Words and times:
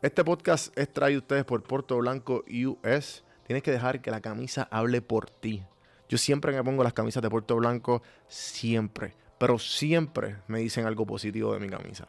Este 0.00 0.22
podcast 0.22 0.78
es 0.78 0.92
traído 0.92 1.18
a 1.18 1.22
ustedes 1.22 1.44
por 1.44 1.60
Puerto 1.64 1.96
Blanco 1.96 2.44
US. 2.46 3.24
Tienes 3.48 3.64
que 3.64 3.72
dejar 3.72 4.00
que 4.00 4.12
la 4.12 4.20
camisa 4.20 4.68
hable 4.70 5.02
por 5.02 5.28
ti. 5.28 5.64
Yo 6.08 6.18
siempre 6.18 6.52
me 6.52 6.62
pongo 6.62 6.84
las 6.84 6.92
camisas 6.92 7.20
de 7.20 7.28
Puerto 7.28 7.56
Blanco, 7.56 8.00
siempre, 8.28 9.16
pero 9.38 9.58
siempre 9.58 10.36
me 10.46 10.60
dicen 10.60 10.86
algo 10.86 11.04
positivo 11.04 11.52
de 11.52 11.58
mi 11.58 11.68
camisa. 11.68 12.06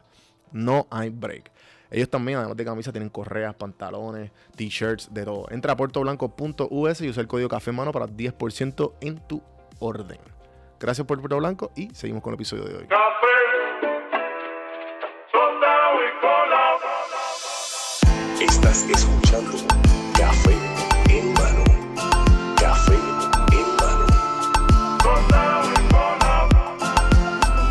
No 0.52 0.86
hay 0.88 1.10
break. 1.10 1.50
Ellos 1.90 2.08
también, 2.08 2.38
además 2.38 2.56
de 2.56 2.64
camisa, 2.64 2.92
tienen 2.92 3.10
correas, 3.10 3.56
pantalones, 3.56 4.30
t-shirts, 4.54 5.12
de 5.12 5.24
todo. 5.24 5.48
Entra 5.50 5.72
a 5.72 5.76
puertoblanco.us 5.76 7.00
y 7.00 7.08
usa 7.08 7.20
el 7.20 7.26
código 7.26 7.48
café 7.48 7.72
mano 7.72 7.90
para 7.90 8.06
10% 8.06 8.92
en 9.00 9.18
tu 9.26 9.42
orden. 9.80 10.20
Gracias 10.78 11.04
por 11.04 11.18
Puerto 11.18 11.38
Blanco 11.38 11.72
y 11.74 11.92
seguimos 11.92 12.22
con 12.22 12.32
el 12.32 12.36
episodio 12.36 12.66
de 12.66 12.76
hoy. 12.76 12.86
Estás 18.62 18.82
escuchando 18.90 19.52
Café 20.18 20.52
en 21.08 21.32
mano. 21.32 21.64
Café 22.56 22.92
en 22.92 23.76
mano. 23.76 24.06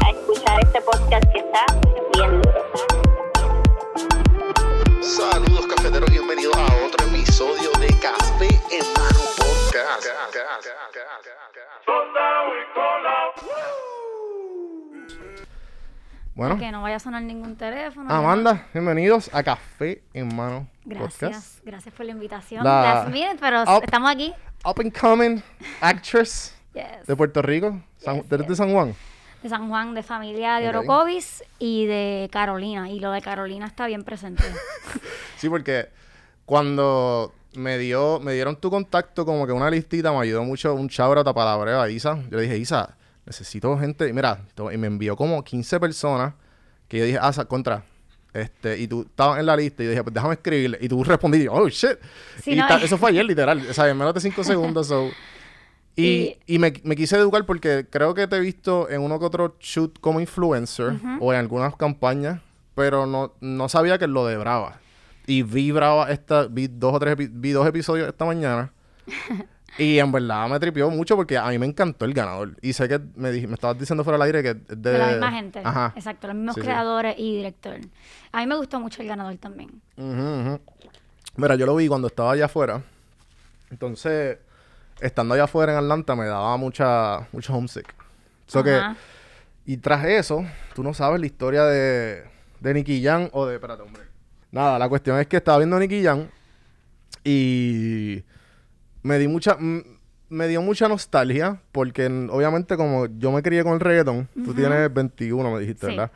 a 0.03 0.09
escuchar 0.09 0.59
este 0.63 0.81
podcast 0.81 1.31
que 1.31 1.39
está 1.41 1.65
bien. 2.15 2.41
Saludos 5.03 5.67
cafeteros, 5.67 6.09
bienvenidos 6.09 6.57
a 6.57 6.65
otro 6.83 7.05
episodio 7.05 7.69
de 7.79 7.87
Café 7.99 8.47
en 8.71 8.85
mano 8.93 9.19
podcast. 9.37 10.07
Bueno, 16.33 16.57
Que 16.57 16.71
no 16.71 16.81
vaya 16.81 16.95
a 16.95 16.99
sonar 16.99 17.21
ningún 17.21 17.55
teléfono. 17.57 18.11
Amanda, 18.11 18.65
bienvenidos 18.73 19.29
a 19.33 19.43
Café 19.43 20.01
en 20.13 20.35
Mano 20.35 20.67
Gracias, 20.89 21.19
Podcast. 21.19 21.65
gracias 21.65 21.93
por 21.95 22.05
la 22.05 22.11
invitación. 22.11 22.63
La- 22.63 22.81
Last 22.81 23.09
minute, 23.09 23.37
pero 23.39 23.63
Up. 23.63 23.83
estamos 23.83 24.09
aquí. 24.11 24.33
Up 24.65 24.75
and 24.79 24.97
coming 24.97 25.41
actress 25.81 26.55
Yes. 26.73 27.07
de 27.07 27.15
Puerto 27.15 27.41
Rico. 27.41 27.81
San, 27.97 28.21
Yes, 28.21 28.31
¿Eres 28.31 28.47
de. 28.47 28.55
San 28.55 28.71
Juan? 28.73 28.95
De 29.43 29.49
San 29.49 29.69
Juan, 29.69 29.93
de 29.93 30.03
familia 30.03 30.55
de 30.57 30.67
Ok. 30.69 30.75
Orocovis 30.75 31.43
y 31.59 31.85
de 31.85 32.29
Carolina. 32.31 32.89
Y 32.89 32.99
lo 32.99 33.11
de 33.11 33.21
Carolina 33.21 33.65
está 33.65 33.87
bien 33.87 34.03
presente. 34.03 34.43
Sí, 35.37 35.47
porque 35.47 35.87
cuando 36.45 37.33
me 37.55 37.77
dio, 37.77 38.19
me 38.19 38.33
dieron 38.33 38.55
tu 38.57 38.69
contacto, 38.69 39.25
como 39.25 39.47
que 39.47 39.53
una 39.53 39.69
listita, 39.69 40.11
me 40.11 40.19
ayudó 40.19 40.43
mucho 40.43 40.73
un 40.73 40.89
chabra 40.89 41.23
tapalabreo 41.23 41.79
a 41.81 41.89
Isa. 41.89 42.17
Yo 42.29 42.37
le 42.37 42.43
dije, 42.43 42.57
Isa, 42.57 42.97
necesito 43.25 43.77
gente. 43.77 44.07
Y 44.09 44.13
mira, 44.13 44.41
y 44.71 44.77
me 44.77 44.87
envió 44.87 45.15
como 45.15 45.43
15 45.43 45.79
personas 45.79 46.33
que 46.89 46.97
yo 46.97 47.05
dije, 47.05 47.19
ah, 47.21 47.31
contra. 47.47 47.83
Este, 48.33 48.79
y 48.79 48.87
tú 48.87 49.01
estabas 49.01 49.39
en 49.39 49.45
la 49.45 49.55
lista 49.55 49.81
y 49.81 49.87
yo 49.87 49.91
dije, 49.91 50.03
pues 50.03 50.13
déjame 50.13 50.33
escribirle. 50.35 50.77
Y 50.81 50.87
tú 50.87 51.03
respondiste, 51.03 51.45
y 51.45 51.47
oh 51.47 51.67
shit. 51.69 51.97
Sí, 52.43 52.51
y 52.51 52.55
no, 52.55 52.67
eh. 52.67 52.79
eso 52.83 52.97
fue 52.97 53.09
ayer, 53.09 53.25
literal. 53.25 53.65
O 53.69 53.73
sea, 53.73 53.89
en 53.89 53.97
menos 53.97 54.13
de 54.13 54.21
5 54.21 54.43
segundos. 54.43 54.87
so. 54.87 55.09
Y, 55.95 56.37
y 56.47 56.59
me, 56.59 56.71
me 56.83 56.95
quise 56.95 57.17
educar 57.17 57.45
porque 57.45 57.85
creo 57.89 58.13
que 58.13 58.25
te 58.25 58.37
he 58.37 58.39
visto 58.39 58.89
en 58.89 59.01
uno 59.01 59.19
que 59.19 59.25
otro 59.25 59.57
shoot 59.59 59.99
como 59.99 60.21
influencer 60.21 60.93
o 61.19 61.33
en 61.33 61.39
algunas 61.39 61.75
campañas, 61.75 62.39
pero 62.73 63.05
no, 63.05 63.33
no 63.41 63.67
sabía 63.67 63.97
que 63.97 64.07
lo 64.07 64.25
de 64.25 64.37
Brava. 64.37 64.79
Y 65.27 65.41
vi 65.43 65.71
Brava 65.71 66.09
esta, 66.09 66.47
vi 66.47 66.67
dos 66.67 66.93
o 66.93 66.99
tres 66.99 67.17
vi 67.17 67.51
dos 67.51 67.67
episodios 67.67 68.07
esta 68.07 68.23
mañana. 68.23 68.71
y 69.79 69.97
en 69.99 70.11
verdad 70.11 70.47
me 70.49 70.59
tripió 70.59 70.89
mucho 70.89 71.15
porque 71.15 71.37
a 71.37 71.47
mí 71.47 71.57
me 71.57 71.65
encantó 71.65 72.05
el 72.05 72.13
ganador. 72.13 72.55
Y 72.61 72.73
sé 72.73 72.87
que 72.87 72.99
me, 73.15 73.31
me 73.31 73.53
estabas 73.53 73.79
diciendo 73.79 74.03
fuera 74.03 74.17
del 74.17 74.25
aire 74.27 74.43
que 74.43 74.49
es 74.49 74.67
de, 74.81 74.91
De 74.91 74.97
la 74.99 75.07
misma 75.07 75.31
gente. 75.31 75.61
Ajá. 75.63 75.93
Exacto, 75.95 76.27
los 76.27 76.35
mismos 76.35 76.55
Sí, 76.55 76.61
sí. 76.61 76.67
creadores 76.67 77.15
y 77.17 77.37
director. 77.37 77.79
A 78.31 78.39
mí 78.41 78.45
me 78.47 78.57
gustó 78.57 78.79
mucho 78.79 79.01
el 79.01 79.07
ganador 79.07 79.35
también. 79.37 79.81
Ujú. 79.97 80.59
Mira, 81.37 81.55
yo 81.55 81.65
lo 81.65 81.75
vi 81.75 81.87
cuando 81.87 82.07
estaba 82.09 82.33
allá 82.33 82.45
afuera. 82.45 82.83
Entonces, 83.71 84.37
estando 84.99 85.33
allá 85.33 85.45
afuera 85.45 85.71
en 85.71 85.77
Atlanta 85.79 86.15
me 86.15 86.25
daba 86.25 86.57
mucha, 86.57 87.27
mucho 87.31 87.53
homesick. 87.55 87.93
So 88.47 88.63
que, 88.63 88.81
y 89.65 89.77
tras 89.77 90.03
eso, 90.05 90.43
tú 90.73 90.83
no 90.83 90.93
sabes 90.93 91.19
la 91.19 91.25
historia 91.27 91.63
de, 91.63 92.23
de 92.59 92.73
Nicky 92.73 93.03
Jam 93.03 93.29
o 93.31 93.45
de... 93.45 93.55
Espérate, 93.55 93.83
hombre. 93.83 94.01
Nada, 94.51 94.79
la 94.79 94.89
cuestión 94.89 95.19
es 95.19 95.27
que 95.27 95.37
estaba 95.37 95.59
viendo 95.59 95.75
a 95.75 95.79
Nicky 95.79 96.03
Jam 96.03 96.27
y 97.23 98.23
me 99.03 99.17
di 99.19 99.27
mucha... 99.27 99.57
Me 100.31 100.47
dio 100.47 100.61
mucha 100.61 100.87
nostalgia 100.87 101.59
porque 101.71 102.05
obviamente 102.05 102.77
como 102.77 103.07
yo 103.17 103.31
me 103.31 103.41
crié 103.41 103.63
con 103.63 103.73
el 103.73 103.79
reggaetón, 103.79 104.29
tú 104.45 104.53
tienes 104.53 104.93
21 104.93 105.51
me 105.51 105.59
dijiste, 105.59 105.87
Sí. 105.87 105.91
¿verdad? 105.95 106.11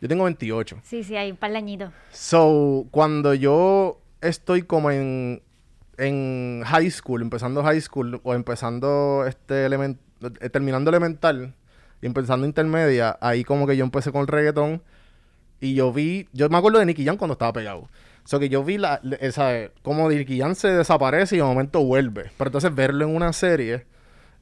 Yo 0.00 0.06
tengo 0.08 0.22
28. 0.22 0.78
Sí, 0.84 1.02
sí, 1.02 1.16
hay 1.16 1.32
un 1.32 1.36
par 1.36 1.50
de 1.50 1.56
añitos. 1.58 1.90
So, 2.12 2.86
cuando 2.92 3.34
yo 3.34 4.00
estoy 4.20 4.62
como 4.62 4.92
en, 4.92 5.42
en 5.96 6.62
high 6.66 6.88
school, 6.92 7.20
empezando 7.20 7.64
high 7.64 7.80
school 7.80 8.20
o 8.22 8.32
empezando 8.34 9.24
este 9.26 9.66
element, 9.66 9.98
eh, 10.40 10.50
terminando 10.50 10.90
elemental 10.90 11.52
y 12.00 12.06
empezando 12.06 12.46
intermedia, 12.46 13.18
ahí 13.20 13.42
como 13.42 13.66
que 13.66 13.76
yo 13.76 13.82
empecé 13.84 14.12
con 14.12 14.20
el 14.20 14.28
reggaetón 14.28 14.82
y 15.60 15.74
yo 15.74 15.92
vi, 15.92 16.28
yo 16.32 16.48
me 16.48 16.58
acuerdo 16.58 16.78
de 16.78 16.86
Nicky 16.86 17.04
Jam 17.04 17.16
cuando 17.16 17.32
estaba 17.32 17.52
pegado. 17.52 17.88
So 18.28 18.38
que 18.38 18.50
yo 18.50 18.62
vi 18.62 18.76
la, 18.76 19.00
esa, 19.20 19.70
como 19.80 20.06
Nicky 20.06 20.38
Jam 20.38 20.54
se 20.54 20.68
desaparece 20.68 21.36
y 21.36 21.38
de 21.38 21.44
momento 21.44 21.82
vuelve. 21.82 22.30
Pero 22.36 22.48
entonces 22.48 22.74
verlo 22.74 23.06
en 23.06 23.16
una 23.16 23.32
serie 23.32 23.86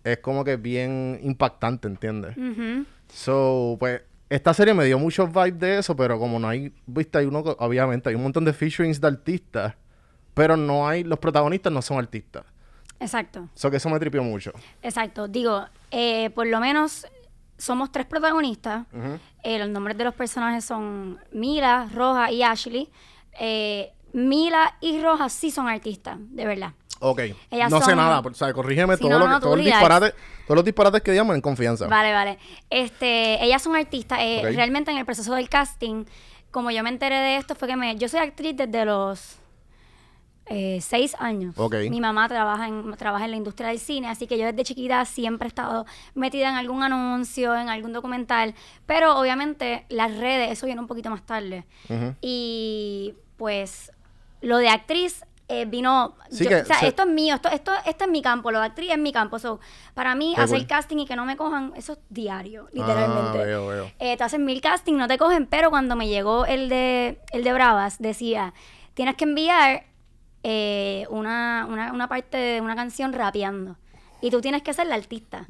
es 0.02 0.18
como 0.18 0.42
que 0.42 0.56
bien 0.56 1.20
impactante, 1.22 1.86
¿entiendes? 1.86 2.36
Ujú. 2.36 2.84
So, 3.06 3.76
pues, 3.78 4.02
esta 4.28 4.52
serie 4.54 4.74
me 4.74 4.84
dio 4.84 4.98
muchos 4.98 5.32
vibes 5.32 5.60
de 5.60 5.78
eso, 5.78 5.94
pero 5.94 6.18
como 6.18 6.40
no 6.40 6.48
hay, 6.48 6.72
viste, 6.84 7.18
hay 7.18 7.26
uno, 7.26 7.38
obviamente, 7.38 8.08
hay 8.08 8.16
un 8.16 8.24
montón 8.24 8.44
de 8.44 8.52
featurings 8.52 9.00
de 9.00 9.06
artistas, 9.06 9.74
pero 10.34 10.56
no 10.56 10.88
hay, 10.88 11.04
los 11.04 11.20
protagonistas 11.20 11.72
no 11.72 11.80
son 11.80 11.98
artistas. 11.98 12.44
Exacto. 12.98 13.48
So 13.54 13.70
que 13.70 13.76
eso 13.76 13.88
me 13.88 14.00
tripió 14.00 14.20
mucho. 14.24 14.50
Exacto. 14.82 15.28
Digo, 15.28 15.64
eh, 15.92 16.30
por 16.30 16.48
lo 16.48 16.58
menos 16.58 17.06
somos 17.56 17.92
tres 17.92 18.06
protagonistas. 18.06 18.84
Eh, 19.44 19.60
los 19.60 19.68
nombres 19.68 19.96
de 19.96 20.02
los 20.02 20.14
personajes 20.14 20.64
son 20.64 21.20
Mila, 21.30 21.88
Roja 21.94 22.32
y 22.32 22.42
Ashley. 22.42 22.90
Eh, 23.40 23.92
Mila 24.12 24.76
y 24.80 25.00
Roja 25.00 25.28
sí 25.28 25.50
son 25.50 25.68
artistas, 25.68 26.16
de 26.18 26.46
verdad. 26.46 26.72
Ok. 27.00 27.20
Ellas 27.50 27.70
no 27.70 27.82
sé 27.82 27.94
nada, 27.94 28.20
o 28.20 28.34
sea, 28.34 28.52
corrígeme 28.54 28.96
Sí, 28.96 29.02
todo 29.02 29.10
no, 29.10 29.18
lo 29.18 29.28
no, 29.28 29.36
que, 29.36 29.42
todo 29.42 29.54
el 29.54 29.64
disparate, 29.64 30.14
todos 30.46 30.56
los 30.56 30.64
disparates 30.64 31.02
que 31.02 31.10
digamos 31.10 31.34
en 31.34 31.42
confianza. 31.42 31.86
Vale, 31.88 32.12
vale. 32.12 32.38
Este, 32.70 33.44
ellas 33.44 33.60
son 33.62 33.76
artistas. 33.76 34.18
eh. 34.22 34.40
Realmente 34.54 34.90
en 34.90 34.96
el 34.98 35.04
proceso 35.04 35.34
del 35.34 35.50
casting, 35.50 36.04
como 36.50 36.70
yo 36.70 36.82
me 36.82 36.88
enteré 36.88 37.16
de 37.16 37.36
esto, 37.36 37.54
fue 37.54 37.68
que 37.68 37.76
me, 37.76 37.96
yo 37.96 38.08
soy 38.08 38.20
actriz 38.20 38.56
desde 38.56 38.86
los 38.86 39.36
eh, 40.46 40.78
seis 40.80 41.14
años. 41.18 41.54
Ok. 41.58 41.74
Mi 41.90 42.00
mamá 42.00 42.28
trabaja 42.28 42.66
en, 42.68 42.96
trabaja 42.96 43.26
en 43.26 43.32
la 43.32 43.36
industria 43.36 43.68
del 43.68 43.78
cine, 43.80 44.08
así 44.08 44.26
que 44.26 44.38
yo 44.38 44.46
desde 44.46 44.64
chiquita 44.64 45.04
siempre 45.04 45.46
he 45.46 45.50
estado 45.50 45.84
metida 46.14 46.48
en 46.48 46.54
algún 46.54 46.82
anuncio, 46.82 47.54
en 47.54 47.68
algún 47.68 47.92
documental. 47.92 48.54
Pero 48.86 49.18
obviamente 49.20 49.84
las 49.90 50.16
redes, 50.16 50.50
eso 50.52 50.64
viene 50.64 50.80
un 50.80 50.86
poquito 50.86 51.10
más 51.10 51.26
tarde. 51.26 51.66
Y 52.22 53.12
pues 53.36 53.92
lo 54.40 54.58
de 54.58 54.68
actriz 54.68 55.24
eh, 55.48 55.64
vino. 55.64 56.16
Sí 56.30 56.42
yo- 56.44 56.50
que 56.50 56.56
o 56.62 56.64
sea, 56.64 56.80
se- 56.80 56.88
esto 56.88 57.02
es 57.04 57.08
mío, 57.08 57.36
esto, 57.36 57.48
esto, 57.48 57.72
esto 57.86 58.04
es 58.04 58.10
mi 58.10 58.20
campo, 58.20 58.50
lo 58.50 58.58
de 58.58 58.66
actriz 58.66 58.90
es 58.90 58.98
mi 58.98 59.12
campo. 59.12 59.38
So, 59.38 59.60
para 59.94 60.14
mí, 60.16 60.34
hacer 60.42 60.66
casting 60.66 60.96
y 60.98 61.06
que 61.06 61.14
no 61.14 61.24
me 61.24 61.36
cojan, 61.36 61.72
eso 61.76 61.92
es 61.92 61.98
diario, 62.08 62.68
literalmente. 62.72 63.38
Ah, 63.40 63.44
veo, 63.44 63.66
veo. 63.68 63.90
Eh, 64.00 64.16
te 64.16 64.24
hacen 64.24 64.44
mil 64.44 64.60
casting, 64.60 64.94
no 64.94 65.06
te 65.06 65.18
cogen, 65.18 65.46
pero 65.46 65.70
cuando 65.70 65.94
me 65.94 66.08
llegó 66.08 66.46
el 66.46 66.68
de, 66.68 67.20
el 67.32 67.44
de 67.44 67.52
Bravas, 67.52 67.98
decía: 68.00 68.54
tienes 68.94 69.14
que 69.14 69.22
enviar 69.24 69.84
eh, 70.42 71.06
una, 71.10 71.66
una, 71.68 71.92
una 71.92 72.08
parte 72.08 72.36
de 72.36 72.60
una 72.60 72.74
canción 72.76 73.12
rapeando. 73.12 73.76
Y 74.20 74.30
tú 74.30 74.40
tienes 74.40 74.62
que 74.62 74.72
ser 74.72 74.86
la 74.86 74.94
artista. 74.94 75.44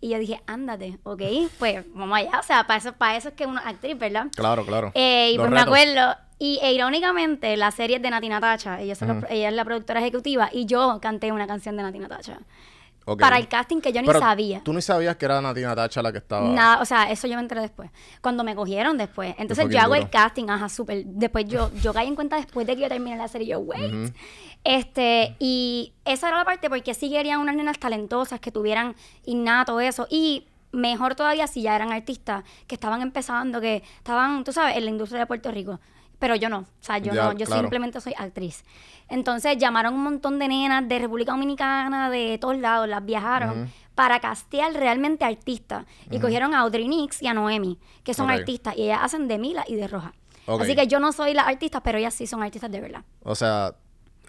Y 0.00 0.08
yo 0.10 0.18
dije, 0.18 0.42
ándate, 0.46 0.98
¿ok? 1.04 1.22
Pues 1.58 1.84
vamos 1.94 2.18
allá. 2.18 2.40
O 2.40 2.42
sea, 2.42 2.66
para 2.66 2.78
eso, 2.78 2.92
para 2.92 3.16
eso 3.16 3.28
es 3.28 3.34
que 3.34 3.46
uno 3.46 3.60
es 3.60 3.66
actriz, 3.66 3.96
¿verdad? 3.96 4.26
Claro, 4.34 4.66
claro. 4.66 4.90
Eh, 4.94 5.30
y 5.32 5.36
Los 5.36 5.44
pues 5.46 5.52
me 5.52 5.60
acuerdo. 5.60 6.16
Y 6.38 6.60
e, 6.62 6.72
irónicamente, 6.72 7.56
la 7.56 7.70
serie 7.70 7.96
es 7.96 8.02
de 8.02 8.10
Nati 8.10 8.28
Natacha. 8.28 8.80
Ella, 8.80 8.94
ella 9.28 9.48
es 9.48 9.54
la 9.54 9.64
productora 9.64 10.00
ejecutiva. 10.00 10.50
Y 10.52 10.66
yo 10.66 10.98
canté 11.00 11.32
una 11.32 11.46
canción 11.46 11.76
de 11.76 11.82
Nati 11.82 11.98
Natacha. 11.98 12.38
Ok. 13.08 13.20
Para 13.20 13.38
el 13.38 13.48
casting 13.48 13.80
que 13.80 13.90
yo 13.90 14.02
ni 14.02 14.08
sabía. 14.08 14.60
Tú 14.62 14.74
ni 14.74 14.82
sabías 14.82 15.16
que 15.16 15.24
era 15.24 15.40
Natina 15.40 15.74
Tacha 15.74 16.02
la 16.02 16.12
que 16.12 16.18
estaba. 16.18 16.46
Nada, 16.46 16.82
o 16.82 16.84
sea, 16.84 17.10
eso 17.10 17.26
yo 17.26 17.36
me 17.36 17.40
enteré 17.40 17.62
después. 17.62 17.90
Cuando 18.20 18.44
me 18.44 18.54
cogieron 18.54 18.98
después. 18.98 19.34
Entonces 19.38 19.66
yo 19.70 19.80
hago 19.80 19.94
el 19.94 20.10
casting, 20.10 20.50
ajá, 20.50 20.68
súper. 20.68 21.06
Después 21.06 21.46
yo, 21.46 21.70
yo 21.80 21.94
caí 21.94 22.06
en 22.06 22.14
cuenta 22.14 22.36
después 22.36 22.66
de 22.66 22.76
que 22.76 22.82
yo 22.82 22.88
terminé 22.88 23.16
la 23.16 23.26
serie. 23.28 23.48
Yo, 23.48 23.60
wait. 23.60 24.12
Este, 24.62 25.34
y 25.38 25.94
esa 26.04 26.28
era 26.28 26.36
la 26.36 26.44
parte 26.44 26.68
porque 26.68 26.92
sí 26.92 27.08
querían 27.08 27.40
unas 27.40 27.56
nenas 27.56 27.78
talentosas 27.78 28.40
que 28.40 28.52
tuvieran 28.52 28.94
innato 29.24 29.80
eso. 29.80 30.06
Y 30.10 30.46
mejor 30.72 31.14
todavía 31.14 31.46
si 31.46 31.62
ya 31.62 31.76
eran 31.76 31.92
artistas 31.92 32.44
que 32.66 32.74
estaban 32.74 33.00
empezando, 33.00 33.58
que 33.62 33.82
estaban, 33.96 34.44
tú 34.44 34.52
sabes, 34.52 34.76
en 34.76 34.84
la 34.84 34.90
industria 34.90 35.20
de 35.20 35.26
Puerto 35.26 35.50
Rico. 35.50 35.80
Pero 36.18 36.34
yo 36.34 36.48
no, 36.48 36.58
o 36.58 36.66
sea, 36.80 36.98
yo 36.98 37.12
Ya, 37.12 37.24
no, 37.24 37.32
yo 37.32 37.46
claro. 37.46 37.62
simplemente 37.62 38.00
soy 38.00 38.14
actriz. 38.18 38.64
Entonces 39.08 39.56
llamaron 39.56 39.94
un 39.94 40.02
montón 40.02 40.38
de 40.38 40.48
nenas 40.48 40.86
de 40.88 40.98
República 40.98 41.32
Dominicana, 41.32 42.10
de 42.10 42.38
todos 42.40 42.58
lados, 42.58 42.88
las 42.88 43.04
viajaron 43.04 43.70
para 43.94 44.20
castear 44.20 44.72
realmente 44.74 45.24
artistas. 45.24 45.84
Y 46.10 46.18
cogieron 46.20 46.54
a 46.54 46.60
Audrey 46.60 46.88
Nix 46.88 47.22
y 47.22 47.26
a 47.28 47.34
Noemi, 47.34 47.78
que 48.04 48.14
son 48.14 48.30
artistas, 48.30 48.76
y 48.76 48.82
ellas 48.84 49.00
hacen 49.02 49.28
de 49.28 49.38
Mila 49.38 49.64
y 49.66 49.74
de 49.76 49.88
Roja. 49.88 50.12
Así 50.46 50.74
que 50.74 50.86
yo 50.86 50.98
no 51.00 51.12
soy 51.12 51.34
la 51.34 51.42
artista, 51.42 51.82
pero 51.82 51.98
ellas 51.98 52.14
sí 52.14 52.26
son 52.26 52.42
artistas 52.42 52.70
de 52.70 52.80
verdad. 52.80 53.02
O 53.22 53.34
sea, 53.34 53.74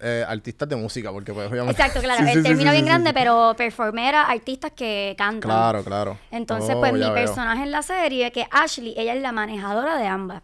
eh, 0.02 0.24
artistas 0.28 0.68
de 0.70 0.76
música, 0.76 1.12
porque 1.12 1.34
pues 1.34 1.50
obviamente... 1.50 1.72
Exacto, 1.82 2.00
claro. 2.04 2.24
Sí, 2.26 2.32
el 2.32 2.38
sí, 2.38 2.44
término 2.44 2.72
sí, 2.72 2.76
bien 2.76 2.86
grande, 2.86 3.14
pero 3.14 3.54
performera, 3.58 4.24
artistas 4.24 4.72
que 4.74 5.16
cantan. 5.18 5.50
Claro, 5.50 5.84
claro. 5.84 6.18
Entonces, 6.32 6.76
Oh, 6.76 6.80
pues 6.80 6.94
mi 6.94 7.00
ya 7.00 7.12
veo. 7.12 7.26
personaje 7.26 7.64
en 7.64 7.72
la 7.72 7.82
serie, 7.84 8.32
que 8.32 8.46
Ashley, 8.52 8.94
ella 8.98 9.14
es 9.14 9.22
la 9.22 9.32
manejadora 9.32 9.98
de 9.98 10.08
ambas. 10.08 10.42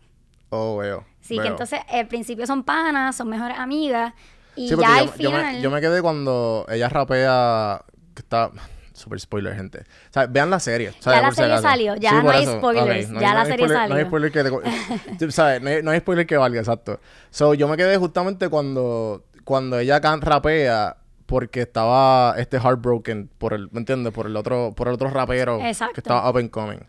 Oh, 0.50 0.78
veo. 0.78 1.04
Sí, 1.28 1.40
que 1.40 1.48
entonces 1.48 1.80
al 1.90 2.08
principio 2.08 2.46
son 2.46 2.64
panas, 2.64 3.16
son 3.16 3.28
mejores 3.30 3.58
amigas. 3.58 4.14
Y 4.56 4.70
Sí, 4.70 4.76
ya 4.80 4.88
yo, 4.88 4.94
al 5.12 5.18
yo 5.18 5.32
me, 5.32 5.38
final. 5.38 5.62
yo 5.62 5.72
me 5.72 5.82
quedé 5.82 6.02
cuando 6.02 6.66
ella 6.70 6.88
rapea... 6.90 7.82
Que 8.14 8.22
está... 8.22 8.52
Super 8.94 9.20
spoiler, 9.20 9.54
gente. 9.56 9.80
O 9.80 10.14
sea, 10.14 10.26
vean 10.28 10.50
la 10.50 10.60
serie. 10.62 10.94
¿sabes? 11.00 11.18
Ya 11.18 11.22
la 11.22 11.28
Por 11.28 11.36
serie 11.36 11.58
salió, 11.60 11.96
ya 11.98 12.10
Sí, 12.12 12.16
no 12.24 12.30
hay 12.32 12.46
spoilers, 12.46 13.10
no 13.10 13.20
ya 13.20 13.34
la 13.34 13.46
serie 13.46 13.66
spoiler- 13.68 13.74
No 13.76 13.82
hay 13.82 13.90
salió. 13.90 14.06
spoiler 14.08 14.32
que... 14.32 14.44
te- 14.44 15.18
tú 15.26 15.32
¿Sabes? 15.32 15.62
No 15.62 15.70
hay, 15.70 15.84
no 15.84 15.92
hay 15.92 16.00
spoiler 16.00 16.26
que 16.26 16.38
valga, 16.38 16.60
exacto. 16.62 17.02
So, 17.30 17.54
yo 17.56 17.68
me 17.68 17.76
quedé 17.76 17.98
justamente 17.98 18.48
cuando... 18.48 19.26
Cuando 19.44 19.80
ella 19.80 20.00
can 20.00 20.22
rapea... 20.22 20.96
Porque 21.26 21.64
estaba 21.64 22.36
este 22.38 22.58
heartbroken 22.60 23.30
por 23.38 23.52
el... 23.54 23.68
¿Me 23.72 23.80
entiendes? 23.80 24.14
Por 24.14 24.28
el 24.28 24.38
otro... 24.38 24.72
Por 24.74 24.88
el 24.88 24.94
otro 24.94 25.10
rapero. 25.10 25.60
Exacto. 25.60 25.96
Que 25.96 26.00
estaba 26.02 26.30
up 26.30 26.38
and 26.38 26.50
coming. 26.52 26.80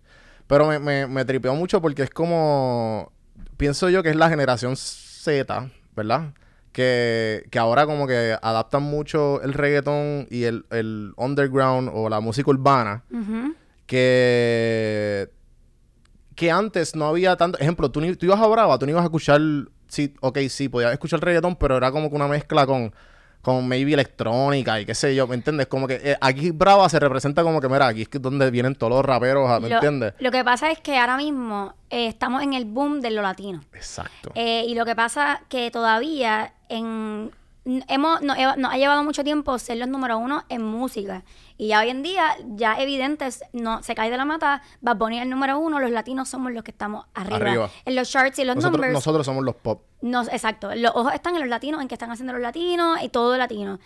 Pero 0.47 0.67
me, 0.69 0.79
me, 0.79 1.07
me 1.09 1.25
tripeó 1.25 1.55
mucho 1.57 1.81
porque 1.83 2.03
es 2.05 2.11
como... 2.11 3.11
Pienso 3.57 3.89
yo 3.91 4.03
que 4.03 4.11
es 4.11 4.17
la 4.17 4.29
generación 4.29 4.77
Z, 4.77 5.71
¿verdad? 5.95 6.33
Que, 6.73 7.47
que 7.51 7.59
ahora 7.59 7.87
como 7.87 8.07
que 8.07 8.37
adaptan 8.43 8.83
mucho 8.83 9.41
el 9.43 9.55
reggaetón 9.55 10.27
y 10.31 10.45
el, 10.45 10.67
el 10.71 11.13
underground 11.17 11.91
o 11.93 12.09
la 12.11 12.21
música 12.21 12.51
urbana. 12.51 13.03
Que... 13.87 15.31
Que 16.35 16.51
antes 16.51 16.95
no 16.95 17.07
había 17.07 17.37
tanto... 17.37 17.59
Ejemplo, 17.59 17.91
tú, 17.91 18.01
ni- 18.03 18.15
tú 18.15 18.27
ibas 18.27 18.41
a 18.41 18.47
Brava, 18.47 18.79
tú 18.79 18.85
no 18.85 18.91
ibas 18.91 19.03
a 19.03 19.07
escuchar... 19.07 19.41
Sí, 19.89 20.13
ok, 20.21 20.39
sí, 20.51 20.69
podías 20.69 20.93
escuchar 20.93 21.21
reggaetón, 21.21 21.57
pero 21.57 21.77
era 21.79 21.91
como 21.91 22.11
que 22.11 22.17
una 22.17 22.29
mezcla 22.29 22.67
con... 22.67 22.93
Con 23.47 23.69
maybe 23.69 23.93
electrónica 23.95 24.81
y 24.81 24.85
qué 24.85 24.93
sé 24.93 25.15
yo, 25.15 25.29
¿me 25.29 25.37
entiendes? 25.37 25.69
Como 25.69 25.87
que 25.87 26.01
eh, 26.03 26.17
aquí 26.21 26.51
Brava 26.51 26.89
se 26.89 26.99
representa 26.99 27.45
como 27.45 27.61
que, 27.61 27.69
mira, 27.69 27.87
aquí 27.87 28.03
es 28.03 28.09
donde 28.21 28.51
vienen 28.51 28.75
todos 28.75 28.93
los 28.93 29.05
raperos, 29.05 29.49
¿me 29.61 29.69
Lo, 29.69 29.77
entiendes? 29.77 30.15
lo 30.19 30.33
que 30.33 30.43
pasa 30.43 30.73
es 30.73 30.81
que 30.81 30.99
ahora 30.99 31.17
mismo 31.17 31.73
eh, 31.89 32.09
estamos 32.09 32.43
en 32.43 32.55
el 32.55 32.65
boom 32.65 33.01
de 33.01 33.11
lo 33.13 33.23
latino. 33.23 33.61
Exacto. 33.73 34.33
Eh, 34.35 34.65
y 34.67 34.75
lo 34.75 34.85
que 34.85 34.97
pasa 34.97 35.43
que 35.49 35.71
todavía 35.71 36.55
en 36.69 37.31
hemos 37.89 38.21
no, 38.23 38.35
he- 38.35 38.57
nos 38.57 38.73
ha 38.73 38.77
llevado 38.79 39.05
mucho 39.05 39.23
tiempo 39.23 39.57
ser 39.61 39.79
los 39.79 39.89
número 39.89 40.19
uno 40.19 40.45
en 40.49 40.63
música 40.63 41.23
y 41.59 41.69
ya 41.69 41.81
hoy 41.81 41.91
en 41.91 42.03
día 42.03 42.37
ya 42.49 42.75
evidente 42.81 43.29
no 43.53 43.83
se 43.83 43.95
cae 43.95 44.11
de 44.11 44.17
la 44.17 44.25
mata 44.25 44.63
Bad 44.81 44.97
Bunny 44.97 45.17
es 45.19 45.23
el 45.23 45.31
número 45.31 45.59
uno 45.59 45.81
los 45.81 45.91
latinos 45.91 46.29
somos 46.29 46.53
los 46.53 46.63
que 46.63 46.71
estamos 46.71 47.07
arriba, 47.15 47.37
Arriba. 47.37 47.71
en 47.85 47.97
los 47.97 48.11
charts 48.11 48.39
y 48.39 48.45
los 48.45 48.57
nosotros, 48.57 48.73
numbers 48.79 48.93
nosotros 48.93 49.25
somos 49.27 49.45
los 49.45 49.55
pop. 49.57 49.83
no, 50.03 50.23
exacto. 50.23 50.75
Los 50.75 50.93
ojos 50.95 51.15
están 51.15 51.35
en 51.35 51.41
los 51.41 51.49
latinos, 51.49 51.81
en 51.81 51.89
que 51.89 51.95
están 51.95 52.11
haciendo 52.11 52.33
los 52.33 52.43
latinos 52.43 52.99
y 53.03 53.09
todo 53.09 53.37
latino. 53.39 53.79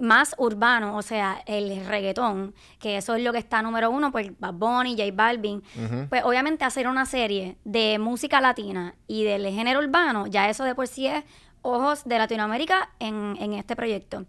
Más 0.00 0.34
urbano, 0.38 0.96
o 0.96 1.02
sea, 1.02 1.42
el 1.46 1.84
reggaetón, 1.84 2.54
que 2.78 2.96
eso 2.98 3.16
es 3.16 3.22
lo 3.24 3.32
que 3.32 3.38
está 3.40 3.62
número 3.62 3.90
uno, 3.90 4.12
pues 4.12 4.30
Bad 4.38 4.54
Bunny, 4.54 4.92
J 4.96 5.10
Balvin. 5.12 5.62
Pues 6.08 6.22
obviamente 6.24 6.64
hacer 6.64 6.86
una 6.86 7.04
serie 7.04 7.56
de 7.64 7.98
música 7.98 8.40
latina 8.40 8.94
y 9.08 9.24
del 9.24 9.44
género 9.48 9.80
urbano, 9.80 10.28
ya 10.28 10.48
eso 10.48 10.62
de 10.62 10.76
por 10.76 10.86
sí 10.86 11.08
es 11.08 11.24
ojos 11.62 12.04
de 12.04 12.16
Latinoamérica 12.16 12.90
en, 13.00 13.36
en 13.40 13.54
este 13.54 13.74
proyecto. 13.74 14.24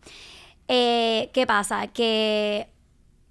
Eh, 0.67 1.29
¿Qué 1.33 1.45
pasa? 1.47 1.87
Que 1.87 2.69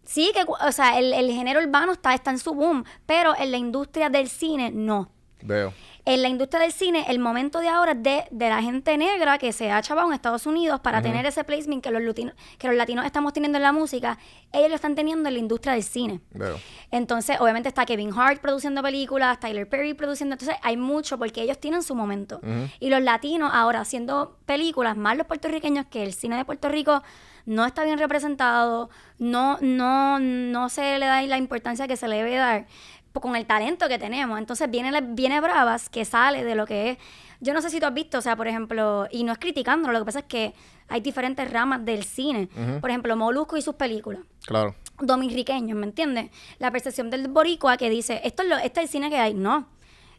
sí, 0.08 0.32
que, 0.34 0.44
o 0.48 0.72
sea, 0.72 0.98
el, 0.98 1.12
el 1.12 1.30
género 1.30 1.60
urbano 1.60 1.92
está, 1.92 2.14
está 2.14 2.30
en 2.30 2.38
su 2.38 2.54
boom, 2.54 2.84
pero 3.04 3.34
en 3.38 3.50
la 3.50 3.58
industria 3.58 4.08
del 4.08 4.28
cine 4.28 4.70
no 4.72 5.10
Veo. 5.42 5.72
en 6.04 6.22
la 6.22 6.28
industria 6.28 6.62
del 6.62 6.72
cine, 6.72 7.04
el 7.08 7.18
momento 7.20 7.60
de 7.60 7.68
ahora 7.68 7.92
es 7.92 8.02
de, 8.02 8.24
de 8.30 8.48
la 8.48 8.60
gente 8.60 8.96
negra 8.96 9.38
que 9.38 9.52
se 9.52 9.70
ha 9.70 9.80
chavado 9.82 10.08
en 10.08 10.14
Estados 10.14 10.46
Unidos 10.46 10.80
para 10.80 11.00
tener 11.00 11.24
ese 11.26 11.44
placement 11.44 11.80
que 11.84 11.90
los, 11.92 12.02
lutinos, 12.02 12.34
que 12.58 12.66
los 12.66 12.74
latinos 12.76 13.04
estamos 13.04 13.32
teniendo 13.34 13.58
en 13.58 13.62
la 13.62 13.70
música, 13.70 14.18
ellos 14.52 14.70
lo 14.70 14.74
están 14.74 14.96
teniendo 14.96 15.28
en 15.28 15.34
la 15.34 15.38
industria 15.38 15.74
del 15.74 15.84
cine. 15.84 16.20
Veo. 16.32 16.58
Entonces, 16.90 17.38
obviamente 17.38 17.68
está 17.68 17.86
Kevin 17.86 18.12
Hart 18.18 18.40
produciendo 18.40 18.82
películas, 18.82 19.38
Tyler 19.38 19.68
Perry 19.68 19.94
produciendo, 19.94 20.34
entonces 20.34 20.56
hay 20.62 20.76
mucho 20.76 21.18
porque 21.18 21.42
ellos 21.42 21.58
tienen 21.58 21.82
su 21.82 21.94
momento. 21.94 22.40
Y 22.80 22.88
los 22.90 23.02
latinos 23.02 23.52
ahora 23.54 23.80
haciendo 23.80 24.38
películas, 24.44 24.96
más 24.96 25.16
los 25.16 25.26
puertorriqueños, 25.26 25.86
que 25.86 26.02
el 26.02 26.14
cine 26.14 26.36
de 26.36 26.44
Puerto 26.44 26.68
Rico 26.68 27.02
no 27.48 27.64
está 27.64 27.82
bien 27.84 27.98
representado, 27.98 28.90
no, 29.18 29.58
no, 29.62 30.18
no 30.20 30.68
se 30.68 30.98
le 30.98 31.06
da 31.06 31.22
la 31.22 31.38
importancia 31.38 31.88
que 31.88 31.96
se 31.96 32.06
le 32.06 32.16
debe 32.16 32.36
dar 32.36 32.66
con 33.14 33.34
el 33.34 33.46
talento 33.46 33.88
que 33.88 33.98
tenemos. 33.98 34.38
Entonces 34.38 34.70
viene, 34.70 35.00
viene 35.00 35.40
Bravas 35.40 35.88
que 35.88 36.04
sale 36.04 36.44
de 36.44 36.54
lo 36.54 36.66
que 36.66 36.90
es. 36.90 36.98
Yo 37.40 37.54
no 37.54 37.62
sé 37.62 37.70
si 37.70 37.80
tú 37.80 37.86
has 37.86 37.94
visto, 37.94 38.18
o 38.18 38.20
sea, 38.20 38.36
por 38.36 38.46
ejemplo, 38.48 39.06
y 39.10 39.24
no 39.24 39.32
es 39.32 39.38
criticándolo, 39.38 39.92
lo 39.92 40.00
que 40.00 40.04
pasa 40.04 40.18
es 40.20 40.24
que 40.26 40.54
hay 40.88 41.00
diferentes 41.00 41.50
ramas 41.50 41.84
del 41.84 42.04
cine. 42.04 42.48
Por 42.80 42.90
ejemplo, 42.90 43.16
Molusco 43.16 43.56
y 43.56 43.62
sus 43.62 43.74
películas 43.76 44.20
Claro. 44.46 44.74
dominicanos, 45.00 45.74
¿me 45.76 45.86
entiendes? 45.86 46.30
La 46.58 46.70
percepción 46.70 47.10
del 47.10 47.28
boricua 47.28 47.76
que 47.76 47.88
dice, 47.90 48.20
esto 48.24 48.42
es, 48.42 48.48
lo, 48.48 48.56
este 48.56 48.80
es 48.80 48.84
el 48.86 48.88
cine 48.90 49.10
que 49.10 49.16
hay. 49.18 49.34
No. 49.34 49.68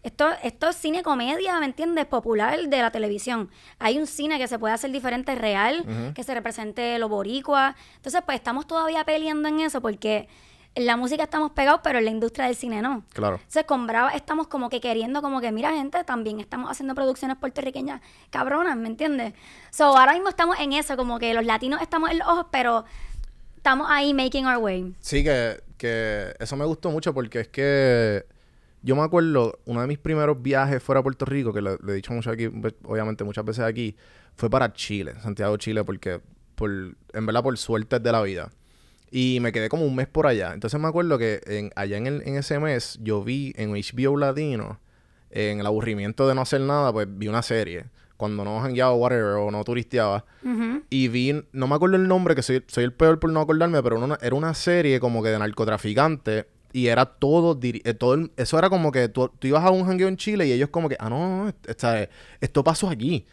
Esto, 0.01 0.29
esto 0.43 0.69
es 0.69 0.77
cine 0.77 1.03
comedia, 1.03 1.59
¿me 1.59 1.65
entiendes? 1.65 2.05
Popular 2.05 2.57
de 2.57 2.81
la 2.81 2.89
televisión. 2.89 3.49
Hay 3.79 3.97
un 3.97 4.07
cine 4.07 4.37
que 4.37 4.47
se 4.47 4.57
puede 4.57 4.73
hacer 4.73 4.91
diferente, 4.91 5.35
real, 5.35 6.13
que 6.15 6.23
se 6.23 6.33
represente 6.33 6.97
lo 6.99 7.09
boricua. 7.09 7.75
Entonces, 7.97 8.21
pues 8.25 8.37
estamos 8.37 8.65
todavía 8.65 9.03
peleando 9.03 9.49
en 9.49 9.59
eso 9.59 9.81
porque 9.81 10.29
en 10.75 10.85
la 10.85 10.95
música 10.95 11.23
estamos 11.23 11.51
pegados, 11.51 11.81
pero 11.83 11.99
en 11.99 12.05
la 12.05 12.11
industria 12.11 12.45
del 12.45 12.55
cine 12.55 12.81
no. 12.81 13.03
Claro. 13.13 13.35
Entonces, 13.35 13.65
con 13.65 13.87
Brava 13.87 14.11
estamos 14.11 14.47
como 14.47 14.69
que 14.69 14.79
queriendo, 14.79 15.21
como 15.21 15.41
que, 15.41 15.51
mira, 15.51 15.71
gente, 15.73 16.03
también 16.05 16.39
estamos 16.39 16.71
haciendo 16.71 16.95
producciones 16.95 17.37
puertorriqueñas 17.37 18.01
cabronas, 18.29 18.77
¿me 18.77 18.87
entiendes? 18.87 19.33
So, 19.71 19.97
ahora 19.97 20.13
mismo 20.13 20.29
estamos 20.29 20.57
en 20.59 20.73
eso, 20.73 20.95
como 20.95 21.19
que 21.19 21.33
los 21.33 21.45
latinos 21.45 21.81
estamos 21.81 22.11
en 22.11 22.19
los 22.19 22.27
ojos, 22.27 22.45
pero 22.51 22.85
estamos 23.57 23.87
ahí 23.89 24.13
making 24.13 24.45
our 24.45 24.57
way. 24.57 24.93
Sí, 25.01 25.23
que, 25.23 25.61
que 25.77 26.33
eso 26.39 26.55
me 26.55 26.65
gustó 26.65 26.91
mucho 26.91 27.13
porque 27.13 27.41
es 27.41 27.47
que 27.49 28.25
yo 28.81 28.95
me 28.95 29.01
acuerdo, 29.03 29.59
uno 29.65 29.81
de 29.81 29.87
mis 29.87 29.97
primeros 29.97 30.41
viajes 30.41 30.81
fuera 30.81 30.99
a 30.99 31.03
Puerto 31.03 31.25
Rico, 31.25 31.53
que 31.53 31.61
lo, 31.61 31.77
lo 31.77 31.91
he 31.91 31.95
dicho 31.95 32.13
mucho 32.13 32.31
aquí, 32.31 32.47
pues, 32.49 32.73
obviamente 32.83 33.23
muchas 33.23 33.43
veces 33.45 33.63
aquí, 33.65 33.95
fue 34.35 34.49
para 34.49 34.71
Chile, 34.73 35.13
Santiago, 35.21 35.57
Chile, 35.57 35.83
porque 35.83 36.21
por, 36.55 36.69
en 36.71 37.25
verdad 37.25 37.43
por 37.43 37.57
suerte 37.57 37.99
de 37.99 38.11
la 38.11 38.21
vida. 38.21 38.51
Y 39.11 39.39
me 39.41 39.51
quedé 39.51 39.69
como 39.69 39.85
un 39.85 39.95
mes 39.95 40.07
por 40.07 40.27
allá. 40.27 40.53
Entonces 40.53 40.79
me 40.79 40.87
acuerdo 40.87 41.17
que 41.17 41.41
en, 41.47 41.71
allá 41.75 41.97
en, 41.97 42.07
el- 42.07 42.21
en 42.27 42.35
ese 42.37 42.59
mes 42.59 42.99
yo 43.01 43.23
vi 43.23 43.53
en 43.57 43.71
HBO 43.71 44.17
Latino, 44.17 44.79
en 45.31 45.59
el 45.59 45.65
aburrimiento 45.65 46.27
de 46.27 46.35
no 46.35 46.41
hacer 46.41 46.61
nada, 46.61 46.93
pues 46.93 47.07
vi 47.09 47.27
una 47.27 47.41
serie. 47.41 47.85
Cuando 48.17 48.43
no 48.43 48.59
jangueaba, 48.59 48.93
whatever, 48.93 49.35
o 49.35 49.49
no 49.51 49.63
turisteaba. 49.63 50.25
Y 50.89 51.07
vi, 51.07 51.41
no 51.53 51.67
me 51.67 51.75
acuerdo 51.75 51.95
el 51.95 52.07
nombre, 52.07 52.35
que 52.35 52.41
soy, 52.43 52.63
soy 52.67 52.83
el 52.83 52.93
peor 52.93 53.19
por 53.19 53.31
no 53.31 53.39
acordarme, 53.41 53.81
pero 53.81 53.97
una- 53.97 54.17
era 54.21 54.35
una 54.35 54.53
serie 54.53 54.99
como 54.99 55.23
que 55.23 55.29
de 55.29 55.39
narcotraficante. 55.39 56.47
Y 56.71 56.87
era 56.87 57.05
todo, 57.05 57.57
eh, 57.61 57.93
todo 57.95 58.13
el- 58.13 58.31
eso 58.37 58.57
era 58.59 58.69
como 58.69 58.91
que 58.91 59.09
tú, 59.09 59.29
tú 59.39 59.47
ibas 59.47 59.63
a 59.63 59.71
un 59.71 59.85
jangueo 59.85 60.07
en 60.07 60.17
Chile 60.17 60.47
y 60.47 60.51
ellos 60.51 60.69
como 60.69 60.87
que, 60.89 60.95
ah, 60.99 61.09
no, 61.09 61.51
esta- 61.67 62.07
esto 62.41 62.63
pasó 62.63 62.89
aquí. 62.89 63.25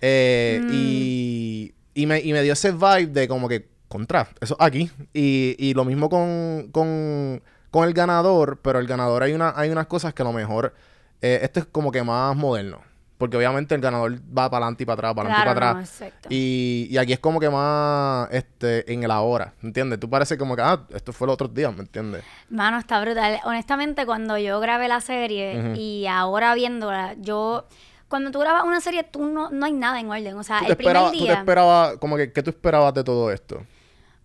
Eh, 0.00 0.64
y, 0.68 1.74
y, 1.94 2.06
me, 2.06 2.20
y 2.20 2.32
me 2.32 2.42
dio 2.42 2.52
ese 2.52 2.72
vibe 2.72 3.06
de 3.06 3.28
como 3.28 3.48
que, 3.48 3.68
contra, 3.88 4.28
eso 4.40 4.56
aquí. 4.58 4.90
Y, 5.12 5.54
y 5.58 5.74
lo 5.74 5.84
mismo 5.84 6.08
con, 6.08 6.68
con, 6.72 7.42
con 7.70 7.86
el 7.88 7.94
ganador, 7.94 8.60
pero 8.62 8.78
el 8.78 8.86
ganador 8.86 9.22
hay, 9.22 9.32
una, 9.32 9.52
hay 9.56 9.70
unas 9.70 9.86
cosas 9.86 10.12
que 10.14 10.22
a 10.22 10.24
lo 10.24 10.32
mejor, 10.32 10.74
eh, 11.22 11.40
esto 11.42 11.60
es 11.60 11.66
como 11.66 11.92
que 11.92 12.02
más 12.02 12.36
moderno. 12.36 12.80
Porque 13.22 13.36
obviamente 13.36 13.72
el 13.76 13.80
ganador 13.80 14.14
va 14.16 14.50
para 14.50 14.64
adelante 14.64 14.82
y 14.82 14.86
para 14.86 14.94
atrás, 14.94 15.14
para 15.14 15.28
adelante 15.28 15.42
y 15.42 15.54
para 15.54 15.60
no, 15.60 15.70
atrás. 15.78 15.90
exacto. 15.90 16.28
Y, 16.28 16.88
y 16.90 16.98
aquí 16.98 17.12
es 17.12 17.20
como 17.20 17.38
que 17.38 17.48
más 17.48 18.26
este 18.32 18.92
en 18.92 19.04
el 19.04 19.12
ahora, 19.12 19.54
¿entiendes? 19.62 20.00
Tú 20.00 20.10
parece 20.10 20.36
como 20.36 20.56
que, 20.56 20.62
ah, 20.62 20.84
esto 20.92 21.12
fue 21.12 21.28
los 21.28 21.34
otros 21.34 21.54
días, 21.54 21.72
¿me 21.72 21.82
entiendes? 21.82 22.24
Mano, 22.50 22.80
está 22.80 23.00
brutal. 23.00 23.38
Honestamente, 23.44 24.06
cuando 24.06 24.38
yo 24.38 24.58
grabé 24.58 24.88
la 24.88 25.00
serie 25.00 25.72
y 25.76 26.04
ahora 26.08 26.52
viéndola, 26.56 27.14
yo... 27.16 27.68
Cuando 28.08 28.32
tú 28.32 28.40
grabas 28.40 28.64
una 28.64 28.80
serie, 28.80 29.04
tú 29.04 29.24
no, 29.24 29.50
no 29.50 29.66
hay 29.66 29.72
nada 29.72 30.00
en 30.00 30.10
orden. 30.10 30.36
O 30.36 30.42
sea, 30.42 30.58
¿Tú 30.58 30.64
el 30.66 30.76
primer 30.76 30.96
esperabas, 30.96 31.12
tú 31.12 31.18
te 31.18 31.24
día... 31.24 31.34
esperabas, 31.34 31.96
como 31.98 32.16
que, 32.16 32.32
¿qué 32.32 32.42
tú 32.42 32.50
esperabas 32.50 32.92
de 32.92 33.04
todo 33.04 33.30
esto? 33.30 33.62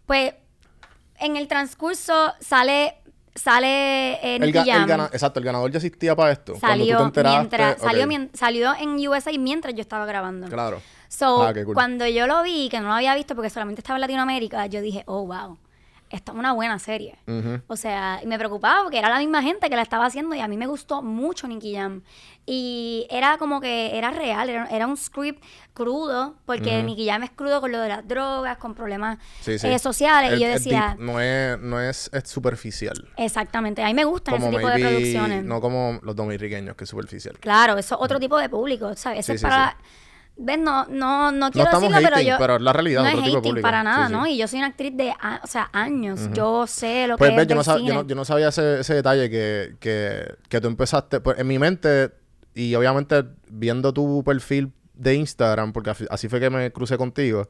Pues, 0.07 0.33
en 1.19 1.35
el 1.37 1.47
transcurso 1.47 2.33
sale... 2.39 2.95
Sale 3.37 4.13
eh, 4.35 4.39
Nicky 4.39 4.57
el 4.57 4.65
Jam. 4.65 4.87
gana- 4.87 5.09
exacto, 5.13 5.39
el 5.39 5.45
ganador 5.45 5.71
ya 5.71 5.77
existía 5.77 6.15
para 6.15 6.31
esto. 6.31 6.53
Tú 6.53 6.59
Salió 6.59 7.11
te 7.11 7.23
mientras... 7.23 7.79
Salió, 7.79 8.03
ok, 8.03 8.07
mien- 8.07 8.29
salió 8.33 8.73
en 8.79 9.07
USA 9.07 9.31
mientras 9.37 9.73
yo 9.75 9.81
estaba 9.81 10.05
grabando. 10.05 10.47
Claro. 10.47 10.81
So, 11.07 11.43
Ah, 11.43 11.53
cool. 11.53 11.73
cuando 11.73 12.05
yo 12.07 12.27
lo 12.27 12.43
vi, 12.43 12.67
que 12.69 12.79
no 12.79 12.87
lo 12.87 12.93
había 12.93 13.15
visto 13.15 13.35
porque 13.35 13.49
solamente 13.49 13.79
estaba 13.81 13.97
en 13.97 14.01
Latinoamérica, 14.01 14.65
yo 14.65 14.81
dije, 14.81 15.03
oh, 15.05 15.25
wow. 15.25 15.57
Esta 16.09 16.31
es 16.31 16.37
una 16.37 16.53
buena 16.53 16.79
serie. 16.79 17.17
O 17.67 17.75
sea, 17.75 18.19
y 18.23 18.27
me 18.27 18.37
preocupaba 18.37 18.83
porque 18.83 18.97
era 18.99 19.09
la 19.09 19.19
misma 19.19 19.41
gente 19.41 19.69
que 19.69 19.75
la 19.75 19.81
estaba 19.81 20.05
haciendo 20.05 20.35
y 20.35 20.39
a 20.39 20.47
mí 20.47 20.57
me 20.57 20.67
gustó 20.67 21.01
mucho 21.01 21.47
Nicky 21.47 21.75
Jam. 21.75 22.01
Y 22.45 23.05
era 23.09 23.37
como 23.37 23.59
que 23.59 23.97
era 23.97 24.11
real, 24.11 24.49
era, 24.49 24.67
era 24.67 24.87
un 24.87 24.95
script 24.95 25.43
crudo, 25.73 26.35
porque 26.45 26.81
Nicky 26.81 27.05
Jam 27.07 27.23
es 27.23 27.31
crudo 27.31 27.59
con 27.59 27.71
lo 27.73 27.79
de 27.81 27.89
las 27.89 28.07
drogas, 28.07 28.57
con 28.57 28.73
problemas 28.73 29.17
Sí, 29.41 29.59
sí. 29.59 29.67
eh, 29.67 29.77
sociales. 29.79 30.31
El- 30.31 30.39
y 30.39 30.43
yo 30.43 30.47
decía, 30.47 30.95
deep 30.97 31.05
no 31.05 31.19
es, 31.19 31.59
no 31.59 31.81
es, 31.81 32.09
es 32.13 32.29
superficial. 32.29 33.09
exactamente, 33.17 33.83
a 33.83 33.87
mí 33.87 33.93
me 33.93 34.05
gustan 34.05 34.35
Como 34.35 34.47
ese 34.47 34.55
tipo 34.57 34.69
de 34.69 34.79
producciones. 34.79 35.43
No 35.43 35.59
como 35.59 35.99
los 36.03 36.15
dominicanos, 36.15 36.75
que 36.77 36.85
es 36.85 36.89
superficial. 36.89 37.37
Claro, 37.39 37.77
eso 37.77 37.95
es 37.95 38.01
otro 38.01 38.17
tipo 38.19 38.37
de 38.37 38.47
público, 38.47 38.95
¿sabes? 38.95 39.19
Eso 39.19 39.33
Sí, 39.33 39.35
es 39.35 39.41
para... 39.41 39.75
¿Ves? 40.39 40.59
No, 40.59 40.85
no, 40.85 41.31
no 41.31 41.49
quiero 41.51 41.65
estamos 41.65 41.89
decirlo, 41.89 42.07
pero 42.09 42.15
hating, 42.15 42.27
yo... 42.29 42.35
pero 42.37 42.55
es 42.57 42.61
la 42.61 42.73
realidad, 42.73 43.01
No 43.03 43.07
otro 43.09 43.19
es 43.19 43.25
tipo 43.25 43.35
de 43.35 43.39
hating 43.39 43.49
público. 43.51 43.65
para 43.67 43.83
nada, 43.83 44.07
Sí, 44.07 44.13
¿no? 44.13 44.27
Y 44.27 44.37
yo 44.37 44.47
soy 44.47 44.59
una 44.59 44.67
actriz 44.67 44.95
de, 44.95 45.11
a- 45.19 45.41
o 45.43 45.47
sea, 45.47 45.69
años. 45.73 46.29
Yo 46.33 46.67
sé 46.67 47.07
lo 47.07 47.17
Pues 47.17 47.31
que 47.31 47.35
ves, 47.35 47.43
es 47.43 47.47
yo 47.49 47.55
no, 47.55 47.63
del 47.79 47.85
yo, 47.87 47.93
no, 47.95 48.07
yo 48.07 48.15
no 48.15 48.23
sabía 48.25 48.49
ese, 48.49 48.79
ese 48.81 48.93
detalle 48.93 49.29
que, 49.31 49.75
que, 49.79 50.35
que 50.47 50.61
tú 50.61 50.67
empezaste. 50.67 51.19
pues, 51.21 51.39
en 51.39 51.47
mi 51.47 51.57
mente, 51.57 52.11
y 52.53 52.75
obviamente 52.75 53.23
viendo 53.49 53.93
tu 53.93 54.23
perfil 54.23 54.71
de 54.93 55.15
Instagram, 55.15 55.73
porque 55.73 55.91
así- 56.09 56.29
fue 56.29 56.39
que 56.39 56.49
me 56.51 56.71
crucé 56.71 56.97
contigo, 56.97 57.49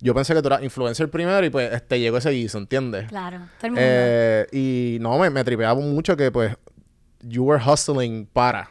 yo 0.00 0.14
pensé 0.14 0.34
que 0.34 0.42
tú 0.42 0.48
eras 0.48 0.62
influencer 0.62 1.10
primero 1.10 1.44
y 1.46 1.48
pues 1.48 1.88
te 1.88 1.98
llegó 1.98 2.18
ese 2.18 2.28
guiso, 2.30 2.58
¿entiendes? 2.58 3.08
Claro, 3.08 3.38
todo 3.58 3.66
el 3.68 3.70
mundo. 3.72 3.80
Eh, 3.82 4.46
y 4.52 4.98
no, 5.00 5.18
me, 5.18 5.30
me 5.30 5.42
tripeaba 5.42 5.74
mucho 5.80 6.16
que 6.18 6.30
pues 6.30 6.54
you 7.22 7.44
were 7.44 7.62
hustling 7.64 8.26
para. 8.30 8.70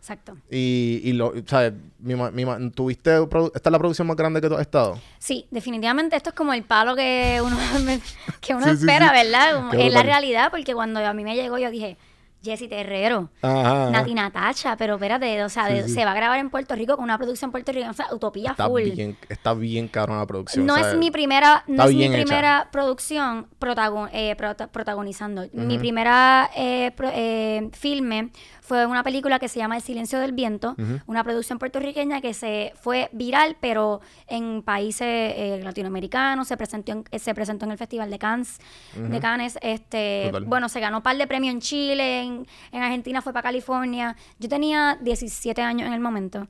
Exacto. 0.00 0.34
Y, 0.50 1.02
y 1.04 1.12
lo, 1.12 1.34
sea, 1.46 1.72
mi, 1.98 2.14
mi 2.14 2.70
¿tuviste, 2.70 3.10
esta 3.22 3.68
es 3.68 3.70
la 3.72 3.78
producción 3.78 4.08
más 4.08 4.16
grande 4.16 4.40
que 4.40 4.48
tú 4.48 4.54
has 4.54 4.62
estado? 4.62 4.98
Sí, 5.18 5.46
definitivamente 5.50 6.16
esto 6.16 6.30
es 6.30 6.34
como 6.34 6.54
el 6.54 6.62
palo 6.62 6.96
que 6.96 7.38
uno, 7.44 7.54
que 8.40 8.54
uno 8.54 8.64
Sí, 8.64 8.70
espera, 8.70 9.08
sí. 9.10 9.24
¿verdad? 9.26 9.70
Qué 9.70 9.86
es 9.88 9.92
la 9.92 10.02
realidad, 10.02 10.50
porque 10.50 10.72
cuando 10.72 11.00
a 11.00 11.12
mí 11.12 11.22
me 11.22 11.36
llegó 11.36 11.58
yo 11.58 11.70
dije, 11.70 11.98
Jessy 12.42 12.68
Terrero, 12.68 13.28
Ajá. 13.42 13.90
Nati 13.90 14.14
Natacha, 14.14 14.76
pero 14.76 14.94
espérate, 14.94 15.42
o 15.44 15.48
sea, 15.48 15.66
de- 15.66 15.88
se 15.88 16.04
va 16.04 16.12
a 16.12 16.14
grabar 16.14 16.38
en 16.38 16.48
Puerto 16.50 16.74
Rico 16.74 16.96
con 16.96 17.04
una 17.04 17.18
producción 17.18 17.50
puertorriqueña, 17.50 17.90
o 17.90 17.94
sea, 17.94 18.06
utopía 18.12 18.52
Está 18.52 18.66
full. 18.68 18.82
bien, 18.82 19.16
está 19.28 19.52
bien 19.54 19.88
cabrón 19.88 20.18
la 20.18 20.26
producción. 20.26 20.64
No 20.64 20.74
o 20.74 20.76
es 20.78 20.96
mi 20.96 21.10
primera, 21.10 21.64
no 21.66 21.84
es 21.84 21.94
mi 21.94 22.04
hecha. 22.04 22.12
primera 22.24 22.68
producción 22.72 23.46
protagon- 23.60 24.08
eh, 24.12 24.34
prota- 24.36 24.68
protagonizando. 24.68 25.46
Mi 25.52 25.78
primera 25.78 26.50
eh, 26.56 26.92
pro- 26.96 27.10
eh, 27.12 27.68
filme 27.72 28.30
fue 28.62 28.86
una 28.86 29.02
película 29.02 29.38
que 29.40 29.48
se 29.48 29.58
llama 29.58 29.76
El 29.76 29.82
silencio 29.82 30.18
del 30.20 30.32
viento, 30.32 30.76
una 31.06 31.24
producción 31.24 31.58
puertorriqueña 31.58 32.20
que 32.20 32.32
se 32.34 32.72
fue 32.80 33.08
viral, 33.12 33.56
pero 33.60 34.00
en 34.28 34.62
países 34.62 35.06
eh, 35.08 35.60
latinoamericanos 35.62 36.46
se 36.48 36.56
presentó 36.56 36.92
en, 36.92 37.04
se 37.18 37.34
presentó 37.34 37.64
en 37.64 37.72
el 37.72 37.78
Festival 37.78 38.10
de 38.10 38.18
Cannes, 38.18 38.58
de 38.94 39.18
Cannes, 39.20 39.58
este, 39.60 40.30
bueno, 40.46 40.68
se 40.68 40.78
ganó 40.80 40.98
un 40.98 41.02
par 41.02 41.16
de 41.16 41.26
premios 41.26 41.52
en 41.54 41.60
Chile, 41.60 42.20
en, 42.22 42.29
en 42.72 42.82
Argentina 42.82 43.22
fue 43.22 43.32
para 43.32 43.42
California. 43.42 44.16
Yo 44.38 44.48
tenía 44.48 44.98
17 45.00 45.60
años 45.62 45.86
en 45.86 45.92
el 45.92 46.00
momento. 46.00 46.48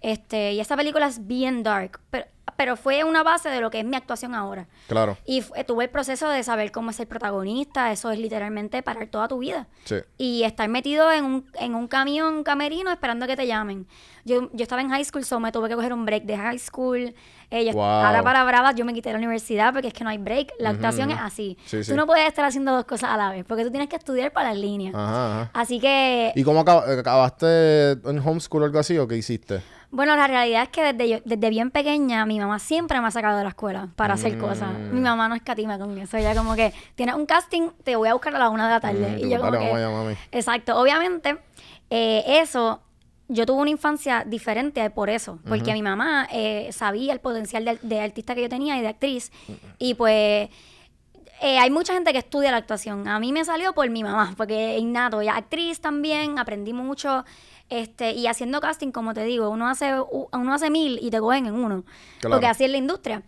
Este, 0.00 0.52
y 0.52 0.60
esta 0.60 0.76
película 0.76 1.06
es 1.06 1.26
bien 1.26 1.62
dark, 1.62 2.00
pero, 2.10 2.26
pero 2.56 2.76
fue 2.76 3.04
una 3.04 3.22
base 3.22 3.48
de 3.48 3.60
lo 3.60 3.70
que 3.70 3.80
es 3.80 3.84
mi 3.84 3.96
actuación 3.96 4.34
ahora. 4.34 4.66
Claro, 4.86 5.16
Y 5.24 5.42
fu- 5.42 5.54
tuve 5.66 5.84
el 5.84 5.90
proceso 5.90 6.28
de 6.28 6.42
saber 6.42 6.72
cómo 6.72 6.90
es 6.90 7.00
el 7.00 7.06
protagonista, 7.06 7.92
eso 7.92 8.10
es 8.10 8.18
literalmente 8.18 8.82
parar 8.82 9.06
toda 9.08 9.28
tu 9.28 9.38
vida. 9.38 9.66
sí. 9.84 9.96
Y 10.16 10.42
estar 10.44 10.68
metido 10.68 11.10
en 11.12 11.24
un, 11.24 11.46
en 11.54 11.74
un 11.74 11.86
camión 11.88 12.42
camerino 12.44 12.90
esperando 12.90 13.26
que 13.26 13.36
te 13.36 13.46
llamen. 13.46 13.86
Yo, 14.24 14.50
yo 14.52 14.62
estaba 14.62 14.82
en 14.82 14.90
high 14.90 15.04
school, 15.04 15.24
so 15.24 15.40
me 15.40 15.52
tuve 15.52 15.68
que 15.68 15.74
coger 15.74 15.92
un 15.92 16.04
break 16.04 16.24
de 16.24 16.36
high 16.36 16.58
school. 16.58 17.14
Eh, 17.50 17.72
Wow. 17.72 17.82
Ahora 17.82 18.22
para 18.22 18.44
Bravas 18.44 18.74
yo 18.74 18.84
me 18.84 18.92
quité 18.92 19.08
de 19.08 19.14
la 19.14 19.18
universidad 19.18 19.72
porque 19.72 19.88
es 19.88 19.94
que 19.94 20.04
no 20.04 20.10
hay 20.10 20.18
break. 20.18 20.52
La 20.58 20.70
actuación 20.70 21.10
es 21.10 21.18
así. 21.18 21.56
Sí, 21.64 21.82
sí. 21.82 21.90
Tú 21.90 21.96
no 21.96 22.06
puedes 22.06 22.26
estar 22.28 22.44
haciendo 22.44 22.72
dos 22.72 22.84
cosas 22.84 23.08
a 23.10 23.16
la 23.16 23.30
vez 23.30 23.44
porque 23.46 23.64
tú 23.64 23.70
tienes 23.70 23.88
que 23.88 23.96
estudiar 23.96 24.32
para 24.32 24.50
las 24.50 24.58
líneas. 24.58 24.94
Ajá, 24.94 25.40
ajá. 25.42 25.50
Así 25.54 25.80
que, 25.80 26.32
¿Y 26.34 26.44
cómo 26.44 26.62
acab- 26.62 26.98
acabaste 26.98 27.92
en 27.92 28.18
homeschool 28.18 28.62
o 28.62 28.66
algo 28.66 28.78
así 28.78 28.98
o 28.98 29.08
qué 29.08 29.16
hiciste? 29.16 29.62
Bueno, 29.90 30.16
la 30.16 30.26
realidad 30.26 30.62
es 30.64 30.68
que 30.68 30.82
desde, 30.92 31.08
yo- 31.08 31.18
desde 31.24 31.50
bien 31.50 31.70
pequeña 31.70 32.26
mi 32.26 32.38
mamá 32.38 32.58
siempre 32.58 33.00
me 33.00 33.06
ha 33.06 33.10
sacado 33.10 33.38
de 33.38 33.42
la 33.44 33.50
escuela 33.50 33.88
para 33.96 34.14
hacer 34.14 34.36
Mm. 34.36 34.40
cosas. 34.40 34.78
Mi 34.92 35.00
mamá 35.00 35.28
no 35.28 35.34
escatima 35.34 35.78
con 35.78 35.96
eso. 35.98 36.16
Ella 36.16 36.34
como 36.34 36.54
que, 36.56 36.72
tienes 36.94 37.14
un 37.14 37.24
casting, 37.26 37.70
te 37.84 37.96
voy 37.96 38.08
a 38.08 38.12
buscar 38.12 38.34
a 38.36 38.38
la 38.38 38.48
una 38.50 38.66
de 38.66 38.74
la 38.74 38.80
tarde. 38.80 39.16
Mm, 39.16 39.26
y 39.26 39.30
yo 39.30 39.40
como 39.40 39.52
que, 39.52 39.58
allá, 39.58 39.90
mami. 39.90 40.14
Exacto. 40.32 40.78
Obviamente, 40.78 41.38
eh, 41.90 42.22
eso, 42.26 42.80
yo 43.28 43.46
tuve 43.46 43.60
una 43.62 43.70
infancia 43.70 44.24
diferente 44.26 44.88
por 44.90 45.08
eso. 45.10 45.38
Porque 45.48 45.72
mi 45.72 45.82
mamá 45.82 46.28
eh, 46.32 46.68
sabía 46.72 47.12
el 47.14 47.20
potencial 47.20 47.64
de, 47.64 47.78
de 47.82 48.00
artista 48.00 48.34
que 48.34 48.42
yo 48.42 48.48
tenía 48.48 48.76
y 48.78 48.82
de 48.82 48.88
actriz. 48.88 49.32
Y 49.78 49.94
pues... 49.94 50.48
eh, 51.40 51.58
hay 51.58 51.70
mucha 51.70 51.94
gente 51.94 52.12
que 52.12 52.18
estudia 52.18 52.50
la 52.50 52.56
actuación. 52.56 53.06
A 53.06 53.20
mí 53.20 53.32
me 53.32 53.44
salió 53.44 53.72
por 53.72 53.88
mi 53.90 54.02
mamá, 54.02 54.34
porque 54.36 54.74
es 54.76 54.82
innato. 54.82 55.22
Y 55.22 55.28
actriz 55.28 55.80
también, 55.80 56.38
aprendí 56.38 56.72
mucho. 56.72 57.24
Este, 57.70 58.12
y 58.12 58.26
haciendo 58.26 58.60
casting, 58.60 58.92
como 58.92 59.12
te 59.14 59.24
digo, 59.24 59.50
uno 59.50 59.68
hace, 59.68 59.94
uno 60.32 60.54
hace 60.54 60.70
mil 60.70 60.98
y 61.02 61.10
te 61.10 61.20
cogen 61.20 61.46
en 61.46 61.54
uno. 61.54 61.84
Claro. 62.20 62.36
Porque 62.36 62.46
así 62.46 62.64
es 62.64 62.70
la 62.70 62.78
industria. 62.78 63.22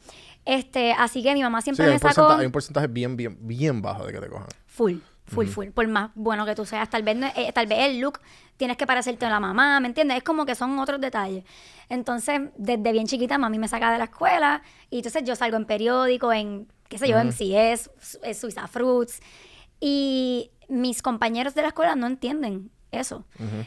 Este, 0.46 0.92
así 0.92 1.22
que 1.22 1.34
mi 1.34 1.42
mamá 1.42 1.60
Sí, 1.60 1.64
siempre 1.64 1.84
hay 1.86 1.92
me 1.92 1.98
sacó 1.98 2.28
hay 2.30 2.46
un 2.46 2.52
porcentaje 2.52 2.86
bien, 2.86 3.16
bien, 3.16 3.36
bien 3.40 3.82
bajo 3.82 4.06
de 4.06 4.12
que 4.14 4.20
te 4.20 4.28
cojan. 4.28 4.46
full, 4.66 4.94
full, 5.26 5.46
full. 5.46 5.66
Por 5.68 5.86
más 5.88 6.10
bueno 6.14 6.46
que 6.46 6.54
tú 6.54 6.64
seas, 6.64 6.88
tal 6.88 7.02
vez, 7.02 7.16
eh, 7.36 7.52
tal 7.52 7.66
vez 7.66 7.80
el 7.80 8.00
look 8.00 8.18
tienes 8.56 8.76
que 8.78 8.86
parecerte 8.86 9.26
a 9.26 9.30
la 9.30 9.40
mamá, 9.40 9.78
¿me 9.80 9.88
entiendes? 9.88 10.16
Es 10.16 10.22
como 10.22 10.46
que 10.46 10.54
son 10.54 10.78
otros 10.78 11.00
detalles. 11.00 11.44
Entonces, 11.90 12.40
desde 12.56 12.92
bien 12.92 13.06
chiquita, 13.06 13.36
mami 13.36 13.58
me 13.58 13.68
saca 13.68 13.92
de 13.92 13.98
la 13.98 14.04
escuela 14.04 14.62
y 14.88 14.96
entonces 14.98 15.22
yo 15.24 15.36
salgo 15.36 15.56
en 15.58 15.66
periódico, 15.66 16.32
en, 16.32 16.66
qué 16.88 16.96
sé 16.98 17.08
yo, 17.08 17.18
MCS, 17.22 17.90
Su- 18.00 18.18
eh, 18.22 18.32
Suiza 18.34 18.66
Fruits. 18.68 19.20
Y 19.80 20.50
mis 20.68 21.02
compañeros 21.02 21.54
de 21.54 21.62
la 21.62 21.68
escuela 21.68 21.94
no 21.96 22.06
entienden 22.06 22.70
eso. 22.92 23.24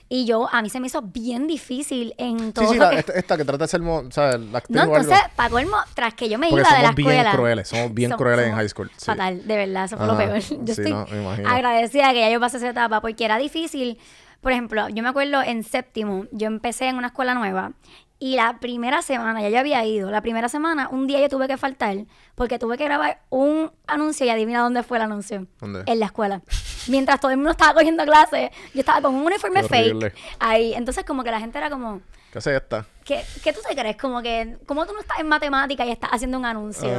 Y 0.09 0.25
yo, 0.25 0.47
a 0.51 0.61
mí 0.61 0.69
se 0.69 0.79
me 0.79 0.87
hizo 0.87 1.01
bien 1.01 1.47
difícil 1.47 2.13
en 2.17 2.53
todo 2.53 2.65
Sí, 2.65 2.73
sí, 2.73 2.77
lo 2.79 2.85
la- 2.85 2.89
que... 2.91 2.99
esta, 2.99 3.13
esta 3.13 3.37
que 3.37 3.45
trata 3.45 3.63
de 3.65 3.67
ser, 3.67 3.81
mo- 3.81 3.99
o 3.99 4.11
sea, 4.11 4.37
la 4.37 4.57
actriz 4.59 4.75
No, 4.75 4.83
entonces, 4.83 5.19
para 5.35 5.49
colmo, 5.49 5.77
tras 5.93 6.13
que 6.13 6.29
yo 6.29 6.37
me 6.37 6.49
Porque 6.49 6.61
iba 6.61 6.69
de 6.69 6.75
la 6.77 6.81
somos 6.89 6.95
bien 6.95 7.09
escuela. 7.11 7.31
crueles, 7.31 7.67
somos 7.67 7.93
bien 7.93 8.11
crueles 8.11 8.47
en 8.47 8.55
high 8.55 8.69
school, 8.69 8.91
sí. 8.97 9.05
Fatal, 9.05 9.47
de 9.47 9.55
verdad, 9.57 9.85
eso 9.85 9.97
fue 9.97 10.07
lo 10.07 10.17
peor. 10.17 10.39
Yo 10.39 10.73
estoy 10.73 10.91
no, 10.91 11.05
agradecida 11.47 12.07
de 12.09 12.13
que 12.13 12.19
ya 12.21 12.29
yo 12.29 12.39
pasé 12.39 12.57
esa 12.57 12.69
etapa 12.69 13.01
porque 13.01 13.25
era 13.25 13.37
difícil. 13.37 13.97
Por 14.41 14.51
ejemplo, 14.51 14.89
yo 14.89 15.01
me 15.03 15.09
acuerdo 15.09 15.41
en 15.41 15.63
séptimo, 15.63 16.25
yo 16.31 16.47
empecé 16.47 16.87
en 16.89 16.97
una 16.97 17.07
escuela 17.07 17.33
nueva 17.33 17.71
y 18.19 18.35
la 18.35 18.59
primera 18.59 19.01
semana, 19.01 19.41
ya 19.41 19.49
yo 19.49 19.59
había 19.59 19.85
ido, 19.85 20.11
la 20.11 20.21
primera 20.21 20.49
semana, 20.49 20.89
un 20.89 21.07
día 21.07 21.19
yo 21.21 21.29
tuve 21.29 21.47
que 21.47 21.55
faltar 21.57 21.95
porque 22.35 22.59
tuve 22.59 22.77
que 22.77 22.83
grabar 22.85 23.21
un 23.29 23.71
anuncio 23.87 24.25
y 24.25 24.29
adivina 24.29 24.59
dónde 24.61 24.83
fue 24.83 24.97
el 24.97 25.03
anuncio. 25.03 25.47
¿Dónde? 25.61 25.83
En 25.85 25.99
la 25.99 26.07
escuela. 26.07 26.41
Mientras 26.87 27.19
todo 27.19 27.31
el 27.31 27.37
mundo 27.37 27.51
estaba 27.51 27.73
cogiendo 27.73 28.03
clases, 28.05 28.49
yo 28.73 28.79
estaba 28.79 29.01
con 29.01 29.15
un 29.15 29.25
uniforme 29.25 29.63
fake 29.63 30.13
ahí. 30.39 30.73
Entonces 30.73 31.03
como 31.05 31.23
que 31.23 31.31
la 31.31 31.39
gente 31.39 31.57
era 31.57 31.69
como... 31.69 32.01
¿Qué 32.31 32.39
hace 32.39 32.55
esta? 32.55 32.85
¿Qué, 33.05 33.23
qué 33.43 33.53
tú 33.53 33.59
te 33.67 33.75
crees? 33.75 33.95
Como 33.97 34.21
que, 34.21 34.57
¿cómo 34.65 34.85
tú 34.85 34.93
no 34.93 34.99
estás 34.99 35.19
en 35.19 35.27
matemática 35.27 35.85
y 35.85 35.91
estás 35.91 36.09
haciendo 36.11 36.37
un 36.37 36.45
anuncio? 36.45 36.89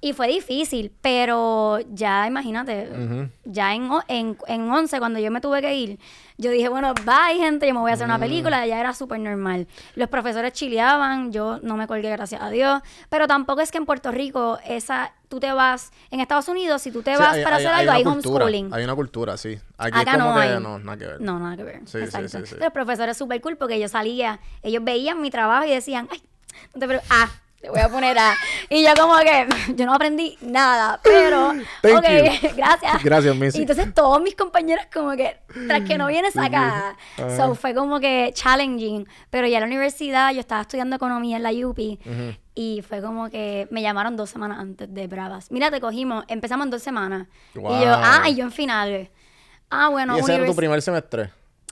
Y 0.00 0.12
fue 0.12 0.28
difícil, 0.28 0.92
pero 1.02 1.80
ya 1.92 2.24
imagínate, 2.28 2.88
ya 3.44 3.74
en, 3.74 3.90
en, 4.06 4.38
en 4.46 4.70
11, 4.70 4.98
cuando 5.00 5.18
yo 5.18 5.28
me 5.32 5.40
tuve 5.40 5.60
que 5.60 5.74
ir, 5.74 5.98
yo 6.36 6.52
dije, 6.52 6.68
bueno, 6.68 6.94
bye 7.04 7.36
gente, 7.36 7.66
yo 7.66 7.74
me 7.74 7.80
voy 7.80 7.90
a 7.90 7.94
hacer 7.94 8.06
una 8.06 8.18
película, 8.18 8.64
ya 8.64 8.78
era 8.78 8.94
súper 8.94 9.18
normal. 9.18 9.66
Los 9.96 10.08
profesores 10.08 10.52
chileaban, 10.52 11.32
yo 11.32 11.58
no 11.64 11.76
me 11.76 11.88
colgué, 11.88 12.10
gracias 12.10 12.40
a 12.40 12.48
Dios, 12.48 12.80
pero 13.08 13.26
tampoco 13.26 13.60
es 13.60 13.72
que 13.72 13.78
en 13.78 13.86
Puerto 13.86 14.12
Rico, 14.12 14.60
esa, 14.64 15.14
tú 15.28 15.40
te 15.40 15.52
vas, 15.52 15.92
en 16.10 16.20
Estados 16.20 16.48
Unidos, 16.48 16.82
si 16.82 16.90
tú 16.90 17.02
te 17.02 17.12
Sí, 17.14 17.18
vas 17.20 17.34
hay- 17.36 17.44
para 17.44 17.56
hay- 17.56 17.64
hacer 17.66 17.74
hay 17.74 17.80
algo, 17.88 17.92
hay 17.92 18.04
cultura, 18.04 18.44
homeschooling. 18.44 18.74
Hay 18.74 18.84
una 18.84 18.94
cultura, 18.94 19.36
sí. 19.36 19.58
Aquí 19.76 19.98
Acá 19.98 20.12
es 20.12 20.16
como 20.18 20.30
no 20.30 20.34
que 20.40 20.46
hay. 20.46 20.60
no, 20.60 20.78
nada 20.78 20.98
que 20.98 21.06
ver. 21.06 21.20
No, 21.20 21.38
nada 21.38 21.56
que 21.56 21.62
ver. 21.64 21.80
Sí, 21.86 21.98
Exacto. 21.98 22.28
sí, 22.28 22.46
sí. 22.46 22.56
Los 22.58 22.72
profesores 22.72 23.16
súper 23.16 23.40
cool 23.40 23.56
porque 23.56 23.78
yo 23.78 23.88
salía, 23.88 24.40
ellos 24.62 24.82
veían 24.84 25.20
mi 25.20 25.30
trabajo 25.30 25.64
y 25.66 25.70
decían, 25.70 26.08
ay, 26.10 26.22
no 26.74 26.80
te 26.80 26.86
preocupes, 26.86 27.10
ah, 27.12 27.28
te 27.60 27.70
voy 27.70 27.80
a 27.80 27.88
poner 27.88 28.16
a. 28.18 28.34
Y 28.68 28.84
yo 28.84 28.90
como 28.98 29.16
que, 29.18 29.48
yo 29.74 29.86
no 29.86 29.94
aprendí 29.94 30.38
nada, 30.40 31.00
pero, 31.02 31.52
Thank 31.82 31.98
ok, 31.98 32.04
you. 32.04 32.48
gracias. 32.56 33.02
Gracias, 33.02 33.36
Missy. 33.36 33.58
Y 33.58 33.60
entonces 33.62 33.92
todos 33.94 34.20
mis 34.22 34.34
compañeros 34.36 34.86
como 34.92 35.12
que, 35.12 35.36
tras 35.66 35.82
que 35.82 35.98
no 35.98 36.06
vienes 36.06 36.36
acá. 36.36 36.96
So 37.36 37.54
fue 37.54 37.74
como 37.74 37.98
que 38.00 38.30
challenging. 38.32 39.08
Pero 39.30 39.46
ya 39.46 39.58
en 39.58 39.62
la 39.62 39.66
universidad, 39.66 40.32
yo 40.32 40.40
estaba 40.40 40.62
estudiando 40.62 40.96
economía 40.96 41.36
en 41.36 41.42
la 41.42 41.50
UPI. 41.50 41.98
Y 42.54 42.82
fue 42.82 43.00
como 43.00 43.30
que 43.30 43.68
me 43.70 43.82
llamaron 43.82 44.16
dos 44.16 44.30
semanas 44.30 44.58
antes 44.58 44.92
de 44.92 45.06
Bravas. 45.06 45.50
Mira, 45.50 45.70
te 45.70 45.80
cogimos, 45.80 46.24
empezamos 46.28 46.66
en 46.66 46.70
dos 46.70 46.82
semanas. 46.82 47.28
Y 47.54 47.60
yo, 47.60 47.92
ah, 47.94 48.28
y 48.28 48.34
yo 48.34 48.44
en 48.44 48.52
finales. 48.52 49.10
Ah, 49.70 49.88
bueno, 49.90 50.16
¿Y 50.16 50.20
ese 50.20 50.34
era 50.34 50.46
tu 50.46 50.56
primer 50.56 50.80
semestre? 50.80 51.30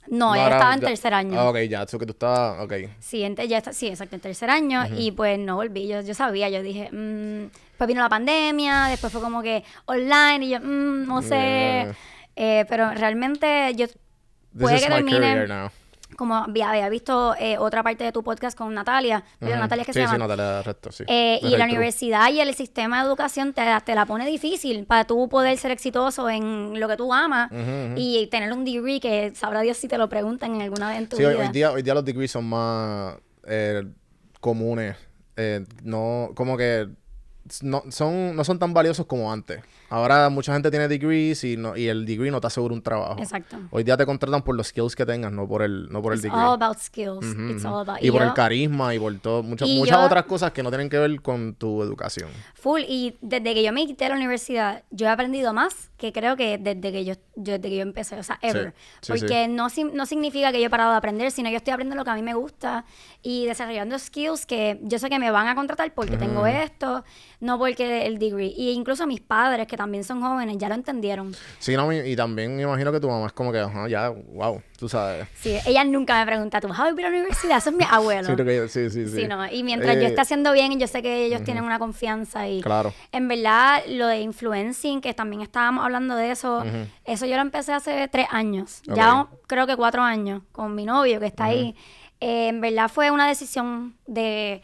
No, 0.09 0.35
ya 0.37 0.47
era- 0.47 0.57
estaba 0.57 0.75
en 0.75 0.81
ya- 0.81 0.87
tercer 0.89 1.15
año. 1.15 1.41
Ah, 1.41 1.49
ok, 1.51 1.57
ya, 1.69 1.83
eso 1.83 1.99
que 1.99 2.07
tú 2.07 2.13
estabas, 2.13 2.65
ok. 2.65 2.73
Sí, 3.01 3.23
ente- 3.23 3.47
ya 3.49 3.59
está, 3.59 3.73
sí, 3.73 3.89
exacto, 3.89 4.15
en 4.17 4.21
tercer 4.23 4.51
año. 4.51 4.85
Y 4.97 5.11
pues 5.13 5.39
no 5.39 5.57
volví. 5.57 5.87
Yo, 5.89 6.01
yo 6.01 6.15
sabía, 6.15 6.49
yo 6.49 6.63
dije, 6.63 6.89
mm, 6.93 7.51
después 7.71 7.89
vino 7.89 8.01
la 8.03 8.09
pandemia, 8.09 8.87
después 8.87 9.13
fue 9.13 9.21
como 9.23 9.43
que 9.43 9.65
online 9.87 10.47
y 10.47 10.51
yo, 10.51 10.61
mm, 10.61 11.07
no 11.07 11.23
sé. 11.23 11.29
Yeah. 11.29 11.95
Eh, 12.37 12.65
pero 12.69 12.91
realmente 12.93 13.73
yo 13.77 13.87
This 13.87 13.97
puede 14.59 14.77
is 14.77 14.83
que 14.83 14.89
termine. 14.89 15.47
Como 16.17 16.37
había, 16.37 16.89
visto 16.89 17.35
eh, 17.39 17.59
otra 17.59 17.83
parte 17.83 18.05
de 18.05 18.13
tu 18.13 18.23
podcast 18.23 18.57
con 18.57 18.73
Natalia, 18.75 19.25
pero. 19.39 19.57
Natalia 19.57 19.83
es 19.83 19.87
que 19.87 19.93
sí, 19.93 19.99
se 19.99 20.05
llama. 20.05 20.15
Sí, 20.15 20.21
Natalia 20.21 20.63
Resto, 20.63 20.93
sí. 20.93 21.05
Eh, 21.07 21.39
y 21.43 21.57
la 21.57 21.65
universidad 21.65 22.31
y 22.31 22.41
el 22.41 22.55
sistema 22.55 23.01
de 23.01 23.09
educación 23.09 23.53
te, 23.53 23.63
te 23.85 23.95
la 23.95 24.07
pone 24.07 24.27
difícil 24.27 24.85
para 24.87 25.05
tú 25.05 25.29
poder 25.29 25.57
ser 25.59 25.71
exitoso 25.71 26.29
en 26.29 26.79
lo 26.79 26.89
que 26.89 26.97
tú 26.97 27.13
amas 27.13 27.51
y 27.97 28.27
tener 28.29 28.53
un 28.53 28.65
degree 28.65 29.01
que 29.01 29.35
sabrá 29.35 29.61
Dios 29.61 29.77
si 29.77 29.89
te 29.89 29.99
lo 29.99 30.09
preguntan 30.09 30.55
en 30.55 30.63
alguna 30.63 30.89
vez 30.89 30.99
en 30.99 31.09
tu 31.09 31.17
Sí, 31.17 31.25
hoy, 31.25 31.49
día, 31.49 31.73
hoy 31.73 31.83
día 31.83 31.95
los 31.95 32.05
degrees 32.05 32.31
son 32.31 32.49
más 32.49 33.17
eh, 33.47 33.85
comunes. 34.41 34.97
No, 35.83 36.31
como 36.35 36.57
que 36.57 36.89
no 37.63 37.83
son, 37.91 38.35
no 38.35 38.45
son 38.45 38.59
tan 38.59 38.73
valiosos 38.75 39.07
como 39.07 39.33
antes. 39.33 39.61
Ahora 39.89 40.29
mucha 40.31 40.53
gente 40.53 40.71
tiene 40.71 40.89
degrees 40.89 41.45
y, 41.45 41.57
no, 41.57 41.77
y 41.77 41.89
el 41.89 42.05
degree 42.07 42.31
no 42.31 42.41
te 42.41 42.47
asegura 42.49 42.75
un 42.75 42.83
trabajo. 42.83 43.21
Exacto. 43.21 43.57
Hoy 43.71 43.85
día 43.85 43.97
te 43.97 44.05
contratan 44.07 44.43
por 44.43 44.57
los 44.57 44.69
skills 44.69 44.97
que 44.97 45.07
tengas, 45.07 45.31
no 45.33 45.47
por 45.47 45.63
el, 45.63 45.89
no 45.91 46.03
por 46.03 46.13
el 46.13 46.19
It's 46.19 46.25
degree. 46.25 46.41
all 46.41 46.55
about 46.61 46.79
skills. 46.79 47.25
It's 47.25 47.65
all 47.65 47.89
about 47.89 48.03
y 48.03 48.11
por 48.11 48.21
yo- 48.23 48.27
el 48.29 48.35
carisma 48.35 48.95
y 48.95 48.99
por 48.99 49.17
todo, 49.19 49.43
muchas, 49.43 49.69
y 49.69 49.79
muchas 49.79 49.99
yo- 49.99 50.05
otras 50.07 50.25
cosas 50.25 50.53
que 50.53 50.63
no 50.63 50.71
tienen 50.71 50.89
que 50.89 50.99
ver 50.99 51.21
con 51.23 51.55
tu 51.55 51.83
educación. 51.83 52.29
Full, 52.55 52.83
y 52.89 53.17
desde 53.21 53.55
que 53.55 53.63
yo 53.63 53.73
me 53.73 53.87
quité 53.87 54.05
de 54.05 54.11
la 54.11 54.17
universidad, 54.17 54.83
yo 54.91 55.07
he 55.07 55.11
aprendido 55.11 55.53
más 55.53 55.91
que 55.97 56.13
creo 56.13 56.37
que 56.37 56.59
desde 56.59 56.93
que 56.93 57.05
yo, 57.05 57.15
yo- 57.37 57.53
desde 57.59 57.69
que 57.71 57.77
yo 57.77 57.83
empecé, 57.83 58.19
o 58.19 58.23
sea, 58.23 58.39
ever. 58.43 58.75
sí, 59.01 59.13
Porque 59.13 59.47
No, 59.49 59.71
sim- 59.71 59.93
no 59.95 60.05
significa 60.07 60.53
que 60.53 60.61
yo 60.61 60.67
he 60.67 60.71
parado 60.71 60.91
de 60.91 60.97
aprender, 60.99 61.31
sino 61.31 61.49
yo 61.49 61.57
estoy 61.57 61.73
aprendiendo 61.73 61.97
lo 62.01 62.05
que 62.05 62.11
a 62.11 62.15
mí 62.15 62.23
me 62.23 62.35
gusta 62.35 62.85
y 63.23 63.47
desarrollando 63.47 63.99
skills 63.99 64.45
que 64.47 64.81
yo 64.83 64.99
sé 64.99 65.09
que 65.09 65.19
me 65.19 65.31
van 65.31 65.47
a 65.49 65.55
contratar 65.55 65.95
porque 65.95 66.17
tengo 66.17 66.47
esto, 66.47 67.05
no 67.41 67.59
porque 67.59 68.07
el 68.07 68.19
degree. 68.19 68.53
Y 68.57 68.71
incluso 68.71 69.07
mis 69.07 69.21
padres, 69.21 69.67
que 69.77 69.83
también 69.83 70.05
son 70.05 70.23
jóvenes, 70.23 70.57
ya 70.59 70.69
lo 70.69 70.75
entendieron. 70.75 71.35
Sí, 71.59 71.77
no, 71.77 71.93
y, 71.93 71.99
y 71.99 72.17
también 72.17 72.57
me 72.57 72.63
imagino 72.63 72.91
que 72.93 73.01
tu 73.01 73.09
mamá 73.09 73.27
es 73.27 73.33
como 73.33 73.53
que, 73.53 73.61
ajá, 73.61 73.87
ya, 73.89 74.09
wow, 74.09 74.63
tú 74.79 74.89
sabes. 74.89 75.29
Sí, 75.35 75.57
ella 75.67 75.85
nunca 75.85 76.19
me 76.19 76.27
pregunta, 76.27 76.61
¿tú 76.61 76.69
vas 76.69 76.81
a 76.81 76.87
vivir 76.91 77.05
a 77.07 77.11
la 77.11 77.17
universidad? 77.17 77.59
Eso 77.59 77.71
es 77.71 77.77
mi 77.77 77.85
abuelo. 77.91 78.29
Sí, 78.29 78.35
creo 78.35 78.47
que- 78.63 78.69
sí, 78.69 78.89
sí, 78.91 79.07
sí. 79.07 79.15
Sí, 79.23 79.29
no. 79.29 79.47
Y 79.51 79.63
mientras 79.63 79.95
yo 79.97 80.03
Eh, 80.03 80.07
esté 80.07 80.21
haciendo 80.23 80.53
bien, 80.53 80.79
yo 80.81 80.87
sé 80.87 81.03
que 81.03 81.27
ellos 81.27 81.43
tienen 81.45 81.63
una 81.65 81.79
confianza 81.79 82.49
y 82.49 82.61
Claro. 82.63 82.93
en 83.13 83.29
verdad 83.29 83.83
lo 83.89 84.07
de 84.07 84.21
influencing, 84.21 85.01
que 85.01 85.13
también 85.15 85.43
estábamos 85.43 85.85
hablando 85.85 86.17
de 86.17 86.31
eso, 86.31 86.65
eso 87.05 87.27
yo 87.27 87.37
lo 87.37 87.43
empecé 87.43 87.73
hace 87.73 88.09
tres 88.09 88.27
años, 88.31 88.83
ya 88.87 89.27
creo 89.47 89.67
que 89.67 89.77
cuatro 89.77 90.03
años, 90.03 90.43
con 90.53 90.75
mi 90.75 90.85
novio 90.87 91.21
que 91.21 91.27
está 91.27 91.45
ahí. 91.45 91.75
Eh, 92.21 92.49
en 92.49 92.63
verdad 92.63 92.89
fue 92.89 93.11
una 93.11 93.29
decisión 93.29 93.95
de, 94.07 94.63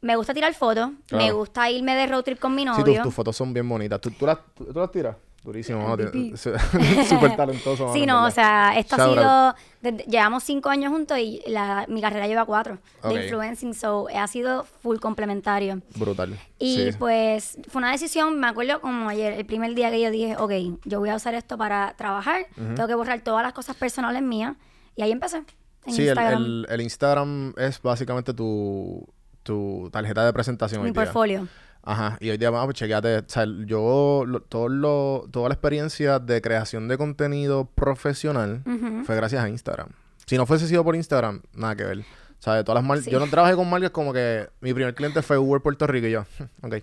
me 0.00 0.16
gusta 0.16 0.32
tirar 0.34 0.52
fotos, 0.54 0.90
me 1.10 1.32
gusta 1.32 1.70
irme 1.70 1.94
de 1.94 2.06
road 2.06 2.22
trip 2.22 2.38
con 2.38 2.54
mi 2.54 2.62
Sí, 2.62 2.66
novio. 2.66 2.84
tus, 2.94 3.02
tus 3.04 3.14
fotos 3.14 3.36
son 3.36 3.52
bien 3.52 3.68
bonitas. 3.68 4.00
¿Tú, 4.00 4.10
tú, 4.10 4.26
las, 4.26 4.38
tú, 4.54 4.64
tú 4.72 4.78
las 4.80 4.90
tiras? 4.90 5.16
Durísimo, 5.42 5.80
¿no? 5.96 5.96
Súper 6.36 7.36
talentoso. 7.36 7.92
Sí, 7.92 8.04
no, 8.04 8.24
o 8.26 8.30
sea, 8.32 8.76
esto 8.76 8.96
ha 8.96 9.08
sido, 9.08 9.54
desde- 9.80 10.04
llevamos 10.10 10.42
cinco 10.42 10.70
años 10.70 10.90
juntos 10.92 11.18
y 11.18 11.40
la, 11.46 11.84
mi 11.88 12.00
carrera 12.00 12.26
lleva 12.26 12.44
cuatro 12.44 12.78
Ok. 13.02 13.12
de 13.12 13.22
influencing, 13.24 13.72
so 13.74 14.08
ha 14.12 14.26
sido 14.26 14.64
full 14.64 14.98
complementario. 14.98 15.80
Brutal. 15.96 16.36
Y 16.58 16.90
sí. 16.90 16.96
pues 16.98 17.58
fue 17.68 17.78
una 17.78 17.92
decisión, 17.92 18.40
me 18.40 18.48
acuerdo 18.48 18.80
como 18.80 19.08
ayer, 19.08 19.34
el 19.34 19.46
primer 19.46 19.74
día 19.76 19.90
que 19.90 20.00
yo 20.00 20.10
dije, 20.10 20.36
ok, 20.36 20.80
yo 20.84 20.98
voy 20.98 21.10
a 21.10 21.14
usar 21.16 21.34
esto 21.34 21.56
para 21.56 21.94
trabajar, 21.96 22.46
tengo 22.56 22.88
que 22.88 22.94
borrar 22.96 23.20
todas 23.20 23.44
las 23.44 23.52
cosas 23.52 23.76
personales 23.76 24.22
mías. 24.22 24.56
Y 24.96 25.02
ahí 25.02 25.12
empecé. 25.12 25.44
En 25.84 25.92
Sí, 25.94 26.02
el, 26.02 26.08
Instagram, 26.08 26.42
el, 26.42 26.66
el 26.70 26.80
Instagram 26.80 27.54
es 27.56 27.80
básicamente 27.80 28.34
tu, 28.34 29.06
tu 29.46 29.88
tarjeta 29.92 30.26
de 30.26 30.32
presentación 30.34 30.82
mi 30.82 30.88
hoy 30.88 30.92
día. 30.92 31.02
portfolio. 31.04 31.48
Ajá, 31.88 32.18
y 32.20 32.30
hoy 32.30 32.36
día, 32.36 32.50
vamos, 32.50 32.66
pues 32.66 32.76
chequeate, 32.78 33.18
o 33.18 33.24
sea, 33.28 33.46
yo, 33.64 34.24
lo- 34.26 34.40
todo 34.42 34.68
lo, 34.68 35.28
toda 35.30 35.48
la 35.48 35.54
experiencia 35.54 36.18
de 36.18 36.42
creación 36.42 36.88
de 36.88 36.98
contenido 36.98 37.70
profesional 37.74 38.62
fue 39.06 39.14
gracias 39.16 39.42
a 39.44 39.48
Instagram. 39.48 39.88
Si 40.26 40.36
no 40.36 40.46
fuese 40.46 40.66
sido 40.66 40.82
por 40.82 40.96
Instagram, 40.96 41.42
nada 41.54 41.76
que 41.76 41.84
ver. 41.84 41.98
O 42.00 42.42
sea, 42.42 42.54
de 42.54 42.64
todas 42.64 42.82
las 42.82 42.84
marcas, 42.88 43.04
Sí. 43.04 43.10
yo 43.12 43.20
no 43.20 43.28
trabajé 43.28 43.54
con 43.54 43.70
marcas 43.70 43.90
como 43.90 44.12
que 44.12 44.48
mi 44.60 44.74
primer 44.74 44.94
cliente 44.96 45.22
fue 45.22 45.38
Uber 45.38 45.62
Puerto 45.62 45.86
Rico 45.86 46.08
y 46.08 46.10
yo, 46.10 46.24
ok. 46.62 46.74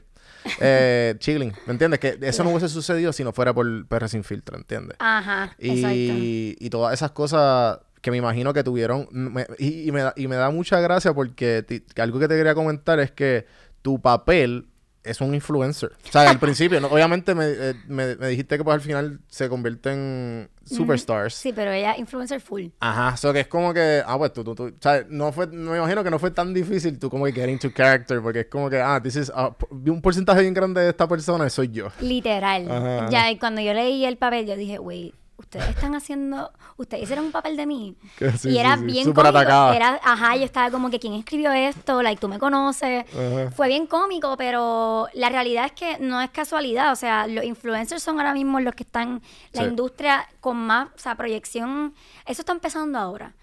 Eh, 0.60 1.16
chilling, 1.20 1.54
¿me 1.68 1.74
entiendes? 1.74 2.00
Que 2.00 2.18
eso 2.22 2.44
no 2.44 2.50
hubiese 2.52 2.70
sucedido 2.70 3.14
si 3.14 3.24
no 3.24 3.32
fuera 3.34 3.54
por 3.54 3.86
PR 3.88 4.08
Sin 4.10 4.24
Filtro, 4.24 4.58
¿entiendes? 4.58 4.96
Ajá, 5.00 5.54
exacto. 5.58 5.90
Y 5.98 6.70
todas 6.70 6.94
esas 6.94 7.12
cosas 7.12 7.80
que 8.04 8.12
me 8.12 8.18
imagino 8.18 8.54
que 8.54 8.64
tuvieron. 8.64 9.08
me- 9.12 9.48
y, 9.58 9.88
y 9.88 9.92
me 9.94 10.02
da, 10.02 10.14
y 10.16 10.28
me 10.28 10.36
da 10.36 10.52
mucha 10.52 10.80
gracia 10.82 11.14
porque 11.14 11.64
ti- 11.68 11.84
algo 12.02 12.20
que 12.20 12.28
te 12.28 12.36
quería 12.36 12.54
comentar 12.54 13.00
es 13.00 13.12
que 13.12 13.46
tu 13.82 14.00
papel 14.02 14.68
es 15.04 15.20
un 15.22 15.34
influencer. 15.34 15.92
O 16.08 16.12
sea, 16.12 16.30
al 16.30 16.38
principio, 16.40 16.80
¿no? 16.80 16.88
obviamente 16.88 17.34
me, 17.34 17.46
eh, 17.48 17.74
me- 17.88 18.16
me 18.18 18.28
dijiste 18.28 18.58
que 18.58 18.64
pues 18.64 18.76
al 18.76 18.82
final 18.82 19.20
se 19.28 19.48
convierte 19.50 19.92
en 19.92 20.50
superstars. 20.66 21.34
Sí, 21.34 21.52
pero 21.54 21.72
ella 21.72 21.96
influencer 21.98 22.40
full. 22.42 22.68
Ajá, 22.82 23.16
so 23.18 23.32
que 23.34 23.42
es 23.42 23.48
como 23.48 23.74
que, 23.74 24.02
ah, 24.06 24.18
pues 24.18 24.32
tú, 24.34 24.44
tú, 24.44 24.54
tú, 24.56 24.64
o 24.66 24.72
sea, 24.82 25.06
no 25.10 25.32
fue, 25.32 25.48
me 25.48 25.78
imagino 25.78 26.04
que 26.04 26.10
no 26.10 26.20
fue 26.20 26.32
tan 26.32 26.54
difícil 26.54 27.00
tú 27.00 27.10
como 27.10 27.26
que 27.26 27.32
get 27.34 27.48
into 27.50 27.72
character, 27.74 28.22
porque 28.22 28.42
es 28.42 28.46
como 28.48 28.70
que, 28.70 28.80
ah, 28.82 29.00
this 29.02 29.16
is, 29.16 29.32
un 29.70 30.02
porcentaje 30.02 30.42
bien 30.42 30.54
grande 30.54 30.82
de 30.82 30.90
esta 30.90 31.08
persona 31.08 31.50
soy 31.50 31.70
yo. 31.70 31.88
Literal. 32.02 32.70
Ajá, 32.72 33.10
Ya 33.10 33.32
y 33.32 33.38
cuando 33.38 33.62
yo 33.62 33.74
leí 33.74 34.06
el 34.06 34.18
papel, 34.18 34.46
yo 34.46 34.56
dije, 34.58 34.78
wait, 34.80 35.14
ustedes 35.38 35.70
están 35.70 35.96
haciendo, 35.96 36.52
ustedes 36.78 37.04
hicieron 37.04 37.26
un 37.26 37.32
papel 37.32 37.58
de 37.58 37.66
mí. 37.66 37.96
Sí, 38.38 38.50
y 38.50 38.58
era 38.60 38.76
sí, 38.76 38.80
sí, 38.82 38.86
bien 38.86 39.06
súper 39.06 39.26
cómico. 39.26 39.38
atacada. 39.40 39.76
Era, 39.76 40.00
ajá, 40.04 40.36
yo 40.36 40.44
estaba 40.46 40.72
como 40.72 40.90
que, 40.90 41.00
¿quién 41.00 41.14
escribió 41.14 41.52
esto? 41.52 42.02
Like, 42.02 42.20
tú 42.20 42.28
me 42.28 42.40
conoces. 42.40 43.06
Ajá. 43.14 43.52
Fue 43.52 43.68
bien 43.68 43.88
cómico, 43.88 44.36
pero 44.38 45.08
la 45.14 45.30
realidad 45.30 45.66
es 45.66 45.72
que 45.74 45.98
no 46.00 46.22
es 46.22 46.30
casualidad. 46.30 46.92
O 46.92 46.96
sea, 46.96 47.28
los 47.28 47.44
influencers 47.44 48.02
son 48.02 48.20
ahora 48.20 48.34
mismo 48.34 48.60
los 48.60 48.74
que 48.76 48.84
están, 48.84 49.22
la 49.52 49.64
industria 49.64 50.28
con 50.40 50.58
más, 50.58 50.88
o 50.96 50.98
sea, 50.98 51.16
proyección. 51.16 51.94
Eso 52.26 52.42
está 52.42 52.52
empezando 52.54 52.98
ahora. 53.00 53.34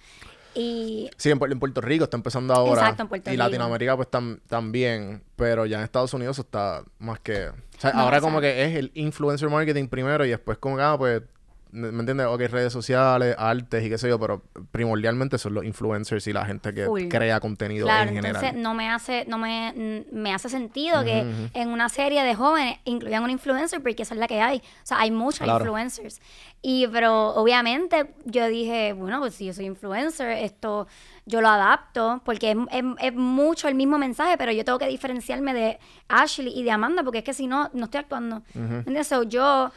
Y 0.55 1.09
Sí, 1.16 1.31
en, 1.31 1.38
Pu- 1.38 1.53
en 1.53 1.61
Puerto 1.61 1.81
Rico 1.81 2.05
está 2.05 2.16
empezando 2.16 2.53
ahora. 2.55 2.81
Exacto, 2.81 3.03
en 3.03 3.09
Puerto 3.09 3.31
y 3.31 3.35
Rico. 3.35 3.44
Latinoamérica 3.44 3.96
pues 3.96 4.09
tam- 4.11 4.40
también. 4.48 5.22
Pero 5.37 5.64
ya 5.64 5.79
en 5.79 5.85
Estados 5.85 6.12
Unidos 6.12 6.38
está 6.40 6.83
más 6.98 7.20
que... 7.20 7.48
O 7.50 7.55
sea, 7.81 7.92
No, 7.92 8.00
ahora 8.00 8.16
o 8.18 8.20
sea- 8.20 8.29
como 8.29 8.40
que 8.40 8.64
es 8.64 8.74
el 8.76 8.90
influencer 8.94 9.48
marketing 9.48 9.87
primero 9.87 10.24
y 10.24 10.31
después 10.31 10.59
como 10.59 10.76
que, 10.76 10.83
ah, 10.83 10.96
pues... 10.98 11.22
¿Me 11.72 11.88
entiendes? 11.88 12.26
Ok, 12.26 12.40
redes 12.50 12.72
sociales, 12.72 13.35
artes 13.38 13.85
y 13.85 13.88
qué 13.88 13.96
sé 13.98 14.09
yo, 14.09 14.18
pero 14.18 14.42
primordialmente 14.72 15.38
son 15.38 15.54
los 15.54 15.64
influencers 15.64 16.26
y 16.26 16.33
la 16.33 16.44
gente 16.44 16.74
que 16.74 16.87
crea 17.09 17.38
contenido 17.40 17.87
Claro, 17.87 18.11
en 18.11 18.16
entonces 18.16 18.40
general. 18.42 18.62
no 18.62 18.74
me 18.74 18.88
hace, 18.90 19.24
no 19.26 19.38
me, 19.38 19.68
n- 19.68 20.06
me 20.12 20.35
hace 20.35 20.48
sentido 20.48 21.04
que 21.04 21.24
en 21.54 21.68
una 21.68 21.88
serie 21.88 22.22
de 22.22 22.35
jóvenes 22.35 22.78
incluyan 22.85 23.22
un 23.22 23.30
influencer 23.30 23.80
porque 23.83 24.02
esa 24.02 24.14
es 24.14 24.20
la 24.20 24.26
que 24.26 24.40
hay. 24.40 24.59
O 24.59 24.87
sea, 24.87 25.00
hay 25.00 25.11
Claro. 25.11 25.64
influencers. 25.64 26.20
Y 26.62 26.87
pero 26.88 27.28
obviamente 27.35 28.14
yo 28.24 28.46
dije, 28.48 28.92
bueno, 28.92 29.18
pues 29.20 29.35
si 29.35 29.46
yo 29.46 29.52
soy 29.54 29.66
influencer, 29.66 30.30
esto 30.30 30.87
yo 31.26 31.40
lo 31.40 31.48
adapto 31.48 32.20
porque 32.24 32.50
es, 32.50 32.56
es- 32.72 32.85
es 33.00 33.14
mucho 33.14 33.68
el 33.68 33.74
mismo 33.74 33.96
mensaje, 33.98 34.37
pero 34.37 34.50
yo 34.52 34.64
tengo 34.64 34.78
que 34.78 34.87
diferenciarme 34.88 35.54
de 35.54 35.78
Ashley 36.09 36.52
y 36.59 36.62
de 36.64 36.70
Amanda 36.72 37.02
porque 37.04 37.18
es 37.18 37.24
que 37.24 37.35
si 37.35 37.46
no, 37.46 37.70
no 37.72 37.85
estoy 37.85 38.00
actuando. 38.00 38.42
¿Entiendes? 38.54 39.06
So, 39.06 39.22
yo 39.22 39.70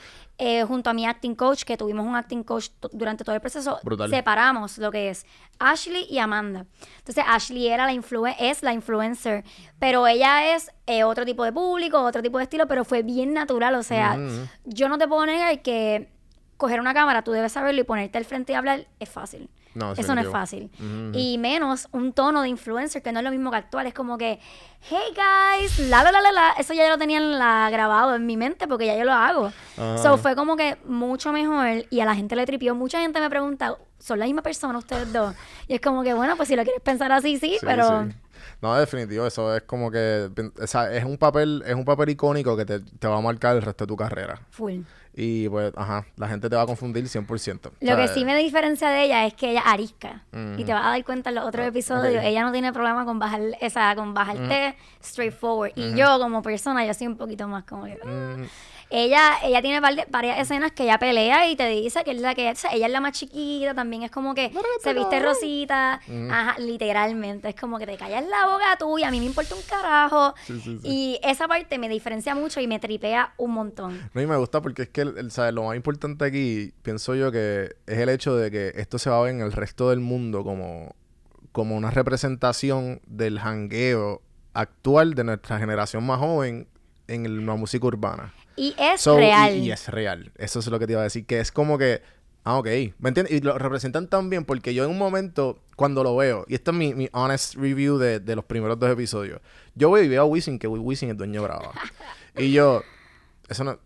eh, 0.45 0.65
junto 0.65 0.89
a 0.89 0.93
mi 0.93 1.05
acting 1.05 1.35
coach, 1.35 1.63
que 1.63 1.77
tuvimos 1.77 2.05
un 2.05 2.17
acting 2.17 2.43
coach 2.43 2.67
durante 2.91 3.23
todo 3.23 3.33
el 3.33 3.39
proceso, 3.39 3.79
Brutal. 3.81 4.09
separamos 4.09 4.77
lo 4.77 4.91
que 4.91 5.09
es 5.09 5.25
Ashley 5.57 6.05
y 6.09 6.19
Amanda. 6.19 6.65
Entonces, 6.97 7.23
Ashley 7.25 7.69
era 7.69 7.85
la 7.85 7.93
es 7.93 8.61
la 8.61 8.73
influencer, 8.73 9.45
pero 9.79 10.05
ella 10.05 10.53
es 10.53 10.69
eh, 10.85 11.05
otro 11.05 11.23
tipo 11.23 11.45
de 11.45 11.53
público, 11.53 12.01
otro 12.01 12.21
tipo 12.21 12.39
de 12.39 12.43
estilo, 12.43 12.67
pero 12.67 12.83
fue 12.83 13.03
bien 13.03 13.33
natural. 13.33 13.75
O 13.75 13.83
sea, 13.83 14.19
yo 14.65 14.89
no 14.89 14.97
te 14.97 15.07
puedo 15.07 15.25
negar 15.25 15.61
que 15.61 16.09
coger 16.57 16.81
una 16.81 16.93
cámara, 16.93 17.21
tú 17.23 17.31
debes 17.31 17.53
saberlo 17.53 17.79
y 17.79 17.85
ponerte 17.85 18.17
al 18.17 18.25
frente 18.25 18.51
y 18.51 18.55
hablar 18.55 18.85
es 18.99 19.07
fácil. 19.09 19.49
No, 19.75 19.93
Eso 19.93 20.13
no 20.13 20.21
es 20.21 20.29
fácil. 20.29 20.69
Y 21.13 21.37
menos 21.37 21.87
un 21.91 22.13
tono 22.13 22.41
de 22.41 22.49
influencer 22.49 23.01
que 23.01 23.11
no 23.11 23.19
es 23.19 23.23
lo 23.25 23.31
mismo 23.31 23.49
que 23.51 23.57
actual. 23.57 23.87
Es 23.87 23.93
como 23.93 24.17
que, 24.17 24.39
hey 24.81 25.13
guys, 25.15 25.79
la 25.89 26.03
la 26.03 26.11
la 26.11 26.21
la 26.21 26.31
la. 26.31 26.51
Eso 26.59 26.73
ya 26.73 26.89
lo 26.89 26.97
tenían 26.97 27.39
la, 27.39 27.69
grabado 27.71 28.15
en 28.15 28.25
mi 28.25 28.37
mente 28.37 28.67
porque 28.67 28.85
ya 28.85 28.97
yo 28.97 29.03
lo 29.05 29.13
hago. 29.13 29.51
Ajá. 29.77 29.97
So 29.97 30.17
fue 30.17 30.35
como 30.35 30.55
que 30.55 30.77
mucho 30.85 31.31
mejor 31.31 31.85
y 31.89 31.99
a 31.99 32.05
la 32.05 32.15
gente 32.15 32.35
le 32.35 32.45
tripió. 32.45 32.75
Mucha 32.75 32.99
gente 32.99 33.19
me 33.19 33.29
pregunta, 33.29 33.77
¿son 33.99 34.19
la 34.19 34.25
misma 34.25 34.41
persona 34.43 34.77
ustedes 34.77 35.11
dos? 35.11 35.33
Y 35.67 35.73
es 35.75 35.81
como 35.81 36.03
que, 36.03 36.13
bueno, 36.13 36.35
pues 36.37 36.49
si 36.49 36.55
lo 36.55 36.63
quieres 36.63 36.81
pensar 36.81 37.11
así, 37.11 37.37
sí, 37.37 37.57
Sí, 37.59 37.65
pero. 37.65 38.03
sí. 38.05 38.15
No, 38.61 38.75
definitivo, 38.77 39.25
eso 39.27 39.55
es 39.55 39.63
como 39.63 39.91
que... 39.91 40.29
O 40.61 40.67
sea, 40.67 40.93
es 40.93 41.03
un 41.03 41.17
papel, 41.17 41.63
es 41.65 41.75
un 41.75 41.83
papel 41.83 42.09
icónico 42.09 42.55
que 42.55 42.65
te, 42.65 42.79
te 42.79 43.07
va 43.07 43.17
a 43.17 43.21
marcar 43.21 43.55
el 43.57 43.61
resto 43.61 43.83
de 43.85 43.87
tu 43.89 43.97
carrera. 43.97 44.39
Full. 44.51 44.81
Y 45.15 45.47
pues, 45.47 45.71
ajá, 45.75 46.05
la 46.17 46.27
gente 46.27 46.49
te 46.49 46.55
va 46.55 46.63
a 46.63 46.65
confundir 46.65 47.03
100%. 47.05 47.71
Lo 47.81 47.95
que 47.95 48.07
sí 48.07 48.25
me 48.25 48.35
diferencia 48.35 48.89
de 48.89 49.03
ella 49.03 49.25
es 49.25 49.33
que 49.33 49.51
ella 49.51 49.61
arisca. 49.61 50.23
Y 50.57 50.63
te 50.63 50.73
vas 50.73 50.85
a 50.85 50.89
dar 50.89 51.03
cuenta 51.03 51.29
en 51.29 51.35
los 51.35 51.45
otros 51.45 51.67
episodios. 51.67 52.15
ok. 52.15 52.23
Ella 52.23 52.43
no 52.43 52.51
tiene 52.51 52.73
problema 52.73 53.05
con 53.05 53.19
bajar, 53.19 53.41
esa, 53.61 53.95
con 53.95 54.13
bajarte 54.13 54.75
straightforward. 55.03 55.73
Y 55.75 55.95
yo, 55.95 56.19
como 56.19 56.41
persona, 56.41 56.85
yo 56.85 56.93
soy 56.93 57.07
un 57.07 57.17
poquito 57.17 57.47
más 57.47 57.63
como 57.63 57.85
que. 57.85 57.97
Ella, 58.95 59.39
ella 59.43 59.59
tiene 59.63 59.81
par 59.81 59.95
de- 59.95 60.05
varias 60.09 60.37
escenas 60.39 60.71
que 60.71 60.83
ella 60.83 60.99
pelea 60.99 61.49
y 61.49 61.55
te 61.55 61.67
dice 61.67 62.03
que 62.03 62.11
es 62.11 62.21
la 62.21 62.35
que 62.35 62.51
o 62.51 62.55
sea, 62.55 62.71
ella 62.73 62.85
es 62.85 62.91
la 62.91 63.01
más 63.01 63.13
chiquita, 63.13 63.73
también 63.73 64.03
es 64.03 64.11
como 64.11 64.35
que 64.35 64.51
se 64.83 64.93
viste 64.93 65.19
rosita, 65.19 65.99
ajá, 66.29 66.59
literalmente, 66.59 67.49
es 67.49 67.55
como 67.55 67.79
que 67.79 67.87
te 67.87 67.97
callas 67.97 68.23
la 68.27 68.45
boca 68.45 68.75
tú 68.77 68.99
y 68.99 69.03
a 69.03 69.09
mí 69.09 69.19
me 69.19 69.25
importa 69.25 69.55
un 69.55 69.61
carajo. 69.63 70.35
Sí, 70.45 70.59
sí, 70.63 70.77
sí. 70.79 70.87
Y 70.87 71.19
esa 71.23 71.47
parte 71.47 71.79
me 71.79 71.89
diferencia 71.89 72.35
mucho 72.35 72.61
y 72.61 72.67
me 72.67 72.79
tripea 72.79 73.33
un 73.37 73.51
montón. 73.51 73.99
No, 74.13 74.21
y 74.21 74.27
me 74.27 74.37
gusta 74.37 74.61
porque 74.61 74.83
es 74.83 74.89
que 74.89 75.01
el- 75.01 75.17
el- 75.17 75.31
¿sabes? 75.31 75.53
lo 75.55 75.63
más 75.63 75.75
importante 75.75 76.25
aquí, 76.25 76.71
pienso 76.83 77.15
yo 77.15 77.31
que 77.31 77.75
es 77.87 77.97
el 77.97 78.09
hecho 78.09 78.35
de 78.35 78.51
que 78.51 78.73
esto 78.75 78.99
se 78.99 79.09
va 79.09 79.17
a 79.17 79.21
ver 79.23 79.31
en 79.31 79.41
el 79.41 79.53
resto 79.53 79.89
del 79.89 80.01
mundo 80.01 80.43
como, 80.43 80.95
como 81.51 81.75
una 81.75 81.89
representación 81.89 83.01
del 83.07 83.39
jangueo 83.39 84.21
actual 84.53 85.15
de 85.15 85.23
nuestra 85.23 85.57
generación 85.57 86.05
más 86.05 86.19
joven 86.19 86.67
en 87.07 87.25
el- 87.25 87.43
la 87.45 87.55
música 87.55 87.87
urbana. 87.87 88.33
Y 88.55 88.75
es 88.77 89.01
So, 89.01 89.15
y- 89.15 89.21
real. 89.21 89.55
Y, 89.57 89.71
es 89.71 89.87
real. 89.89 90.31
Eso 90.37 90.59
es 90.59 90.67
lo 90.67 90.79
que 90.79 90.85
te 90.87 90.93
iba 90.93 91.01
a 91.01 91.05
decir. 91.05 91.25
Que 91.25 91.39
es 91.39 91.51
como 91.51 91.77
que. 91.77 92.01
Ah, 92.43 92.57
ok. 92.57 92.67
¿Me 92.99 93.07
entiendes? 93.09 93.31
Y 93.33 93.39
lo 93.41 93.57
representan 93.57 94.07
tan 94.09 94.29
bien 94.29 94.43
porque 94.45 94.73
yo 94.73 94.83
en 94.83 94.89
un 94.91 94.97
momento, 94.97 95.59
cuando 95.77 96.03
lo 96.03 96.15
veo, 96.17 96.45
y 96.49 96.55
esta 96.55 96.71
es 96.71 96.77
mi, 96.77 96.93
mi 96.93 97.09
honest 97.13 97.55
review 97.55 97.97
de, 97.97 98.19
de 98.19 98.35
los 98.35 98.43
primeros 98.43 98.77
dos 98.77 98.91
episodios, 98.91 99.39
yo 99.75 99.89
veo 99.91 100.03
y 100.03 100.09
veo 100.09 100.23
a 100.23 100.25
Wisin, 100.25 100.59
que 100.59 100.67
Wisin 100.67 101.09
es 101.11 101.17
dueño 101.17 101.41
Brava. 101.41 101.71
y 102.37 102.51
yo, 102.51 102.83
eso 103.47 103.63
no. 103.63 103.79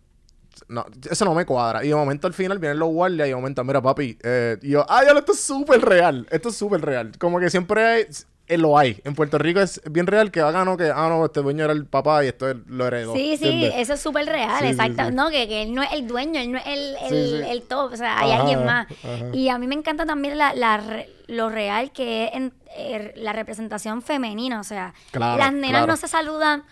No, 0.69 0.85
eso 1.09 1.23
no 1.23 1.35
me 1.35 1.45
cuadra. 1.45 1.85
Y 1.85 1.89
de 1.89 1.95
momento 1.95 2.25
al 2.27 2.33
final 2.33 2.57
vienen 2.57 2.79
los 2.79 2.89
guardias 2.89 3.27
y 3.27 3.29
de 3.29 3.35
momento, 3.35 3.63
mira, 3.63 3.79
papi. 3.81 4.17
eh, 4.23 4.57
y 4.63 4.71
yo, 4.71 4.85
ah, 4.89 5.03
ya, 5.05 5.11
esto 5.11 5.31
es 5.33 5.39
súper 5.39 5.79
real. 5.81 6.27
Esto 6.31 6.49
es 6.49 6.55
súper 6.55 6.81
real. 6.81 7.11
Como 7.19 7.39
que 7.39 7.49
siempre 7.51 7.85
hay, 7.85 8.07
eh, 8.47 8.57
lo 8.57 8.77
hay. 8.77 8.99
En 9.03 9.13
Puerto 9.15 9.37
Rico 9.37 9.59
es 9.59 9.81
bien 9.89 10.07
real 10.07 10.31
que 10.31 10.41
hagan, 10.41 10.65
no, 10.65 10.77
que, 10.77 10.91
ah, 10.93 11.07
no, 11.09 11.25
este 11.25 11.41
dueño 11.41 11.63
era 11.65 11.73
el 11.73 11.85
papá 11.85 12.23
y 12.23 12.27
esto 12.27 12.49
es- 12.49 12.55
lo 12.67 12.87
heredó. 12.87 13.13
Sí, 13.13 13.37
sí, 13.37 13.69
eso 13.75 13.93
es 13.93 13.99
súper 13.99 14.25
real, 14.25 14.59
Sí, 14.61 14.67
exacto. 14.67 15.05
sí. 15.07 15.13
No, 15.13 15.29
que, 15.29 15.47
que 15.47 15.63
él 15.63 15.73
no 15.73 15.83
es 15.83 15.91
el 15.93 16.07
dueño, 16.07 16.39
él 16.39 16.51
no 16.51 16.57
es 16.57 16.65
el, 16.67 16.95
el, 17.11 17.43
el 17.43 17.61
top, 17.63 17.93
o 17.93 17.97
sea, 17.97 18.19
hay 18.19 18.31
alguien 18.31 18.65
más. 18.65 18.87
ajá. 18.89 19.25
Y 19.33 19.49
a 19.49 19.57
mí 19.57 19.67
me 19.67 19.75
encanta 19.75 20.05
también 20.05 20.37
la, 20.37 20.53
la 20.53 20.81
lo 21.27 21.49
real 21.49 21.91
que 21.91 22.25
es 22.25 22.33
en, 22.35 22.53
eh, 22.77 23.13
la 23.17 23.33
representación 23.33 24.01
femenina, 24.01 24.59
o 24.61 24.63
sea, 24.63 24.93
Claro, 25.11 25.37
las 25.37 25.51
nenas 25.51 25.69
claro. 25.71 25.87
no 25.87 25.97
se 25.97 26.07
saludan, 26.07 26.63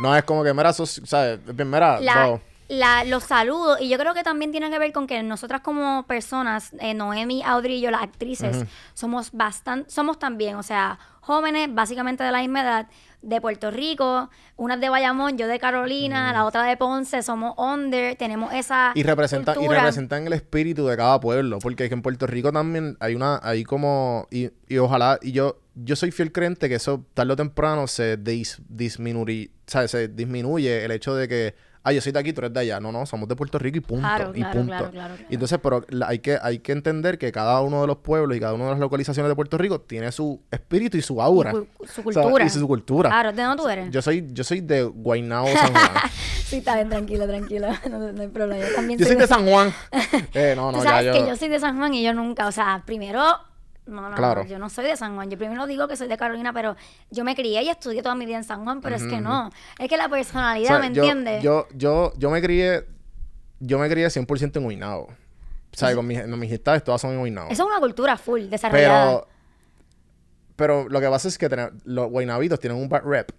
No, 0.00 0.16
es 0.16 0.24
como 0.24 0.42
que, 0.42 0.52
mira, 0.54 0.72
sos- 0.72 1.00
¿sabes? 1.04 1.38
Mira, 1.54 2.00
la. 2.00 2.40
La- 2.72 3.04
los 3.04 3.24
saludos, 3.24 3.78
y 3.80 3.88
yo 3.88 3.98
creo 3.98 4.14
que 4.14 4.22
también 4.22 4.50
tiene 4.50 4.70
que 4.70 4.78
ver 4.78 4.92
con 4.92 5.06
que 5.06 5.22
nosotras 5.22 5.60
como 5.60 6.04
personas, 6.06 6.72
eh, 6.80 6.94
Noemi, 6.94 7.42
Audrey 7.44 7.76
y 7.78 7.80
yo, 7.82 7.90
las 7.90 8.02
actrices, 8.02 8.64
somos 8.94 9.30
bastante, 9.32 9.90
somos 9.90 10.18
también, 10.18 10.56
o 10.56 10.62
sea, 10.62 10.98
jóvenes, 11.20 11.68
básicamente 11.72 12.24
de 12.24 12.32
la 12.32 12.40
misma 12.40 12.62
edad, 12.62 12.88
de 13.20 13.40
Puerto 13.40 13.70
Rico, 13.70 14.30
unas 14.56 14.80
de 14.80 14.88
Bayamón, 14.88 15.38
yo 15.38 15.46
de 15.46 15.60
Carolina, 15.60 16.32
la 16.32 16.44
otra 16.44 16.64
de 16.64 16.76
Ponce, 16.76 17.22
somos 17.22 17.54
under, 17.56 18.16
tenemos 18.16 18.52
esa 18.52 18.90
Y 18.96 19.04
representan, 19.04 19.62
y 19.62 19.68
representan 19.68 20.26
el 20.26 20.32
espíritu 20.32 20.86
de 20.88 20.96
cada 20.96 21.20
pueblo. 21.20 21.60
Porque 21.60 21.84
en 21.84 22.02
Puerto 22.02 22.26
Rico 22.26 22.50
también 22.50 22.96
hay 22.98 23.14
una, 23.14 23.38
hay 23.44 23.62
como, 23.62 24.26
y, 24.32 24.50
y 24.66 24.78
ojalá, 24.78 25.20
y 25.22 25.30
yo, 25.30 25.58
yo 25.76 25.94
soy 25.94 26.10
fiel 26.10 26.32
creyente 26.32 26.68
que 26.68 26.74
eso 26.74 27.04
tarde 27.14 27.34
o 27.34 27.36
temprano 27.36 27.86
se 27.86 28.16
dis. 28.16 28.60
Se 29.66 30.08
disminuye 30.08 30.84
el 30.84 30.90
hecho 30.90 31.14
de 31.14 31.28
que, 31.28 31.54
ah, 31.84 31.92
yo 31.92 32.00
soy 32.00 32.12
de 32.12 32.18
aquí, 32.18 32.32
tú 32.32 32.40
eres 32.40 32.52
de 32.52 32.60
allá. 32.60 32.80
No, 32.80 32.92
no, 32.92 33.04
somos 33.06 33.28
de 33.28 33.36
Puerto 33.36 33.58
Rico 33.58 33.78
y 33.78 33.80
punto. 33.80 34.06
Claro, 34.06 34.30
y 34.34 34.40
claro, 34.40 34.58
punto. 34.60 34.90
claro. 34.90 35.14
Y 35.28 35.34
entonces, 35.34 35.58
pero 35.62 35.84
la- 35.88 36.08
hay 36.08 36.18
que, 36.20 36.38
hay 36.42 36.58
que 36.60 36.72
entender 36.72 37.18
que 37.18 37.30
cada 37.32 37.60
uno 37.60 37.80
de 37.82 37.86
los 37.86 37.98
pueblos 37.98 38.36
y 38.36 38.40
cada 38.40 38.54
una 38.54 38.64
de 38.64 38.70
las 38.70 38.78
localizaciones 38.80 39.28
de 39.30 39.34
Puerto 39.36 39.58
Rico 39.58 39.80
tiene 39.80 40.10
su 40.12 40.40
espíritu 40.50 40.96
y 40.96 41.02
su 41.02 41.20
aura. 41.22 41.52
su 41.52 41.66
O 41.78 41.86
sea, 41.86 42.02
cultura. 42.04 42.44
y 42.44 42.50
su 42.50 42.66
cultura. 42.66 43.10
Claro, 43.10 43.32
¿de 43.32 43.42
dónde 43.42 43.62
tú 43.62 43.68
eres? 43.68 43.90
Yo 43.90 44.02
soy, 44.02 44.28
yo 44.32 44.44
soy 44.44 44.60
de 44.60 44.82
Guaynabo, 44.82 45.48
San 45.48 45.72
Juan. 45.72 45.90
Sí, 46.44 46.56
está 46.58 46.74
bien, 46.76 46.88
tranquilo, 46.88 47.26
tranquilo. 47.26 47.68
No, 47.90 47.98
no 48.12 48.22
hay 48.22 48.28
problema. 48.28 48.66
Yo 48.66 48.74
también 48.74 48.98
Yo 48.98 49.06
soy 49.06 49.16
de 49.16 49.26
San 49.26 49.46
Juan. 49.46 49.72
Eh, 50.34 50.54
no, 50.56 50.70
Tú 50.70 50.78
no, 50.78 50.84
ya 50.84 50.90
sabes 50.90 51.06
yo. 51.06 51.12
que 51.12 51.28
yo 51.28 51.36
soy 51.36 51.48
de 51.48 51.58
San 51.60 51.76
Juan 51.78 51.92
y 51.94 52.02
yo 52.02 52.12
nunca, 52.14 52.46
o 52.46 52.52
sea, 52.52 52.82
primero, 52.86 53.22
no, 53.86 54.08
no, 54.10 54.16
Claro. 54.16 54.42
no, 54.44 54.48
yo 54.48 54.58
no 54.58 54.68
soy 54.70 54.84
de 54.84 54.96
San 54.96 55.14
Juan. 55.14 55.28
Yo 55.30 55.36
primero 55.38 55.66
digo 55.66 55.88
que 55.88 55.96
soy 55.96 56.08
de 56.08 56.16
Carolina, 56.16 56.52
pero 56.52 56.76
yo 57.10 57.24
me 57.24 57.34
crié 57.34 57.62
y 57.62 57.68
estudié 57.68 58.02
toda 58.02 58.14
mi 58.14 58.26
vida 58.26 58.36
en 58.36 58.44
San 58.44 58.62
Juan, 58.64 58.80
pero 58.80 58.96
es 58.96 59.02
que 59.04 59.20
no. 59.20 59.50
Es 59.78 59.88
que 59.88 59.96
la 59.96 60.06
O 60.06 60.10
personalidad, 60.10 60.68
sea, 60.68 60.78
¿me 60.78 60.86
entiendes? 60.86 61.42
Yo, 61.42 61.66
yo, 61.74 62.12
yo 62.16 62.30
me 62.30 62.40
crié, 62.40 62.86
yo 63.60 63.78
me 63.78 63.88
crié 63.88 64.06
100% 64.06 64.56
en 64.56 64.62
Guaynabo. 64.62 65.04
O 65.04 65.76
sea, 65.76 65.94
con 65.94 66.06
mis, 66.06 66.18
mis 66.26 66.32
amistades 66.34 66.84
todas 66.84 67.00
son 67.00 67.12
en 67.12 67.18
Guaynabo. 67.18 67.50
Eso 67.50 67.62
es 67.62 67.68
una 67.68 67.80
cultura 67.80 68.16
full, 68.16 68.42
desarrollada. 68.48 69.04
Pero, 69.06 69.28
pero 70.84 70.88
lo 70.88 71.00
que 71.00 71.08
pasa 71.08 71.28
es 71.28 71.38
que 71.38 71.48
los 71.84 72.08
guaynabitos 72.10 72.60
tienen 72.60 72.78
un 72.78 72.88
bad 72.88 73.02
rep. 73.04 73.30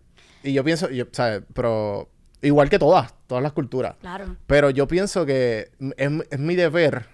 Y 0.44 0.52
yo 0.52 0.64
pienso, 0.64 0.90
yo, 0.90 1.06
¿sabes? 1.12 1.44
Pero 1.54 2.10
igual 2.42 2.70
que 2.70 2.80
todas, 2.80 3.14
todas 3.28 3.42
las 3.42 3.54
culturas. 3.54 3.96
Claro. 4.02 4.36
Pero 4.48 4.70
yo 4.72 4.88
pienso 4.88 5.26
que 5.26 5.72
es, 5.96 6.12
es 6.32 6.40
mi 6.40 6.56
deber 6.56 7.06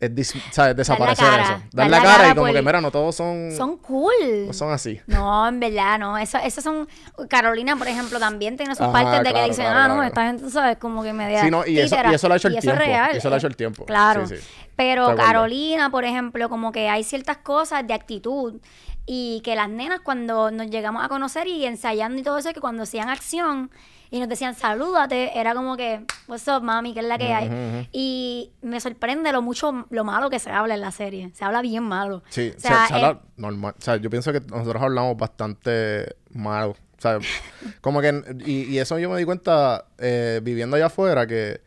es 0.00 0.10
dis- 0.14 0.42
¿sabes? 0.50 0.74
desaparecer 0.74 1.26
cara, 1.28 1.42
eso. 1.42 1.52
dar 1.52 1.60
Dar 1.72 1.90
la 1.90 1.96
la 1.98 2.02
cara 2.02 2.16
cara 2.16 2.28
y 2.30 2.34
como 2.34 2.52
que, 2.52 2.62
mira, 2.62 2.80
no 2.80 2.90
todos 2.90 3.14
son, 3.14 3.52
Son 3.54 3.76
cool. 3.76 4.46
no 4.46 4.52
son 4.54 4.72
así. 4.72 4.98
No, 5.06 5.46
en 5.46 5.60
verdad, 5.60 5.98
no. 5.98 6.16
Eso, 6.16 6.38
eso 6.38 6.60
son. 6.62 6.88
Carolina, 7.28 7.76
por 7.76 7.86
ejemplo, 7.86 8.18
también 8.18 8.56
tiene 8.56 8.74
sus 8.74 8.82
Ajá, 8.86 8.92
partes 8.92 9.22
de 9.24 9.34
que 9.38 9.44
dicen, 9.48 9.66
claro, 9.66 9.78
ah, 9.78 9.88
no, 9.88 9.94
claro. 9.96 10.08
esta 10.08 10.26
gente, 10.26 10.50
¿sabes? 10.50 10.78
Como 10.78 11.02
que 11.02 11.12
media. 11.12 11.42
Sí, 11.42 11.50
no, 11.50 11.66
y 11.66 11.78
eso- 11.78 11.94
títera. 11.96 12.10
y 12.12 12.14
eso 12.14 12.28
lo 12.28 12.34
ha 12.34 12.36
hecho 12.38 12.48
el 12.48 12.56
Y 12.56 12.60
tiempo, 12.60 12.78
real. 12.80 13.16
eso 13.16 13.28
lo 13.28 13.34
ha 13.34 13.38
hecho 13.38 13.46
el 13.46 13.56
tiempo. 13.56 13.84
Claro. 13.84 14.26
Sí, 14.26 14.36
sí. 14.38 14.42
Pero. 14.74 15.14
Carolina, 15.14 15.90
por 15.90 16.04
ejemplo, 16.04 16.48
como 16.48 16.72
que 16.72 16.88
hay 16.88 17.04
ciertas 17.04 17.36
cosas 17.38 17.86
de 17.86 17.92
actitud 17.94 18.60
y 19.06 19.40
que 19.44 19.54
las 19.54 19.68
nenas 19.68 20.00
cuando 20.00 20.50
nos 20.50 20.68
llegamos 20.70 21.04
a 21.04 21.08
conocer 21.08 21.46
y 21.46 21.66
ensayando 21.66 22.18
y 22.18 22.22
todo 22.22 22.38
eso, 22.38 22.52
que 22.52 22.60
cuando 22.60 22.84
hacían 22.84 23.08
acción 23.10 23.70
y 24.10 24.18
nos 24.20 24.28
decían 24.28 24.54
salúdate, 24.54 25.38
era 25.38 25.54
como 25.54 25.76
que, 25.76 26.04
what's 26.28 26.46
up, 26.48 26.62
mami, 26.62 26.92
que 26.94 27.00
es 27.00 27.06
la 27.06 27.16
que 27.18 27.32
hay. 27.32 27.88
Y 27.92 28.52
me 28.62 28.80
sorprende 28.80 29.30
lo 29.32 29.40
mucho, 29.42 29.86
lo 29.90 30.04
malo 30.04 30.30
que 30.30 30.38
se 30.38 30.50
habla 30.50 30.74
en 30.74 30.80
la 30.80 30.90
serie. 30.90 31.30
Se 31.34 31.44
habla 31.44 31.62
bien 31.62 31.84
malo. 31.84 32.22
Sí, 32.28 32.52
O 32.56 32.60
sea, 32.60 32.86
se 32.88 32.94
habla 32.94 33.20
normal. 33.36 33.74
O 33.78 33.82
sea, 33.82 33.96
yo 33.96 34.10
pienso 34.10 34.32
que 34.32 34.40
nosotros 34.40 34.82
hablamos 34.82 35.16
bastante 35.16 36.16
mal. 36.30 36.70
O 36.70 36.76
sea, 36.98 37.18
como 37.80 38.00
que... 38.00 38.22
Y, 38.44 38.64
y 38.64 38.78
eso 38.78 38.98
yo 38.98 39.08
me 39.10 39.16
di 39.16 39.24
cuenta 39.24 39.84
eh, 39.98 40.40
viviendo 40.42 40.76
allá 40.76 40.86
afuera 40.86 41.26
que 41.26 41.60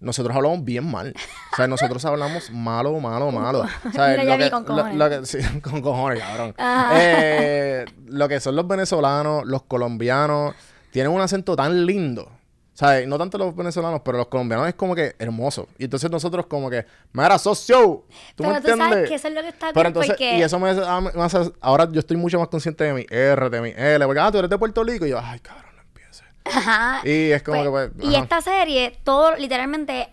nosotros 0.00 0.36
hablamos 0.36 0.64
bien 0.64 0.90
mal. 0.90 1.14
O 1.52 1.56
sea, 1.56 1.66
nosotros 1.66 2.04
hablamos 2.04 2.50
malo, 2.50 2.98
malo, 3.00 3.30
malo. 3.30 3.60
O 3.88 3.92
sea, 3.92 4.16
lo 4.22 4.36
vi 4.36 4.44
que- 4.44 4.50
con 4.50 4.62
lo- 4.64 4.68
cojones. 4.68 4.96
lo 4.96 5.08
que- 5.10 5.26
sí, 5.26 5.38
con 5.62 5.80
cojones, 5.80 6.20
cabrón. 6.20 6.54
Eh, 6.92 7.84
lo 8.06 8.28
que 8.28 8.40
son 8.40 8.56
los 8.56 8.66
venezolanos, 8.66 9.46
los 9.46 9.62
colombianos, 9.62 10.54
tienen 10.94 11.10
un 11.12 11.20
acento 11.20 11.56
tan 11.56 11.84
lindo. 11.86 12.30
¿Sabes? 12.72 13.06
No 13.06 13.18
tanto 13.18 13.36
los 13.38 13.54
venezolanos, 13.54 14.00
pero 14.04 14.18
los 14.18 14.26
colombianos 14.28 14.66
es 14.68 14.74
como 14.74 14.94
que 14.96 15.14
hermoso. 15.18 15.68
Y 15.78 15.84
entonces 15.84 16.10
nosotros 16.10 16.46
como 16.46 16.68
que, 16.70 16.84
mira, 17.12 17.36
socio, 17.38 18.04
¿tú 18.34 18.42
me 18.42 18.48
Pero 18.48 18.60
tú 18.62 18.66
sabes 18.68 18.80
entiendes? 18.82 19.08
que 19.10 19.14
eso 19.14 19.28
es 19.28 19.34
lo 19.34 19.42
que 19.42 19.48
está 19.48 19.66
Pero 19.68 19.74
bien 19.74 19.86
entonces, 19.86 20.10
porque- 20.10 20.38
y 20.38 20.42
eso 20.42 20.58
me, 20.58 20.70
hace- 20.70 20.80
me 21.16 21.22
hace- 21.22 21.52
ahora 21.60 21.88
yo 21.90 22.00
estoy 22.00 22.16
mucho 22.16 22.38
más 22.40 22.48
consciente 22.48 22.82
de 22.82 22.92
mi 22.92 23.06
R, 23.08 23.48
de 23.50 23.60
mi 23.60 23.70
L, 23.76 24.04
porque 24.06 24.20
ah, 24.20 24.30
tú 24.32 24.38
eres 24.38 24.50
de 24.50 24.58
Puerto 24.58 24.82
Rico, 24.82 25.06
y 25.06 25.10
yo, 25.10 25.20
ay, 25.22 25.38
cabrón, 25.38 25.66
no 25.76 25.82
empieces. 25.82 26.24
Ajá. 26.46 27.00
Y 27.08 27.30
es 27.30 27.42
como 27.44 27.64
Pues, 27.70 27.90
que, 27.90 27.94
pues, 27.96 28.08
y 28.10 28.14
ajá. 28.16 28.24
esta 28.24 28.40
serie, 28.40 28.98
todo, 29.04 29.36
literalmente, 29.36 30.08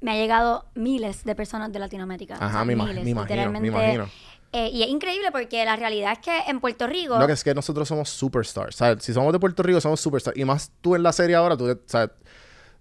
me 0.00 0.12
ha 0.12 0.14
llegado 0.14 0.64
miles 0.74 1.24
de 1.24 1.34
personas 1.34 1.70
de 1.72 1.78
Latinoamérica. 1.78 2.36
Ajá, 2.40 2.64
me 2.64 2.72
ima- 2.72 2.84
me 2.86 2.92
imagino, 2.92 3.14
me 3.16 3.20
literalmente. 3.22 3.68
imagino. 3.68 4.08
Eh, 4.52 4.70
y 4.72 4.82
es 4.82 4.88
increíble 4.88 5.30
porque 5.30 5.64
la 5.64 5.76
realidad 5.76 6.12
es 6.12 6.18
que 6.20 6.50
en 6.50 6.60
Puerto 6.60 6.86
Rico. 6.86 7.18
Lo 7.18 7.26
que 7.26 7.34
es 7.34 7.44
que 7.44 7.54
nosotros 7.54 7.86
somos 7.86 8.08
superstars, 8.08 8.76
¿sabes? 8.76 9.04
Si 9.04 9.12
somos 9.12 9.32
de 9.32 9.38
Puerto 9.38 9.62
Rico, 9.62 9.80
somos 9.80 10.00
superstars. 10.00 10.36
Y 10.38 10.44
más 10.44 10.70
tú 10.80 10.94
en 10.96 11.02
la 11.02 11.12
serie 11.12 11.36
ahora, 11.36 11.56
tú, 11.56 11.78
¿sabes? 11.86 12.10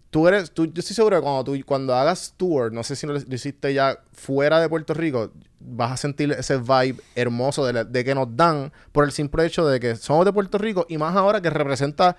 Tú 0.09 0.25
eres, 0.29 0.51
tú, 0.51 0.65
yo 0.67 0.79
estoy 0.79 0.95
seguro 0.95 1.17
que 1.17 1.21
cuando, 1.21 1.43
tú, 1.43 1.57
cuando 1.65 1.93
hagas 1.93 2.33
tour, 2.37 2.71
no 2.71 2.81
sé 2.83 2.95
si 2.95 3.05
lo, 3.05 3.13
lo 3.13 3.35
hiciste 3.35 3.73
ya 3.73 3.99
fuera 4.13 4.61
de 4.61 4.69
Puerto 4.69 4.93
Rico, 4.93 5.31
vas 5.59 5.91
a 5.91 5.97
sentir 5.97 6.31
ese 6.31 6.55
vibe 6.57 7.01
hermoso 7.15 7.65
de, 7.65 7.73
la- 7.73 7.83
de 7.83 8.05
que 8.05 8.15
nos 8.15 8.33
dan 8.33 8.71
por 8.93 9.03
el 9.03 9.11
simple 9.11 9.45
hecho 9.45 9.67
de 9.67 9.81
que 9.81 9.97
somos 9.97 10.23
de 10.23 10.31
Puerto 10.31 10.57
Rico 10.57 10.85
y 10.87 10.97
más 10.97 11.13
ahora 11.17 11.41
que 11.41 11.49
representa 11.49 12.15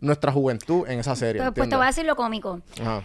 nuestra 0.00 0.32
juventud 0.32 0.88
en 0.88 0.98
esa 1.00 1.14
serie. 1.14 1.42
pues, 1.42 1.52
pues 1.54 1.68
te 1.68 1.76
voy 1.76 1.84
a 1.84 1.88
decir 1.88 2.06
lo 2.06 2.16
cómico. 2.16 2.62
Ajá. 2.80 3.04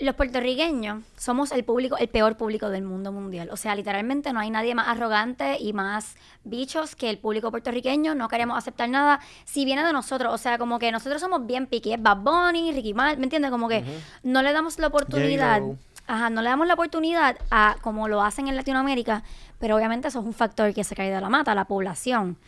Los 0.00 0.14
puertorriqueños 0.14 1.04
somos 1.18 1.52
el 1.52 1.62
público, 1.62 1.98
el 1.98 2.08
peor 2.08 2.38
público 2.38 2.70
del 2.70 2.82
mundo 2.82 3.12
mundial. 3.12 3.50
O 3.52 3.58
sea, 3.58 3.74
literalmente 3.74 4.32
no 4.32 4.40
hay 4.40 4.48
nadie 4.48 4.74
más 4.74 4.88
arrogante 4.88 5.58
y 5.60 5.74
más 5.74 6.16
bichos 6.42 6.96
que 6.96 7.10
el 7.10 7.18
público 7.18 7.50
puertorriqueño. 7.50 8.14
No 8.14 8.28
queremos 8.28 8.56
aceptar 8.56 8.88
nada 8.88 9.20
si 9.44 9.66
viene 9.66 9.84
de 9.84 9.92
nosotros. 9.92 10.32
O 10.32 10.38
sea, 10.38 10.56
como 10.56 10.78
que 10.78 10.90
nosotros 10.90 11.20
somos 11.20 11.44
bien 11.44 11.66
piqui. 11.66 11.92
Es 11.92 12.02
Bad 12.02 12.16
Bunny, 12.16 12.72
Ricky 12.72 12.94
Martin, 12.94 13.20
¿me 13.20 13.24
entiendes? 13.24 13.50
Como 13.50 13.68
que 13.68 13.84
no 14.22 14.40
le 14.40 14.54
damos 14.54 14.78
la 14.78 14.86
oportunidad. 14.86 15.60
Ajá, 16.06 16.30
no 16.30 16.40
le 16.40 16.48
damos 16.48 16.66
la 16.66 16.74
oportunidad 16.74 17.36
a 17.50 17.76
como 17.82 18.08
lo 18.08 18.22
hacen 18.22 18.48
en 18.48 18.56
Latinoamérica. 18.56 19.22
Pero 19.58 19.76
obviamente 19.76 20.08
eso 20.08 20.20
es 20.20 20.24
un 20.24 20.32
factor 20.32 20.72
que 20.72 20.82
se 20.82 20.94
cae 20.96 21.10
de 21.10 21.20
la 21.20 21.28
mata, 21.28 21.54
la 21.54 21.66
población. 21.66 22.38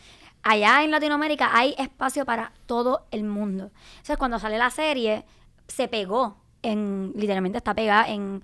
Allá 0.42 0.84
en 0.84 0.90
Latinoamérica 0.90 1.50
hay 1.52 1.74
espacio 1.76 2.24
para 2.24 2.52
todo 2.64 3.04
el 3.10 3.24
mundo. 3.24 3.70
Entonces, 3.90 4.16
cuando 4.16 4.38
sale 4.38 4.56
la 4.56 4.70
serie, 4.70 5.26
se 5.68 5.86
pegó. 5.86 6.41
En 6.62 7.12
literalmente 7.16 7.58
está 7.58 7.74
pegada 7.74 8.08
en 8.08 8.42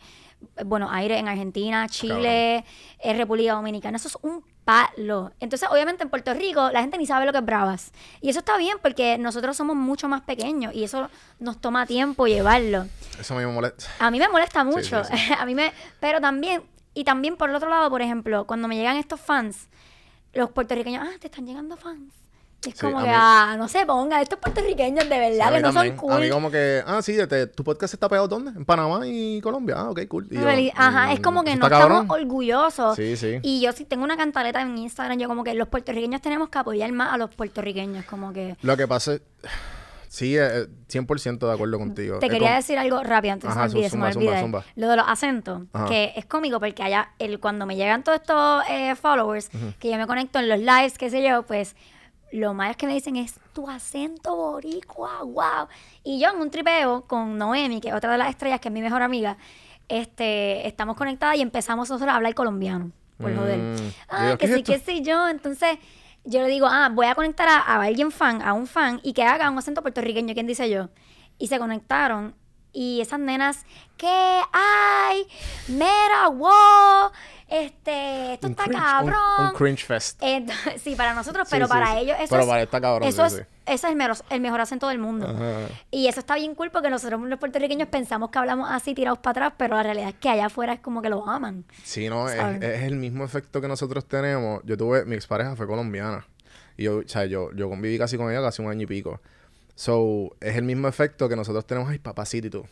Buenos 0.64 0.90
Aires, 0.92 1.18
en 1.18 1.28
Argentina, 1.28 1.88
Chile, 1.88 2.64
en 3.00 3.16
República 3.16 3.54
Dominicana. 3.54 3.96
Eso 3.96 4.08
es 4.08 4.18
un 4.22 4.44
palo. 4.64 5.32
Entonces, 5.40 5.68
obviamente 5.70 6.02
en 6.04 6.10
Puerto 6.10 6.34
Rico 6.34 6.70
la 6.70 6.80
gente 6.80 6.98
ni 6.98 7.06
sabe 7.06 7.26
lo 7.26 7.32
que 7.32 7.38
es 7.38 7.44
Bravas. 7.44 7.92
Y 8.20 8.30
eso 8.30 8.40
está 8.40 8.56
bien 8.56 8.78
porque 8.82 9.18
nosotros 9.18 9.56
somos 9.56 9.76
mucho 9.76 10.08
más 10.08 10.22
pequeños 10.22 10.74
y 10.74 10.84
eso 10.84 11.10
nos 11.38 11.60
toma 11.60 11.86
tiempo 11.86 12.26
llevarlo. 12.26 12.86
Eso 13.18 13.34
me 13.34 13.46
molesta. 13.46 13.86
A 13.98 14.10
mí 14.10 14.18
me 14.18 14.28
molesta 14.28 14.64
mucho. 14.64 15.04
sí, 15.04 15.16
sí. 15.16 15.32
a 15.38 15.46
mí 15.46 15.54
me, 15.54 15.72
pero 16.00 16.20
también 16.20 16.62
y 16.98 17.04
también 17.04 17.36
por 17.36 17.48
el 17.48 17.54
otro 17.54 17.68
lado, 17.68 17.88
por 17.90 18.02
ejemplo, 18.02 18.44
cuando 18.44 18.66
me 18.66 18.74
llegan 18.74 18.96
estos 18.96 19.20
fans, 19.20 19.68
los 20.32 20.50
puertorriqueños, 20.50 21.06
ah, 21.06 21.16
te 21.20 21.28
están 21.28 21.46
llegando 21.46 21.76
fans. 21.76 22.12
Es 22.66 22.74
Sí, 22.74 22.80
como 22.80 22.98
que, 22.98 23.04
mí- 23.04 23.12
ah, 23.14 23.54
no 23.56 23.68
se 23.68 23.86
ponga, 23.86 24.20
estos 24.20 24.38
puertorriqueños 24.40 25.08
de 25.08 25.14
Sí, 25.14 25.20
verdad 25.20 25.48
a 25.48 25.56
que 25.56 25.60
no 25.62 25.72
también. 25.72 25.96
son 25.96 26.10
A 26.10 26.16
mí 26.18 26.22
cool. 26.26 26.30
como 26.30 26.50
que, 26.50 26.82
ah, 26.84 27.00
sí, 27.02 27.12
este, 27.18 27.46
tu 27.46 27.62
podcast 27.62 27.94
está 27.94 28.08
pegado 28.08 28.26
¿dónde? 28.26 28.50
En 28.50 28.64
Panamá 28.64 29.06
y 29.06 29.40
Colombia. 29.40 29.76
Ah, 29.78 29.90
ok, 29.90 30.00
cool. 30.08 30.28
Yo, 30.28 30.40
Feliz- 30.42 30.72
Ajá, 30.74 31.12
es 31.12 31.20
mm, 31.20 31.22
como 31.22 31.44
que 31.44 31.50
¿eso 31.50 31.60
no 31.60 31.66
está 31.66 31.76
estamos 31.78 32.06
cabrón? 32.06 32.20
orgullosos. 32.20 32.96
Sí, 32.96 33.16
sí. 33.16 33.38
Y 33.42 33.60
yo 33.60 33.70
sí 33.72 33.84
tengo 33.84 34.02
una 34.02 34.16
cantaleta 34.16 34.60
en 34.60 34.76
Instagram, 34.76 35.18
yo 35.20 35.28
como 35.28 35.44
que 35.44 35.54
los 35.54 35.68
puertorriqueños 35.68 36.20
tenemos 36.20 36.48
que 36.48 36.58
apoyar 36.58 36.90
más 36.90 37.12
a 37.12 37.16
los 37.16 37.32
puertorriqueños, 37.32 38.04
como 38.06 38.32
que... 38.32 38.56
Lo 38.62 38.76
que 38.76 38.88
pasa 38.88 39.14
es, 39.14 39.22
sí, 40.08 40.36
eh, 40.36 40.66
100% 40.88 41.46
de 41.46 41.52
acuerdo 41.52 41.78
contigo. 41.78 42.18
Te 42.18 42.26
Es 42.26 42.32
quería 42.32 42.48
como- 42.48 42.56
decir 42.56 42.76
algo 42.78 43.02
rápido 43.04 43.34
antes 43.34 43.50
Ajá, 43.50 43.68
me 43.68 43.88
zumba, 43.88 44.12
zumba, 44.12 44.40
zumba. 44.40 44.64
Lo 44.74 44.88
de 44.88 44.96
los 44.96 45.06
acentos, 45.08 45.62
Ajá. 45.72 45.86
que 45.86 46.12
es 46.16 46.24
cómico 46.26 46.58
porque 46.58 46.82
allá, 46.82 47.10
el, 47.20 47.38
cuando 47.38 47.66
me 47.66 47.76
llegan 47.76 48.02
todos 48.02 48.18
estos 48.20 48.64
eh, 48.68 48.96
followers, 48.96 49.48
que 49.78 49.90
yo 49.92 49.96
me 49.96 50.08
conecto 50.08 50.40
en 50.40 50.48
los 50.48 50.58
lives, 50.58 50.98
qué 50.98 51.08
sé 51.08 51.22
yo, 51.22 51.44
pues 51.44 51.76
lo 52.32 52.54
más 52.54 52.76
que 52.76 52.86
me 52.86 52.94
dicen 52.94 53.16
es 53.16 53.34
tu 53.52 53.68
acento 53.68 54.36
boricua, 54.36 55.22
wow. 55.22 55.68
Y 56.04 56.20
yo 56.20 56.30
en 56.30 56.40
un 56.40 56.50
tripeo 56.50 57.02
con 57.06 57.38
Noemi, 57.38 57.80
que 57.80 57.88
es 57.88 57.94
otra 57.94 58.12
de 58.12 58.18
las 58.18 58.30
estrellas, 58.30 58.60
que 58.60 58.68
es 58.68 58.74
mi 58.74 58.82
mejor 58.82 59.02
amiga, 59.02 59.36
este, 59.88 60.66
estamos 60.66 60.96
conectadas 60.96 61.36
y 61.36 61.42
empezamos 61.42 61.88
nosotros 61.88 62.12
a 62.12 62.16
hablar 62.16 62.34
colombiano, 62.34 62.92
por 63.18 63.34
joder. 63.34 63.58
Mm. 63.58 63.92
Ah, 64.08 64.36
que 64.38 64.38
¿qué 64.38 64.46
es 64.46 64.54
sí, 64.56 64.62
que 64.62 64.78
sí, 64.78 65.02
yo. 65.02 65.28
Entonces, 65.28 65.78
yo 66.24 66.42
le 66.42 66.48
digo, 66.48 66.66
ah, 66.70 66.90
voy 66.92 67.06
a 67.06 67.14
conectar 67.14 67.48
a, 67.48 67.58
a 67.58 67.82
alguien 67.82 68.10
fan, 68.10 68.42
a 68.42 68.52
un 68.52 68.66
fan, 68.66 69.00
y 69.02 69.12
que 69.14 69.24
haga 69.24 69.50
un 69.50 69.58
acento 69.58 69.82
puertorriqueño, 69.82 70.34
¿quién 70.34 70.46
dice 70.46 70.68
yo? 70.68 70.90
Y 71.38 71.46
se 71.46 71.58
conectaron. 71.58 72.34
Y 72.78 73.00
esas 73.00 73.18
nenas, 73.18 73.66
¿qué 73.96 74.40
hay? 74.52 75.26
Mira, 75.66 76.28
wow, 76.28 77.10
este, 77.48 78.34
esto 78.34 78.46
Un 78.46 78.52
está 78.52 78.64
cringe, 78.66 78.80
cabrón. 78.80 79.46
Un, 79.48 79.52
cringe 79.52 79.84
fest. 79.84 80.18
Entonces, 80.22 80.80
sí, 80.84 80.94
para 80.94 81.12
nosotros, 81.12 81.48
pero 81.50 81.66
sí, 81.66 81.72
para 81.72 81.94
sí. 81.94 81.98
ellos 82.02 82.16
eso 82.20 82.28
Pero 82.30 82.42
es, 82.42 82.48
para 82.48 82.62
está 82.62 82.80
cabrón, 82.80 83.08
eso 83.08 83.28
sí, 83.28 83.34
es, 83.34 83.42
sí. 83.42 83.48
ese 83.66 83.74
es 83.74 83.90
el 83.90 83.96
mejor, 83.96 84.16
el 84.30 84.40
mejor 84.40 84.60
acento 84.60 84.86
del 84.86 85.00
mundo. 85.00 85.26
Ajá. 85.26 85.74
Y 85.90 86.06
eso 86.06 86.20
está 86.20 86.36
bien 86.36 86.54
cool 86.54 86.70
porque 86.70 86.88
nosotros 86.88 87.20
los 87.20 87.38
puertorriqueños 87.40 87.88
pensamos 87.88 88.30
que 88.30 88.38
hablamos 88.38 88.70
así 88.70 88.94
tirados 88.94 89.18
para 89.18 89.46
atrás, 89.46 89.54
pero 89.58 89.74
la 89.74 89.82
realidad 89.82 90.10
es 90.10 90.14
que 90.14 90.28
allá 90.28 90.46
afuera 90.46 90.72
es 90.74 90.78
como 90.78 91.02
que 91.02 91.08
lo 91.08 91.28
aman. 91.28 91.64
Sí, 91.82 92.08
no, 92.08 92.28
es, 92.28 92.62
es 92.62 92.82
el 92.84 92.94
mismo 92.94 93.24
efecto 93.24 93.60
que 93.60 93.66
nosotros 93.66 94.06
tenemos. 94.06 94.62
Yo 94.62 94.76
tuve, 94.76 95.04
mi 95.04 95.16
expareja 95.16 95.56
fue 95.56 95.66
colombiana. 95.66 96.28
Y 96.76 96.84
yo, 96.84 96.98
o 96.98 97.08
sea, 97.08 97.24
yo, 97.24 97.50
yo 97.56 97.68
conviví 97.68 97.98
casi 97.98 98.16
con 98.16 98.30
ella 98.30 98.40
casi 98.40 98.62
un 98.62 98.70
año 98.70 98.82
y 98.82 98.86
pico. 98.86 99.20
So, 99.78 100.34
es 100.40 100.56
el 100.56 100.64
mismo 100.64 100.88
efecto 100.88 101.28
que 101.28 101.36
nosotros 101.36 101.64
tenemos, 101.64 101.88
ay, 101.88 102.00
papacito 102.00 102.48
y 102.48 102.50
tú. 102.50 102.66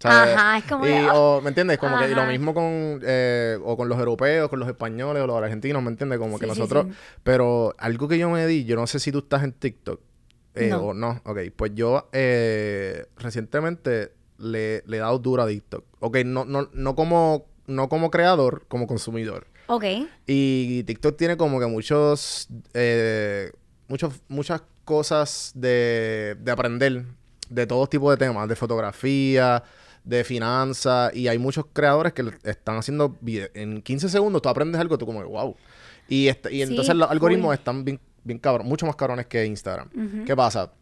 ¿Sabes? 0.00 0.34
Ajá, 0.34 0.58
es 0.58 0.64
como 0.64 0.84
y, 0.84 0.90
ah. 0.90 1.14
o, 1.14 1.40
¿Me 1.40 1.50
entiendes? 1.50 1.78
Como 1.78 1.96
que 1.96 2.10
y 2.10 2.14
lo 2.14 2.26
mismo 2.26 2.52
con, 2.54 3.00
eh, 3.04 3.56
o 3.62 3.76
con 3.76 3.88
los 3.88 3.96
europeos, 4.00 4.48
con 4.48 4.58
los 4.58 4.68
españoles 4.68 5.22
o 5.22 5.28
los 5.28 5.36
argentinos, 5.40 5.80
¿me 5.80 5.90
entiendes? 5.90 6.18
Como 6.18 6.40
que 6.40 6.46
Sí, 6.46 6.48
nosotros... 6.48 6.86
sí. 6.88 6.94
Pero 7.22 7.72
algo 7.78 8.08
que 8.08 8.18
yo 8.18 8.28
me 8.30 8.44
di, 8.48 8.64
yo 8.64 8.74
no 8.74 8.88
sé 8.88 8.98
si 8.98 9.12
tú 9.12 9.18
estás 9.18 9.44
en 9.44 9.52
TikTok 9.52 10.00
eh, 10.56 10.66
No. 10.70 10.86
o 10.86 10.92
no. 10.92 11.22
Ok, 11.24 11.38
pues 11.54 11.70
yo 11.76 12.08
eh, 12.10 13.06
recientemente 13.16 14.10
le, 14.38 14.82
le 14.86 14.96
he 14.96 15.00
dado 15.00 15.20
duro 15.20 15.44
a 15.44 15.46
TikTok. 15.46 15.84
Ok, 16.00 16.16
no, 16.24 16.44
no, 16.44 16.68
no, 16.72 16.96
como, 16.96 17.46
no 17.68 17.88
como 17.88 18.10
creador, 18.10 18.64
como 18.66 18.88
consumidor. 18.88 19.46
Ok. 19.68 19.84
Y 20.26 20.82
TikTok 20.82 21.16
tiene 21.16 21.36
como 21.36 21.60
que 21.60 21.66
muchos, 21.66 22.48
eh, 22.74 23.52
muchos, 23.86 24.20
muchas 24.26 24.62
cosas 24.88 25.52
de, 25.54 26.34
de 26.40 26.50
aprender 26.50 27.04
de 27.50 27.66
todo 27.66 27.86
tipo 27.86 28.10
de 28.10 28.16
temas, 28.16 28.48
de 28.48 28.56
fotografía, 28.56 29.62
de 30.02 30.24
finanzas, 30.24 31.14
y 31.14 31.28
hay 31.28 31.38
muchos 31.38 31.66
creadores 31.74 32.14
que 32.14 32.22
están 32.44 32.76
haciendo 32.78 33.14
videos. 33.20 33.50
En 33.52 33.82
15 33.82 34.08
segundos 34.08 34.40
tú 34.40 34.48
aprendes 34.48 34.80
algo, 34.80 34.96
tú 34.96 35.04
como, 35.04 35.22
wow. 35.24 35.54
Y, 36.08 36.28
este- 36.28 36.50
y 36.52 36.56
Sí, 36.56 36.62
entonces 36.62 36.94
los 36.94 37.10
algoritmos 37.10 37.54
están 37.54 37.84
bien, 37.84 38.00
bien 38.24 38.38
cabros, 38.38 38.66
mucho 38.66 38.86
más 38.86 38.96
cabrones 38.96 39.26
que 39.26 39.44
Instagram. 39.44 39.90
¿Qué 40.24 40.34
pasa? 40.34 40.72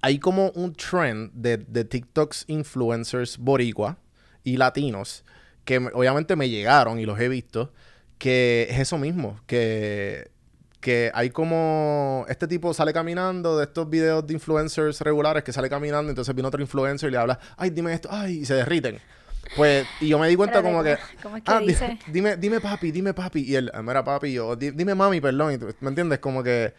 Hay 0.00 0.18
como 0.18 0.50
un 0.54 0.72
trend 0.72 1.30
de, 1.34 1.58
de 1.58 1.84
TikToks 1.84 2.44
influencers 2.48 3.36
boricua 3.36 3.98
y 4.44 4.56
latinos 4.56 5.24
que 5.66 5.80
me- 5.80 5.90
obviamente 5.92 6.34
me 6.36 6.48
llegaron 6.48 6.98
y 6.98 7.04
los 7.04 7.20
he 7.20 7.28
visto, 7.28 7.72
que 8.18 8.66
es 8.70 8.78
eso 8.80 8.96
mismo, 8.96 9.38
que, 9.46 10.30
que 10.80 11.10
hay 11.14 11.30
como 11.30 12.24
este 12.28 12.46
tipo 12.46 12.72
sale 12.72 12.92
caminando 12.92 13.58
de 13.58 13.64
estos 13.64 13.88
videos 13.90 14.26
de 14.26 14.34
influencers 14.34 15.00
regulares 15.00 15.42
que 15.42 15.52
sale 15.52 15.68
caminando, 15.68 16.08
entonces 16.10 16.34
viene 16.34 16.46
otro 16.48 16.60
influencer 16.60 17.08
y 17.08 17.12
le 17.12 17.18
habla, 17.18 17.38
ay, 17.56 17.70
dime 17.70 17.92
esto, 17.92 18.08
ay, 18.12 18.38
y 18.38 18.44
se 18.44 18.54
derriten. 18.54 18.98
Pues, 19.56 19.86
y 20.00 20.08
yo 20.08 20.18
me 20.18 20.28
di 20.28 20.36
cuenta 20.36 20.62
como 20.62 20.82
que, 20.84 20.96
¿cómo- 21.22 21.36
es 21.36 21.42
que 21.42 21.50
ah, 21.50 21.58
di- 21.60 21.66
dice? 21.68 21.98
dime, 22.12 22.36
dime 22.36 22.60
papi, 22.60 22.90
dime 22.92 23.14
papi, 23.14 23.40
y 23.40 23.54
él, 23.56 23.70
"Ah, 23.74 23.82
mira 23.82 24.04
papi, 24.04 24.32
yo, 24.32 24.54
"Di- 24.56 24.70
dime 24.72 24.94
mami, 24.94 25.20
perdón, 25.20 25.54
y 25.54 25.58
tú- 25.58 25.74
¿me 25.80 25.88
entiendes? 25.88 26.18
Como 26.18 26.42
que, 26.42 26.74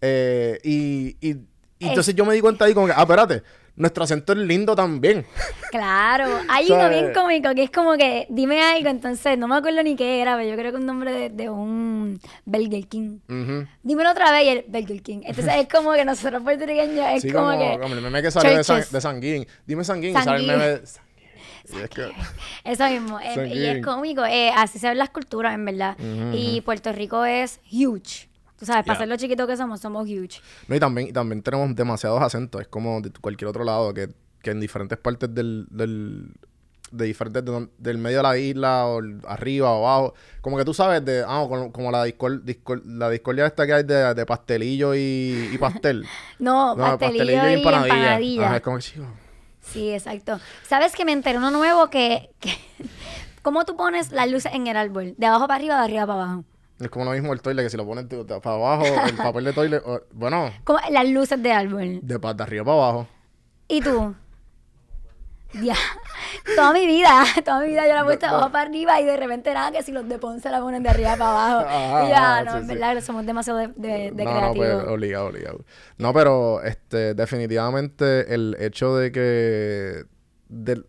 eh, 0.00 0.58
y, 0.64 1.16
y, 1.20 1.36
y 1.78 1.88
entonces 1.88 2.14
yo 2.14 2.24
me 2.24 2.34
di 2.34 2.40
cuenta 2.40 2.64
ahí 2.64 2.74
como 2.74 2.86
que, 2.86 2.92
ah, 2.96 3.02
espérate, 3.02 3.42
nuestro 3.76 4.04
acento 4.04 4.32
es 4.32 4.38
lindo 4.38 4.76
también. 4.76 5.26
Claro, 5.70 6.26
hay 6.48 6.70
uno 6.70 6.88
bien 6.88 7.12
cómico 7.12 7.54
que 7.54 7.64
es 7.64 7.70
como 7.70 7.94
que 7.96 8.26
dime 8.30 8.62
algo, 8.62 8.88
entonces 8.88 9.36
no 9.36 9.48
me 9.48 9.56
acuerdo 9.56 9.82
ni 9.82 9.96
qué 9.96 10.20
era, 10.22 10.36
pero 10.36 10.48
yo 10.48 10.56
creo 10.56 10.70
que 10.72 10.78
un 10.78 10.86
nombre 10.86 11.12
de, 11.12 11.30
de 11.30 11.50
un 11.50 12.20
Burger 12.44 12.86
King. 12.86 13.18
Ujú. 13.28 13.66
Dímelo 13.82 14.10
otra 14.12 14.30
vez 14.30 14.44
y 14.44 14.48
el 14.48 14.64
Burger 14.68 15.02
King. 15.02 15.20
Entonces 15.24 15.54
es 15.56 15.68
como 15.68 15.92
que 15.94 16.04
nosotros 16.04 16.42
puertorriqueños 16.42 17.04
es 17.14 17.22
Sí, 17.22 17.32
como, 17.32 17.46
como, 17.50 17.58
que 17.72 17.78
como 17.80 17.94
el 17.94 18.00
meme 18.02 18.22
que 18.22 18.30
salió 18.30 18.56
de, 18.56 18.62
San, 18.64 18.82
de 18.90 19.00
Sanguín. 19.00 19.46
Dime 19.66 19.82
Sanguín, 19.84 20.14
sale 20.14 20.40
el 20.40 20.46
meme 20.46 20.64
de. 20.68 20.80
Y 21.72 21.80
es 21.80 21.88
que- 21.88 22.12
eso 22.64 22.86
mismo. 22.90 23.18
eh, 23.20 23.48
y 23.54 23.64
es 23.66 23.84
cómico. 23.84 24.22
eh, 24.26 24.50
así 24.54 24.78
se 24.78 24.86
ven 24.88 24.98
las 24.98 25.08
culturas, 25.08 25.54
en 25.54 25.64
verdad. 25.64 25.96
Y 26.34 26.60
Puerto 26.60 26.92
Rico 26.92 27.24
es 27.24 27.58
huge. 27.72 28.28
Tú 28.58 28.66
sabes, 28.66 28.84
para 28.86 28.98
ser 28.98 29.08
lo 29.08 29.16
chiquito 29.16 29.46
que 29.46 29.56
somos, 29.56 29.80
somos 29.80 30.04
huge. 30.08 30.40
No, 30.68 30.76
y 30.76 30.80
también, 30.80 31.08
y 31.08 31.12
también 31.12 31.42
tenemos 31.42 31.74
demasiados 31.74 32.22
acentos. 32.22 32.60
Es 32.60 32.68
como 32.68 33.00
de 33.00 33.10
cualquier 33.20 33.48
otro 33.48 33.64
lado 33.64 33.92
que, 33.92 34.08
que 34.42 34.50
en 34.52 34.60
diferentes 34.60 34.96
partes 34.96 35.34
del, 35.34 35.66
del, 35.70 36.32
de 36.92 37.04
diferentes 37.06 37.44
de 37.44 37.68
del 37.78 37.98
medio 37.98 38.18
de 38.18 38.22
la 38.22 38.38
isla 38.38 38.86
o 38.86 39.00
arriba 39.26 39.72
o 39.72 39.86
abajo. 39.86 40.14
Como 40.40 40.56
que 40.56 40.64
tú 40.64 40.72
sabes 40.72 41.04
de, 41.04 41.24
ah, 41.26 41.44
como, 41.48 41.72
como 41.72 41.90
la, 41.90 42.06
discor- 42.06 42.42
discor- 42.44 42.82
la 42.84 43.10
discordia 43.10 43.46
esta 43.46 43.66
que 43.66 43.72
hay 43.74 43.82
de, 43.82 44.14
de 44.14 44.26
pastelillo 44.26 44.94
y, 44.94 45.50
y 45.52 45.58
pastel. 45.58 46.06
No, 46.38 46.76
pastelillo, 46.98 47.48
y 47.50 47.54
empanadilla. 47.54 48.46
Ajá, 48.46 48.56
es 48.56 48.62
como 48.62 48.78
chico, 48.80 49.06
Sí, 49.60 49.90
exacto. 49.92 50.38
¿Sabes 50.68 50.94
que 50.94 51.04
me 51.04 51.12
enteré 51.12 51.38
uno 51.38 51.50
nuevo 51.50 51.88
que, 51.90 52.30
que- 52.38 52.56
¿Cómo 53.42 53.64
tú 53.64 53.76
pones 53.76 54.12
las 54.12 54.30
luces 54.30 54.52
en 54.54 54.66
el 54.68 54.76
árbol? 54.76 55.14
¿De 55.18 55.26
abajo 55.26 55.46
para 55.48 55.56
arriba 55.56 55.74
o 55.74 55.78
de 55.78 55.84
arriba 55.84 56.06
para 56.06 56.22
abajo? 56.22 56.44
Es 56.80 56.88
como 56.90 57.04
lo 57.04 57.12
mismo 57.12 57.32
el 57.32 57.40
toilet 57.40 57.64
que 57.64 57.70
si 57.70 57.76
lo 57.76 57.86
pones 57.86 58.08
de- 58.08 58.24
de- 58.24 58.40
para 58.40 58.56
abajo, 58.56 58.84
el 59.08 59.16
papel 59.16 59.44
de 59.44 59.52
toilet, 59.52 59.82
o- 59.84 60.02
bueno, 60.12 60.50
Como 60.64 60.78
las 60.90 61.08
luces 61.08 61.42
de 61.42 61.52
árbol. 61.52 62.00
de, 62.02 62.18
pa- 62.18 62.34
de 62.34 62.42
arriba 62.42 62.64
para 62.64 62.76
abajo. 62.76 63.08
¿Y 63.68 63.80
tú? 63.80 64.14
Ya. 65.62 65.76
Toda 66.56 66.72
mi 66.72 66.84
vida, 66.84 67.22
toda 67.44 67.60
mi 67.60 67.68
vida 67.68 67.86
yo 67.86 67.94
la 67.94 68.00
he 68.00 68.04
puesto 68.04 68.26
de 68.26 68.32
abajo 68.32 68.50
para 68.50 68.68
arriba 68.68 69.00
y 69.00 69.04
de 69.04 69.16
repente 69.16 69.54
nada, 69.54 69.70
que 69.70 69.84
si 69.84 69.92
los 69.92 70.08
de 70.08 70.18
Ponce 70.18 70.50
la 70.50 70.60
ponen 70.60 70.82
de 70.82 70.88
arriba 70.88 71.16
para 71.16 71.52
abajo. 71.60 71.68
Y 72.06 72.08
ya, 72.10 72.38
ajá, 72.38 72.44
no, 72.44 72.50
sí, 72.52 72.58
en 72.58 72.62
sí. 72.66 72.74
verdad 72.74 73.00
somos 73.02 73.24
demasiado 73.24 73.60
de, 73.60 73.68
de, 73.68 74.10
de 74.10 74.24
no, 74.24 74.40
no, 74.40 74.52
pues, 74.52 74.68
creativos. 74.68 74.92
obligado, 74.92 75.26
obligado. 75.28 75.64
No, 75.96 76.12
pero 76.12 76.60
este, 76.64 77.14
definitivamente 77.14 78.34
el 78.34 78.56
hecho 78.58 78.96
de 78.96 79.12
que 79.12 80.04
del- 80.48 80.86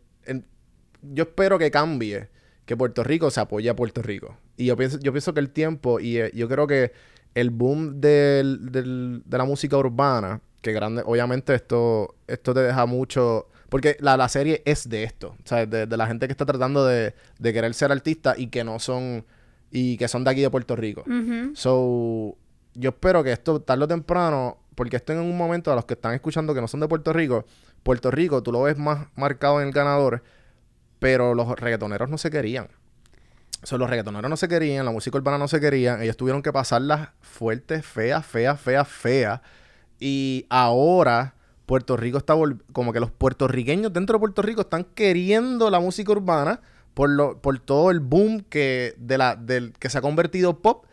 yo 1.03 1.23
espero 1.25 1.59
que 1.59 1.69
cambie, 1.69 2.29
que 2.65 2.75
Puerto 2.77 3.03
Rico 3.03 3.29
se 3.31 3.39
apoye 3.39 3.69
a 3.69 3.75
Puerto 3.75 4.01
Rico. 4.01 4.35
Y 4.57 4.65
yo 4.65 4.75
pienso, 4.77 4.99
yo 4.99 5.11
pienso 5.11 5.33
que 5.33 5.39
el 5.39 5.49
tiempo, 5.49 5.99
y 5.99 6.17
eh, 6.17 6.31
yo 6.33 6.47
creo 6.49 6.65
que 6.67 6.91
el 7.35 7.49
boom 7.49 7.99
del, 8.01 8.71
del- 8.71 9.21
de 9.25 9.37
la 9.37 9.43
música 9.45 9.77
urbana, 9.77 10.41
que 10.61 10.71
grande, 10.71 11.03
obviamente 11.05 11.53
esto, 11.53 12.15
esto 12.27 12.53
te 12.53 12.61
deja 12.61 12.85
mucho. 12.85 13.47
Porque 13.69 13.97
la, 13.99 14.15
la 14.17 14.29
serie 14.29 14.61
es 14.65 14.87
de 14.89 15.03
esto, 15.03 15.35
¿sabes? 15.43 15.69
De, 15.69 15.85
de 15.85 15.97
la 15.97 16.07
gente 16.07 16.27
que 16.27 16.31
está 16.31 16.45
tratando 16.45 16.85
de, 16.85 17.13
de 17.39 17.53
querer 17.53 17.73
ser 17.73 17.91
artista 17.91 18.35
y 18.37 18.47
que 18.47 18.63
no 18.63 18.79
son. 18.79 19.25
y 19.71 19.97
que 19.97 20.07
son 20.07 20.23
de 20.23 20.31
aquí 20.31 20.41
de 20.41 20.49
Puerto 20.49 20.75
Rico. 20.75 21.03
So, 21.55 22.37
yo 22.73 22.89
espero 22.89 23.23
que 23.23 23.31
esto, 23.31 23.59
tarde 23.61 23.83
o 23.83 23.87
temprano, 23.87 24.57
porque 24.75 24.95
esto 24.95 25.11
en 25.13 25.19
un 25.19 25.35
momento 25.37 25.71
a 25.71 25.75
los 25.75 25.85
que 25.85 25.93
están 25.95 26.13
escuchando 26.13 26.53
que 26.53 26.61
no 26.61 26.67
son 26.67 26.79
de 26.79 26.87
Puerto 26.87 27.11
Rico, 27.13 27.45
Puerto 27.83 28.09
Rico 28.11 28.41
tú 28.41 28.51
lo 28.51 28.61
ves 28.63 28.77
más 28.77 29.07
marcado 29.15 29.59
en 29.61 29.67
el 29.67 29.73
ganador, 29.73 30.23
pero 30.99 31.33
los 31.33 31.47
reggaetoneros 31.59 32.09
no 32.09 32.17
se 32.17 32.29
querían. 32.29 32.67
O 33.63 33.67
sea, 33.67 33.77
los 33.77 33.89
reggaetoneros 33.89 34.29
no 34.29 34.37
se 34.37 34.47
querían, 34.47 34.85
la 34.85 34.91
música 34.91 35.17
urbana 35.17 35.37
no 35.37 35.47
se 35.47 35.59
querían, 35.59 36.01
ellos 36.01 36.17
tuvieron 36.17 36.41
que 36.41 36.53
pasarlas 36.53 37.09
fuertes, 37.21 37.85
feas, 37.85 38.25
feas, 38.25 38.59
feas, 38.59 38.87
feas. 38.87 39.41
Y 39.99 40.45
ahora, 40.49 41.33
Puerto 41.65 41.97
Rico 41.97 42.17
está 42.17 42.35
como 42.73 42.93
que 42.93 42.99
los 42.99 43.11
puertorriqueños 43.11 43.91
dentro 43.91 44.17
de 44.17 44.19
Puerto 44.19 44.41
Rico 44.41 44.61
están 44.61 44.83
queriendo 44.83 45.69
la 45.69 45.79
música 45.79 46.11
urbana 46.11 46.61
por 46.93 47.09
lo, 47.09 47.41
por 47.41 47.59
todo 47.59 47.91
el 47.91 47.99
boom 47.99 48.41
que 48.41 48.93
de 48.97 49.17
la 49.17 49.35
del 49.35 49.73
que 49.73 49.89
se 49.89 49.97
ha 49.97 50.01
convertido 50.01 50.59
pop 50.59 50.85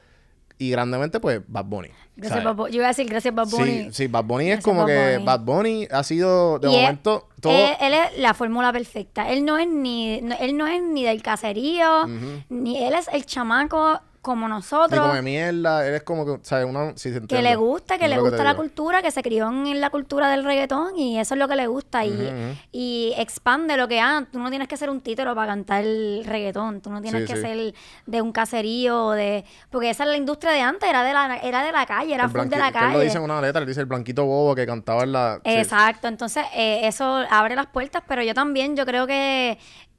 y 0.67 0.71
grandemente 0.71 1.19
pues 1.21 1.41
Bad 1.47 1.65
Bunny. 1.67 1.89
Gracias. 2.17 2.45
Bad 2.45 2.57
Bu- 2.57 2.69
Yo 2.69 2.77
iba 2.77 2.85
a 2.87 2.89
decir 2.89 3.07
gracias, 3.09 3.35
Bad 3.35 3.49
Bunny. 3.49 3.85
Sí, 3.85 3.89
sí, 3.93 4.07
Bad 4.07 4.25
Bunny 4.25 4.51
es 4.53 4.63
como 4.65 4.81
Bad 4.81 4.87
que 4.87 5.13
Bunny. 5.15 5.25
Bad 5.25 5.41
Bunny 5.41 5.89
ha 5.91 6.03
sido 6.03 6.59
de 6.59 6.71
Y 6.71 6.75
él- 6.75 6.81
momento 6.83 7.29
todo 7.41 7.53
Él, 7.53 7.71
él 7.81 7.95
es 7.95 8.19
la 8.19 8.35
fórmula 8.35 8.73
perfecta. 8.73 9.29
Él 9.31 9.45
no 9.45 9.59
es 9.59 9.69
ni, 9.69 10.21
no- 10.21 10.37
él 10.39 10.57
no 10.57 10.67
es 10.67 10.83
ni 10.83 11.05
del 11.05 11.23
caserío, 11.23 12.07
ni 12.49 12.83
él 12.85 12.95
es 12.95 13.09
el 13.13 13.25
chamaco 13.27 14.01
como 14.23 14.49
nosotros. 14.49 15.07
come 15.07 15.21
mierda, 15.21 15.87
él 15.87 15.95
es 15.97 16.03
como 16.05 16.25
que, 16.25 16.39
¿sabes? 16.45 16.65
Una, 16.65 16.97
sí, 16.97 17.13
se 17.13 17.21
que 17.27 17.43
le 17.43 17.57
gusta, 17.57 17.99
que 17.99 18.07
le 18.09 18.19
gusta 18.21 18.45
la 18.45 18.51
digo. 18.53 18.63
cultura, 18.63 19.03
que 19.03 19.11
se 19.11 19.21
crió 19.23 19.49
en 19.51 19.81
la 19.81 19.91
cultura 19.91 20.31
del 20.31 20.45
reggaetón 20.45 20.97
y 20.97 21.19
eso 21.19 21.35
es 21.35 21.39
lo 21.41 21.49
que 21.49 21.57
le 21.57 21.67
gusta 21.67 22.05
y, 22.05 22.57
y 22.71 23.13
expande 23.19 23.77
lo 23.77 23.89
que, 23.89 24.01
ah, 24.01 24.25
tú 24.31 24.39
no 24.39 24.49
tienes 24.49 24.69
que 24.69 24.77
ser 24.77 24.91
un 24.91 25.01
título 25.01 25.35
para 25.35 25.49
cantar 25.49 25.83
el 25.85 26.23
reggaetón, 26.25 26.81
tú 26.81 26.91
no 26.91 27.03
tienes 27.03 27.23
Sí, 27.23 27.27
que 27.27 27.37
sí. 27.37 27.43
ser 27.43 27.75
de 28.07 28.23
un 28.23 28.31
caserío 28.33 29.11
de... 29.11 29.45
Porque 29.71 29.91
esa 29.91 30.05
es 30.05 30.11
la 30.11 30.17
industria 30.17 30.53
de 30.53 30.61
antes, 30.61 30.89
era 30.89 31.03
de 31.03 31.13
la, 31.13 31.37
era 31.39 31.65
de 31.65 31.73
la 31.73 31.85
calle, 31.85 32.15
era 32.15 32.25
El 32.25 32.31
full 32.31 32.43
de 32.47 32.57
la 32.59 32.69
él 32.69 32.75
lo 32.75 32.81
calle. 32.81 33.05
dice 33.05 33.19
en 33.19 33.25
una 33.25 33.41
letra, 33.41 33.61
él 33.61 33.67
dice 33.67 33.81
el 33.81 33.87
blanquito 33.87 34.25
bobo 34.25 34.55
que 34.55 34.65
cantaba 34.67 35.03
en 35.03 35.13
la... 35.13 35.41
Exacto, 35.43 36.07
entonces 36.07 36.45
eh, 36.55 36.87
eso 36.87 37.05
abre 37.29 37.57
las 37.57 37.67
puertas, 37.67 38.03
pero 38.07 38.23
yo 38.23 38.35
también, 38.35 38.77
yo 38.77 38.87
creo 38.87 39.07
que 39.07 39.59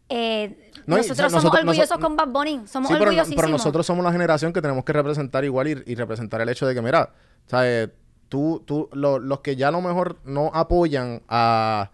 eh, 0.10 0.72
No, 0.86 0.98
nosotros 0.98 1.12
o 1.12 1.16
sea, 1.16 1.30
somos 1.30 1.44
nosotros- 1.44 1.62
orgullosos 1.64 1.90
nosotros- 2.00 2.08
con 2.08 2.16
Bad 2.18 2.28
Bunny, 2.28 2.68
somos 2.68 2.90
Sí, 2.90 2.96
pero, 3.36 3.48
nosotros 3.50 3.86
somos 3.86 4.04
la 4.04 4.12
generación 4.12 4.52
que 4.54 4.62
tenemos 4.62 4.84
que 4.84 4.94
representar 4.94 5.44
igual 5.46 5.68
y, 5.68 5.84
y 5.92 5.96
representar 5.96 6.42
el 6.42 6.50
hecho 6.50 6.68
de 6.68 6.74
que, 6.76 6.82
mira, 6.82 7.12
¿sabes? 7.48 7.90
Tú, 8.30 8.64
tú, 8.66 8.90
lo- 8.94 9.20
los 9.20 9.40
que 9.42 9.56
ya 9.56 9.68
a 9.68 9.72
lo 9.72 9.82
mejor 9.82 10.18
no 10.26 10.52
apoyan 10.54 11.22
a 11.30 11.92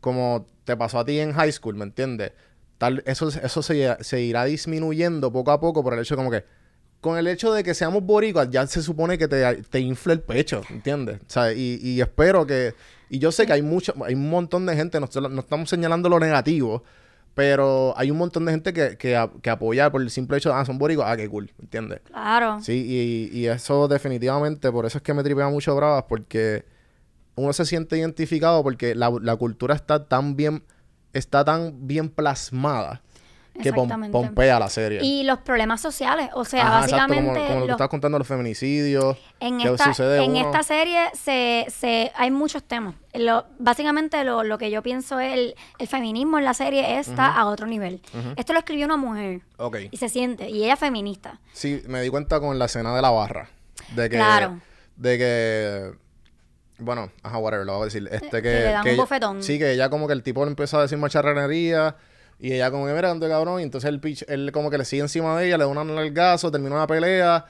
como 0.00 0.46
te 0.64 0.76
pasó 0.76 0.98
a 0.98 1.04
ti 1.04 1.18
en 1.20 1.32
high 1.32 1.52
school, 1.52 1.74
¿me 1.76 1.84
entiendes? 1.84 2.32
Tal, 2.78 3.02
eso 3.06 3.28
eso 3.28 3.62
se, 3.62 3.96
se 4.00 4.20
irá 4.20 4.44
disminuyendo 4.44 5.32
poco 5.32 5.50
a 5.50 5.60
poco 5.60 5.82
por 5.82 5.94
el 5.94 6.00
hecho 6.00 6.14
de 6.14 6.18
como 6.18 6.30
que 6.30 6.44
con 7.00 7.16
el 7.18 7.26
hecho 7.28 7.52
de 7.52 7.62
que 7.62 7.72
seamos 7.74 8.02
boricuas 8.02 8.50
ya 8.50 8.66
se 8.66 8.82
supone 8.82 9.16
que 9.16 9.28
te, 9.28 9.62
te 9.62 9.80
infla 9.80 10.12
el 10.12 10.20
pecho, 10.20 10.62
¿entiendes? 10.70 11.20
O 11.20 11.30
sea, 11.30 11.52
y, 11.52 11.78
y 11.80 12.00
espero 12.00 12.46
que... 12.46 12.74
Y 13.08 13.18
yo 13.20 13.30
sé 13.30 13.46
que 13.46 13.52
hay 13.52 13.62
mucho, 13.62 13.94
hay 14.04 14.14
un 14.14 14.28
montón 14.28 14.66
de 14.66 14.74
gente, 14.74 14.98
no, 14.98 15.08
no 15.30 15.40
estamos 15.40 15.70
señalando 15.70 16.08
lo 16.08 16.18
negativo, 16.18 16.82
pero 17.36 17.92
hay 17.98 18.10
un 18.10 18.16
montón 18.16 18.46
de 18.46 18.52
gente 18.52 18.72
que, 18.72 18.96
que, 18.96 19.50
apoya 19.50 19.92
por 19.92 20.00
el 20.00 20.10
simple 20.10 20.38
hecho 20.38 20.48
de, 20.48 20.54
ah, 20.54 20.64
son 20.64 20.78
boricuas, 20.78 21.10
ah, 21.10 21.18
qué 21.18 21.28
cool, 21.28 21.52
¿entiendes? 21.60 22.00
Claro. 22.04 22.62
Sí, 22.62 22.72
y, 22.88 23.38
y 23.38 23.46
eso 23.48 23.88
definitivamente, 23.88 24.72
por 24.72 24.86
eso 24.86 24.96
es 24.96 25.04
que 25.04 25.12
me 25.12 25.22
tripea 25.22 25.50
mucho 25.50 25.76
Bravas, 25.76 26.04
porque 26.08 26.64
uno 27.34 27.52
se 27.52 27.66
siente 27.66 27.98
identificado 27.98 28.62
porque 28.62 28.94
la, 28.94 29.12
la 29.20 29.36
cultura 29.36 29.74
está 29.74 30.06
tan 30.06 30.34
bien, 30.34 30.64
está 31.12 31.44
tan 31.44 31.86
bien 31.86 32.08
plasmada 32.08 33.02
que 33.58 33.72
pom- 33.72 34.10
pompea 34.10 34.58
la 34.58 34.68
serie. 34.68 35.00
Y 35.02 35.22
los 35.24 35.38
problemas 35.40 35.80
sociales, 35.80 36.28
o 36.34 36.44
sea, 36.44 36.66
Ajá, 36.66 36.84
exacto, 36.84 37.06
como, 37.14 37.14
básicamente 37.16 37.40
como 37.48 37.54
lo 37.60 37.60
que 37.62 37.66
los- 37.68 37.70
estabas 37.76 37.90
contando, 37.90 38.18
los 38.18 38.26
feminicidios, 38.28 39.16
en 39.40 39.58
que 39.58 39.68
esta, 39.72 39.84
sucede 39.86 40.24
en 40.24 40.30
uno. 40.32 40.40
esta 40.40 40.62
serie 40.62 41.10
se, 41.14 41.66
se, 41.68 42.12
hay 42.16 42.30
muchos 42.30 42.62
temas. 42.64 42.94
Lo, 43.14 43.46
básicamente 43.58 44.22
lo, 44.24 44.42
lo 44.44 44.58
que 44.58 44.70
yo 44.70 44.82
pienso 44.82 45.18
es 45.20 45.34
el, 45.34 45.54
el 45.78 45.86
feminismo 45.88 46.38
en 46.38 46.44
la 46.44 46.54
serie 46.54 46.98
está 46.98 47.34
a 47.36 47.46
otro 47.46 47.66
nivel. 47.66 48.00
Esto 48.36 48.52
lo 48.52 48.58
escribió 48.58 48.84
una 48.86 48.96
mujer 48.96 49.40
Ok. 49.58 49.76
y 49.90 49.96
se 49.96 50.08
siente, 50.08 50.48
y 50.50 50.64
ella 50.64 50.74
es 50.74 50.80
feminista. 50.80 51.40
Sí, 51.52 51.82
me 51.88 52.00
di 52.02 52.08
cuenta 52.10 52.40
con 52.40 52.58
la 52.58 52.66
escena 52.66 52.94
de 52.94 53.02
la 53.02 53.10
barra. 53.10 53.48
De 53.94 54.08
que. 54.10 54.16
Claro. 54.16 54.60
De 54.96 55.18
que. 55.18 55.92
Bueno, 56.78 57.10
ajá, 57.22 57.38
whatever, 57.38 57.64
lo 57.64 57.72
voy 57.74 57.82
a 57.82 57.84
decir. 57.86 58.06
Este 58.10 58.28
que. 58.28 58.42
que 58.42 58.48
le 58.50 58.62
dan 58.64 58.82
un 58.82 58.88
ella- 58.88 58.96
bofetón. 59.02 59.42
Sí, 59.42 59.58
que 59.58 59.72
ella 59.72 59.88
como 59.88 60.06
que 60.06 60.12
el 60.12 60.22
tipo 60.22 60.44
le 60.44 60.50
empezó 60.50 60.78
a 60.78 60.82
decir 60.82 60.98
macharranería. 60.98 61.96
Y 62.38 62.52
ella 62.52 62.70
como 62.70 62.86
que, 62.86 62.92
mira, 62.92 63.10
ande 63.10 63.28
cabrón. 63.28 63.60
Y 63.60 63.62
entonces 63.64 63.88
el 63.88 64.00
pitch, 64.00 64.24
él 64.28 64.50
como 64.52 64.70
que 64.70 64.78
le 64.78 64.84
sigue 64.84 65.02
encima 65.02 65.38
de 65.38 65.46
ella, 65.46 65.58
le 65.58 65.64
da 65.64 65.68
un 65.68 65.94
nalgazo, 65.94 66.50
termina 66.50 66.74
una 66.76 66.86
pelea. 66.86 67.46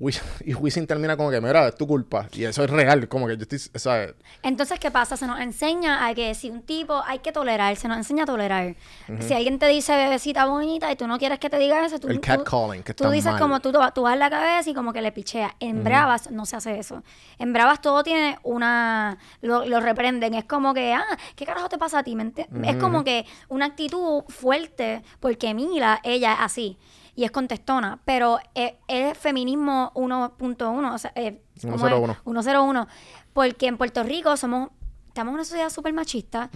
Y 0.44 0.54
Wisin 0.54 0.86
termina 0.86 1.16
como 1.16 1.30
que, 1.30 1.40
mira, 1.40 1.68
es 1.68 1.74
tu 1.74 1.86
culpa. 1.86 2.26
Y 2.32 2.44
eso 2.44 2.64
es 2.64 2.70
real, 2.70 3.06
como 3.08 3.26
que 3.26 3.36
yo 3.36 3.42
estoy, 3.42 3.58
¿sabes? 3.58 4.14
Entonces, 4.42 4.78
¿qué 4.80 4.90
pasa? 4.90 5.16
Se 5.16 5.26
nos 5.26 5.38
enseña 5.40 6.06
a 6.06 6.14
que 6.14 6.34
si 6.34 6.48
un 6.50 6.62
tipo 6.62 7.02
hay 7.06 7.18
que 7.18 7.30
tolerar, 7.32 7.76
se 7.76 7.86
nos 7.88 7.98
enseña 7.98 8.22
a 8.22 8.26
tolerar. 8.26 8.74
Si 9.20 9.34
alguien 9.34 9.58
te 9.58 9.68
dice 9.68 9.94
bebecita 9.94 10.46
bonita 10.46 10.90
y 10.90 10.96
tú 10.96 11.06
no 11.06 11.18
quieres 11.18 11.38
que 11.38 11.50
te 11.50 11.58
diga 11.58 11.84
eso, 11.84 11.98
tú, 11.98 12.08
El 12.08 12.20
catcalling, 12.20 12.82
que 12.82 12.94
tú 12.94 13.04
está 13.04 13.12
dices 13.14 13.32
mal. 13.32 13.40
como 13.40 13.60
tú, 13.60 13.72
tú 13.94 14.02
vas 14.02 14.16
la 14.16 14.30
cabeza 14.30 14.70
y 14.70 14.74
como 14.74 14.92
que 14.92 15.02
le 15.02 15.12
picheas. 15.12 15.52
En 15.60 15.84
Bravas 15.84 16.30
no 16.30 16.46
se 16.46 16.56
hace 16.56 16.78
eso. 16.78 17.02
En 17.38 17.52
Bravas 17.52 17.80
todo 17.82 18.02
tiene 18.02 18.38
una... 18.42 19.18
Lo, 19.42 19.66
lo 19.66 19.80
reprenden. 19.80 20.32
Es 20.34 20.44
como 20.44 20.72
que, 20.72 20.94
ah, 20.94 21.04
¿qué 21.36 21.44
carajo 21.44 21.68
te 21.68 21.76
pasa 21.76 21.98
a 21.98 22.02
ti? 22.02 22.16
¿Me 22.16 22.24
enti- 22.24 22.46
Es 22.64 22.76
como 22.76 23.04
que 23.04 23.26
una 23.48 23.66
actitud 23.66 24.22
fuerte 24.28 25.02
porque 25.20 25.52
Mila, 25.52 26.00
ella 26.04 26.32
es 26.32 26.38
así. 26.40 26.78
Y 27.20 27.24
es 27.24 27.32
contestona, 27.32 27.98
pero 28.06 28.38
es, 28.54 28.72
es 28.88 29.18
feminismo 29.18 29.92
1.1, 29.94 30.94
o 30.94 30.96
sea, 30.96 31.12
eh, 31.14 31.42
¿cómo 31.60 31.74
es? 31.74 31.80
101. 31.82 32.16
101. 32.24 32.88
Porque 33.34 33.66
en 33.66 33.76
Puerto 33.76 34.02
Rico 34.02 34.38
somos, 34.38 34.70
estamos 35.08 35.32
en 35.32 35.34
una 35.34 35.44
sociedad 35.44 35.68
súper 35.68 35.92
machista. 35.92 36.48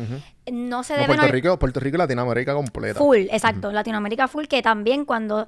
No 0.50 0.82
se 0.82 0.94
No, 0.94 1.00
debe 1.00 1.16
Puerto 1.16 1.32
Rico, 1.32 1.58
Puerto 1.58 1.80
Rico 1.80 1.96
y 1.96 1.98
Latinoamérica 1.98 2.54
completa. 2.54 2.98
Full, 2.98 3.26
exacto. 3.30 3.72
Latinoamérica 3.72 4.26
full, 4.26 4.46
que 4.46 4.62
también 4.62 5.04
cuando 5.04 5.46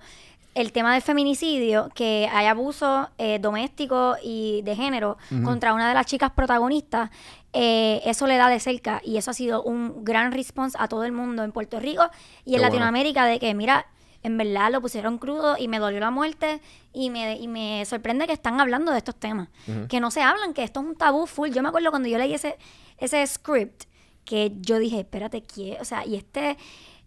el 0.55 0.72
tema 0.72 0.92
del 0.92 1.00
feminicidio, 1.00 1.88
que 1.94 2.29
hay 2.31 2.44
abuso 2.44 3.09
eh, 3.16 3.38
doméstico 3.40 4.16
y 4.22 4.61
de 4.66 4.76
género 4.76 5.16
contra 5.44 5.72
una 5.72 5.88
de 5.88 5.94
las 5.94 6.05
chicas 6.05 6.31
protagonistas, 6.33 7.09
eh, 7.55 8.02
eso 8.05 8.26
le 8.26 8.37
da 8.37 8.50
de 8.50 8.61
cerca 8.61 9.00
y 9.02 9.16
eso 9.16 9.31
ha 9.31 9.35
sido 9.35 9.62
un 9.62 10.05
gran 10.05 10.33
response 10.33 10.76
a 10.79 10.88
todo 10.88 11.05
el 11.05 11.12
mundo 11.12 11.42
en 11.42 11.52
Puerto 11.52 11.81
Rico 11.81 12.02
y 12.44 12.50
en 12.50 12.61
bueno. 12.61 12.64
Latinoamérica 12.64 13.24
de 13.24 13.38
que, 13.38 13.55
mira, 13.55 13.87
en 14.27 14.37
verdad 14.37 14.71
lo 14.73 14.81
pusieron 14.81 15.19
crudo 15.19 15.57
y 15.59 15.69
me 15.69 15.79
dolió 15.79 16.01
la 16.01 16.11
muerte 16.11 16.61
y 16.93 17.11
me, 17.11 17.37
y 17.37 17.47
me 17.49 17.85
sorprende 17.87 18.27
que 18.27 18.33
están 18.33 18.61
hablando 18.61 18.91
de 18.93 18.99
estos 18.99 19.15
temas, 19.17 19.49
que 19.89 20.01
no 20.01 20.11
se 20.11 20.23
hablan, 20.23 20.53
que 20.53 20.65
esto 20.65 20.81
es 20.81 20.87
un 20.87 20.97
tabú 20.97 21.27
full. 21.27 21.51
Yo 21.51 21.62
me 21.62 21.69
acuerdo 21.69 21.91
cuando 21.91 22.09
yo 22.09 22.19
leí 22.19 22.35
ese, 22.35 22.57
ese 22.99 23.27
script 23.27 23.85
que 24.25 24.53
yo 24.61 24.79
dije, 24.79 25.01
espérate, 25.01 25.43
¿qué? 25.43 25.79
O 25.81 25.85
sea, 25.85 26.05
y 26.05 26.17
este, 26.17 26.57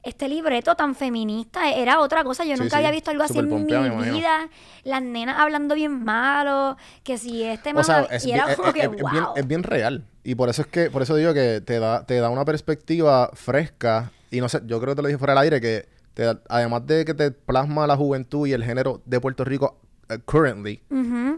este 0.03 0.29
libreto 0.29 0.75
tan 0.75 0.95
feminista 0.95 1.69
era 1.71 1.99
otra 1.99 2.23
cosa. 2.23 2.45
Yo 2.45 2.55
Sí, 2.55 2.62
nunca 2.62 2.77
sí. 2.77 2.77
había 2.77 2.91
visto 2.91 3.12
algo 3.12 3.23
así 3.23 3.38
en 3.39 3.49
mi 3.65 3.65
vida. 3.65 4.47
Las 4.86 5.01
nenas 5.01 5.38
hablando 5.39 5.75
bien 5.75 6.03
malo, 6.05 6.77
que 7.03 7.17
si 7.17 7.43
este 7.43 7.73
O 7.75 7.84
sea, 7.84 8.03
es, 8.10 8.25
y 8.25 8.32
era 8.32 8.45
bien, 8.45 8.55
como 8.55 8.67
es- 8.69 8.73
que, 8.73 8.79
es- 8.79 8.86
es 8.88 8.91
bien, 9.12 9.23
wow. 9.25 9.34
es 9.36 9.45
bien 9.47 9.63
real. 9.63 10.05
Y 10.23 10.36
por 10.36 10.47
eso 10.47 10.62
es 10.62 10.67
que, 10.69 10.89
por 10.89 11.01
eso 11.01 11.15
digo 11.15 11.34
que 11.34 11.60
te 11.60 11.79
da, 11.79 12.05
te 12.05 12.15
da 12.21 12.29
una 12.29 12.45
perspectiva 12.45 13.29
fresca. 13.34 14.12
Y 14.32 14.39
no 14.39 14.47
sé, 14.47 14.62
yo 14.65 14.79
creo 14.79 14.93
que 14.93 14.97
te 14.97 15.01
lo 15.01 15.08
dije 15.10 15.17
fuera 15.17 15.34
del 15.34 15.41
aire, 15.43 15.60
que 15.60 15.89
te 16.19 16.38
además 16.49 16.86
de 16.86 17.05
que 17.05 17.13
te 17.13 17.32
plasma 17.32 17.88
la 17.88 17.95
juventud 17.95 18.45
y 18.47 18.53
el 18.53 18.63
género 18.63 19.01
de 19.05 19.19
Puerto 19.21 19.43
Rico 19.45 19.79
eh, 20.10 20.17
currently, 20.25 20.82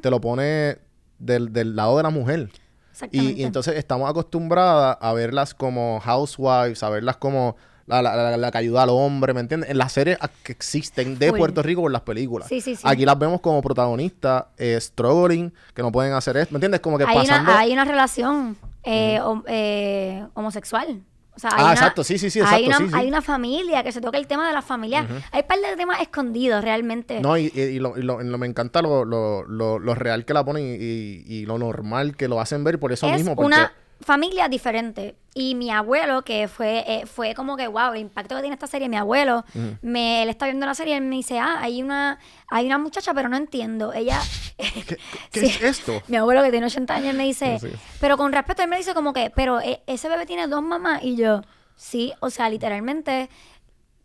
te 0.01 0.09
lo 0.09 0.19
pone 0.21 0.77
del, 1.19 1.53
del 1.53 1.75
lado 1.75 1.97
de 1.97 2.03
la 2.03 2.09
mujer. 2.09 2.49
exactamente. 2.91 3.33
Y, 3.39 3.41
y 3.41 3.43
entonces 3.45 3.75
estamos 3.77 4.09
acostumbradas 4.09 4.97
a 4.99 5.13
verlas 5.13 5.53
como 5.53 5.99
housewives, 5.99 6.81
a 6.83 6.89
verlas 6.89 7.17
como 7.17 7.55
la, 7.85 8.01
la- 8.01 8.15
la- 8.15 8.37
la 8.37 8.51
que 8.51 8.57
ayuda 8.59 8.83
al 8.83 8.89
hombre, 8.89 9.33
¿me 9.33 9.41
entiendes? 9.41 9.69
En 9.69 9.77
las 9.77 9.91
series 9.91 10.17
que 10.43 10.51
existen 10.53 11.19
de 11.19 11.29
Full. 11.29 11.37
Puerto 11.39 11.61
Rico 11.61 11.81
por 11.81 11.91
las 11.91 12.01
películas. 12.01 12.47
Sí, 12.47 12.61
sí, 12.61 12.75
sí. 12.75 12.81
Aquí 12.85 13.05
las 13.05 13.19
vemos 13.19 13.41
como 13.41 13.61
protagonistas, 13.61 14.45
eh, 14.57 14.77
struggling, 14.79 15.53
que 15.73 15.81
no 15.81 15.91
pueden 15.91 16.13
hacer 16.13 16.37
esto, 16.37 16.53
¿me 16.53 16.57
entiendes? 16.57 16.79
Como 16.79 16.97
que 16.97 17.03
hay, 17.03 17.15
pasando... 17.15 17.51
una, 17.51 17.59
hay 17.59 17.73
una 17.73 17.85
relación 17.85 18.55
eh, 18.83 19.19
hom- 19.21 19.43
eh, 19.47 20.25
homosexual. 20.33 21.03
O 21.33 21.39
sea, 21.39 21.49
hay 21.53 21.59
Ah, 21.59 21.63
una- 21.63 21.73
exacto, 21.73 22.03
sí, 22.03 22.17
sí, 22.17 22.29
sí, 22.29 22.41
hay 22.45 22.65
una, 22.67 22.77
sí, 22.77 22.87
sí. 22.87 22.93
hay 22.93 23.07
una 23.07 23.21
familia 23.21 23.83
que 23.83 23.91
se 23.91 24.01
toca 24.01 24.17
el 24.17 24.27
tema 24.27 24.47
de 24.47 24.53
la 24.53 24.61
familia. 24.61 25.07
Hay 25.31 25.41
un 25.41 25.47
par 25.47 25.59
de 25.59 25.75
temas 25.77 26.01
escondidos 26.01 26.63
realmente. 26.63 27.21
No, 27.21 27.37
y, 27.37 27.51
y- 27.55 27.59
y 27.61 27.79
lo, 27.79 27.97
y 27.97 28.01
lo- 28.01 28.21
lo- 28.21 28.37
me 28.37 28.47
encanta 28.47 28.81
lo, 28.81 29.05
lo, 29.05 29.43
lo, 29.45 29.79
lo 29.79 29.95
real 29.95 30.25
que 30.25 30.33
la 30.33 30.43
ponen 30.43 30.77
y, 30.79 31.45
lo 31.45 31.57
normal 31.57 32.15
que 32.17 32.27
lo 32.27 32.39
hacen 32.41 32.63
ver 32.63 32.79
por 32.79 32.91
eso 32.91 33.07
es 33.07 33.15
mismo. 33.15 33.35
Porque, 33.35 33.47
una 33.47 33.71
familia 34.01 34.47
diferente. 34.49 35.15
Y 35.33 35.55
mi 35.55 35.71
abuelo, 35.71 36.23
que 36.23 36.47
fue, 36.49 36.83
eh, 36.85 37.05
fue 37.05 37.33
como 37.35 37.55
que, 37.55 37.67
wow, 37.67 37.93
el 37.93 38.01
impacto 38.01 38.35
que 38.35 38.41
tiene 38.41 38.53
esta 38.53 38.67
serie, 38.67 38.89
mi 38.89 38.97
abuelo, 38.97 39.45
me, 39.81 40.23
él 40.23 40.29
está 40.29 40.45
viendo 40.45 40.65
la 40.65 40.75
serie 40.75 40.93
y 40.95 40.97
él 40.97 41.03
me 41.03 41.15
dice, 41.15 41.39
ah, 41.39 41.59
hay 41.61 41.81
una, 41.81 42.19
hay 42.49 42.65
una 42.65 42.77
muchacha, 42.77 43.13
pero 43.13 43.29
no 43.29 43.37
entiendo. 43.37 43.93
Ella... 43.93 44.19
¿Qué, 44.57 44.97
qué 45.31 45.39
Sí. 45.39 45.45
es 45.45 45.61
esto? 45.61 46.01
Mi 46.07 46.17
abuelo 46.17 46.43
que 46.43 46.51
tiene 46.51 46.65
80 46.65 46.93
años 46.93 47.15
me 47.15 47.23
dice, 47.23 47.59
Sí. 47.59 47.69
pero 48.01 48.17
con 48.17 48.33
respeto, 48.33 48.61
él 48.63 48.69
me 48.69 48.77
dice 48.77 48.93
como 48.93 49.13
que, 49.13 49.29
pero 49.33 49.61
eh, 49.61 49.81
ese 49.87 50.09
bebé 50.09 50.25
tiene 50.25 50.47
dos 50.47 50.61
mamás. 50.61 51.01
Y 51.03 51.15
yo, 51.15 51.41
sí, 51.77 52.11
o 52.19 52.29
sea, 52.29 52.49
literalmente 52.49 53.29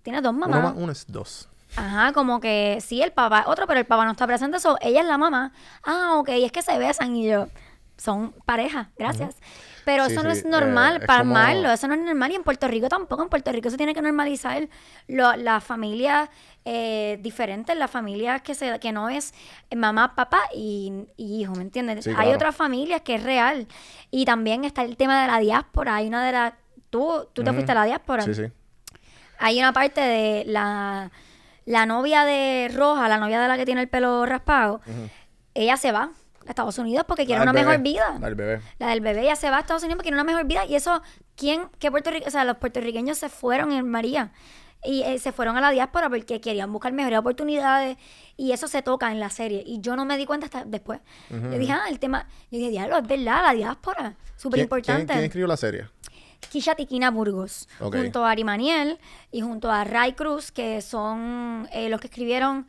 tiene 0.03 0.21
dos 0.23 0.33
mamás. 0.33 0.63
más 0.63 0.75
uno 0.77 0.93
es 0.93 1.07
dos. 1.09 1.49
Ajá, 1.75 2.13
como 2.13 2.41
que 2.41 2.79
sí, 2.81 3.03
el 3.03 3.13
papá, 3.13 3.45
otro, 3.49 3.67
pero 3.67 3.81
el 3.81 3.85
papá 3.87 4.05
no 4.05 4.13
está 4.13 4.27
presente, 4.27 4.57
eso, 4.59 4.79
ella 4.81 5.01
es 5.01 5.07
la 5.07 5.19
mamá. 5.19 5.53
Ah, 5.83 6.15
ok, 6.19 6.29
y 6.39 6.45
es 6.45 6.53
que 6.53 6.63
se 6.63 6.79
besan 6.79 7.17
y 7.17 7.27
yo, 7.29 7.49
son 7.97 8.33
pareja, 8.45 8.91
gracias. 8.99 9.37
Pero 9.85 10.07
Sí, 10.07 10.13
eso 10.13 10.23
no 10.25 10.33
sí, 10.33 10.39
es 10.41 10.45
normal 10.45 10.95
eh, 10.95 10.99
es 11.01 11.07
para 11.07 11.21
como- 11.21 11.37
amarlo, 11.37 11.71
eso 11.71 11.87
no 11.89 11.95
es 11.95 12.01
normal 12.01 12.31
y 12.33 12.35
en 12.35 12.43
Puerto 12.43 12.67
Rico 12.69 12.89
tampoco, 12.89 13.23
en 13.23 13.29
Puerto 13.29 13.53
Rico 13.53 13.71
se 13.71 13.77
tiene 13.77 13.95
que 13.95 14.03
normalizar 14.03 14.69
lo- 15.09 15.37
las 15.37 15.63
familias 15.65 16.29
eh, 16.65 17.19
diferentes, 17.23 17.77
las 17.77 17.91
familias 17.91 18.43
que 18.43 18.55
se 18.57 18.79
que 18.81 18.91
no 18.93 19.09
es 19.09 19.33
mamá, 19.75 20.15
papá 20.17 20.41
y, 20.55 20.93
y 21.17 21.41
hijo, 21.43 21.55
¿me 21.55 21.63
entiendes? 21.63 22.05
Sí, 22.05 22.11
Hay 22.17 22.33
otras 22.35 22.55
familias 22.57 23.03
que 23.03 23.15
es 23.15 23.23
real 23.23 23.69
y 24.11 24.25
también 24.25 24.65
está 24.65 24.83
el 24.83 24.97
tema 24.97 25.21
de 25.23 25.29
la 25.29 25.39
diáspora, 25.39 25.95
hay 25.97 26.09
una 26.09 26.25
de 26.27 26.33
las... 26.33 26.55
Tú, 26.91 27.29
tú 27.33 27.45
te 27.45 27.53
fuiste 27.53 27.73
a 27.73 27.75
la 27.77 27.85
diáspora. 27.85 28.23
Sí, 28.25 28.35
sí. 28.35 28.45
Hay 29.39 29.59
una 29.59 29.73
parte 29.73 30.01
de 30.01 30.45
la, 30.47 31.11
la 31.67 31.87
novia 31.87 32.25
de 32.25 32.71
Roja, 32.75 33.09
la 33.09 33.19
novia 33.19 33.41
de 33.41 33.49
la 33.49 33.57
que 33.57 33.65
tiene 33.67 33.83
el 33.83 33.89
pelo 33.89 34.25
raspado, 34.27 34.81
ella 35.55 35.77
se 35.77 35.93
va 35.93 36.11
a 36.47 36.51
Estados 36.51 36.79
Unidos 36.79 37.05
porque 37.07 37.27
quiere 37.27 37.39
La 37.45 37.51
una 37.51 37.53
mejor 37.53 37.79
vida. 37.79 38.17
la 38.21 38.27
del 38.27 38.35
bebé. 38.35 38.61
La 38.79 38.89
del 38.89 39.01
bebé, 39.01 39.23
ella 39.23 39.37
se 39.37 39.51
va 39.51 39.59
a 39.59 39.61
Estados 39.61 39.83
Unidos 39.83 39.97
porque 39.99 40.09
quiere 40.11 40.21
una 40.21 40.25
mejor 40.31 40.47
vida. 40.47 40.65
Y 40.67 40.75
eso, 40.75 41.03
¿quién? 41.37 41.69
¿Qué 41.79 41.91
Puerto 41.91 42.11
Rico? 42.11 42.27
O 42.27 42.31
sea, 42.31 42.45
los 42.45 42.57
puertorriqueños 42.59 43.19
se 43.19 43.29
fueron 43.29 43.73
en 43.73 43.89
María. 43.89 44.33
Y 44.85 45.03
eh, 45.03 45.19
se 45.19 45.33
fueron 45.33 45.57
a 45.57 45.61
la 45.61 45.71
diáspora 45.71 46.09
porque 46.09 46.41
querían 46.41 46.73
buscar 46.73 46.93
mejores 46.93 47.19
oportunidades. 47.19 47.97
Y 48.37 48.53
eso 48.53 48.69
se 48.69 48.83
toca 48.83 49.11
en 49.11 49.19
la 49.19 49.31
serie. 49.31 49.63
Y 49.67 49.81
yo 49.81 49.97
no 49.97 50.05
me 50.05 50.17
di 50.17 50.27
cuenta 50.27 50.47
hasta 50.47 50.65
después. 50.65 51.01
Yo 51.31 51.59
dije, 51.59 51.73
ah, 51.73 51.87
el 51.89 51.99
tema. 51.99 52.29
Yo 52.51 52.59
dije, 52.59 52.71
diablo, 52.71 52.99
es 52.99 53.07
verdad, 53.07 53.43
la 53.43 53.53
diáspora. 53.53 54.15
Súper 54.37 54.59
¿Quién, 54.59 54.69
quién, 54.69 54.81
importante. 54.81 55.13
quién 55.15 55.25
escribió 55.25 55.47
la 55.49 55.57
serie? 55.57 55.89
Kisha 56.51 56.75
Tiquina 56.75 57.11
Burgos, 57.11 57.67
junto 57.81 58.25
a 58.25 58.31
Ari 58.31 58.45
Maniel 58.45 58.99
y 59.33 59.41
junto 59.41 59.71
a 59.71 59.83
Ray 59.85 60.13
Cruz, 60.13 60.53
que 60.53 60.81
son 60.83 61.67
eh, 61.73 61.89
los 61.89 61.99
que 62.01 62.07
escribieron 62.07 62.67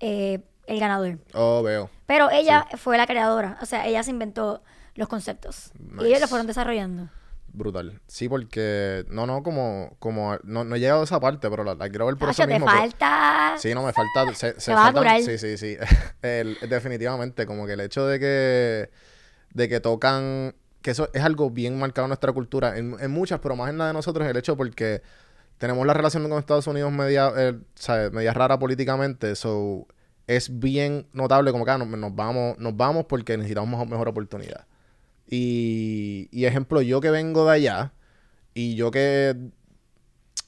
eh, 0.00 0.40
El 0.66 0.78
Ganador. 0.80 1.18
Oh, 1.34 1.62
veo. 1.62 1.90
Pero 2.06 2.30
ella 2.30 2.66
fue 2.76 2.96
la 2.98 3.06
creadora, 3.06 3.58
o 3.62 3.66
sea, 3.66 3.86
ella 3.86 4.02
se 4.02 4.10
inventó 4.10 4.62
los 4.94 5.08
conceptos 5.08 5.72
y 6.00 6.06
ellos 6.06 6.20
lo 6.20 6.28
fueron 6.28 6.46
desarrollando. 6.46 7.08
Brutal. 7.54 8.00
Sí, 8.06 8.30
porque... 8.30 9.04
No, 9.10 9.26
no, 9.26 9.42
como... 9.42 9.94
como 9.98 10.38
no, 10.42 10.64
no 10.64 10.74
he 10.74 10.80
llegado 10.80 11.02
a 11.02 11.04
esa 11.04 11.20
parte, 11.20 11.50
pero 11.50 11.64
la, 11.64 11.74
la 11.74 11.90
quiero 11.90 12.06
ver 12.06 12.16
por 12.16 12.28
Tacho, 12.28 12.42
eso 12.44 12.48
te 12.48 12.54
mismo. 12.54 12.66
pero- 12.66 12.78
falta. 12.78 13.54
Sí, 13.58 13.74
no, 13.74 13.82
me 13.84 13.92
falta... 13.92 14.34
Se, 14.34 14.54
se 14.60 14.72
vas 14.72 14.88
a 14.88 14.92
curar. 14.94 15.20
Sí, 15.20 15.36
sí, 15.36 15.58
sí. 15.58 15.76
El- 16.22 16.56
definitivamente, 16.68 17.44
como 17.44 17.66
que 17.66 17.74
el 17.74 17.80
hecho 17.80 18.06
de 18.06 18.18
que... 18.18 18.90
De 19.52 19.68
que 19.68 19.80
tocan... 19.80 20.54
Que 20.80 20.92
eso 20.92 21.10
es 21.12 21.22
algo 21.22 21.50
bien 21.50 21.78
marcado 21.78 22.06
en 22.06 22.10
nuestra 22.10 22.32
cultura. 22.32 22.78
En, 22.78 22.96
en 22.98 23.10
muchas, 23.10 23.38
pero 23.40 23.54
más 23.54 23.68
en 23.68 23.76
la 23.76 23.88
de 23.88 23.92
nosotros, 23.92 24.26
el 24.26 24.36
hecho 24.38 24.56
porque... 24.56 25.02
Tenemos 25.58 25.86
la 25.86 25.92
relación 25.92 26.26
con 26.30 26.38
Estados 26.38 26.66
Unidos 26.66 26.90
media... 26.90 27.32
eh, 27.36 27.58
¿sabes? 27.74 28.12
Media 28.12 28.32
rara 28.32 28.58
políticamente. 28.58 29.36
So... 29.36 29.86
Es 30.26 30.58
bien 30.58 31.06
notable 31.12 31.52
como 31.52 31.64
que 31.64 31.70
ah, 31.72 31.78
nos, 31.78 31.88
nos 31.88 32.14
vamos... 32.14 32.58
Nos 32.58 32.76
vamos 32.76 33.06
porque 33.06 33.36
necesitamos 33.36 33.68
mejor, 33.70 33.88
mejor 33.88 34.08
oportunidad. 34.08 34.66
Y, 35.28 36.28
y 36.30 36.44
ejemplo, 36.44 36.82
yo 36.82 37.00
que 37.00 37.10
vengo 37.10 37.46
de 37.46 37.52
allá 37.52 37.92
y 38.54 38.74
yo 38.74 38.90
que... 38.90 39.36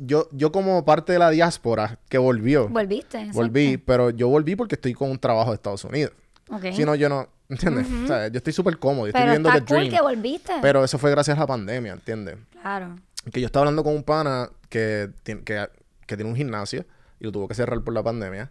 Yo, 0.01 0.29
yo 0.33 0.51
como 0.51 0.85
parte 0.85 1.12
de 1.12 1.20
la 1.20 1.31
diáspora 1.31 2.01
que 2.09 2.18
volvió, 2.18 2.68
Volviste. 2.68 3.18
exacto. 3.18 3.39
volví, 3.39 3.77
pero 3.77 4.11
yo 4.11 4.29
volví 4.29 4.57
porque 4.57 4.75
estoy 4.75 4.93
con 4.93 5.09
un 5.09 5.18
trabajo 5.18 5.51
de 5.51 5.55
Estados 5.55 5.85
Unidos. 5.85 6.12
Ok. 6.51 6.72
Si 6.72 6.85
no, 6.85 6.97
yo 6.97 7.09
no, 7.09 7.29
¿entiendes? 7.49 7.87
O 8.03 8.07
sea, 8.09 8.27
yo 8.27 8.39
estoy 8.39 8.53
súper 8.53 8.77
cómodo, 8.79 9.07
yo 9.07 9.11
estoy 9.11 9.20
Pero 9.22 9.31
viviendo 9.33 9.49
está 9.51 9.61
the 9.61 9.66
cool 9.66 9.79
dream. 9.89 9.95
que 9.95 10.03
volviste. 10.03 10.53
Pero 10.61 10.83
eso 10.83 10.99
fue 10.99 11.12
gracias 11.12 11.37
a 11.37 11.41
la 11.43 11.47
pandemia, 11.47 11.93
¿entiendes? 11.93 12.37
Claro. 12.61 12.97
Que 13.33 13.41
yo 13.41 13.47
estaba 13.47 13.62
hablando 13.62 13.85
con 13.85 13.95
un 13.95 14.03
pana 14.03 14.51
que, 14.68 15.11
que, 15.22 15.43
que 15.45 16.16
tiene 16.16 16.25
un 16.29 16.37
gimnasio 16.37 16.85
y 17.20 17.25
lo 17.25 17.31
tuvo 17.31 17.47
que 17.47 17.55
cerrar 17.55 17.81
por 17.83 17.95
la 17.95 18.03
pandemia. 18.03 18.51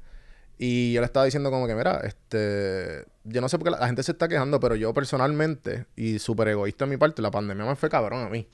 Y 0.57 0.93
yo 0.93 1.01
le 1.01 1.05
estaba 1.05 1.25
diciendo 1.25 1.49
como 1.51 1.67
que, 1.67 1.75
mira, 1.75 2.01
este... 2.03 3.05
Yo 3.25 3.41
no 3.41 3.49
sé 3.49 3.57
por 3.57 3.65
qué 3.65 3.71
la, 3.71 3.79
la 3.79 3.87
gente 3.87 4.03
se 4.03 4.11
está 4.11 4.27
quejando, 4.27 4.59
pero 4.59 4.75
yo 4.75 4.93
personalmente, 4.93 5.85
y 5.95 6.19
súper 6.19 6.49
egoísta 6.49 6.83
en 6.83 6.91
mi 6.91 6.97
parte, 6.97 7.21
la 7.21 7.31
pandemia 7.31 7.65
me 7.65 7.75
fue 7.75 7.89
cabrón 7.89 8.25
a 8.25 8.29
mí. 8.29 8.47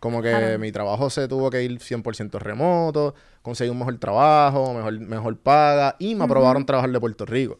Como 0.00 0.20
que 0.20 0.30
Claro. 0.30 0.58
mi 0.58 0.70
trabajo 0.72 1.08
se 1.10 1.26
tuvo 1.26 1.48
que 1.50 1.62
ir 1.62 1.78
100% 1.80 2.38
remoto, 2.38 3.14
conseguí 3.42 3.70
un 3.70 3.78
mejor 3.78 3.98
trabajo, 3.98 4.74
mejor, 4.74 5.00
mejor 5.00 5.36
paga, 5.38 5.96
y 5.98 6.14
me 6.14 6.24
aprobaron 6.24 6.66
trabajar 6.66 6.90
de 6.90 7.00
Puerto 7.00 7.24
Rico. 7.24 7.58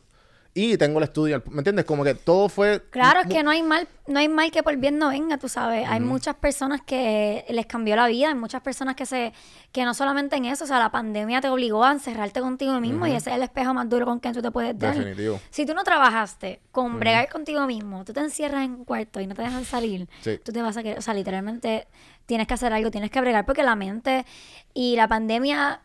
Y 0.59 0.79
tengo 0.79 0.97
el 1.01 1.05
estudio, 1.05 1.43
¿me 1.51 1.59
entiendes? 1.59 1.85
Como 1.85 2.03
que 2.03 2.15
todo 2.15 2.49
fue... 2.49 2.83
Claro, 2.89 3.21
es 3.21 3.27
que 3.27 3.43
no 3.43 3.51
hay 3.51 3.63
mal, 3.63 3.87
no 4.07 4.19
hay 4.19 4.27
mal 4.31 4.51
que 4.51 4.63
por 4.63 4.75
bien 4.79 4.97
no 4.97 5.11
venga, 5.11 5.37
tú 5.37 5.51
sabes. 5.51 5.87
Hay 5.87 6.01
muchas 6.01 6.35
personas 6.37 6.81
que 6.81 7.45
les 7.51 7.67
cambió 7.67 7.95
la 7.95 8.07
vida, 8.07 8.29
hay 8.29 8.35
muchas 8.35 8.63
personas 8.63 8.97
que 8.97 9.05
se, 9.05 9.35
que 9.71 9.85
no 9.85 9.93
solamente 9.93 10.35
en 10.37 10.47
eso, 10.47 10.65
o 10.65 10.67
sea, 10.67 10.79
la 10.79 10.91
pandemia 10.91 11.43
te 11.43 11.51
obligó 11.51 11.85
a 11.85 11.93
encerrarte 11.93 12.41
contigo 12.41 12.81
mismo 12.81 13.07
y 13.07 13.11
ese 13.13 13.29
es 13.29 13.37
el 13.37 13.43
espejo 13.43 13.75
más 13.75 13.87
duro 13.91 14.07
con 14.07 14.19
que 14.19 14.33
tú 14.33 14.41
te 14.41 14.51
puedes 14.51 14.79
dar. 14.79 14.95
Definitivo. 14.95 15.39
Si 15.51 15.67
tú 15.67 15.75
no 15.75 15.85
trabajaste 15.85 16.63
con 16.73 16.99
bregar 16.99 17.29
contigo 17.29 17.67
mismo, 17.67 18.03
tú 18.07 18.15
te 18.15 18.21
encierras 18.21 18.65
en 18.65 18.77
un 18.77 18.85
cuarto 18.87 19.21
y 19.21 19.27
no 19.27 19.35
te 19.35 19.43
dejan 19.43 19.67
salir, 19.67 20.09
Sí. 20.23 20.41
tú 20.43 20.53
te 20.53 20.63
vas 20.63 20.75
a 20.79 20.83
querer, 20.83 20.99
o 20.99 21.03
sea, 21.03 21.13
literalmente 21.13 21.87
tienes 22.25 22.47
que 22.47 22.55
hacer 22.55 22.73
algo, 22.73 22.91
tienes 22.91 23.11
que 23.11 23.21
bregar 23.21 23.45
porque 23.45 23.63
la 23.63 23.77
mente 23.77 24.25
y 24.73 24.97
la 24.97 25.07
pandemia, 25.07 25.83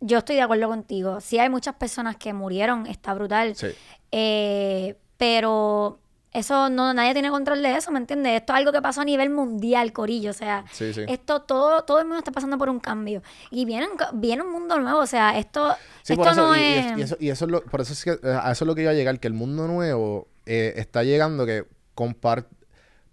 yo 0.00 0.18
estoy 0.18 0.36
de 0.36 0.42
acuerdo 0.42 0.68
contigo. 0.68 1.20
Sí 1.20 1.38
hay 1.38 1.48
muchas 1.48 1.74
personas 1.76 2.16
que 2.16 2.32
murieron, 2.32 2.86
está 2.86 3.14
brutal. 3.14 3.54
Sí. 3.56 3.68
Eh, 4.12 4.96
pero 5.16 5.98
eso 6.32 6.68
no, 6.70 6.92
nadie 6.94 7.12
tiene 7.14 7.30
control 7.30 7.62
de 7.62 7.74
eso, 7.76 7.90
¿me 7.90 7.98
entiendes? 7.98 8.34
Esto 8.40 8.52
es 8.52 8.58
algo 8.58 8.70
que 8.70 8.80
pasó 8.82 9.00
a 9.00 9.04
nivel 9.04 9.30
mundial, 9.30 9.92
Corillo. 9.92 10.30
O 10.30 10.34
sea, 10.34 10.64
Sí, 10.72 10.92
sí. 10.94 11.02
esto 11.08 11.42
todo, 11.42 11.82
todo 11.84 11.98
el 11.98 12.04
mundo 12.04 12.18
está 12.18 12.30
pasando 12.30 12.56
por 12.58 12.68
un 12.68 12.78
cambio. 12.80 13.22
Y 13.50 13.64
viene, 13.64 13.88
viene 14.14 14.42
un 14.42 14.52
mundo 14.52 14.78
nuevo. 14.78 15.00
O 15.00 15.06
sea, 15.06 15.38
esto, 15.38 15.74
Sí, 16.02 16.12
esto 16.12 16.22
por 16.24 16.32
eso, 16.32 16.46
no 16.48 16.56
y, 16.56 16.60
es. 16.60 16.98
y 16.98 17.02
eso, 17.02 17.16
y 17.18 17.30
eso 17.30 17.44
es 17.46 17.50
lo, 17.50 17.62
por 17.64 17.80
eso 17.80 17.92
es 17.92 18.04
que 18.04 18.10
a 18.28 18.52
eso 18.52 18.64
es 18.64 18.66
lo 18.66 18.74
que 18.74 18.82
iba 18.82 18.90
a 18.92 18.94
llegar, 18.94 19.18
que 19.18 19.26
el 19.26 19.34
mundo 19.34 19.66
nuevo 19.66 20.28
eh, 20.46 20.74
está 20.76 21.02
llegando 21.02 21.44
que 21.44 21.64
compar- 21.96 22.46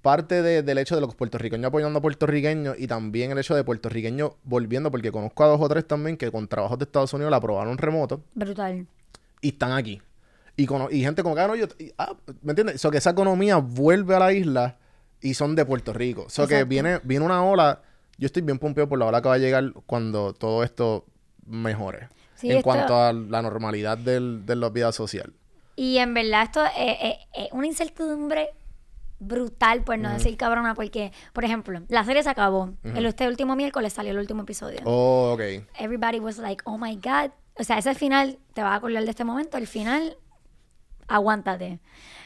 parte 0.05 0.43
de- 0.43 0.61
del 0.61 0.77
hecho 0.77 0.93
de 0.93 1.01
los 1.01 1.15
puertorriqueños 1.15 1.67
apoyando 1.69 1.97
a 1.97 2.01
puertorriqueños 2.03 2.75
y 2.77 2.85
también 2.85 3.31
el 3.31 3.39
hecho 3.39 3.55
de 3.55 3.63
puertorriqueños 3.63 4.33
volviendo, 4.43 4.91
porque 4.91 5.11
conozco 5.11 5.43
a 5.43 5.47
dos 5.47 5.59
o 5.59 5.67
tres 5.67 5.87
también 5.87 6.15
que 6.15 6.29
con 6.31 6.47
trabajos 6.47 6.77
de 6.77 6.85
Estados 6.85 7.11
Unidos 7.13 7.31
la 7.31 7.37
aprobaron 7.37 7.75
remoto 7.79 8.21
Brutal. 8.35 8.85
y 9.41 9.47
están 9.49 9.71
aquí. 9.71 9.99
Y, 10.55 10.67
cono- 10.67 10.89
y 10.91 11.01
gente 11.01 11.23
como 11.23 11.33
que, 11.33 11.41
ah, 11.41 11.47
no, 11.47 11.55
yo, 11.55 11.65
y- 11.79 11.91
ah, 11.97 12.13
¿me 12.43 12.51
entiendes? 12.51 12.79
So 12.79 12.91
que 12.91 12.99
esa 12.99 13.09
economía 13.09 13.57
vuelve 13.57 14.13
a 14.15 14.19
la 14.19 14.31
isla 14.31 14.77
y 15.21 15.33
son 15.33 15.55
de 15.55 15.65
Puerto 15.65 15.91
Rico. 15.91 16.27
So 16.29 16.45
que 16.47 16.53
Exacto. 16.53 16.69
viene, 16.69 16.99
viene 17.03 17.25
una 17.25 17.43
ola, 17.43 17.81
yo 18.19 18.27
estoy 18.27 18.43
bien 18.43 18.59
pompeado 18.59 18.87
por 18.87 18.99
la 18.99 19.05
ola 19.07 19.23
que 19.23 19.27
va 19.29 19.33
a 19.35 19.39
llegar 19.39 19.73
cuando 19.87 20.33
todo 20.33 20.63
esto 20.63 21.05
mejore. 21.47 22.09
Sí, 22.35 22.51
en 22.51 22.57
esto- 22.57 22.63
cuanto 22.63 22.95
a 22.95 23.11
la 23.11 23.41
normalidad 23.41 23.97
del, 23.97 24.45
de 24.45 24.55
la 24.55 24.69
vida 24.69 24.91
social. 24.91 25.33
Y 25.75 25.97
en 25.97 26.13
verdad 26.13 26.43
esto 26.43 26.63
es, 26.63 26.97
es- 27.01 27.17
es 27.47 27.51
una 27.53 27.65
incertidumbre 27.65 28.49
brutal, 29.19 29.83
por 29.83 29.97
no 29.97 30.09
decir 30.11 30.35
cabrona, 30.37 30.73
porque, 30.75 31.11
por 31.33 31.45
ejemplo, 31.45 31.81
la 31.87 32.03
serie 32.03 32.23
se 32.23 32.29
acabó. 32.29 32.73
El, 32.83 33.05
este 33.05 33.27
último 33.27 33.55
miércoles 33.55 33.93
salió 33.93 34.11
el 34.11 34.19
último 34.19 34.43
episodio. 34.43 34.79
Oh, 34.83 35.31
ok. 35.33 35.41
Everybody 35.79 36.19
was 36.19 36.37
like, 36.37 36.61
oh 36.65 36.77
my 36.77 36.95
God. 36.95 37.31
O 37.57 37.63
sea, 37.63 37.77
ese 37.77 37.95
final, 37.95 38.37
te 38.53 38.61
vas 38.61 38.73
a 38.73 38.75
acordar 38.75 39.03
de 39.03 39.09
este 39.09 39.23
momento, 39.23 39.57
el 39.57 39.67
final, 39.67 40.17
aguántate. 41.07 41.79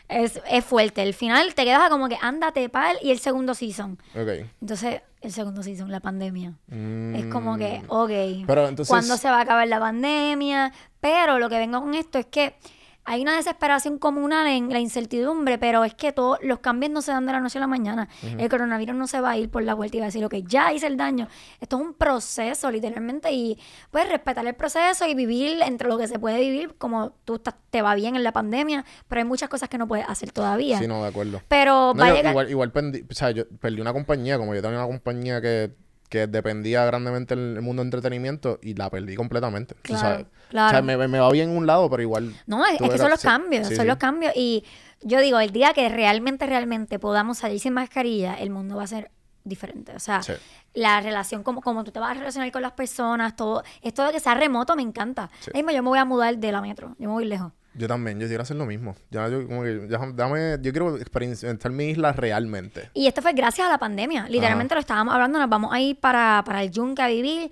Es, 0.08 0.42
es 0.50 0.66
fuerte. 0.66 1.04
El 1.04 1.14
final 1.14 1.54
te 1.54 1.66
quedas 1.66 1.90
como 1.90 2.10
que 2.10 2.18
ándate, 2.22 2.68
pal, 2.70 2.98
y 3.04 3.12
el 3.12 3.20
segundo 3.20 3.54
season. 3.54 4.00
Ok. 4.16 4.48
Entonces, 4.60 5.02
el 5.22 5.32
segundo 5.32 5.62
season, 5.62 5.92
la 5.92 6.00
pandemia. 6.00 6.54
Mm. 6.68 7.16
Es 7.16 7.26
como 7.28 7.58
que, 7.58 7.84
ok, 7.88 8.46
Pero 8.48 8.68
entonces- 8.68 8.90
¿cuándo 8.90 9.18
se 9.18 9.30
va 9.30 9.38
a 9.38 9.42
acabar 9.42 9.68
la 9.68 9.80
pandemia? 9.80 10.72
Pero 11.00 11.38
lo 11.38 11.50
que 11.50 11.60
vengo 11.60 11.80
con 11.82 11.94
esto 11.94 12.18
es 12.18 12.26
que 12.26 12.56
hay 13.12 13.24
una 13.24 13.36
desesperación 13.36 13.98
comunal 13.98 14.46
en 14.46 14.70
la 14.72 14.80
incertidumbre, 14.80 15.58
pero 15.58 15.84
es 15.84 15.96
que 15.96 16.12
todos 16.12 16.38
los 16.44 16.60
cambios 16.60 16.92
no 16.92 17.02
se 17.02 17.12
dan 17.12 17.26
de 17.26 17.32
la 17.32 17.40
noche 17.40 17.58
a 17.58 17.62
la 17.62 17.66
mañana. 17.68 18.08
El 18.38 18.48
coronavirus 18.50 18.96
no 18.96 19.08
se 19.08 19.20
va 19.20 19.32
a 19.32 19.38
ir 19.38 19.50
por 19.50 19.64
la 19.64 19.74
vuelta 19.74 19.98
y 19.98 20.00
va 20.00 20.06
a 20.06 20.10
decir, 20.10 20.24
ok, 20.24 20.36
ya 20.46 20.72
hice 20.72 20.86
el 20.86 20.96
daño. 20.96 21.28
Esto 21.60 21.78
es 21.78 21.82
un 21.88 21.94
proceso, 21.96 22.70
literalmente, 22.70 23.32
y 23.32 23.58
puedes 23.90 24.10
respetar 24.10 24.46
el 24.46 24.54
proceso 24.54 25.08
y 25.08 25.16
vivir 25.16 25.60
entre 25.64 25.88
lo 25.88 25.98
que 25.98 26.08
se 26.08 26.20
puede 26.20 26.40
vivir, 26.40 26.76
como 26.78 27.14
tú 27.26 27.36
estás, 27.36 27.56
te 27.72 27.82
va 27.82 27.96
bien 27.96 28.16
en 28.16 28.24
la 28.24 28.32
pandemia, 28.32 28.86
pero 29.08 29.22
hay 29.22 29.26
muchas 29.28 29.50
cosas 29.50 29.70
que 29.70 29.80
no 29.80 29.88
puedes 29.88 30.08
hacer 30.08 30.32
todavía. 30.32 30.78
Sí, 30.78 30.88
no, 30.88 31.02
de 31.02 31.10
acuerdo. 31.10 31.42
Pero 31.48 31.94
No, 31.96 32.00
va 32.02 32.06
a 32.06 32.10
yo 32.10 32.16
llegar- 32.16 32.32
igual, 32.34 32.50
igual 32.52 32.72
pendi- 32.74 33.06
o 33.10 33.14
sea, 33.16 33.32
yo 33.32 33.48
perdí 33.60 33.82
una 33.82 33.92
compañía, 33.94 34.38
como 34.38 34.54
yo 34.54 34.62
tenía 34.62 34.78
una 34.78 34.88
compañía 34.88 35.42
que, 35.42 35.72
que 36.10 36.28
dependía 36.28 36.84
grandemente 36.86 37.36
del 37.36 37.62
mundo 37.62 37.82
de 37.84 37.88
entretenimiento 37.88 38.60
y 38.62 38.74
la 38.74 38.90
perdí 38.90 39.16
completamente. 39.16 39.76
Claro, 39.84 40.02
sabes. 40.02 40.26
claro. 40.50 40.68
O 40.68 40.72
sea, 40.72 40.82
me, 40.82 41.08
me 41.08 41.20
va 41.20 41.32
bien 41.32 41.52
en 41.52 41.58
un 41.58 41.68
lado, 41.68 41.90
pero 41.90 42.02
igual. 42.02 42.34
No, 42.48 42.66
es, 42.66 42.74
es 42.74 42.78
que 42.80 42.98
son 42.98 43.08
verás- 43.08 43.10
los 43.12 43.22
cambios, 43.22 43.68
sí, 43.68 43.76
son 43.76 43.84
sí. 43.84 43.88
los 43.88 43.98
cambios. 43.98 44.34
Y 44.36 44.64
yo 45.02 45.20
digo, 45.22 45.40
el 45.40 45.52
día 45.52 45.74
que 45.74 45.88
realmente, 45.88 46.46
realmente 46.48 46.98
podamos 47.00 47.38
salir 47.38 47.60
sin 47.60 47.74
mascarilla, 47.74 48.34
el 48.36 48.50
mundo 48.50 48.76
va 48.78 48.84
a 48.84 48.88
ser 48.88 49.12
diferente. 49.44 49.94
O 49.96 50.00
sea, 50.00 50.22
Sí. 50.24 50.34
la 50.74 51.00
relación, 51.02 51.44
como, 51.44 51.62
como 51.62 51.84
tú 51.84 51.92
te 51.92 52.00
vas 52.00 52.12
a 52.12 52.14
relacionar 52.16 52.52
con 52.52 52.62
las 52.62 52.74
personas, 52.74 53.36
todo, 53.36 53.64
esto 53.82 54.04
de 54.06 54.12
que 54.12 54.20
sea 54.20 54.34
remoto 54.34 54.76
me 54.76 54.82
encanta. 54.82 55.30
Ahí 55.54 55.62
mismo 55.64 55.72
yo 55.72 55.84
me 55.84 55.90
voy 55.90 56.00
a 56.00 56.06
mudar 56.06 56.38
de 56.38 56.52
la 56.52 56.62
metro, 56.62 56.96
yo 57.00 57.08
me 57.08 57.14
voy 57.14 57.26
lejos. 57.26 57.52
Yo 57.80 57.88
también, 57.88 58.20
yo 58.20 58.28
quiero 58.28 58.44
hacer 58.44 58.58
lo 58.58 58.66
mismo. 58.66 58.94
Ya, 59.10 59.30
yo, 59.30 59.48
como 59.48 59.64
que, 59.64 59.88
ya, 59.90 60.00
dame, 60.14 60.58
yo 60.62 60.72
quiero 60.72 60.98
experimentar 60.98 61.72
mi 61.72 61.92
isla 61.92 62.12
realmente. 62.12 62.90
Y 62.94 63.08
esto 63.08 63.22
fue 63.22 63.32
gracias 63.32 63.70
a 63.70 63.72
la 63.72 63.78
pandemia. 63.78 64.28
Literalmente 64.28 64.76
lo 64.76 64.82
estábamos 64.82 65.14
hablando, 65.14 65.40
nos 65.40 65.50
vamos 65.50 65.72
a 65.72 65.80
ir 65.80 65.98
para, 65.98 66.44
para 66.46 66.62
el 66.62 66.72
yunque 66.72 67.02
a 67.02 67.08
vivir. 67.08 67.50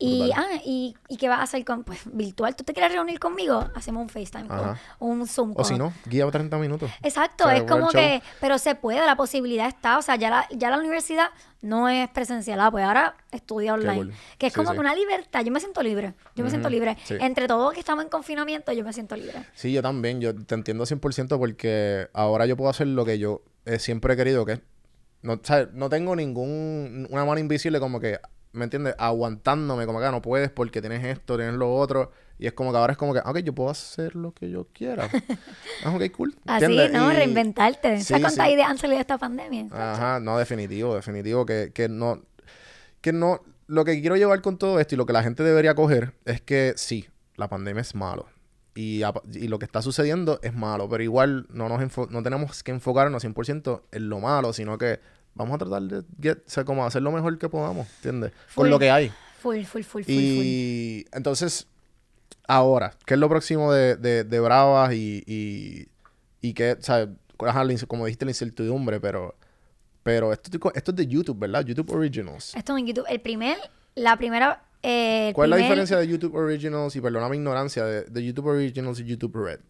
Y, 0.00 0.30
ah, 0.36 0.46
y, 0.64 0.94
¿y 1.08 1.16
qué 1.16 1.28
vas 1.28 1.40
a 1.40 1.42
hacer 1.42 1.64
con, 1.64 1.82
pues, 1.82 2.00
virtual? 2.12 2.54
¿Tú 2.54 2.62
te 2.62 2.72
quieres 2.72 2.92
reunir 2.92 3.18
conmigo? 3.18 3.68
Hacemos 3.74 4.02
un 4.02 4.08
FaceTime 4.08 4.46
Ajá. 4.48 4.78
o 5.00 5.06
un 5.06 5.26
Zoom 5.26 5.54
O 5.56 5.64
si 5.64 5.76
no, 5.76 5.92
guía 6.06 6.30
30 6.30 6.56
minutos. 6.58 6.88
Exacto, 7.02 7.44
O 7.44 7.48
sea, 7.48 7.56
es 7.56 7.64
como 7.64 7.88
que, 7.88 8.22
pero 8.40 8.58
se 8.58 8.76
puede, 8.76 9.04
la 9.04 9.16
posibilidad 9.16 9.66
está, 9.66 9.98
o 9.98 10.02
sea, 10.02 10.14
ya 10.14 10.30
la, 10.30 10.46
ya 10.52 10.70
la 10.70 10.78
universidad 10.78 11.30
no 11.62 11.88
es 11.88 12.08
presencial, 12.10 12.60
ah, 12.60 12.70
pues 12.70 12.84
ahora 12.84 13.16
estudia 13.32 13.74
online, 13.74 13.96
cool. 13.96 14.12
que 14.38 14.46
es 14.46 14.52
Sí, 14.52 14.56
como 14.56 14.70
sí. 14.70 14.74
que 14.76 14.80
una 14.80 14.94
libertad, 14.94 15.42
yo 15.44 15.50
me 15.50 15.58
siento 15.58 15.82
libre, 15.82 16.14
yo 16.36 16.44
me 16.44 16.50
siento 16.50 16.70
libre, 16.70 16.96
sí. 17.02 17.16
entre 17.20 17.48
todos 17.48 17.74
que 17.74 17.80
estamos 17.80 18.04
en 18.04 18.10
confinamiento, 18.10 18.70
yo 18.72 18.84
me 18.84 18.92
siento 18.92 19.16
libre. 19.16 19.46
Sí, 19.54 19.72
yo 19.72 19.82
también. 19.82 20.20
Yo 20.20 20.32
te 20.34 20.54
entiendo 20.54 20.84
100% 20.84 21.38
porque 21.38 22.08
ahora 22.12 22.46
yo 22.46 22.56
puedo 22.56 22.70
hacer 22.70 22.86
lo 22.86 23.04
que 23.04 23.18
yo 23.18 23.42
eh, 23.64 23.80
siempre 23.80 24.14
he 24.14 24.16
querido, 24.16 24.46
que. 24.46 24.60
No, 25.22 25.32
o 25.32 25.40
sea, 25.42 25.68
no 25.72 25.88
tengo 25.88 26.14
ningún... 26.14 27.08
Una 27.10 27.24
mano 27.24 27.40
invisible 27.40 27.80
como 27.80 27.98
que... 27.98 28.20
¿Me 28.52 28.64
entiendes? 28.64 28.94
Aguantándome, 28.98 29.86
como 29.86 30.00
que 30.00 30.06
"Ah, 30.06 30.10
no 30.10 30.22
puedes 30.22 30.50
porque 30.50 30.80
tienes 30.80 31.04
esto, 31.04 31.36
tienes 31.36 31.54
lo 31.54 31.74
otro. 31.74 32.10
Y 32.38 32.46
es 32.46 32.52
como 32.52 32.70
que 32.70 32.78
ahora 32.78 32.92
es 32.92 32.96
como 32.98 33.12
que, 33.12 33.18
ok, 33.20 33.38
yo 33.38 33.52
puedo 33.54 33.68
hacer 33.70 34.14
lo 34.14 34.32
que 34.32 34.48
yo 34.48 34.68
quiera. 34.72 35.08
ah, 35.84 35.94
ok, 35.94 36.10
cool. 36.12 36.34
Así. 36.46 36.66
¿no? 36.92 37.12
Y- 37.12 37.16
Reinventarte. 37.16 37.98
Sí, 37.98 38.04
¿Sabes 38.04 38.22
cuántas 38.24 38.46
sí. 38.46 38.52
ideas 38.52 38.70
han 38.70 38.78
salido 38.78 38.96
de 38.96 39.00
esta 39.02 39.18
pandemia? 39.18 39.66
Ajá, 39.72 40.20
no, 40.20 40.38
definitivo, 40.38 40.94
definitivo. 40.94 41.44
Que, 41.44 41.72
que 41.74 41.88
no. 41.88 42.22
Que 43.00 43.12
no. 43.12 43.42
Lo 43.66 43.84
que 43.84 44.00
quiero 44.00 44.16
llevar 44.16 44.40
con 44.40 44.56
todo 44.56 44.80
esto 44.80 44.94
y 44.94 44.98
lo 44.98 45.04
que 45.04 45.12
la 45.12 45.22
gente 45.22 45.42
debería 45.42 45.74
coger 45.74 46.14
es 46.24 46.40
que 46.40 46.72
sí, 46.76 47.08
la 47.36 47.48
pandemia 47.48 47.82
es 47.82 47.94
malo. 47.94 48.26
Y, 48.74 49.02
y 49.34 49.48
lo 49.48 49.58
que 49.58 49.64
está 49.66 49.82
sucediendo 49.82 50.38
es 50.42 50.54
malo. 50.54 50.88
Pero 50.88 51.02
igual 51.02 51.46
no, 51.50 51.68
nos 51.68 52.10
no 52.10 52.22
tenemos 52.22 52.62
que 52.62 52.70
enfocarnos 52.70 53.24
100% 53.24 53.82
en 53.90 54.08
lo 54.08 54.20
malo, 54.20 54.52
sino 54.52 54.78
que 54.78 55.00
vamos 55.38 55.54
a 55.54 55.58
tratar 55.58 55.82
de 55.82 56.02
get- 56.20 56.42
o 56.46 56.50
sea, 56.50 56.64
como 56.64 56.84
hacer 56.84 57.00
lo 57.00 57.10
mejor 57.12 57.38
que 57.38 57.48
podamos, 57.48 57.86
¿entiendes? 57.96 58.32
Con 58.54 58.68
lo 58.68 58.78
que 58.78 58.90
hay. 58.90 59.10
Full, 59.40 59.62
full, 59.64 59.82
full, 59.82 60.02
full, 60.02 60.02
full. 60.02 60.12
Y 60.12 61.06
entonces, 61.12 61.66
ahora, 62.46 62.92
¿qué 63.06 63.14
es 63.14 63.20
lo 63.20 63.28
próximo 63.28 63.72
de, 63.72 63.96
de, 63.96 64.24
de 64.24 64.40
Bravas 64.40 64.92
y, 64.92 65.22
y, 65.26 65.88
y 66.42 66.52
qué, 66.54 66.72
o 66.72 66.82
sea, 66.82 67.08
como 67.86 68.04
dijiste, 68.06 68.24
la 68.24 68.32
incertidumbre, 68.32 69.00
pero, 69.00 69.36
pero 70.02 70.32
esto, 70.32 70.50
es 70.52 70.76
esto 70.76 70.90
es 70.90 70.96
de 70.96 71.06
YouTube, 71.06 71.38
¿verdad? 71.38 71.64
YouTube 71.64 71.90
Originals. 71.92 72.54
Esto 72.56 72.76
en 72.76 72.86
YouTube, 72.86 73.06
el 73.08 73.20
primer, 73.20 73.56
la 73.94 74.16
primera... 74.16 74.64
eh, 74.82 75.28
el 75.28 75.34
¿Cuál 75.34 75.52
es 75.52 75.58
la 75.58 75.62
diferencia 75.62 75.96
de 75.98 76.08
YouTube 76.08 76.34
Originals 76.34 76.96
y, 76.96 77.00
perdona 77.00 77.28
mi 77.28 77.36
ignorancia, 77.36 77.84
de, 77.84 78.02
de 78.02 78.24
YouTube 78.24 78.46
Originals 78.46 78.98
y 78.98 79.04
YouTube 79.04 79.36
Red? 79.36 79.60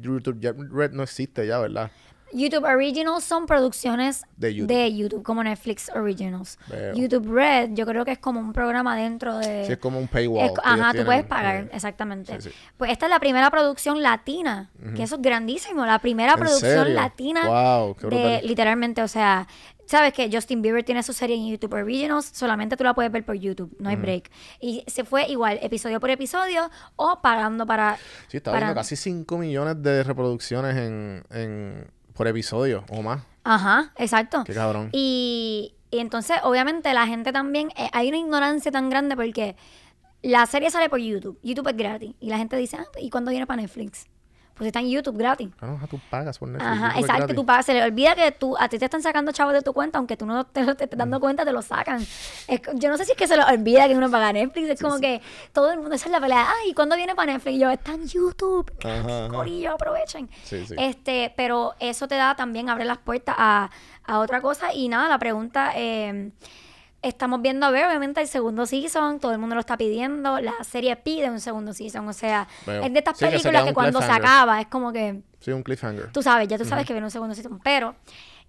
YouTube 0.00 0.38
Red 0.72 0.92
no 0.92 1.02
existe 1.02 1.46
ya, 1.46 1.58
¿verdad? 1.58 1.90
YouTube 2.32 2.64
Originals 2.64 3.24
son 3.24 3.46
producciones 3.46 4.24
De 4.36 4.54
YouTube. 4.54 4.68
de 4.74 4.96
YouTube, 4.96 5.22
como 5.22 5.42
Netflix 5.42 5.90
Originals. 5.94 6.58
Veo. 6.68 6.94
YouTube 6.94 7.32
Red, 7.32 7.70
yo 7.72 7.86
creo 7.86 8.04
que 8.04 8.12
es 8.12 8.18
como 8.18 8.40
un 8.40 8.52
programa 8.52 8.96
dentro 8.96 9.38
de... 9.38 9.64
Sí, 9.66 9.72
es 9.72 9.78
como 9.78 9.98
un 9.98 10.08
paywall. 10.08 10.46
Es- 10.46 10.52
ajá, 10.62 10.86
tú 10.86 10.90
tienen, 10.92 11.06
puedes 11.06 11.24
pagar, 11.24 11.56
eh, 11.64 11.70
exactamente. 11.72 12.40
sí, 12.40 12.50
sí. 12.50 12.56
Pues 12.76 12.90
esta 12.92 13.06
es 13.06 13.10
la 13.10 13.18
primera 13.20 13.50
producción 13.50 14.02
latina, 14.02 14.70
que 14.94 15.02
eso 15.02 15.16
es 15.16 15.22
grandísimo, 15.22 15.84
la 15.86 15.98
primera 15.98 16.32
¿En 16.34 16.38
producción 16.40 16.84
serio? 16.84 16.94
latina 16.94 17.46
Wow, 17.46 17.96
qué 17.96 18.06
de 18.08 18.42
literalmente, 18.42 19.02
o 19.02 19.08
sea, 19.08 19.46
sabes 19.86 20.12
que 20.12 20.28
Justin 20.30 20.60
Bieber 20.60 20.84
tiene 20.84 21.02
su 21.02 21.12
serie 21.14 21.34
en 21.36 21.48
YouTube 21.48 21.72
Originals, 21.72 22.30
solamente 22.34 22.76
tú 22.76 22.84
la 22.84 22.92
puedes 22.94 23.10
ver 23.10 23.24
por 23.24 23.36
YouTube, 23.36 23.74
no 23.80 23.88
hay 23.88 23.96
break. 23.96 24.30
Y 24.60 24.84
se 24.86 25.04
fue 25.04 25.26
igual, 25.28 25.58
episodio 25.62 25.98
por 25.98 26.10
episodio 26.10 26.70
o 26.96 27.20
pagando 27.22 27.64
para 27.66 27.96
Sí, 28.28 28.36
está 28.36 28.50
para- 28.52 28.66
viendo 28.66 28.80
casi 28.80 28.96
5 28.96 29.38
millones 29.38 29.82
de 29.82 30.02
reproducciones 30.02 30.76
en, 30.76 31.24
en, 31.30 31.90
por 32.18 32.28
episodio 32.28 32.84
o 32.90 33.00
más. 33.00 33.22
Ajá, 33.44 33.92
exacto. 33.96 34.42
Qué 34.44 34.52
cabrón. 34.52 34.90
Y, 34.92 35.74
y 35.90 36.00
entonces, 36.00 36.36
obviamente, 36.42 36.92
la 36.92 37.06
gente 37.06 37.32
también, 37.32 37.70
eh, 37.76 37.88
hay 37.92 38.08
una 38.08 38.18
ignorancia 38.18 38.70
tan 38.70 38.90
grande 38.90 39.16
porque 39.16 39.56
la 40.20 40.44
serie 40.46 40.70
sale 40.70 40.90
por 40.90 40.98
YouTube. 40.98 41.38
YouTube 41.42 41.68
es 41.68 41.76
gratis. 41.76 42.14
Y 42.20 42.28
la 42.28 42.36
gente 42.36 42.56
dice, 42.56 42.76
ah, 42.76 42.84
¿y 43.00 43.08
cuándo 43.08 43.30
viene 43.30 43.46
para 43.46 43.62
Netflix? 43.62 44.06
Pues 44.58 44.66
está 44.66 44.80
en 44.80 44.90
YouTube 44.90 45.16
gratis. 45.16 45.48
Ah, 45.60 45.66
no, 45.66 45.74
ajá, 45.74 45.86
tú 45.86 46.00
pagas 46.10 46.36
por 46.36 46.48
Netflix. 46.48 46.70
Ajá, 46.70 46.98
exacto. 46.98 47.16
gratis. 47.16 47.36
Tú 47.36 47.46
pagas, 47.46 47.66
se 47.66 47.74
le 47.74 47.82
olvida 47.84 48.16
que 48.16 48.32
tú, 48.32 48.56
a 48.58 48.68
ti 48.68 48.76
te 48.76 48.86
están 48.86 49.02
sacando 49.02 49.30
chavos 49.30 49.54
de 49.54 49.62
tu 49.62 49.72
cuenta, 49.72 49.98
aunque 49.98 50.16
tú 50.16 50.26
no 50.26 50.44
te 50.44 50.64
lo 50.64 50.72
estés 50.72 50.88
dando 50.90 51.20
cuenta, 51.20 51.44
te 51.44 51.52
lo 51.52 51.62
sacan. 51.62 52.00
Es 52.48 52.60
yo 52.74 52.88
no 52.88 52.96
sé 52.96 53.04
si 53.04 53.12
es 53.12 53.16
que 53.16 53.28
se 53.28 53.36
les 53.36 53.46
olvida 53.46 53.86
que 53.86 53.94
uno 53.94 54.10
paga 54.10 54.32
Netflix. 54.32 54.68
Es 54.70 54.82
como 54.82 54.98
que 54.98 55.22
todo 55.52 55.70
el 55.70 55.78
mundo, 55.78 55.94
esa 55.94 56.06
es 56.06 56.12
la 56.12 56.20
pelea. 56.20 56.48
Ay, 56.60 56.74
¿cuándo 56.74 56.96
viene 56.96 57.14
para 57.14 57.32
Netflix? 57.32 57.56
Y 57.56 57.60
yo, 57.60 57.70
está 57.70 57.92
en 57.94 58.08
YouTube. 58.08 58.72
Ajá, 58.82 59.26
ajá. 59.26 59.28
Corillo, 59.28 59.74
aprovechen. 59.74 60.28
Sí, 60.42 60.66
sí. 60.66 60.74
Este, 60.76 61.32
pero 61.36 61.74
eso 61.78 62.08
te 62.08 62.16
da 62.16 62.34
también, 62.34 62.68
abre 62.68 62.84
las 62.84 62.98
puertas 62.98 63.36
a, 63.38 63.70
a 64.04 64.18
otra 64.18 64.40
cosa. 64.40 64.74
Y 64.74 64.88
nada, 64.88 65.08
la 65.08 65.18
pregunta, 65.18 65.72
eh, 65.76 66.32
estamos 67.02 67.40
viendo 67.42 67.66
a 67.66 67.70
ver, 67.70 67.86
obviamente, 67.86 68.20
el 68.20 68.28
segundo 68.28 68.66
season, 68.66 69.20
todo 69.20 69.32
el 69.32 69.38
mundo 69.38 69.54
lo 69.54 69.60
está 69.60 69.76
pidiendo, 69.76 70.40
la 70.40 70.52
serie 70.64 70.96
pide 70.96 71.30
un 71.30 71.40
segundo 71.40 71.72
season, 71.72 72.06
o 72.08 72.12
sea, 72.12 72.48
es 72.66 72.92
de 72.92 72.98
estas 72.98 73.18
Sí, 73.18 73.24
películas 73.26 73.64
que, 73.64 73.74
cuando 73.74 74.00
se 74.02 74.10
acaba 74.10 74.60
es 74.60 74.66
como 74.66 74.92
que, 74.92 75.22
Sí, 75.40 75.52
un 75.52 75.62
cliffhanger. 75.62 76.10
tú 76.12 76.22
sabes, 76.22 76.48
ya 76.48 76.58
tú 76.58 76.64
sabes 76.64 76.84
que 76.86 76.92
viene 76.92 77.06
un 77.06 77.10
segundo 77.10 77.34
season, 77.34 77.60
pero 77.62 77.94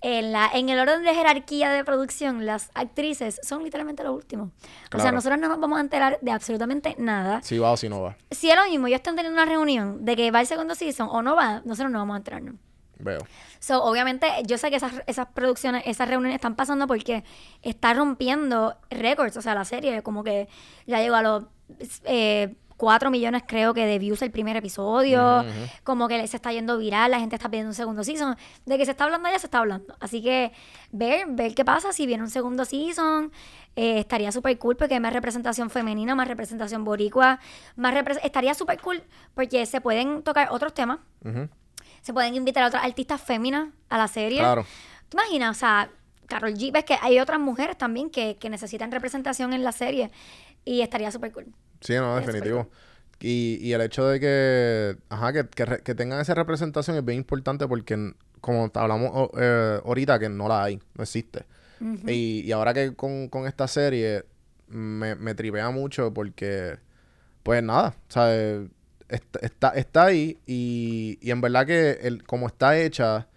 en, 0.01 0.31
la, 0.31 0.49
en 0.53 0.69
el 0.69 0.79
orden 0.79 1.03
de 1.03 1.13
jerarquía 1.13 1.69
de 1.71 1.83
producción, 1.83 2.45
las 2.45 2.71
actrices 2.73 3.39
son 3.43 3.63
literalmente 3.63 4.01
lo 4.03 4.13
último. 4.13 4.51
O 4.95 4.99
sea, 4.99 5.11
nosotros 5.11 5.37
no 5.39 5.49
nos 5.49 5.59
vamos 5.59 5.77
a 5.77 5.81
enterar 5.81 6.17
de 6.21 6.31
absolutamente 6.31 6.95
nada. 6.97 7.41
Si 7.43 7.57
va 7.59 7.71
o 7.71 7.77
si 7.77 7.89
no 7.89 8.01
va. 8.01 8.15
Si 8.31 8.49
es 8.49 8.55
lo 8.55 8.63
mismo, 8.65 8.87
ellos 8.87 8.99
están 8.99 9.15
teniendo 9.17 9.41
una 9.41 9.49
reunión 9.49 10.05
de 10.05 10.15
que 10.15 10.31
va 10.31 10.39
el 10.41 10.47
segundo 10.47 10.73
season 10.73 11.09
o 11.11 11.21
no 11.21 11.35
va, 11.35 11.61
nosotros 11.65 11.91
no 11.91 11.99
vamos 11.99 12.13
a 12.15 12.17
enterarnos. 12.17 12.55
Veo. 12.99 13.19
So, 13.59 13.83
obviamente, 13.83 14.27
yo 14.45 14.57
sé 14.57 14.69
que 14.69 14.75
esas, 14.77 14.93
esas 15.07 15.27
producciones, 15.27 15.83
esas 15.85 16.07
reuniones 16.07 16.35
están 16.35 16.55
pasando 16.55 16.85
porque 16.87 17.23
está 17.61 17.93
rompiendo 17.93 18.75
récords. 18.89 19.35
O 19.37 19.41
sea, 19.41 19.55
la 19.55 19.65
serie 19.65 20.01
como 20.03 20.23
que 20.23 20.47
ya 20.85 20.99
llegó 20.99 21.15
a 21.15 21.21
los 21.23 21.43
eh, 22.03 22.55
4 22.77 23.11
millones, 23.11 23.43
creo 23.45 23.73
que, 23.73 23.85
de 23.85 23.99
views 23.99 24.21
el 24.21 24.31
primer 24.31 24.55
episodio. 24.55 25.43
Como 25.83 26.07
que 26.07 26.25
se 26.27 26.37
está 26.37 26.53
yendo 26.53 26.77
viral, 26.77 27.11
la 27.11 27.19
gente 27.19 27.35
está 27.35 27.49
pidiendo 27.49 27.69
un 27.71 27.75
segundo 27.75 28.03
season. 28.05 28.37
De 28.65 28.77
que 28.77 28.85
se 28.85 28.91
está 28.91 29.03
hablando 29.03 29.29
ya 29.29 29.37
se 29.39 29.47
está 29.47 29.59
hablando. 29.59 29.95
Así 29.99 30.21
que 30.23 30.53
ver, 30.91 31.25
ver 31.27 31.53
qué 31.55 31.65
pasa 31.65 31.91
si 31.91 32.05
viene 32.05 32.23
un 32.23 32.29
segundo 32.29 32.63
season. 32.63 33.31
eh, 33.75 33.99
estaría 33.99 34.31
súper 34.31 34.57
cool 34.57 34.75
porque 34.77 34.93
hay 34.93 34.99
más 35.01 35.11
representación 35.13 35.69
femenina, 35.69 36.15
más 36.15 36.27
representación 36.29 36.83
boricua. 36.85 37.39
Más 37.75 37.93
repre- 37.93 38.19
estaría 38.23 38.53
súper 38.53 38.79
cool 38.81 39.03
porque 39.35 39.65
se 39.65 39.81
pueden 39.81 40.23
tocar 40.23 40.47
otros 40.51 40.73
temas. 40.73 40.99
Ujú. 41.25 41.49
Se 42.01 42.13
pueden 42.13 42.35
invitar 42.35 42.63
a 42.63 42.67
otras 42.67 42.83
artistas 42.83 43.21
féminas 43.21 43.69
a 43.89 43.97
la 43.97 44.07
serie. 44.07 44.39
Claro. 44.39 44.65
¿Te 45.09 45.17
imaginas? 45.17 45.57
O 45.57 45.59
sea, 45.59 45.89
Carol 46.27 46.53
G, 46.53 46.71
ves 46.71 46.83
que 46.85 46.97
hay 47.01 47.19
otras 47.19 47.39
mujeres 47.39 47.77
también 47.77 48.09
que, 48.09 48.37
que 48.37 48.49
necesitan 48.49 48.91
representación 48.91 49.53
en 49.53 49.63
la 49.63 49.71
serie. 49.71 50.11
Y 50.65 50.81
estaría 50.81 51.11
súper 51.11 51.31
cool. 51.31 51.47
Sí, 51.81 51.95
no, 51.95 52.15
definitivo. 52.17 52.69
Y, 53.21 53.57
y 53.61 53.73
el 53.73 53.81
hecho 53.81 54.07
de 54.07 54.19
que, 54.19 54.97
ajá, 55.09 55.33
que, 55.33 55.47
que, 55.49 55.81
que 55.83 55.95
tengan 55.95 56.21
esa 56.21 56.35
representación 56.35 56.95
es 56.95 57.03
bien 57.03 57.17
importante 57.17 57.67
porque, 57.67 58.13
como 58.39 58.71
hablamos 58.73 59.29
eh, 59.37 59.81
ahorita, 59.83 60.19
que 60.19 60.29
no 60.29 60.47
la 60.47 60.63
hay, 60.63 60.79
no 60.95 61.03
existe. 61.03 61.45
y, 62.07 62.41
y 62.45 62.51
ahora 62.51 62.73
que 62.73 62.93
con, 62.95 63.29
con 63.29 63.47
esta 63.47 63.67
serie 63.67 64.25
me, 64.67 65.15
me 65.15 65.33
tripea 65.35 65.69
mucho 65.69 66.13
porque, 66.13 66.77
pues 67.43 67.63
nada, 67.63 67.95
o 67.97 68.11
sea, 68.11 68.35
eh, 68.35 68.67
está, 69.09 69.39
está, 69.41 69.69
está 69.69 70.05
ahí 70.05 70.37
y, 70.47 71.17
y 71.21 71.31
en 71.31 71.41
verdad 71.41 71.65
que 71.65 71.99
el, 72.01 72.23
como 72.23 72.47
está 72.47 72.77
hecha, 72.77 73.27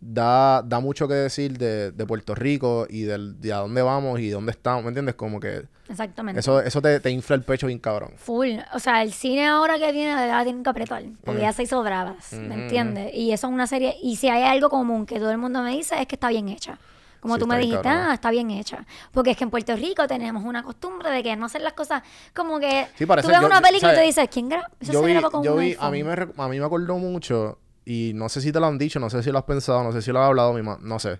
da, 0.00 0.62
da 0.62 0.80
mucho 0.80 1.06
que 1.08 1.14
decir 1.14 1.58
de, 1.58 1.90
de 1.92 2.06
Puerto 2.06 2.34
Rico 2.34 2.86
y 2.88 3.02
del, 3.02 3.40
de 3.40 3.52
a 3.52 3.56
dónde 3.58 3.82
vamos 3.82 4.18
y 4.20 4.30
dónde 4.30 4.52
estamos, 4.52 4.82
¿me 4.82 4.88
entiendes? 4.88 5.14
Como 5.14 5.40
que 5.40 5.64
Exactamente. 5.88 6.40
eso, 6.40 6.60
eso 6.60 6.80
te, 6.80 7.00
te 7.00 7.10
infla 7.10 7.36
el 7.36 7.42
pecho 7.42 7.66
bien 7.66 7.78
cabrón. 7.80 8.12
Full. 8.16 8.50
O 8.74 8.78
sea, 8.78 9.02
el 9.02 9.12
cine 9.12 9.46
ahora 9.48 9.76
que 9.78 9.90
viene 9.92 10.10
de 10.14 10.26
verdad 10.26 10.44
tienen 10.44 10.62
que 10.62 10.70
apretar. 10.70 11.02
Porque 11.24 11.40
Mm. 11.40 11.42
ya 11.42 11.52
se 11.52 11.64
hizo 11.64 11.82
bravas. 11.82 12.32
¿Me 12.32 12.54
entiendes? 12.54 13.12
Y 13.14 13.32
eso 13.32 13.48
es 13.48 13.52
una 13.52 13.66
serie. 13.66 13.96
Y 14.00 14.14
si 14.16 14.28
hay 14.28 14.44
algo 14.44 14.70
común 14.70 15.04
que 15.04 15.18
todo 15.18 15.32
el 15.32 15.38
mundo 15.38 15.62
me 15.62 15.72
dice 15.72 16.00
es 16.00 16.06
que 16.06 16.14
está 16.14 16.28
bien 16.28 16.48
hecha. 16.48 16.78
Como 17.20 17.34
Sí, 17.34 17.40
tú 17.40 17.46
me 17.46 17.58
dijiste, 17.58 17.88
ah, 17.88 18.14
está 18.14 18.30
bien 18.30 18.50
hecha. 18.50 18.84
Porque 19.12 19.32
es 19.32 19.36
que 19.36 19.44
en 19.44 19.50
Puerto 19.50 19.76
Rico 19.76 20.06
tenemos 20.08 20.42
una 20.44 20.62
costumbre 20.62 21.10
de 21.10 21.22
que 21.22 21.36
no 21.36 21.46
hacer 21.46 21.60
las 21.60 21.74
cosas 21.74 22.02
como 22.34 22.58
que. 22.58 22.86
Sí, 22.96 23.04
parece- 23.06 23.26
tú 23.28 23.32
ves 23.32 23.40
yo- 23.40 23.46
una 23.46 23.60
película 23.60 23.92
y 23.92 23.96
te 23.96 24.02
dices, 24.02 24.28
¿quién 24.32 24.48
graba? 24.48 24.68
Eso 24.80 24.92
yo 24.92 25.00
se 25.00 25.06
vi, 25.06 25.12
grabó 25.12 25.30
con 25.30 25.42
yo 25.44 25.54
un 25.54 25.60
vi 25.60 25.66
a 25.66 25.68
iPhone". 25.70 25.92
mí 25.92 26.02
me 26.04 26.12
a 26.44 26.48
mí 26.48 26.58
me 26.58 26.64
acordó 26.64 26.96
mucho 26.98 27.58
y 27.84 28.12
no 28.14 28.28
sé 28.28 28.40
si 28.40 28.52
te 28.52 28.60
lo 28.60 28.66
han 28.66 28.78
dicho, 28.78 28.98
no 29.00 29.10
sé 29.10 29.22
si 29.22 29.30
lo 29.30 29.38
has 29.38 29.44
pensado, 29.44 29.84
no 29.84 29.92
sé 29.92 30.00
si 30.02 30.10
lo 30.12 30.20
has 30.20 30.28
hablado, 30.28 30.52
mi 30.54 30.62
no 30.62 30.98
sé. 30.98 31.18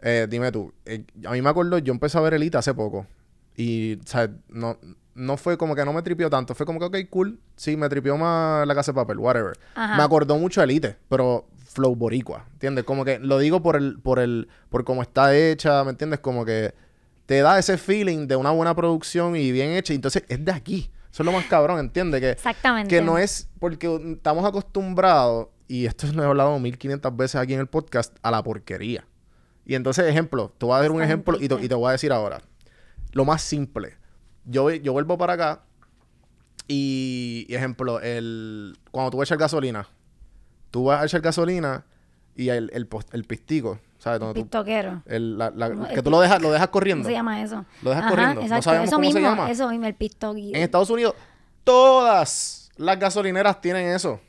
Eh, 0.00 0.26
dime 0.28 0.50
tú, 0.52 0.72
eh, 0.84 1.04
a 1.26 1.30
mí 1.32 1.40
me 1.42 1.48
acordó, 1.50 1.78
yo 1.78 1.92
empecé 1.92 2.18
a 2.18 2.20
ver 2.22 2.34
Elite 2.34 2.58
hace 2.58 2.74
poco 2.74 3.06
y, 3.56 3.94
o 3.94 4.06
sea, 4.06 4.30
no, 4.48 4.78
no 5.14 5.36
fue 5.36 5.56
como 5.56 5.74
que 5.74 5.84
no 5.84 5.92
me 5.92 6.02
tripió 6.02 6.28
tanto, 6.28 6.54
fue 6.54 6.66
como 6.66 6.78
que, 6.78 6.86
ok, 6.86 6.96
cool, 7.10 7.38
sí, 7.56 7.76
me 7.76 7.88
tripió 7.88 8.16
más 8.16 8.66
La 8.66 8.74
Casa 8.74 8.92
de 8.92 8.96
Papel, 8.96 9.18
whatever. 9.18 9.58
Ajá. 9.74 9.96
Me 9.96 10.02
acordó 10.02 10.38
mucho 10.38 10.62
Elite, 10.62 10.96
pero 11.08 11.46
flow 11.74 11.94
boricua, 11.94 12.46
¿entiendes? 12.52 12.84
Como 12.84 13.04
que 13.04 13.18
lo 13.18 13.38
digo 13.38 13.62
por 13.62 13.76
el, 13.76 13.98
por 14.00 14.18
el, 14.18 14.48
por 14.70 14.84
cómo 14.84 15.02
está 15.02 15.36
hecha, 15.36 15.84
¿me 15.84 15.90
entiendes? 15.90 16.20
Como 16.20 16.44
que 16.44 16.74
te 17.26 17.40
da 17.40 17.58
ese 17.58 17.78
feeling 17.78 18.26
de 18.26 18.36
una 18.36 18.50
buena 18.50 18.74
producción 18.74 19.36
y 19.36 19.52
bien 19.52 19.70
hecha, 19.70 19.92
y 19.92 19.96
entonces 19.96 20.24
es 20.28 20.44
de 20.44 20.52
aquí. 20.52 20.90
Eso 21.10 21.22
es 21.22 21.26
lo 21.26 21.32
más 21.32 21.44
cabrón, 21.46 21.78
¿entiendes? 21.78 22.20
Que, 22.20 22.30
Exactamente. 22.30 22.94
que 22.94 23.00
no 23.00 23.18
es 23.18 23.48
porque 23.60 24.14
estamos 24.14 24.44
acostumbrados, 24.44 25.48
y 25.68 25.86
esto 25.86 26.06
lo 26.12 26.22
he 26.22 26.26
hablado 26.26 26.58
1500 26.58 27.16
veces 27.16 27.36
aquí 27.36 27.54
en 27.54 27.60
el 27.60 27.66
podcast, 27.66 28.16
a 28.22 28.30
la 28.30 28.42
porquería. 28.42 29.06
Y 29.64 29.74
entonces, 29.74 30.06
ejemplo, 30.06 30.52
te 30.58 30.66
voy 30.66 30.76
a 30.76 30.80
dar 30.80 30.90
un 30.90 31.02
ejemplo 31.02 31.38
y 31.40 31.48
te, 31.48 31.54
y 31.54 31.68
te 31.68 31.74
voy 31.74 31.88
a 31.88 31.92
decir 31.92 32.12
ahora. 32.12 32.42
Lo 33.14 33.24
más 33.24 33.40
simple. 33.42 33.96
yo, 34.44 34.70
yo 34.70 34.92
vuelvo 34.92 35.16
para 35.16 35.32
acá 35.32 35.62
y, 36.68 37.46
y 37.48 37.54
ejemplo, 37.54 38.00
el, 38.00 38.76
cuando 38.90 39.10
tú 39.10 39.16
vas 39.18 39.26
a 39.26 39.28
echar 39.34 39.38
gasolina, 39.38 39.88
tú 40.70 40.84
vas 40.84 41.02
a 41.02 41.04
echar 41.06 41.20
gasolina 41.20 41.84
y 42.36 42.48
el, 42.48 42.70
el, 42.72 42.88
el 43.12 43.24
pistico, 43.24 43.78
¿sabes? 43.98 44.20
Tú- 44.20 44.32
Pistoquero. 44.34 45.02
el- 45.06 45.38
la- 45.38 45.50
la- 45.50 45.68
No, 45.70 45.88
que 45.88 45.94
el 45.94 46.02
tú 46.02 46.10
lo 46.10 46.20
dejas, 46.20 46.40
lo 46.42 46.50
dejas 46.50 46.68
¿Cómo 46.68 46.72
corriendo. 46.72 47.08
se 47.08 47.12
llama 47.12 47.42
eso? 47.42 47.64
Lo 47.82 47.90
dejas 47.90 48.10
corriendo. 48.10 48.34
No 48.36 48.40
Exacto. 48.42 48.62
sabemos 48.64 48.86
eso 48.88 48.96
cómo 48.96 49.08
se 49.10 49.14
mismo, 49.14 49.30
llama. 49.30 49.50
Eso 49.50 49.68
mismo, 49.68 49.86
el 49.86 49.94
pistoquero. 49.94 50.56
En 50.56 50.62
Estados 50.62 50.90
Unidos, 50.90 51.14
todas 51.62 52.70
las 52.76 52.98
gasolineras 52.98 53.60
tienen 53.60 53.86
eso. 53.88 54.20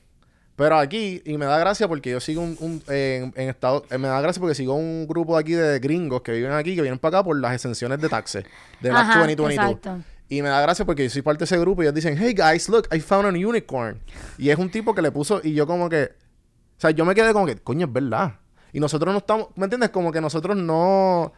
Pero 0.56 0.78
aquí, 0.78 1.22
y 1.26 1.38
me 1.38 1.46
da 1.46 1.58
gracia 1.60 1.88
porque 1.88 2.12
yo 2.12 2.20
sigo 2.22 2.42
un, 2.42 2.56
un- 2.62 2.82
en, 2.88 3.34
en 3.36 3.50
Estados 3.50 3.84
eh, 3.92 3.98
me 3.98 4.08
da 4.08 4.22
gracia 4.22 4.40
porque 4.40 4.56
sigo 4.56 4.74
un 4.76 5.06
grupo 5.08 5.36
aquí 5.38 5.52
de 5.54 5.80
gringos 5.80 6.22
que 6.22 6.32
viven 6.32 6.52
aquí, 6.54 6.76
que 6.76 6.82
vienen 6.82 6.98
para 6.98 7.18
acá 7.20 7.26
por 7.26 7.38
las 7.40 7.54
exenciones 7.54 8.00
de 8.00 8.08
taxes 8.08 8.46
de 8.80 8.92
la 8.92 9.02
Ajá, 9.02 9.20
2022. 9.20 9.66
exacto. 9.72 9.98
Y 10.30 10.42
me 10.42 10.48
da 10.50 10.62
gracia 10.62 10.86
porque 10.86 11.04
yo 11.04 11.10
soy 11.10 11.22
parte 11.22 11.40
de 11.40 11.46
ese 11.46 11.58
grupo 11.60 11.82
y 11.84 11.86
ellos 11.86 11.94
dicen, 11.96 12.18
hey 12.18 12.34
guys, 12.36 12.68
look, 12.70 12.88
I 12.96 13.00
found 13.00 13.26
a 13.26 13.30
unicorn. 13.48 14.00
Y 14.38 14.50
es 14.50 14.58
un 14.58 14.72
tipo 14.72 14.96
que 14.96 15.02
le 15.02 15.12
puso, 15.12 15.40
y 15.44 15.54
yo 15.54 15.68
como 15.68 15.88
que, 15.90 16.04
o 16.06 16.80
sea, 16.80 16.90
yo 16.92 17.04
me 17.06 17.14
quedé 17.14 17.32
como 17.34 17.46
que, 17.46 17.58
coño, 17.58 17.86
es 17.86 17.94
verdad. 17.94 18.36
Y 18.74 18.80
nosotros 18.80 19.12
no 19.14 19.20
estamos, 19.20 19.50
¿me 19.56 19.66
entiendes? 19.66 19.90
Como 19.92 20.12
que 20.12 20.20
nosotros 20.22 20.56
no, 20.58 21.32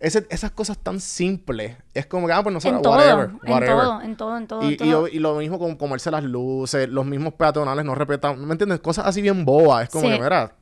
ese- 0.00 0.26
esas 0.30 0.50
cosas 0.52 0.78
tan 0.78 1.00
simples, 1.00 1.76
es 1.94 2.06
como 2.06 2.26
que, 2.26 2.32
ah, 2.32 2.42
pues 2.42 2.52
nosotros, 2.52 2.78
en 2.78 2.82
todo, 2.82 2.92
whatever, 2.96 3.30
en 3.44 3.52
whatever. 3.52 3.76
todo, 3.76 4.00
en 4.02 4.16
todo, 4.16 4.36
en 4.36 4.46
todo, 4.46 4.62
en 4.62 4.70
y, 4.72 4.76
todo. 4.76 5.08
y 5.08 5.18
lo 5.18 5.34
mismo 5.36 5.58
con 5.58 5.76
comerse 5.76 6.10
las 6.10 6.22
luces, 6.24 6.88
los 6.88 7.04
mismos 7.06 7.34
peatonales 7.34 7.84
no 7.84 7.94
respetan, 7.94 8.44
¿me 8.46 8.52
entiendes? 8.52 8.80
Cosas 8.80 9.06
así 9.06 9.20
bien 9.22 9.44
bobas. 9.44 9.84
Es 9.84 9.88
como 9.90 10.04
Sí. 10.06 10.12
que, 10.16 10.20
mira, 10.22 10.52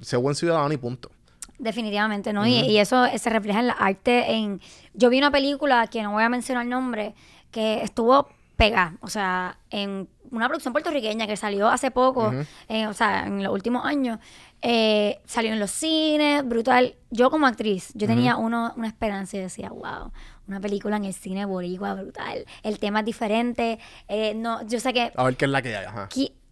sé 0.00 0.16
buen 0.16 0.34
ciudadano 0.34 0.72
y 0.72 0.76
punto. 0.76 1.10
Definitivamente, 1.58 2.32
¿no? 2.32 2.46
y, 2.46 2.54
y 2.60 2.78
eso 2.78 3.04
se 3.16 3.30
refleja 3.30 3.60
en 3.60 3.68
la 3.68 3.74
arte. 3.74 4.32
En... 4.32 4.60
Yo 4.94 5.10
vi 5.10 5.18
una 5.18 5.30
película, 5.30 5.86
que 5.86 6.02
no 6.02 6.10
voy 6.12 6.24
a 6.24 6.28
mencionar 6.28 6.64
el 6.64 6.70
nombre, 6.70 7.14
que 7.52 7.82
estuvo 7.82 8.28
pegada, 8.56 8.94
o 9.00 9.08
sea, 9.08 9.58
en 9.70 10.08
una 10.32 10.48
producción 10.48 10.72
puertorriqueña 10.72 11.26
que 11.26 11.36
salió 11.36 11.68
hace 11.68 11.90
poco, 11.90 12.32
eh, 12.68 12.86
o 12.86 12.94
sea, 12.94 13.26
en 13.26 13.42
los 13.42 13.52
últimos 13.52 13.84
años, 13.84 14.18
eh, 14.62 15.20
salió 15.24 15.52
en 15.52 15.60
los 15.60 15.70
cines, 15.70 16.46
brutal. 16.46 16.96
Yo 17.10 17.30
como 17.30 17.46
actriz, 17.46 17.92
yo 17.94 18.06
tenía 18.06 18.36
uno, 18.36 18.72
una 18.76 18.88
esperanza 18.88 19.36
y 19.36 19.40
decía, 19.40 19.68
wow, 19.68 20.10
una 20.48 20.60
película 20.60 20.96
en 20.96 21.04
el 21.04 21.14
cine 21.14 21.44
boricua, 21.44 21.94
brutal. 21.94 22.46
El 22.62 22.78
tema 22.78 23.00
es 23.00 23.06
diferente. 23.06 23.78
eh, 24.08 24.34
no, 24.34 24.66
yo 24.66 24.80
sé 24.80 24.92
que 24.92 25.12
A 25.14 25.24
ver 25.24 25.36
qué 25.36 25.44
es 25.44 25.50
la 25.50 25.62
que 25.62 25.76
hay, 25.76 25.84
ajá. 25.84 26.08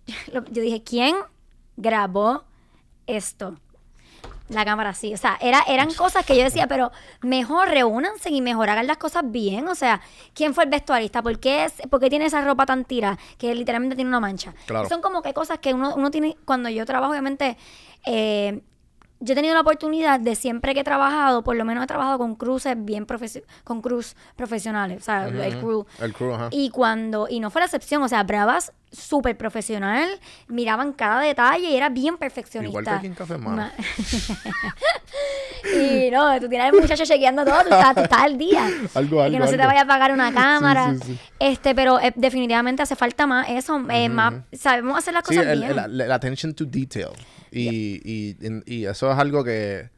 yo 0.33 0.63
dije, 0.63 0.83
¿quién 0.83 1.17
grabó 1.77 2.45
esto? 3.07 3.59
La 4.51 4.65
cámara 4.65 4.93
sí. 4.95 5.15
O 5.15 5.17
sea, 5.17 5.39
era, 5.41 5.63
eran 5.69 5.93
cosas 5.95 6.27
que 6.27 6.37
yo 6.37 6.43
decía, 6.45 6.67
pero 6.67 6.91
mejor 7.23 7.69
reúnanse 7.69 8.31
y 8.31 8.41
mejor 8.41 8.69
hagan 8.69 8.87
las 8.87 8.97
cosas 8.99 9.23
bien. 9.27 9.69
O 9.69 9.75
sea, 9.75 10.01
¿quién 10.35 10.55
fue 10.55 10.65
el 10.65 10.71
vestuarista? 10.71 11.23
¿Por 11.23 11.39
qué, 11.39 11.65
es- 11.65 11.75
por 11.89 12.01
qué 12.01 12.11
tiene 12.11 12.27
esa 12.27 12.41
ropa 12.45 12.67
tan 12.67 12.85
tira 12.85 13.17
que 13.39 13.55
literalmente 13.55 13.95
tiene 13.97 14.09
una 14.09 14.21
mancha? 14.21 14.53
Claro. 14.67 14.89
Son 14.89 15.01
como 15.01 15.23
que 15.23 15.33
cosas 15.33 15.59
que 15.61 15.73
uno, 15.73 15.95
uno 15.95 16.11
tiene, 16.11 16.37
cuando 16.45 16.69
yo 16.69 16.85
trabajo, 16.85 17.13
obviamente, 17.13 17.57
eh, 18.07 18.61
yo 19.23 19.33
he 19.33 19.37
tenido 19.37 19.53
la 19.55 19.61
oportunidad 19.61 20.19
de 20.19 20.35
siempre 20.35 20.73
que 20.73 20.81
he 20.81 20.85
trabajado, 20.85 21.45
por 21.45 21.55
lo 21.55 21.65
menos 21.67 21.85
he 21.85 21.87
trabajado 21.87 22.17
con 22.19 22.35
cruces 22.37 22.75
bien 22.77 23.05
profesionales, 23.05 23.55
con 23.65 23.83
cruz 23.83 24.17
profesionales, 24.35 25.03
o 25.03 25.05
sea, 25.05 25.29
el 25.29 25.59
crew. 25.59 25.87
El 26.01 26.15
crew, 26.15 26.33
ajá. 26.35 26.49
Y 26.51 26.71
cuando, 26.71 27.29
y 27.29 27.39
no 27.39 27.51
fue 27.51 27.61
la 27.61 27.67
excepción, 27.67 28.03
o 28.03 28.09
sea, 28.09 28.23
Bravas 28.23 28.73
súper 28.93 29.37
profesional, 29.37 30.09
miraban 30.49 30.93
cada 30.93 31.21
detalle 31.21 31.71
y 31.71 31.77
era 31.77 31.89
bien 31.89 32.17
perfeccionista. 32.17 32.71
Igual 32.81 32.85
que 32.85 32.91
aquí 32.91 33.07
en 33.07 33.15
Café 33.15 33.39
Mano. 33.39 33.57
Ma- 33.57 33.73
y 35.75 36.11
no, 36.11 36.41
tú 36.41 36.49
tienes 36.49 36.73
al 36.73 36.81
muchacho 36.81 37.05
chequeando 37.05 37.45
todo, 37.45 37.61
tú 37.63 37.69
estás, 37.75 37.95
tú 37.95 38.01
estás 38.03 38.23
al 38.23 38.39
día. 38.39 38.67
Algo, 38.95 39.17
Y 39.19 39.21
algo, 39.27 39.33
que 39.33 39.39
no 39.39 39.47
se 39.47 39.57
te 39.59 39.67
vaya 39.67 39.81
a 39.81 39.85
apagar 39.85 40.13
una 40.13 40.33
cámara. 40.43 40.95
sí, 40.95 41.01
sí. 41.07 41.19
Este, 41.39 41.75
pero 41.75 42.01
eh, 42.01 42.13
definitivamente 42.17 42.83
hace 42.83 42.97
falta 42.97 43.27
más 43.27 43.49
eso, 43.51 43.81
eh, 43.91 44.09
más, 44.09 44.35
sabemos 44.53 44.99
hacer 44.99 45.15
las 45.15 45.23
cosas 45.23 45.47
el, 45.47 45.61
bien. 45.61 45.79
el- 45.79 46.01
el 46.01 46.13
attention 46.13 46.55
to 46.55 46.65
detail. 46.65 47.09
Y, 47.53 48.01
y, 48.05 48.37
y- 48.41 48.63
y 48.75 48.87
eso 48.87 49.11
es 49.13 49.19
algo 49.19 49.45
que, 49.45 49.91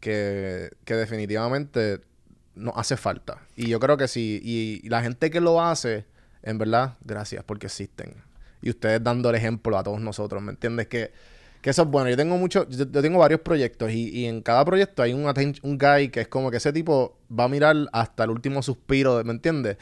que, 0.00 0.70
que 0.84 0.94
definitivamente 0.94 2.00
nos 2.54 2.76
hace 2.76 2.96
falta. 2.96 3.38
Y 3.56 3.68
yo 3.68 3.78
creo 3.80 3.96
que 3.96 4.08
sí. 4.08 4.40
Y, 4.42 4.80
y 4.84 4.88
la 4.88 5.02
gente 5.02 5.30
que 5.30 5.40
lo 5.40 5.60
hace, 5.62 6.06
en 6.42 6.58
verdad, 6.58 6.94
gracias 7.04 7.44
porque 7.44 7.66
existen. 7.66 8.14
Y 8.62 8.70
ustedes 8.70 9.02
dando 9.02 9.30
el 9.30 9.36
ejemplo 9.36 9.76
a 9.78 9.82
todos 9.82 10.00
nosotros, 10.00 10.42
¿me 10.42 10.50
entiendes? 10.52 10.86
Que, 10.88 11.12
que 11.62 11.70
eso 11.70 11.82
es 11.82 11.88
bueno. 11.88 12.10
Yo 12.10 12.16
tengo 12.16 12.36
mucho, 12.36 12.68
yo, 12.68 12.84
yo 12.90 13.02
tengo 13.02 13.18
varios 13.18 13.40
proyectos 13.40 13.90
y, 13.92 14.08
y 14.10 14.26
en 14.26 14.42
cada 14.42 14.64
proyecto 14.64 15.02
hay 15.02 15.12
un, 15.12 15.24
un 15.62 15.78
guy 15.78 16.08
que 16.10 16.20
es 16.22 16.28
como 16.28 16.50
que 16.50 16.56
ese 16.58 16.72
tipo 16.72 17.18
va 17.30 17.44
a 17.44 17.48
mirar 17.48 17.76
hasta 17.92 18.24
el 18.24 18.30
último 18.30 18.62
suspiro, 18.62 19.22
¿me 19.24 19.32
entiendes? 19.32 19.76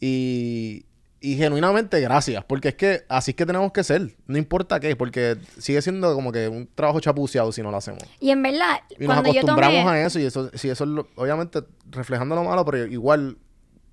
Y, 0.00 0.84
y 1.20 1.36
genuinamente 1.36 1.98
gracias, 2.00 2.44
porque 2.44 2.68
es 2.68 2.74
que 2.74 3.04
así 3.08 3.30
es 3.30 3.36
que 3.36 3.46
tenemos 3.46 3.72
que 3.72 3.82
ser, 3.82 4.14
no 4.26 4.36
importa 4.36 4.78
qué, 4.78 4.94
porque 4.96 5.36
sigue 5.58 5.80
siendo 5.80 6.14
como 6.14 6.30
que 6.32 6.48
un 6.48 6.68
trabajo 6.74 7.00
chapuceado 7.00 7.50
si 7.52 7.62
no 7.62 7.70
lo 7.70 7.78
hacemos. 7.78 8.02
Y 8.20 8.30
en 8.30 8.42
verdad, 8.42 8.80
Y 8.90 9.06
nos 9.06 9.14
cuando 9.14 9.32
yo 9.32 9.40
acostumbramos 9.40 9.84
tomé, 9.84 9.90
a 10.00 10.06
eso 10.06 10.18
y 10.18 10.24
eso, 10.24 10.50
sí, 10.54 10.68
eso 10.68 10.84
es 10.84 10.90
lo- 10.90 11.08
obviamente 11.16 11.60
reflejando 11.90 12.34
lo 12.34 12.44
malo, 12.44 12.64
pero 12.66 12.84
igual 12.86 13.38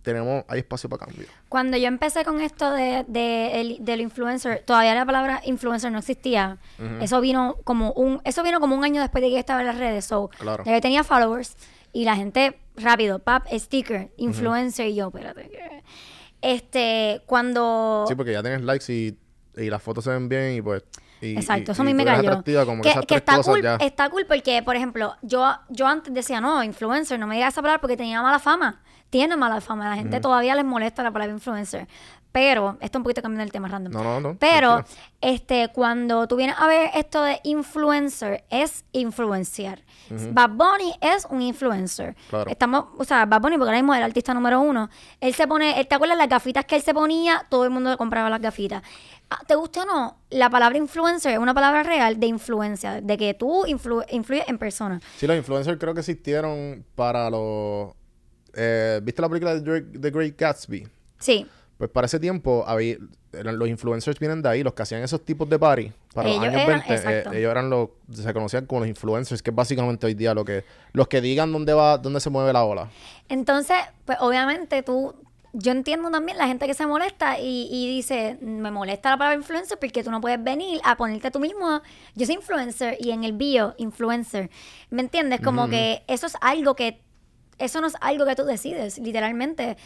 tenemos, 0.02 0.43
hay 0.47 0.60
espacio 0.60 0.89
para 0.89 1.06
cambio. 1.06 1.26
Cuando 1.49 1.78
yo 1.78 1.88
empecé 1.88 2.24
con 2.26 2.41
esto 2.41 2.72
de, 2.72 3.06
de 3.08 3.62
el- 3.62 3.78
del 3.86 4.02
influencer, 4.02 4.64
todavía 4.66 4.95
la 4.95 5.06
palabra 5.06 5.41
influencer 5.45 5.91
no 5.91 5.99
existía. 5.99 6.58
Eso 7.02 7.22
vino 7.22 7.58
como 7.64 7.91
un, 7.93 8.22
eso 8.24 8.41
vino 8.43 8.60
como 8.60 8.76
un 8.76 8.84
año 8.84 9.02
después 9.02 9.22
de 9.22 9.28
que 9.30 9.34
yo 9.34 9.39
estaba 9.39 9.62
en 9.62 9.68
las 9.68 9.78
redes. 9.78 10.06
So, 10.06 10.30
Claro. 10.39 10.64
ya 10.66 10.74
yo 10.74 10.82
tenía 10.82 11.04
followers 11.04 11.56
y 11.93 12.06
la 12.06 12.16
gente 12.16 12.58
rápido, 12.76 13.20
pap, 13.20 13.45
sticker, 13.52 14.12
influencer 14.18 14.88
y 14.88 14.95
yo, 14.95 15.08
espérate. 15.08 15.84
Este, 16.41 17.22
cuando 17.26 18.06
Sí, 18.08 18.16
porque 18.16 18.32
ya 18.34 18.41
tienes 18.41 18.62
likes 18.62 18.91
y, 18.91 19.18
y 19.58 19.70
las 19.70 19.82
fotos 19.84 20.04
se 20.04 20.10
ven 20.10 20.28
bien 20.30 20.54
y 20.56 20.62
pues... 20.62 20.84
y- 21.22 21.36
Exacto, 21.36 21.72
y- 21.72 21.74
eso 21.74 21.82
a 21.84 21.86
mí 21.86 21.93
me 21.93 22.04
cayó. 22.06 22.41
como 22.66 22.82
que, 22.82 22.89
esas 22.89 23.06
tres 23.06 23.18
está 23.20 23.41
cool, 23.43 23.62
ya. 23.62 23.76
está 23.76 24.10
cool 24.10 24.26
porque, 24.26 24.64
por 24.64 24.76
ejemplo, 24.76 25.16
yo, 25.22 25.47
yo 25.70 25.86
antes 25.86 26.12
decía, 26.14 26.41
no, 26.41 26.64
influencer, 26.64 27.20
no 27.20 27.28
me 27.28 27.36
digas 27.36 27.54
esa 27.54 27.62
palabra 27.62 27.80
porque 27.82 27.97
tenía 27.97 28.22
mala 28.24 28.39
fama. 28.39 28.82
Tiene 29.12 29.38
mala 29.38 29.62
fama, 29.62 29.88
la 29.89 29.95
gente 29.97 30.20
todavía 30.20 30.55
les 30.55 30.66
molesta 30.66 31.03
la 31.03 31.12
palabra 31.12 31.34
influencer. 31.36 31.88
Pero, 32.32 32.78
esto 32.80 32.97
es 32.97 32.99
un 32.99 33.03
poquito 33.03 33.22
cambiando 33.22 33.43
el 33.43 33.51
tema 33.51 33.68
random. 33.68 33.91
No, 33.91 34.03
no, 34.03 34.20
no, 34.22 34.38
Pero, 34.39 34.86
este, 35.20 35.68
cuando 35.74 36.28
tú 36.30 36.38
vienes 36.38 36.55
a 36.57 36.66
ver 36.66 36.89
esto 36.95 37.22
de 37.24 37.41
influencer, 37.43 38.45
es 38.49 38.86
influenciar. 38.93 39.82
Bad 40.32 40.51
Bunny 40.51 40.93
es 41.01 41.28
un 41.30 41.41
influencer. 41.41 42.16
Claro. 42.30 42.49
Estamos, 42.49 42.86
o 42.97 43.03
sea, 43.03 43.26
Bad 43.26 43.41
Bunny, 43.41 43.57
porque 43.57 43.70
ahora 43.70 43.82
mismo 43.82 43.93
es 43.93 43.97
el 43.99 44.05
artista 44.05 44.34
número 44.34 44.62
uno. 44.62 44.89
Él 45.20 45.34
se 45.34 45.45
pone, 45.45 45.78
él, 45.78 45.88
¿te 45.88 45.95
acuerdas 45.95 46.18
las 46.18 46.30
gafitas 46.30 46.64
que 46.64 46.78
él 46.78 46.82
se 46.82 46.93
ponía? 46.93 47.45
Todo 47.49 47.66
el 47.66 47.70
mundo 47.70 47.89
le 47.89 47.97
compraba 47.97 48.30
las 48.30 48.39
gafitas. 48.41 48.82
Ah, 49.30 49.39
¿Te 49.45 49.55
gusta 49.55 49.84
o 49.84 49.86
no? 49.86 50.18
La 50.30 50.49
palabra 50.49 50.78
influencer 50.78 51.34
es 51.34 51.38
una 51.39 51.53
palabra 51.53 51.84
real 51.84 52.18
de 52.18 52.28
influencia, 52.28 53.01
de 53.01 53.18
que 53.18 53.34
tú 53.34 53.66
influ- 53.66 54.05
influyes 54.09 54.47
en 54.47 54.57
personas. 54.57 55.03
Sí, 55.18 55.28
los 55.28 55.36
influencers 55.36 55.78
creo 55.80 55.93
que 55.93 55.99
existieron 55.99 56.86
para 56.95 57.30
los... 57.30 57.91
eh, 58.54 58.99
¿Viste 59.04 59.22
la 59.22 59.30
película 59.30 59.56
de 59.60 59.82
The 59.82 60.10
Great 60.12 60.38
Gatsby? 60.38 60.88
Sí. 61.20 61.45
Pues 61.78 61.89
para 61.89 62.06
ese 62.06 62.20
tiempo 62.20 62.64
había, 62.68 62.97
eran, 63.34 63.58
los 63.58 63.68
influencers 63.68 64.20
vienen 64.20 64.41
de 64.43 64.49
ahí, 64.49 64.62
los 64.64 64.74
que 64.74 64.84
hacían 64.84 65.02
esos 65.02 65.26
tipos 65.26 65.49
de 65.49 65.58
party 65.58 65.91
para 66.14 66.30
Ellos 66.30 66.43
los 66.45 66.54
años 66.54 66.62
eran- 66.68 66.84
20, 66.88 67.10
eh, 67.34 67.39
ellos 67.39 67.52
eran 67.52 67.70
los, 67.72 67.89
se 68.14 68.32
conocían 68.34 68.66
como 68.68 68.82
los 68.82 68.89
influencers, 68.89 69.41
que 69.41 69.49
es 69.49 69.56
básicamente 69.56 70.06
hoy 70.06 70.14
día 70.14 70.34
lo 70.36 70.45
que, 70.45 70.64
los 70.93 71.08
que 71.08 71.22
digan 71.22 71.52
dónde 71.52 71.74
va, 71.74 71.97
dónde 71.97 72.20
se 72.20 72.30
mueve 72.30 72.54
la 72.54 72.64
ola. 72.66 72.89
Entonces, 73.30 73.78
pues 74.06 74.20
obviamente 74.22 74.84
tú, 74.84 75.16
yo 75.54 75.72
entiendo 75.72 76.12
también 76.12 76.38
la 76.38 76.45
gente 76.45 76.68
que 76.68 76.76
se 76.76 76.86
molesta 76.86 77.39
y, 77.39 77.68
y 77.72 77.88
dice, 77.95 78.38
me 78.41 78.70
molesta 78.70 79.10
la 79.10 79.18
palabra 79.18 79.38
influencer 79.38 79.80
porque 79.80 80.04
tú 80.04 80.12
no 80.12 80.22
puedes 80.22 80.41
venir 80.43 80.80
a 80.84 80.95
ponerte 80.97 81.32
tú 81.32 81.39
mismo, 81.39 81.82
yo 82.14 82.26
soy 82.28 82.36
influencer 82.36 82.95
y 82.99 83.10
en 83.10 83.24
el 83.24 83.34
bio, 83.34 83.74
influencer. 83.78 84.52
¿Me 84.91 85.02
entiendes? 85.02 85.41
Como 85.41 85.68
que 85.68 86.04
eso 86.08 86.28
es 86.28 86.36
algo 86.41 86.76
que, 86.76 87.02
eso 87.64 87.82
no 87.82 87.88
es 87.88 87.93
algo 88.01 88.26
que 88.26 88.36
tú 88.36 88.43
decides, 88.43 88.97
literalmente. 88.97 89.78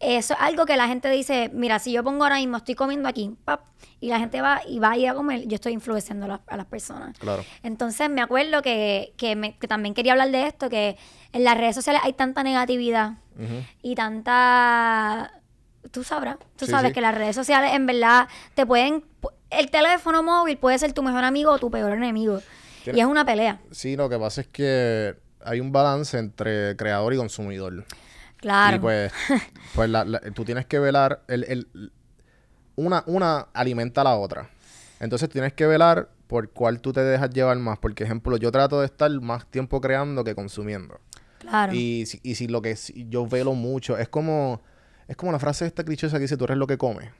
Eso 0.00 0.34
es 0.34 0.40
algo 0.40 0.66
que 0.66 0.76
la 0.76 0.88
gente 0.88 1.08
dice, 1.10 1.50
mira, 1.54 1.78
si 1.78 1.92
yo 1.92 2.02
pongo 2.02 2.24
ahora 2.24 2.36
mismo, 2.36 2.56
estoy 2.56 2.74
comiendo 2.74 3.08
aquí, 3.08 3.36
pap, 3.44 3.60
y 4.00 4.08
la 4.08 4.18
gente 4.18 4.40
va 4.42 4.60
y 4.66 4.78
va 4.80 4.90
a 4.90 4.96
ir 4.98 5.08
a 5.08 5.14
comer, 5.14 5.46
yo 5.46 5.54
estoy 5.54 5.72
influenciando 5.72 6.26
a 6.26 6.28
las, 6.28 6.40
a 6.48 6.56
las 6.56 6.66
personas. 6.66 7.16
Claro. 7.18 7.44
Entonces 7.62 8.10
me 8.10 8.20
acuerdo 8.20 8.60
que, 8.60 9.14
que, 9.16 9.36
me- 9.36 9.56
que 9.56 9.68
también 9.68 9.94
quería 9.94 10.12
hablar 10.12 10.30
de 10.32 10.46
esto, 10.48 10.68
que 10.68 10.96
en 11.32 11.44
las 11.44 11.56
redes 11.56 11.74
sociales 11.76 12.02
hay 12.04 12.12
tanta 12.12 12.42
negatividad 12.42 13.14
y 13.82 13.94
tanta... 13.94 15.32
Tú 15.90 16.02
sabrás, 16.02 16.38
tú 16.56 16.64
Sí, 16.64 16.70
sabes 16.72 16.88
sí. 16.90 16.94
que 16.94 17.00
las 17.00 17.14
redes 17.14 17.36
sociales 17.36 17.72
en 17.74 17.86
verdad 17.86 18.26
te 18.54 18.64
pueden... 18.66 19.04
El 19.50 19.70
teléfono 19.70 20.22
móvil 20.22 20.56
puede 20.58 20.78
ser 20.78 20.92
tu 20.92 21.02
mejor 21.02 21.22
amigo 21.24 21.52
o 21.52 21.58
tu 21.58 21.70
peor 21.70 21.92
enemigo. 21.92 22.40
Y 22.86 22.98
es 22.98 23.06
una 23.06 23.24
pelea. 23.24 23.60
Sí, 23.70 23.94
lo 23.96 24.08
que 24.08 24.18
pasa 24.18 24.40
es 24.40 24.48
que 24.48 25.14
hay 25.44 25.60
un 25.60 25.72
balance 25.72 26.18
entre 26.18 26.76
creador 26.76 27.14
y 27.14 27.16
consumidor. 27.16 27.84
Claro. 28.36 28.76
Y 28.76 28.78
pues, 28.80 29.12
pues 29.74 29.88
la- 29.90 30.04
la- 30.04 30.20
tú 30.20 30.44
tienes 30.44 30.66
que 30.66 30.78
velar, 30.78 31.22
el, 31.28 31.44
el- 31.44 31.92
una, 32.76 33.04
una 33.06 33.46
alimenta 33.54 34.00
a 34.00 34.04
la 34.04 34.16
otra. 34.16 34.50
Entonces 35.00 35.28
tienes 35.28 35.52
que 35.52 35.66
velar 35.66 36.08
por 36.26 36.50
cuál 36.50 36.80
tú 36.80 36.92
te 36.92 37.00
dejas 37.02 37.30
llevar 37.30 37.56
más. 37.58 37.78
Porque, 37.78 38.04
ejemplo, 38.04 38.36
yo 38.36 38.50
trato 38.50 38.80
de 38.80 38.86
estar 38.86 39.10
más 39.20 39.46
tiempo 39.50 39.80
creando 39.80 40.24
que 40.24 40.34
consumiendo. 40.34 41.00
claro. 41.38 41.72
Y, 41.74 42.06
si- 42.06 42.20
y 42.22 42.34
si 42.34 42.48
lo 42.48 42.62
que 42.62 42.76
si- 42.76 43.06
yo 43.08 43.26
velo 43.26 43.54
mucho 43.54 43.96
es 43.98 44.08
como 44.08 44.62
Es 45.06 45.16
como 45.16 45.32
la 45.32 45.38
frase 45.38 45.66
esta 45.66 45.84
clichosa 45.84 46.16
que 46.16 46.22
dice, 46.22 46.36
tú 46.38 46.44
eres 46.44 46.56
lo 46.56 46.66
que 46.66 46.78
comes. 46.78 47.10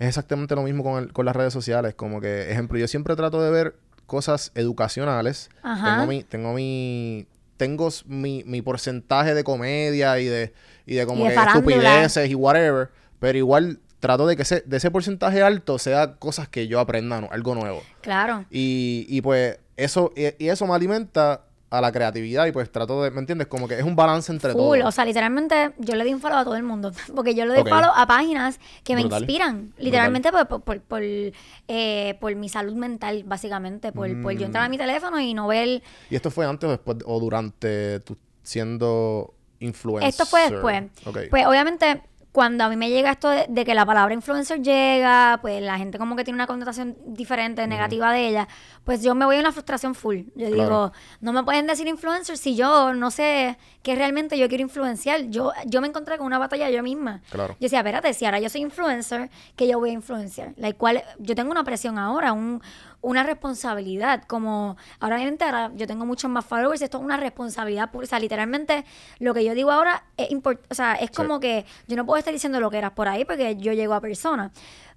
Es 0.00 0.08
exactamente 0.08 0.54
lo 0.56 0.62
mismo 0.62 0.82
con, 0.82 1.02
el- 1.04 1.12
con 1.12 1.24
las 1.26 1.36
redes 1.36 1.52
sociales. 1.52 1.94
Como 1.94 2.20
que, 2.20 2.50
ejemplo, 2.50 2.76
yo 2.78 2.88
siempre 2.88 3.14
trato 3.14 3.40
de 3.40 3.50
ver 3.50 3.76
cosas 4.06 4.50
educacionales. 4.56 5.48
Ajá. 5.62 5.92
Tengo 5.94 6.06
mi... 6.08 6.24
Tengo 6.24 6.52
mi 6.54 7.26
tengo 7.60 7.90
mi, 8.06 8.42
mi 8.46 8.62
porcentaje 8.62 9.34
de 9.34 9.44
comedia 9.44 10.18
y 10.18 10.24
de, 10.24 10.54
y 10.86 10.94
de 10.94 11.04
como 11.04 11.26
Y 11.26 11.28
de 11.28 11.34
que 11.34 11.42
estupideces 11.42 12.30
y 12.30 12.34
whatever. 12.34 12.88
Pero 13.18 13.36
igual 13.36 13.80
trato 13.98 14.26
de 14.26 14.34
que 14.34 14.42
ese, 14.42 14.62
de 14.64 14.78
ese 14.78 14.90
porcentaje 14.90 15.42
alto 15.42 15.78
sea 15.78 16.14
cosas 16.14 16.48
que 16.48 16.68
yo 16.68 16.80
aprenda, 16.80 17.20
¿no? 17.20 17.28
algo 17.30 17.54
nuevo. 17.54 17.82
Claro. 18.00 18.46
Y, 18.50 19.04
y 19.10 19.20
pues 19.20 19.58
eso, 19.76 20.10
y, 20.16 20.42
y 20.42 20.48
eso 20.48 20.66
me 20.66 20.72
alimenta 20.72 21.42
a 21.70 21.80
la 21.80 21.92
creatividad 21.92 22.46
y 22.46 22.52
pues 22.52 22.70
trato 22.72 23.02
de, 23.04 23.12
¿me 23.12 23.20
entiendes? 23.20 23.46
Como 23.46 23.68
que 23.68 23.78
es 23.78 23.84
un 23.84 23.94
balance 23.94 24.32
entre 24.32 24.52
todo. 24.54 24.86
O 24.88 24.90
sea, 24.90 25.04
literalmente 25.04 25.72
yo 25.78 25.94
le 25.94 26.04
di 26.04 26.12
un 26.12 26.20
follow 26.20 26.38
a 26.38 26.44
todo 26.44 26.56
el 26.56 26.64
mundo. 26.64 26.90
Porque 27.14 27.34
yo 27.34 27.44
le 27.44 27.52
doy 27.52 27.60
Ok. 27.62 27.68
follow 27.68 27.90
a 27.94 28.06
páginas 28.08 28.58
que 28.82 28.96
me 28.96 29.02
inspiran. 29.02 29.72
Literalmente 29.78 30.32
por, 30.32 30.48
por, 30.48 30.62
por, 30.62 30.80
por, 30.80 31.02
eh, 31.02 32.16
por 32.20 32.34
mi 32.34 32.48
salud 32.48 32.74
mental, 32.74 33.22
básicamente. 33.24 33.92
Por, 33.92 34.20
por 34.20 34.32
yo 34.32 34.40
Mm. 34.40 34.44
entrar 34.46 34.64
a 34.64 34.68
mi 34.68 34.78
teléfono 34.78 35.20
y 35.20 35.32
no 35.32 35.46
ver. 35.46 35.80
¿Y 36.10 36.16
esto 36.16 36.30
fue 36.32 36.44
antes 36.44 36.66
o 36.66 36.70
después 36.72 36.96
o 37.06 37.20
durante 37.20 38.00
tu 38.00 38.16
siendo 38.42 39.32
influencer? 39.60 40.08
Esto 40.08 40.26
fue 40.26 40.50
después. 40.50 40.82
Pues 41.30 41.46
obviamente, 41.46 42.02
cuando 42.32 42.62
a 42.64 42.68
mí 42.68 42.76
me 42.76 42.90
llega 42.90 43.10
esto 43.10 43.28
de, 43.28 43.46
de 43.48 43.64
que 43.64 43.74
la 43.74 43.84
palabra 43.84 44.14
influencer 44.14 44.62
llega, 44.62 45.38
pues 45.42 45.60
la 45.62 45.78
gente 45.78 45.98
como 45.98 46.14
que 46.14 46.22
tiene 46.22 46.36
una 46.36 46.46
connotación 46.46 46.96
diferente, 47.06 47.66
negativa 47.66 48.12
de 48.12 48.28
ella, 48.28 48.48
pues 48.84 49.02
yo 49.02 49.14
me 49.16 49.24
voy 49.24 49.36
a 49.36 49.40
una 49.40 49.50
frustración 49.52 49.94
full. 49.96 50.18
Yo 50.36 50.46
Claro. 50.48 50.52
digo, 50.52 50.92
no 51.20 51.32
me 51.32 51.42
pueden 51.42 51.66
decir 51.66 51.88
influencer 51.88 52.38
si 52.38 52.54
yo 52.54 52.94
no 52.94 53.10
sé 53.10 53.58
qué 53.82 53.96
realmente 53.96 54.38
yo 54.38 54.48
quiero 54.48 54.62
influenciar. 54.62 55.22
Yo, 55.30 55.52
yo 55.66 55.80
me 55.80 55.88
encontré 55.88 56.18
con 56.18 56.26
una 56.26 56.38
batalla 56.38 56.70
yo 56.70 56.82
misma. 56.82 57.20
Claro. 57.30 57.54
Yo 57.54 57.64
decía, 57.66 57.80
espérate, 57.80 58.14
si 58.14 58.24
ahora 58.26 58.38
yo 58.38 58.48
soy 58.48 58.60
influencer, 58.60 59.28
que 59.56 59.66
yo 59.66 59.78
voy 59.80 59.90
a 59.90 59.94
influenciar? 59.94 60.52
La 60.56 60.72
cual, 60.72 61.02
yo 61.18 61.34
tengo 61.34 61.50
una 61.50 61.64
presión 61.64 61.98
ahora, 61.98 62.32
un, 62.32 62.62
una 63.02 63.22
responsabilidad. 63.22 64.24
Como 64.26 64.76
ahora 65.00 65.16
obviamente 65.16 65.44
ahora 65.44 65.70
yo 65.74 65.86
tengo 65.86 66.04
muchos 66.06 66.30
más 66.30 66.44
followers, 66.44 66.82
esto 66.82 66.98
es 66.98 67.04
una 67.04 67.16
responsabilidad 67.16 67.90
pura. 67.90 68.04
O 68.04 68.06
sea, 68.08 68.18
literalmente 68.20 68.84
lo 69.18 69.34
que 69.34 69.44
yo 69.44 69.54
digo 69.54 69.70
ahora 69.70 70.04
es 70.16 70.30
importante. 70.30 70.68
O 70.70 70.74
sea, 70.74 70.94
es 70.94 71.06
Sí. 71.08 71.14
como 71.16 71.40
que 71.40 71.64
yo 71.88 71.96
no 71.96 72.04
puedo 72.06 72.18
estar 72.18 72.32
diciendo 72.32 72.60
lo 72.60 72.70
que 72.70 72.78
eras 72.78 72.92
por 72.92 73.08
ahí 73.08 73.24
porque 73.24 73.56
yo 73.56 73.72
llego 73.72 73.94
a 73.94 74.00
personas. 74.00 74.52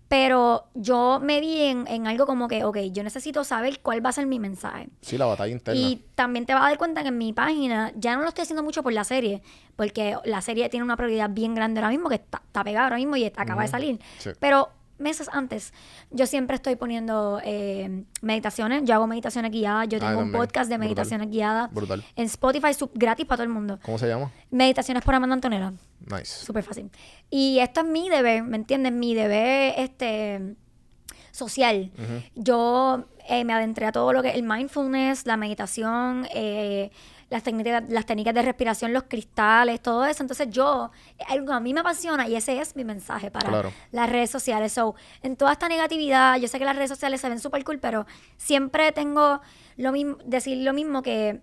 Pero 0.10 0.66
yo 0.76 1.20
me 1.24 1.40
vi 1.40 1.62
en, 1.64 1.88
en 1.88 2.06
algo 2.06 2.28
como 2.28 2.48
que, 2.48 2.64
ok, 2.66 2.78
yo 2.92 3.04
necesito 3.04 3.44
saber 3.44 3.80
cuál 3.80 4.06
va 4.06 4.10
a 4.10 4.14
ser 4.14 4.28
mi 4.28 4.38
mensaje. 4.38 4.90
Sí, 5.02 5.18
la 5.18 5.26
batalla 5.26 5.52
interna. 5.52 5.80
Y 5.80 6.06
también 6.14 6.46
te 6.46 6.54
vas 6.54 6.64
a 6.66 6.68
dar 6.70 6.78
cuenta 6.78 7.02
que 7.02 7.08
en 7.08 7.18
mi 7.18 7.34
página 7.34 7.92
ya 7.96 8.16
no 8.16 8.22
lo 8.22 8.28
estoy 8.28 8.44
haciendo 8.44 8.62
mucho 8.62 8.84
por 8.84 8.94
la 8.94 9.06
serie, 9.06 9.42
porque 9.76 10.16
la 10.26 10.42
serie 10.42 10.70
tiene 10.70 10.84
una 10.84 10.98
prioridad 10.98 11.32
bien 11.32 11.56
grande 11.56 11.80
ahora 11.80 11.90
mismo, 11.90 12.10
que 12.10 12.16
está, 12.16 12.44
está 12.46 12.64
pegada 12.64 12.86
ahora 12.88 12.98
mismo 12.98 13.16
y 13.16 13.24
está- 13.24 13.42
acaba 13.42 13.64
de 13.64 13.70
salir. 13.70 14.00
Sí. 14.20 14.30
Pero 14.40 14.70
meses 14.98 15.30
antes, 15.34 15.74
yo 16.12 16.26
siempre 16.28 16.56
estoy 16.56 16.76
poniendo 16.76 17.42
eh, 17.44 18.04
meditaciones. 18.22 18.84
Yo 18.86 18.94
hago 18.96 19.08
meditaciones 19.08 19.52
guiadas, 19.52 19.88
yo 19.90 19.98
Ah, 20.02 20.10
tengo 20.10 20.22
un 20.22 20.32
podcast 20.32 20.70
de 20.70 20.76
Brutal. 20.78 20.80
meditaciones 20.80 21.30
guiadas 21.30 21.74
Brutal. 21.74 22.04
en 22.16 22.26
Spotify, 22.26 22.74
sub- 22.74 22.92
gratis 22.94 23.26
para 23.26 23.38
todo 23.38 23.44
el 23.44 23.50
mundo. 23.54 23.80
¿Cómo 23.84 23.98
se 23.98 24.08
llama? 24.08 24.32
Meditaciones 24.52 25.04
por 25.04 25.16
Amanda 25.16 25.34
Antonella. 25.34 25.74
Nice. 26.06 26.46
Súper 26.46 26.64
fácil. 26.64 26.90
Y 27.30 27.60
esto 27.60 27.82
es 27.82 27.88
mi 27.88 28.10
deber, 28.10 28.44
¿me 28.44 28.58
entiendes? 28.58 28.92
Mi 28.94 29.14
deber 29.16 29.74
este 29.78 30.56
social. 31.32 31.92
Yo 32.36 33.06
eh, 33.28 33.44
me 33.46 33.54
adentré 33.54 33.86
a 33.88 33.92
todo 33.92 34.14
lo 34.14 34.22
que 34.22 34.30
es 34.30 34.36
el 34.36 34.44
mindfulness, 34.44 35.26
la 35.26 35.38
meditación, 35.38 36.28
eh, 36.34 36.92
las 37.34 37.44
técnicas, 37.44 37.84
las 37.90 38.06
técnicas 38.06 38.34
de 38.36 38.42
respiración, 38.44 38.94
los 38.94 39.04
cristales, 39.04 39.82
todo 39.82 40.06
eso. 40.06 40.22
Entonces 40.24 40.48
yo, 40.52 40.92
algo 41.28 41.52
a 41.52 41.60
mí 41.60 41.74
me 41.74 41.80
apasiona 41.82 42.28
y 42.28 42.36
ese 42.36 42.60
es 42.62 42.76
mi 42.76 42.84
mensaje 42.86 43.32
para 43.32 43.50
Claro. 43.50 43.74
las 43.92 44.10
redes 44.10 44.30
sociales. 44.30 44.72
So, 44.72 44.94
en 45.24 45.36
toda 45.36 45.52
esta 45.52 45.68
negatividad, 45.68 46.38
yo 46.38 46.48
sé 46.48 46.60
que 46.60 46.66
las 46.66 46.76
redes 46.76 46.90
sociales 46.92 47.20
se 47.20 47.28
ven 47.30 47.40
súper 47.40 47.64
cool, 47.64 47.80
pero 47.80 48.06
siempre 48.38 48.92
tengo 48.92 49.42
lo 49.78 49.92
mismo, 49.92 50.18
decir 50.26 50.58
lo 50.60 50.74
mismo 50.74 51.02
que 51.02 51.42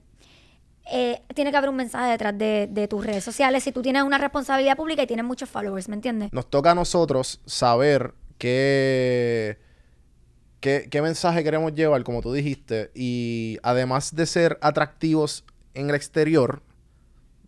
eh, 0.92 1.22
tiene 1.34 1.50
que 1.50 1.56
haber 1.56 1.70
un 1.70 1.76
mensaje 1.76 2.10
detrás 2.10 2.38
de, 2.38 2.68
de 2.70 2.88
tus 2.88 3.04
redes 3.04 3.22
sociales 3.24 3.62
si 3.64 3.72
tú 3.72 3.82
tienes 3.82 4.02
una 4.02 4.18
responsabilidad 4.18 4.76
pública 4.76 5.02
y 5.02 5.06
tienes 5.06 5.24
muchos 5.26 5.48
followers, 5.48 5.88
¿me 5.88 5.96
entiendes? 5.96 6.32
Nos 6.32 6.48
toca 6.48 6.70
a 6.70 6.74
nosotros 6.74 7.40
saber 7.46 8.14
qué, 8.38 9.58
qué, 10.60 10.88
qué 10.90 11.02
mensaje 11.02 11.42
queremos 11.44 11.74
llevar, 11.74 12.02
como 12.04 12.22
tú 12.22 12.32
dijiste. 12.32 12.90
Y 12.94 13.58
además 13.62 14.14
de 14.14 14.26
ser 14.26 14.58
atractivos 14.62 15.44
en 15.74 15.90
el 15.90 15.96
exterior, 15.96 16.62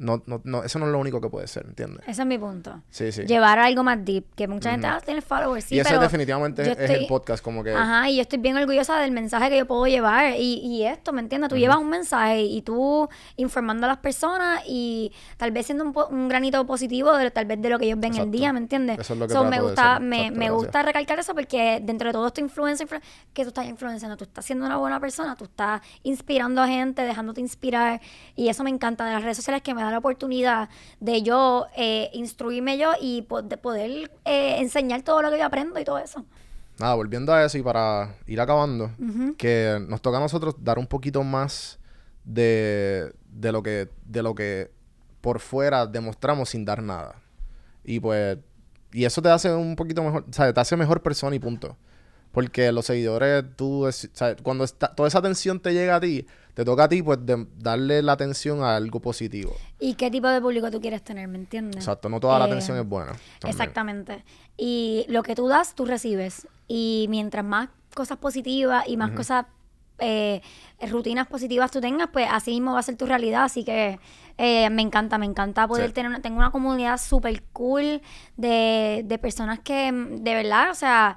no, 0.03 0.23
no, 0.27 0.41
no, 0.45 0.63
eso 0.65 0.79
no 0.79 0.87
es 0.87 0.93
lo 0.93 0.99
único 0.99 1.21
que 1.21 1.29
puede 1.29 1.47
ser, 1.47 1.65
¿entiendes? 1.67 2.01
Ese 2.07 2.23
es 2.23 2.27
mi 2.29 2.37
punto. 2.39 2.83
Sí, 2.91 3.11
sí. 3.13 3.23
Llevar 3.25 3.59
algo 3.59 3.83
más 3.83 4.05
deep, 4.05 4.25
que 4.35 4.47
mucha 4.49 4.71
gente 4.73 4.87
ah, 4.87 5.01
tiene 5.05 5.23
followers, 5.23 5.65
sí, 5.65 5.77
y 5.77 5.81
ese 5.81 5.89
pero 5.91 6.01
definitivamente 6.03 6.63
es 6.63 6.69
el 6.69 6.91
estoy- 6.91 7.07
podcast, 7.09 7.43
como 7.43 7.65
que... 7.65 7.73
Ajá, 7.75 8.11
y 8.11 8.17
yo 8.17 8.23
estoy 8.23 8.39
bien 8.39 8.57
orgullosa 8.57 8.99
del 8.99 9.13
mensaje 9.13 9.49
que 9.51 9.59
yo 9.59 9.67
puedo 9.67 9.87
llevar. 9.87 10.35
Y, 10.37 10.55
y 10.59 10.85
esto, 10.85 11.13
¿me 11.13 11.21
entiendes? 11.21 11.49
Tú 11.49 11.57
llevas 11.57 11.79
un 11.79 11.89
mensaje 11.89 12.43
y 12.43 12.63
tú 12.63 13.09
informando 13.37 13.87
a 13.87 13.89
las 13.89 13.99
personas 13.99 14.61
y 14.67 15.13
tal 15.37 15.51
vez 15.53 15.67
siendo 15.67 15.85
un, 15.85 15.93
po- 15.93 16.09
un 16.09 16.29
granito 16.29 16.67
positivo 16.67 17.17
de 17.17 17.31
tal 17.31 17.47
vez 17.47 17.61
de 17.63 17.71
lo 17.71 17.79
que 17.79 17.87
ellos 17.87 17.99
ven 18.01 18.13
el 18.13 18.19
Exacto. 18.19 18.31
día, 18.39 18.53
¿me 18.53 18.59
entiendes? 18.59 18.99
Eso 18.99 19.15
es 19.15 19.19
lo 19.21 19.27
que 19.29 19.33
So, 19.35 19.45
me 19.45 19.61
gusta, 19.61 20.01
me, 20.01 20.17
Exacto, 20.23 20.39
me 20.39 20.51
gusta 20.51 20.83
recalcar 20.83 21.19
eso 21.19 21.35
porque 21.35 21.81
dentro 21.83 22.09
de 22.09 22.13
todo 22.13 22.27
esto 22.27 22.41
influencia, 22.41 22.87
influ- 22.87 23.01
que 23.33 23.43
tú 23.45 23.49
estás 23.49 23.67
influenciando, 23.67 24.17
tú 24.17 24.25
estás 24.25 24.45
siendo 24.45 24.67
una 24.67 24.77
buena 24.77 24.99
persona, 25.01 25.37
tú 25.37 25.45
estás 25.45 25.81
inspirando 26.03 26.61
a 26.61 26.67
gente, 26.67 27.03
dejándote 27.03 27.41
inspirar. 27.41 28.01
Y 28.35 28.49
eso 28.49 28.65
me 28.65 28.71
encanta 28.71 29.05
de 29.07 29.13
las 29.13 29.23
redes 29.23 29.37
sociales 29.37 29.63
que 29.63 29.75
me 29.75 29.83
da 29.83 29.92
la 29.93 29.99
oportunidad 29.99 30.69
de 31.01 31.23
yo 31.23 31.67
eh, 31.77 32.11
instruirme 32.13 32.79
yo 32.79 32.93
y 33.01 33.23
po- 33.23 33.43
de 33.43 33.57
poder 33.57 34.11
eh, 34.25 34.57
enseñar 34.59 35.03
todo 35.03 35.23
lo 35.23 35.31
que 35.31 35.39
yo 35.39 35.45
aprendo 35.45 35.79
y 35.79 35.85
todo 35.85 35.99
eso. 35.99 36.25
Nada, 36.79 36.95
volviendo 36.95 37.33
a 37.33 37.45
eso 37.45 37.59
y 37.59 37.63
para 37.63 38.17
ir 38.27 38.41
acabando, 38.41 38.91
que 39.37 39.79
nos 39.89 40.01
toca 40.03 40.17
a 40.19 40.21
nosotros 40.21 40.57
dar 40.59 40.79
un 40.79 40.87
poquito 40.87 41.23
más 41.23 41.79
de, 42.25 43.13
de 43.31 43.53
lo 43.53 43.63
que 43.63 43.89
de 44.05 44.23
lo 44.23 44.35
que 44.35 44.71
por 45.21 45.39
fuera 45.41 45.87
demostramos 45.87 46.49
sin 46.51 46.65
dar 46.65 46.83
nada. 46.83 47.17
Y 47.85 48.01
pues 48.01 48.39
y 48.93 49.05
eso 49.05 49.23
te 49.23 49.29
hace 49.31 49.53
un 49.55 49.77
poquito 49.77 50.03
mejor, 50.03 50.25
o 50.29 50.33
sea, 50.33 50.53
te 50.53 50.61
hace 50.61 50.77
mejor 50.77 51.03
persona 51.03 51.35
y 51.37 51.39
punto. 51.39 51.77
Porque 52.33 52.73
los 52.73 52.87
seguidores, 52.87 53.45
tú, 53.57 53.87
o 53.87 53.93
sea, 53.93 54.35
cuando 54.43 54.65
está, 54.65 54.95
toda 54.95 55.07
esa 55.07 55.19
atención 55.19 55.61
te 55.61 55.75
llega 55.75 55.97
a 55.97 56.01
ti, 56.01 56.27
te 56.55 56.65
toca 56.65 56.85
a 56.85 56.89
ti, 56.89 57.03
pues, 57.03 57.19
de- 57.25 57.47
darle 57.57 58.03
la 58.03 58.13
atención 58.13 58.63
a 58.63 58.77
algo 58.77 59.01
positivo. 59.01 59.55
¿Y 59.81 59.95
qué 59.95 60.11
tipo 60.11 60.29
de 60.29 60.41
público 60.41 60.71
tú 60.71 60.81
quieres 60.81 61.03
tener, 61.03 61.27
me 61.29 61.39
entiendes? 61.39 61.77
Exacto, 61.79 62.09
no 62.09 62.21
toda 62.21 62.39
la 62.39 62.45
Eh, 62.45 62.49
atención 62.49 62.79
es 62.79 62.87
buena. 62.87 63.13
también. 63.41 63.51
Exactamente. 63.51 64.25
Y 64.57 65.05
lo 65.09 65.23
que 65.23 65.35
tú 65.35 65.49
das, 65.49 65.75
tú 65.75 65.85
recibes. 65.87 66.47
Y 66.69 67.07
mientras 67.09 67.45
más 67.45 67.69
cosas 67.95 68.19
positivas 68.19 68.85
y 68.87 68.97
más 68.97 69.11
cosas, 69.13 69.47
eh, 69.99 70.41
rutinas 70.91 71.27
positivas 71.29 71.71
tú 71.71 71.81
tengas, 71.81 72.09
pues 72.13 72.27
así 72.31 72.51
mismo 72.53 72.73
va 72.73 72.81
a 72.81 72.83
ser 72.83 72.97
tu 72.97 73.07
realidad. 73.07 73.45
Así 73.45 73.65
que 73.65 73.99
eh, 74.39 74.69
me 74.71 74.83
encanta, 74.83 75.19
me 75.19 75.27
encanta 75.27 75.69
poder 75.69 75.89
Sí. 75.89 75.93
tener 75.95 76.11
una, 76.11 76.21
tengo 76.23 76.39
una 76.39 76.51
comunidad 76.51 76.99
súper 76.99 77.43
cool 77.53 78.01
de, 78.37 79.03
de 79.05 79.19
personas 79.19 79.61
que 79.61 79.93
de 79.93 80.35
verdad, 80.35 80.71
o 80.71 80.75
sea, 80.75 81.17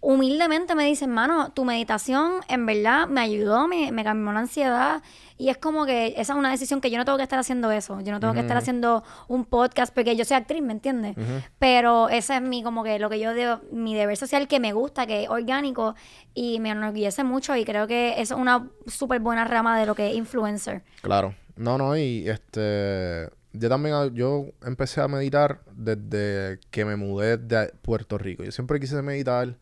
humildemente 0.00 0.74
me 0.74 0.84
dicen, 0.84 1.10
mano, 1.10 1.50
tu 1.52 1.64
meditación 1.64 2.40
en 2.48 2.66
verdad 2.66 3.08
me 3.08 3.20
ayudó, 3.20 3.66
me, 3.66 3.90
me 3.90 4.04
calmó 4.04 4.32
la 4.32 4.40
ansiedad. 4.40 5.02
Y 5.36 5.50
es 5.50 5.58
como 5.58 5.86
que 5.86 6.14
esa 6.16 6.32
es 6.32 6.38
una 6.38 6.50
decisión 6.50 6.80
que 6.80 6.90
yo 6.90 6.98
no 6.98 7.04
tengo 7.04 7.16
que 7.16 7.24
estar 7.24 7.38
haciendo 7.38 7.70
eso. 7.70 8.00
Yo 8.00 8.12
no 8.12 8.20
tengo 8.20 8.34
que 8.34 8.40
estar 8.40 8.56
haciendo 8.56 9.04
un 9.28 9.44
podcast 9.44 9.94
porque 9.94 10.16
yo 10.16 10.24
soy 10.24 10.36
actriz, 10.36 10.62
¿me 10.62 10.72
entiendes? 10.72 11.16
Pero 11.58 12.08
ese 12.08 12.36
es 12.36 12.42
mi, 12.42 12.62
como 12.62 12.82
que 12.82 12.98
lo 12.98 13.08
que 13.08 13.20
yo 13.20 13.34
debo, 13.34 13.60
mi 13.70 13.94
deber 13.94 14.16
social 14.16 14.48
que 14.48 14.58
me 14.58 14.72
gusta, 14.72 15.06
que 15.06 15.24
es 15.24 15.28
orgánico 15.28 15.94
y 16.34 16.58
me 16.58 16.70
enorgullece 16.70 17.22
mucho. 17.22 17.54
Y 17.54 17.64
creo 17.64 17.86
que 17.86 18.20
eso 18.20 18.34
es 18.34 18.40
una 18.40 18.68
súper 18.86 19.20
buena 19.20 19.44
rama 19.44 19.78
de 19.78 19.86
lo 19.86 19.94
que 19.94 20.10
es 20.10 20.16
influencer. 20.16 20.82
Claro. 21.02 21.34
No, 21.56 21.78
no, 21.78 21.96
y 21.96 22.28
este... 22.28 23.30
Yo 23.52 23.68
también, 23.68 23.94
ah, 23.94 24.08
yo 24.12 24.46
empecé 24.64 25.00
a 25.00 25.08
meditar 25.08 25.62
desde 25.72 26.60
que 26.70 26.84
me 26.84 26.96
mudé 26.96 27.38
de 27.38 27.72
Puerto 27.82 28.18
Rico. 28.18 28.44
Yo 28.44 28.52
siempre 28.52 28.78
quise 28.78 29.00
meditar 29.02 29.56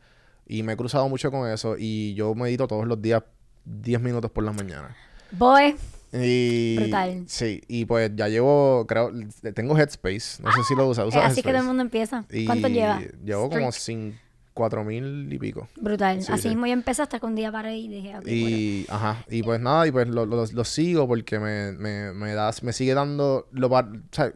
y 0.46 0.62
me 0.62 0.72
he 0.74 0.76
cruzado 0.76 1.08
mucho 1.08 1.30
con 1.30 1.48
eso 1.50 1.76
y 1.78 2.14
yo 2.14 2.34
medito 2.34 2.66
todos 2.66 2.86
los 2.86 3.00
días 3.00 3.22
10 3.64 4.00
minutos 4.00 4.30
por 4.30 4.44
las 4.44 4.54
mañanas. 4.54 4.94
Boy, 5.32 5.74
Y... 6.12 6.76
Brutal. 6.76 7.24
Sí, 7.26 7.60
y 7.68 7.84
pues 7.84 8.12
ya 8.14 8.28
llevo, 8.28 8.86
creo, 8.86 9.10
tengo 9.54 9.76
Headspace. 9.76 10.42
No 10.42 10.52
sé 10.52 10.62
si 10.68 10.74
lo 10.74 10.86
usas. 10.88 11.04
es 11.08 11.14
¿Usas 11.14 11.32
así 11.32 11.42
que 11.42 11.48
todo 11.50 11.58
el 11.60 11.66
mundo 11.66 11.82
empieza. 11.82 12.24
Y 12.30 12.46
¿Cuánto 12.46 12.68
lleva? 12.68 13.00
Llevo 13.24 13.50
como 13.50 13.72
sin 13.72 14.18
cuatro 14.54 14.84
mil 14.84 15.30
y 15.30 15.38
pico. 15.38 15.68
Brutal. 15.76 16.22
Sí, 16.22 16.32
así 16.32 16.42
sí. 16.44 16.48
mismo 16.48 16.66
yo 16.66 16.72
empecé 16.72 17.02
hasta 17.02 17.18
que 17.20 17.26
un 17.26 17.34
día 17.34 17.50
paré 17.52 17.76
y 17.76 17.88
dije, 17.88 18.16
ok, 18.16 18.22
bueno. 18.24 18.34
Y, 18.34 18.86
ajá, 18.88 19.24
y 19.28 19.42
pues 19.42 19.60
nada, 19.60 19.86
y 19.86 19.90
pues 19.90 20.08
lo, 20.08 20.24
lo- 20.24 20.46
lo 20.46 20.64
sigo 20.64 21.06
porque 21.08 21.38
me, 21.38 21.72
me, 21.72 22.12
me 22.12 22.32
da, 22.34 22.50
me 22.62 22.72
sigue 22.72 22.94
dando, 22.94 23.48
lo, 23.50 23.66
o 23.68 23.82
sea, 24.12 24.32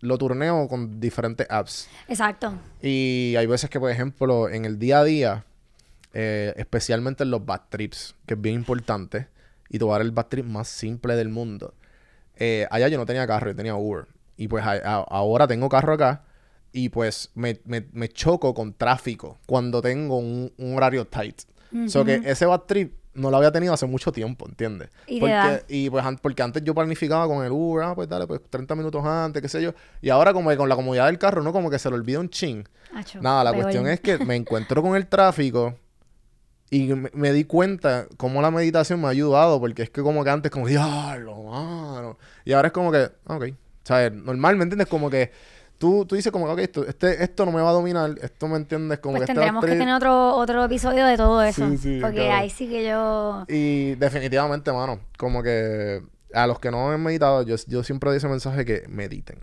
lo 0.00 0.18
turneo 0.18 0.68
con 0.68 1.00
diferentes 1.00 1.46
apps. 1.50 1.88
Exacto. 2.06 2.52
Y 2.82 3.34
hay 3.36 3.46
veces 3.46 3.68
que, 3.70 3.80
por 3.80 3.90
ejemplo, 3.90 4.48
en 4.50 4.64
el 4.66 4.78
día 4.78 5.00
a 5.00 5.04
día, 5.04 5.44
eh, 6.14 6.54
especialmente 6.56 7.24
en 7.24 7.30
los 7.30 7.44
bad 7.44 7.62
trips, 7.68 8.14
que 8.26 8.34
es 8.34 8.40
bien 8.40 8.54
importante, 8.54 9.28
y 9.68 9.78
tomar 9.78 10.00
el 10.00 10.12
bad 10.12 10.26
trip 10.28 10.46
más 10.46 10.68
simple 10.68 11.16
del 11.16 11.28
mundo. 11.28 11.74
Eh, 12.36 12.66
allá 12.70 12.88
yo 12.88 12.96
no 12.98 13.04
tenía 13.06 13.26
carro, 13.26 13.50
yo 13.50 13.56
tenía 13.56 13.74
Uber. 13.74 14.06
Y 14.36 14.48
pues 14.48 14.64
a- 14.64 14.72
a- 14.72 15.04
ahora 15.08 15.46
tengo 15.46 15.68
carro 15.68 15.92
acá 15.94 16.22
y 16.72 16.88
pues 16.88 17.30
me, 17.34 17.60
me, 17.64 17.86
me 17.92 18.08
choco 18.08 18.52
con 18.54 18.72
tráfico 18.74 19.38
cuando 19.46 19.80
tengo 19.82 20.16
un, 20.18 20.52
un 20.56 20.76
horario 20.76 21.06
tight. 21.06 21.42
So 21.88 22.04
que 22.04 22.20
ese 22.24 22.46
bad 22.46 22.62
trip 22.62 22.94
no 23.14 23.30
lo 23.30 23.36
había 23.36 23.50
tenido 23.52 23.72
hace 23.74 23.86
mucho 23.86 24.10
tiempo, 24.12 24.46
¿entiendes? 24.48 24.90
Y 25.08 25.18
porque, 25.20 25.88
pues 25.90 26.04
an- 26.04 26.18
porque 26.18 26.42
antes 26.42 26.62
yo 26.64 26.72
planificaba 26.74 27.26
con 27.28 27.44
el 27.44 27.50
Uber, 27.52 27.84
ah, 27.84 27.94
pues 27.96 28.08
dale, 28.08 28.26
pues 28.28 28.40
30 28.50 28.74
minutos 28.76 29.04
antes, 29.04 29.40
qué 29.42 29.48
sé 29.48 29.60
yo. 29.62 29.72
Y 30.00 30.08
ahora 30.10 30.32
como 30.32 30.50
que 30.50 30.56
con 30.56 30.68
la 30.68 30.76
comodidad 30.76 31.06
del 31.06 31.18
carro, 31.18 31.42
¿no? 31.42 31.52
Como 31.52 31.70
que 31.70 31.78
se 31.80 31.88
le 31.90 31.96
olvida 31.96 32.18
un 32.20 32.28
chin. 32.28 32.64
Acho, 32.94 33.20
Nada, 33.20 33.42
la 33.44 33.50
peor. 33.52 33.64
cuestión 33.64 33.86
es 33.88 34.00
que 34.00 34.18
me 34.18 34.34
encuentro 34.36 34.82
con 34.82 34.94
el 34.96 35.06
tráfico 35.06 35.76
y 36.76 36.94
me, 36.94 37.10
me 37.12 37.32
di 37.32 37.44
cuenta 37.44 38.06
cómo 38.16 38.40
la 38.42 38.50
meditación 38.50 39.00
me 39.00 39.06
ha 39.06 39.10
ayudado, 39.10 39.60
porque 39.60 39.82
es 39.82 39.90
que 39.90 40.02
como 40.02 40.24
que 40.24 40.30
antes 40.30 40.50
como, 40.50 40.66
diablo, 40.66 41.42
mano. 41.44 42.18
Y 42.44 42.52
ahora 42.52 42.68
es 42.68 42.72
como 42.72 42.90
que, 42.90 43.10
ok, 43.26 43.44
o 43.52 43.86
sea, 43.86 44.10
normal, 44.10 44.56
¿me 44.56 44.64
entiendes? 44.64 44.88
Como 44.88 45.10
que 45.10 45.30
tú, 45.78 46.04
tú 46.06 46.16
dices 46.16 46.32
como 46.32 46.46
que, 46.46 46.52
ok, 46.52 46.58
esto, 46.60 46.86
este, 46.86 47.22
esto 47.22 47.44
no 47.44 47.52
me 47.52 47.60
va 47.60 47.70
a 47.70 47.72
dominar, 47.74 48.14
esto 48.22 48.48
me 48.48 48.56
entiendes 48.56 48.98
como 49.00 49.16
Pues 49.16 49.26
que 49.26 49.32
este 49.32 49.34
tendremos 49.40 49.64
que 49.64 49.70
trip- 49.72 49.78
tener 49.78 49.94
otro, 49.94 50.34
otro 50.36 50.64
episodio 50.64 51.04
de 51.06 51.16
todo 51.16 51.42
eso. 51.42 51.68
Sí, 51.70 51.78
sí, 51.78 51.98
porque 52.00 52.16
claro. 52.26 52.34
ahí 52.40 52.50
sí 52.50 52.68
que 52.68 52.84
yo... 52.88 53.44
Y 53.48 53.94
definitivamente, 53.96 54.72
mano, 54.72 55.00
como 55.18 55.42
que 55.42 56.02
a 56.32 56.46
los 56.46 56.58
que 56.58 56.70
no 56.70 56.90
han 56.90 57.02
meditado, 57.02 57.42
yo, 57.42 57.56
yo 57.66 57.84
siempre 57.84 58.10
doy 58.10 58.16
ese 58.16 58.28
mensaje 58.28 58.64
que 58.64 58.84
mediten. 58.88 59.38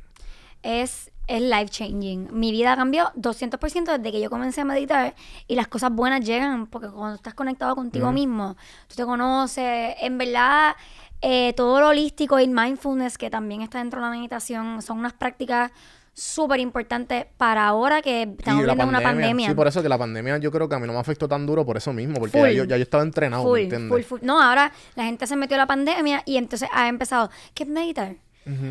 es, 0.63 1.11
es 1.31 1.41
life 1.41 1.69
changing. 1.69 2.27
Mi 2.31 2.51
vida 2.51 2.75
cambió 2.75 3.11
200% 3.15 3.97
desde 3.97 4.11
que 4.11 4.19
yo 4.19 4.29
comencé 4.29 4.61
a 4.61 4.65
meditar 4.65 5.15
y 5.47 5.55
las 5.55 5.67
cosas 5.67 5.91
buenas 5.91 6.25
llegan 6.25 6.67
porque 6.67 6.89
cuando 6.89 7.15
estás 7.15 7.33
conectado 7.33 7.73
contigo 7.75 8.11
mismo, 8.11 8.57
tú 8.87 8.95
te 8.95 9.05
conoces, 9.05 9.95
en 10.01 10.17
verdad 10.17 10.75
eh, 11.21 11.53
todo 11.53 11.79
lo 11.79 11.89
holístico 11.89 12.37
y 12.39 12.43
el 12.43 12.49
mindfulness 12.49 13.17
que 13.17 13.29
también 13.29 13.61
está 13.61 13.77
dentro 13.77 14.01
de 14.01 14.07
la 14.07 14.11
meditación 14.11 14.81
son 14.81 14.99
unas 14.99 15.13
prácticas 15.13 15.71
súper 16.13 16.59
importantes 16.59 17.27
para 17.37 17.65
ahora 17.65 18.01
que 18.01 18.23
estamos 18.23 18.65
viendo 18.65 18.85
una 18.85 18.99
pandemia. 19.01 19.47
Sí, 19.47 19.55
por 19.55 19.67
eso 19.67 19.81
que 19.81 19.87
la 19.87 19.97
pandemia 19.97 20.37
yo 20.39 20.51
creo 20.51 20.67
que 20.67 20.75
a 20.75 20.79
mí 20.79 20.85
no 20.85 20.93
me 20.93 20.99
afectó 20.99 21.29
tan 21.29 21.45
duro 21.45 21.65
por 21.65 21.77
eso 21.77 21.93
mismo, 21.93 22.15
porque 22.15 22.37
Full. 22.37 22.47
ya 22.49 22.51
yo, 22.51 22.63
ya 22.65 22.75
yo 22.75 22.83
estaba 22.83 23.03
entrenado, 23.03 23.43
full, 23.43 23.59
¿me 23.59 23.63
entiendes? 23.63 23.89
full, 23.89 24.01
full. 24.01 24.19
No, 24.21 24.41
ahora 24.41 24.73
la 24.95 25.05
gente 25.05 25.25
se 25.27 25.37
metió 25.37 25.55
a 25.55 25.59
la 25.59 25.67
pandemia 25.67 26.23
y 26.25 26.35
entonces 26.35 26.67
ha 26.73 26.89
empezado, 26.89 27.29
¿qué 27.53 27.63
es 27.63 27.69
meditar? 27.69 28.15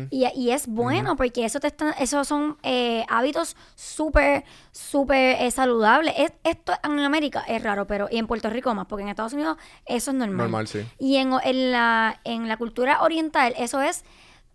Y, 0.09 0.25
y 0.35 0.51
es 0.51 0.67
bueno 0.67 1.15
porque 1.15 1.45
eso 1.45 1.59
te 1.59 1.67
está, 1.67 1.91
esos 1.91 2.27
son 2.27 2.57
eh, 2.63 3.05
hábitos 3.07 3.55
súper, 3.75 4.43
súper 4.71 5.37
eh, 5.41 5.51
saludables. 5.51 6.13
Es- 6.17 6.33
esto 6.43 6.73
en 6.83 6.99
América 6.99 7.43
es 7.47 7.63
raro, 7.63 7.87
pero 7.87 8.07
y 8.11 8.17
en 8.17 8.27
Puerto 8.27 8.49
Rico 8.49 8.73
más, 8.75 8.85
porque 8.87 9.03
en 9.03 9.09
Estados 9.09 9.33
Unidos 9.33 9.57
eso 9.85 10.11
es 10.11 10.17
normal. 10.17 10.37
Normal, 10.37 10.67
sí. 10.67 10.85
Y 10.99 11.17
en, 11.17 11.31
en, 11.43 11.71
la, 11.71 12.19
en 12.23 12.47
la 12.47 12.57
cultura 12.57 13.01
oriental 13.01 13.53
eso 13.57 13.81
es, 13.81 14.03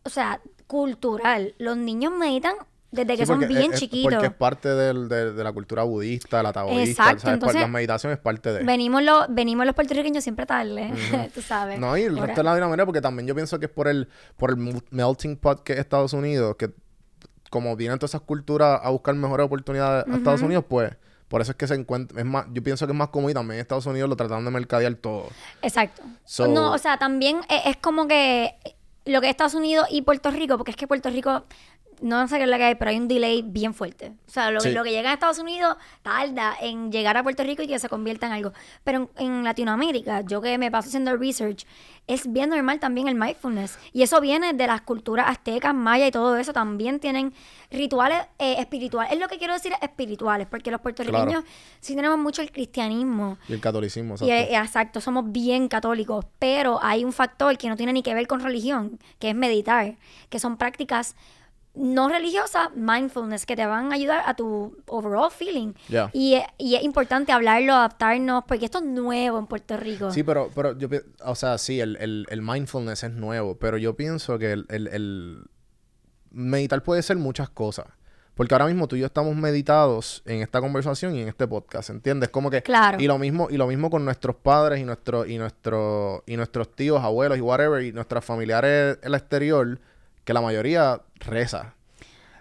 o 0.05 0.11
sea, 0.11 0.41
cultural. 0.67 1.55
Los 1.59 1.77
niños 1.77 2.12
meditan 2.12 2.55
desde 2.91 3.16
que 3.16 3.24
Sí, 3.24 3.26
son 3.26 3.41
bien 3.41 3.62
es- 3.62 3.72
es- 3.74 3.80
chiquitos. 3.80 4.12
Porque 4.12 4.26
es 4.26 4.32
parte 4.32 4.68
del- 4.68 5.09
de, 5.09 5.32
de 5.32 5.45
la 5.45 5.53
cultura 5.53 5.82
budista, 5.82 6.43
la 6.43 6.53
taoísta. 6.53 7.11
Exacto, 7.11 7.30
entonces, 7.30 7.61
la 7.61 7.68
meditación 7.68 8.12
es 8.12 8.18
parte 8.18 8.53
de... 8.53 8.64
Venimos 8.64 9.03
los, 9.03 9.26
venimos 9.28 9.66
los 9.66 9.74
puertorriqueños 9.74 10.22
siempre 10.22 10.47
tarde, 10.47 10.93
tú 11.34 11.43
sabes. 11.43 11.78
No, 11.78 11.97
y 11.97 12.03
el 12.03 12.16
resto 12.16 12.41
de 12.41 12.45
Latinoamérica, 12.45 12.87
porque 12.87 13.01
también 13.01 13.26
yo 13.26 13.34
pienso 13.34 13.59
que 13.59 13.66
es 13.66 13.72
por 13.72 13.89
el, 13.89 14.09
por 14.37 14.51
el 14.51 14.57
melting 14.91 15.37
pot 15.37 15.62
que 15.62 15.74
es 15.74 15.78
Estados 15.80 16.12
Unidos, 16.12 16.57
que 16.57 16.70
como 17.51 17.76
vienen 17.76 17.99
todas 17.99 18.11
esas 18.12 18.22
culturas 18.22 18.80
a 18.82 18.91
buscar 18.91 19.14
mejores 19.14 19.47
oportunidades 19.47 20.05
a 20.12 20.16
Estados 20.16 20.43
Unidos, 20.43 20.64
pues 20.68 20.93
por 21.28 21.41
eso 21.41 21.53
es 21.53 21.57
que 21.57 21.66
se 21.66 21.74
encuentra, 21.74 22.20
es 22.20 22.26
más, 22.26 22.47
yo 22.53 22.62
pienso 22.62 22.87
que 22.87 22.93
es 22.93 22.99
más 22.99 23.09
común 23.09 23.30
y 23.30 23.34
también 23.34 23.57
en 23.57 23.61
Estados 23.62 23.87
Unidos 23.87 24.09
lo 24.09 24.16
tratan 24.16 24.45
de 24.45 24.51
mercadear 24.51 24.95
todo. 24.95 25.28
Exacto. 25.62 26.03
So- 26.24 26.47
no, 26.49 26.72
o 26.72 26.78
sea, 26.78 26.99
también 26.99 27.39
e- 27.49 27.68
es 27.70 27.76
como 27.76 28.07
que 28.07 28.55
lo 29.05 29.20
que 29.20 29.26
es 29.28 29.30
Estados 29.30 29.55
Unidos 29.55 29.87
y 29.91 30.03
Puerto 30.03 30.30
Rico, 30.30 30.57
porque 30.57 30.70
es 30.72 30.76
que 30.76 30.87
Puerto 30.89 31.09
Rico, 31.11 31.45
no 32.01 32.27
sé 32.29 32.37
qué 32.39 32.45
es 32.45 32.49
lo 32.51 32.57
que 32.57 32.65
hay, 32.65 32.75
pero 32.75 32.91
hay 32.91 32.97
un 32.99 33.09
delay 33.09 33.43
bien 33.43 33.75
fuerte. 33.75 34.13
O 34.27 34.31
sea, 34.31 34.51
lo, 34.51 34.61
Sí. 34.61 34.71
lo 34.73 34.83
que 34.85 34.91
llega 34.91 35.11
a 35.11 35.15
Estados 35.15 35.39
Unidos 35.39 35.77
tarda 36.03 36.55
en 36.61 36.91
llegar 36.93 37.17
a 37.17 37.23
Puerto 37.23 37.43
Rico 37.43 37.63
y 37.63 37.67
que 37.67 37.79
se 37.79 37.89
convierta 37.89 38.27
en 38.27 38.33
algo. 38.33 38.53
Pero 38.85 39.11
en, 39.17 39.27
en 39.27 39.45
Latinoamérica, 39.45 40.21
yo 40.23 40.41
que 40.41 40.59
me 40.59 40.71
paso 40.71 40.89
haciendo 40.89 41.17
research, 41.17 41.67
es 42.07 42.33
bien 42.33 42.51
normal 42.51 42.79
también 42.79 43.09
el 43.09 43.17
mindfulness. 43.17 43.79
Y 43.93 44.03
eso 44.03 44.21
viene 44.21 44.53
de 44.53 44.67
las 44.69 44.81
culturas 44.83 45.29
aztecas, 45.29 45.75
maya 45.75 46.07
y 46.07 46.11
todo 46.13 46.37
eso. 46.37 46.53
También 46.53 47.01
tienen 47.01 47.33
rituales 47.71 48.19
eh, 48.39 48.57
espirituales. 48.61 49.13
Es 49.13 49.19
lo 49.19 49.27
que 49.27 49.39
quiero 49.39 49.55
decir 49.55 49.73
espirituales, 49.83 50.47
porque 50.47 50.71
los 50.71 50.81
puertorriqueños 50.81 51.43
sí 51.81 51.97
tenemos 51.97 52.19
mucho 52.19 52.43
el 52.43 52.53
cristianismo. 52.53 53.39
Y 53.49 53.55
el 53.55 53.61
catolicismo, 53.61 54.15
Y, 54.21 54.31
exacto. 54.31 54.53
eh, 54.53 54.57
exacto, 54.57 55.01
somos 55.01 55.33
bien 55.33 55.67
católicos, 55.69 56.25
pero 56.39 56.79
hay 56.83 57.05
un 57.05 57.13
factor 57.13 57.57
que 57.59 57.69
no 57.69 57.77
tiene 57.77 57.93
ni 57.93 58.03
que 58.03 58.15
ver 58.15 58.27
con 58.29 58.41
religión, 58.41 59.01
que 59.19 59.31
es 59.31 59.35
meditar, 59.35 59.97
que 60.29 60.39
son 60.39 60.57
prácticas 60.57 61.17
no 61.77 62.09
religiosas, 62.09 62.70
mindfulness, 62.74 63.45
que 63.47 63.55
te 63.55 63.66
van 63.66 63.93
a 63.93 63.95
ayudar 63.97 64.22
a 64.27 64.35
tu 64.35 64.77
overall 64.87 65.31
feeling. 65.31 65.74
Ya. 65.89 66.11
Y, 66.12 66.35
es- 66.35 66.45
y 66.59 66.74
es 66.74 66.83
importante 66.83 67.33
hablarlo, 67.33 67.74
adaptarnos, 67.74 68.45
porque 68.49 68.64
esto 68.64 68.79
es 68.79 68.85
nuevo 68.85 69.39
en 69.39 69.47
Puerto 69.47 69.77
Rico. 69.77 70.11
Sí, 70.11 70.22
pero, 70.22 70.51
pero 70.55 70.77
yo, 70.79 70.89
o 71.24 71.35
sea, 71.35 71.59
sí, 71.59 71.81
el, 71.81 71.97
el, 71.97 72.27
el 72.31 72.43
mindfulness 72.43 73.05
es 73.05 73.12
nuevo, 73.12 73.57
pero 73.59 73.77
yo 73.79 73.95
pienso 73.95 74.39
que 74.39 74.53
el, 74.53 74.66
el, 74.70 74.89
el 74.89 75.45
meditar 76.31 76.83
puede 76.83 77.03
ser 77.03 77.16
muchas 77.16 77.49
cosas. 77.51 77.87
Porque 78.35 78.53
ahora 78.55 78.66
mismo 78.66 78.87
tú 78.87 78.97
y 78.97 79.01
yo 79.01 79.07
estamos 79.07 79.35
meditados 79.35 80.22
en 80.27 80.43
esta 80.43 80.61
conversación 80.61 81.14
y 81.16 81.22
en 81.22 81.29
este 81.29 81.49
podcast, 81.49 81.89
¿entiendes? 81.89 82.29
Como 82.29 82.51
que 82.51 82.61
Claro. 82.62 82.99
y 83.01 83.07
lo 83.07 83.16
mismo 83.18 83.49
y 83.51 83.57
lo 83.57 83.66
mismo 83.66 83.89
con 83.89 84.05
nuestros 84.05 84.37
padres 84.37 84.79
y 84.79 84.85
nuestros 84.85 85.27
y 85.27 85.39
nuestros 85.39 86.20
y 86.27 86.37
nuestros 86.37 86.70
tíos, 86.77 87.03
abuelos 87.03 87.39
y 87.39 87.41
whatever 87.41 87.83
y 87.83 87.93
nuestras 87.93 88.22
familiares 88.27 88.99
el 89.03 89.14
exterior 89.14 89.81
que 90.27 90.35
la 90.35 90.43
mayoría 90.43 91.01
reza. 91.20 91.72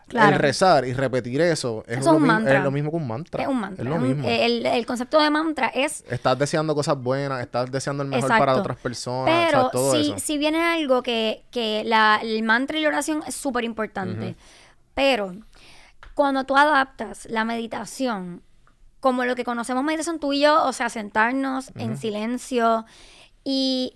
Claro. 0.07 0.33
El 0.33 0.39
rezar 0.39 0.85
y 0.85 0.93
repetir 0.93 1.41
eso 1.41 1.83
es, 1.87 1.93
Eso 1.93 1.99
es 2.01 2.05
lo, 2.05 2.11
un 2.17 2.21
mi- 2.21 2.27
mantra. 2.27 2.57
es 2.59 2.63
lo 2.63 2.69
mismo 2.69 2.91
que 2.91 2.97
un 2.97 3.07
mantra. 3.07 3.41
es 3.41 3.47
un 3.49 3.59
mantra. 3.59 3.83
Es 3.83 3.89
lo 3.89 3.97
mismo. 3.97 4.27
el, 4.29 4.63
el 4.65 4.85
concepto 4.85 5.19
de 5.19 5.31
mantra 5.31 5.67
es 5.69 6.03
Estás 6.07 6.37
deseando 6.37 6.75
cosas 6.75 6.95
buenas, 7.01 7.41
estás 7.41 7.71
deseando 7.71 8.03
el 8.03 8.09
mejor 8.09 8.27
para 8.29 8.55
otras 8.55 8.77
personas, 8.77 9.47
Pero 9.47 9.69
todo 9.71 9.93
si, 9.93 10.11
eso. 10.11 10.19
si 10.19 10.37
viene 10.37 10.61
algo 10.63 11.01
que, 11.01 11.43
que 11.49 11.83
la, 11.85 12.19
el 12.21 12.43
mantra 12.43 12.77
y 12.77 12.81
la 12.83 12.89
oración 12.89 13.23
es 13.25 13.33
súper 13.33 13.63
importante. 13.63 14.35
Pero 14.93 15.35
cuando 16.13 16.43
tú 16.43 16.55
adaptas 16.55 17.25
la 17.25 17.43
meditación 17.43 18.43
como 18.99 19.23
lo 19.25 19.35
que 19.35 19.43
conocemos 19.43 19.83
meditación 19.83 20.19
tú 20.19 20.33
y 20.33 20.41
yo, 20.41 20.65
o 20.65 20.73
sea, 20.73 20.89
sentarnos 20.89 21.71
en 21.75 21.97
silencia 21.97 22.85
y 23.47 23.95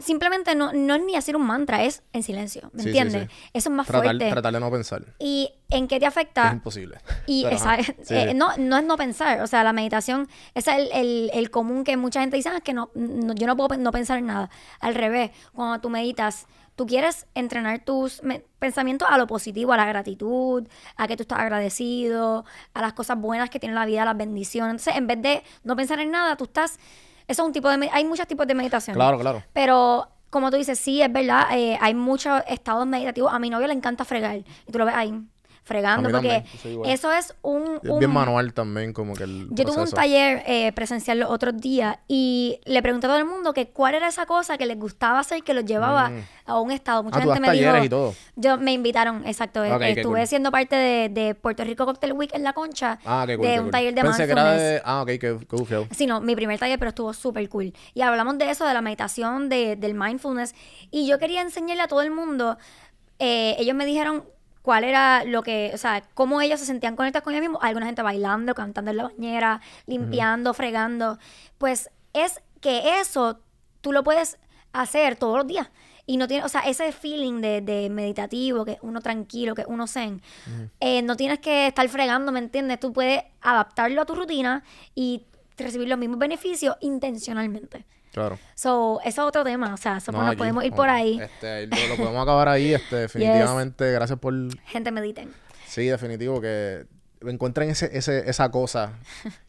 simplemente 0.00 0.54
no, 0.56 0.72
no 0.72 0.94
es 0.96 1.02
ni 1.04 1.14
hacer 1.16 1.36
un 1.36 1.46
mantra, 1.46 1.84
es 1.84 2.02
en 2.12 2.22
silencio, 2.24 2.70
¿me 2.72 2.82
Sí, 2.82 2.88
entiendes? 2.88 3.28
sí. 3.30 3.36
Eso 3.52 3.68
es 3.70 3.74
más 3.76 3.86
tratar, 3.86 4.04
fuerte. 4.04 4.28
tratar 4.30 4.52
de 4.52 4.58
no 4.60 4.70
pensar. 4.70 5.04
¿Y 5.20 5.52
en 5.70 5.86
qué 5.86 6.00
te 6.00 6.06
Es 6.06 6.08
afecta? 6.08 6.50
imposible. 6.52 6.98
Y 7.26 7.44
esa- 7.46 7.76
eh, 7.78 8.34
no, 8.34 8.56
no 8.58 8.78
es 8.78 8.84
no 8.84 8.96
pensar, 8.96 9.40
o 9.42 9.46
sea, 9.46 9.62
la 9.62 9.72
meditación 9.72 10.28
ese 10.54 10.70
es 10.72 10.76
el, 10.78 10.88
el- 10.92 11.30
el 11.34 11.50
común 11.50 11.84
que 11.84 11.96
mucha 11.96 12.20
gente 12.20 12.36
dice, 12.36 12.48
"Ah, 12.48 12.56
es 12.56 12.62
que 12.62 12.72
no, 12.74 12.90
no- 12.94 13.32
yo 13.34 13.46
no 13.46 13.56
puedo 13.56 13.76
no 13.76 13.92
pensar 13.92 14.18
en 14.18 14.26
nada. 14.26 14.50
Al 14.80 14.94
revés, 14.96 15.30
cuando 15.54 15.80
tú 15.80 15.88
meditas, 15.88 16.46
tú 16.74 16.86
quieres 16.86 17.26
entrenar 17.34 17.84
tus 17.84 18.22
pensamientos 18.58 19.06
a 19.10 19.18
lo 19.18 19.26
positivo, 19.26 19.72
a 19.72 19.76
la 19.76 19.86
gratitud, 19.86 20.66
a 20.96 21.06
que 21.06 21.16
tú 21.16 21.22
estás 21.22 21.38
agradecido, 21.38 22.44
a 22.74 22.80
las 22.80 22.94
cosas 22.94 23.18
buenas 23.20 23.50
que 23.50 23.60
tiene 23.60 23.74
la 23.74 23.86
vida, 23.86 24.02
a 24.02 24.06
las 24.06 24.16
bendiciones. 24.16 24.70
Entonces, 24.72 24.96
en 24.96 25.06
vez 25.06 25.20
de 25.22 25.42
no 25.62 25.76
pensar 25.76 26.00
en 26.00 26.10
nada, 26.10 26.36
tú 26.36 26.44
estás... 26.44 26.78
Eso 27.30 27.42
es 27.42 27.46
un 27.46 27.52
tipo 27.52 27.68
de... 27.68 27.88
Hay 27.92 28.04
muchos 28.04 28.26
tipos 28.26 28.44
de 28.44 28.56
meditación. 28.56 28.96
Claro, 28.96 29.16
claro. 29.16 29.44
Pero 29.52 30.08
como 30.30 30.50
tú 30.50 30.56
dices, 30.56 30.80
sí, 30.80 31.00
es 31.00 31.12
verdad, 31.12 31.46
eh, 31.52 31.78
hay 31.80 31.94
muchos 31.94 32.42
estados 32.48 32.88
meditativos. 32.88 33.32
A 33.32 33.38
mi 33.38 33.50
novio 33.50 33.68
le 33.68 33.72
encanta 33.72 34.04
fregar. 34.04 34.38
Y 34.38 34.72
tú 34.72 34.78
lo 34.78 34.84
ves 34.84 34.96
ahí, 34.96 35.14
fregando, 35.62 36.10
porque 36.10 36.44
también, 36.62 36.84
eso 36.90 37.12
es 37.12 37.34
un... 37.42 37.78
Es 37.82 37.88
un- 37.90 37.98
bien 38.00 38.10
manual 38.10 38.52
también, 38.52 38.92
como 38.92 39.14
que 39.14 39.24
el 39.24 39.46
Yo 39.50 39.64
tuve 39.64 39.82
un 39.82 39.90
taller 39.90 40.42
eh, 40.46 40.72
presencial 40.72 41.20
los 41.20 41.30
otros 41.30 41.56
días 41.58 41.98
y 42.08 42.60
le 42.64 42.82
pregunté 42.82 43.06
a 43.06 43.10
todo 43.10 43.18
el 43.18 43.24
mundo 43.24 43.52
que 43.52 43.68
cuál 43.68 43.94
era 43.94 44.08
esa 44.08 44.26
cosa 44.26 44.58
que 44.58 44.66
les 44.66 44.78
gustaba 44.78 45.20
hacer 45.20 45.42
que 45.42 45.54
los 45.54 45.64
llevaba 45.64 46.10
a 46.46 46.58
un 46.60 46.70
estado. 46.72 47.02
Mucha 47.02 47.18
Ah, 47.18 47.22
tú 47.22 47.30
gente 47.32 47.46
das 47.48 47.56
me 47.56 47.62
dijo... 47.62 47.84
y 47.84 47.88
todo. 47.88 48.14
Yo, 48.36 48.58
me 48.58 48.72
invitaron, 48.72 49.24
exacto. 49.26 49.62
eh, 49.64 49.90
estuve 49.90 50.18
cool. 50.20 50.26
siendo 50.26 50.50
parte 50.50 50.74
de, 50.76 51.08
de 51.08 51.34
Puerto 51.34 51.62
Rico 51.64 51.86
Cocktail 51.86 52.14
Week 52.14 52.34
en 52.34 52.42
La 52.42 52.52
Concha. 52.52 52.98
Ah, 53.04 53.24
qué 53.26 53.36
cool. 53.36 53.46
de 53.46 53.52
qué 53.52 53.58
un 53.58 53.64
cool. 53.66 53.70
taller 53.72 53.94
de 53.94 54.02
Pensé 54.02 54.26
que 54.26 54.32
era 54.32 54.52
de... 54.52 54.82
Ah, 54.84 55.02
ok, 55.02 55.08
qué 55.20 55.38
cool. 55.48 55.86
Sí, 55.92 56.06
no, 56.06 56.20
mi 56.20 56.34
primer 56.34 56.58
taller, 56.58 56.78
pero 56.78 56.88
estuvo 56.88 57.12
súper 57.12 57.48
cool. 57.48 57.72
Y 57.94 58.00
hablamos 58.02 58.38
de 58.38 58.50
eso, 58.50 58.66
de 58.66 58.74
la 58.74 58.80
meditación, 58.80 59.48
de, 59.48 59.76
del 59.76 59.94
mindfulness. 59.94 60.54
Y 60.90 61.06
yo 61.06 61.18
quería 61.18 61.42
enseñarle 61.42 61.82
a 61.82 61.88
todo 61.88 62.02
el 62.02 62.10
mundo, 62.10 62.56
eh, 63.18 63.54
ellos 63.58 63.76
me 63.76 63.84
dijeron 63.86 64.24
cuál 64.62 64.84
era 64.84 65.24
lo 65.24 65.42
que, 65.42 65.70
o 65.74 65.78
sea, 65.78 66.02
cómo 66.14 66.40
ellos 66.40 66.60
se 66.60 66.66
sentían 66.66 66.96
conectados 66.96 67.24
con 67.24 67.32
ellos 67.32 67.42
mismos. 67.42 67.62
Alguna 67.62 67.86
gente 67.86 68.02
bailando, 68.02 68.54
cantando 68.54 68.90
en 68.90 68.96
la 68.98 69.04
bañera, 69.04 69.60
limpiando, 69.86 70.54
fregando. 70.54 71.18
Pues 71.58 71.90
es 72.12 72.40
que 72.60 73.00
eso 73.00 73.40
tú 73.80 73.92
lo 73.92 74.04
puedes 74.04 74.38
hacer 74.72 75.16
todos 75.16 75.38
los 75.38 75.46
días. 75.46 75.68
Y 76.06 76.16
no 76.16 76.26
tiene, 76.26 76.44
o 76.44 76.48
sea, 76.48 76.62
ese 76.62 76.90
feeling 76.90 77.40
de, 77.40 77.60
de 77.60 77.88
meditativo, 77.88 78.64
que 78.64 78.78
uno 78.82 79.00
tranquilo, 79.00 79.54
que 79.54 79.64
uno 79.68 79.86
zen, 79.86 80.20
eh, 80.80 81.02
no 81.02 81.16
tienes 81.16 81.38
que 81.38 81.68
estar 81.68 81.88
fregando, 81.88 82.32
¿me 82.32 82.40
entiendes? 82.40 82.80
Tú 82.80 82.92
puedes 82.92 83.22
adaptarlo 83.40 84.02
a 84.02 84.06
tu 84.06 84.16
rutina 84.16 84.64
y 84.94 85.26
recibir 85.62 85.88
los 85.88 85.98
mismos 85.98 86.18
beneficios 86.18 86.76
intencionalmente. 86.80 87.84
Claro. 88.12 88.38
So, 88.54 89.00
eso 89.04 89.22
es 89.22 89.28
otro 89.28 89.44
tema, 89.44 89.72
o 89.72 89.76
sea, 89.76 89.98
eso 89.98 90.10
No, 90.10 90.18
nos 90.18 90.28
allí, 90.30 90.36
podemos 90.38 90.64
ir 90.64 90.70
no, 90.70 90.76
por 90.76 90.88
ahí. 90.88 91.20
Este, 91.20 91.66
lo, 91.66 91.76
lo 91.88 91.96
podemos 91.96 92.22
acabar 92.22 92.48
ahí, 92.48 92.74
este, 92.74 92.96
definitivamente. 92.96 93.92
Gracias 93.92 94.18
por... 94.18 94.34
Gente, 94.66 94.90
mediten. 94.90 95.30
Sí, 95.66 95.86
definitivo 95.86 96.40
que 96.40 96.86
encuentren 97.22 97.70
ese, 97.70 97.96
ese, 97.96 98.28
esa 98.28 98.50
cosa 98.50 98.94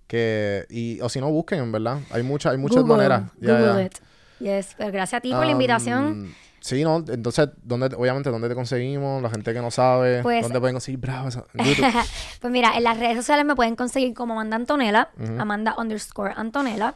que... 0.08 0.66
Y, 0.70 1.02
o 1.02 1.10
si 1.10 1.20
no, 1.20 1.32
busquen, 1.32 1.60
en 1.60 1.72
verdad. 1.72 2.00
Hay, 2.12 2.22
muchas 2.24 2.52
hay 2.52 2.60
muchas 2.60 2.84
Google, 2.84 2.98
maneras. 2.98 3.24
Google 3.38 3.76
ya. 3.76 3.84
it. 3.84 3.98
Yes, 4.40 4.76
pero 4.78 4.92
gracias 4.92 5.20
a 5.20 5.22
ti 5.22 5.32
por 5.32 5.46
la 5.46 5.52
invitación. 5.52 6.34
Sí, 6.62 6.84
¿no? 6.84 6.98
Entonces, 7.08 7.50
¿dónde, 7.64 7.88
obviamente, 7.98 8.30
¿dónde 8.30 8.48
te 8.48 8.54
conseguimos? 8.56 9.22
La 9.22 9.30
gente 9.30 9.52
que 9.54 9.60
no 9.62 9.72
sabe. 9.72 10.22
Pues- 10.22 10.44
¿Dónde 10.44 10.60
pueden 10.60 10.76
conseguir 10.76 11.00
YouTube. 11.00 11.44
Pues 12.42 12.52
mira, 12.54 12.76
en 12.78 12.84
las 12.84 12.98
redes 12.98 13.18
sociales 13.18 13.46
me 13.46 13.56
pueden 13.56 13.76
conseguir 13.76 14.14
como 14.14 14.34
Amanda 14.34 14.56
Antonella, 14.56 15.10
Amanda 15.40 15.76
underscore 15.78 16.34
Antonella. 16.38 16.96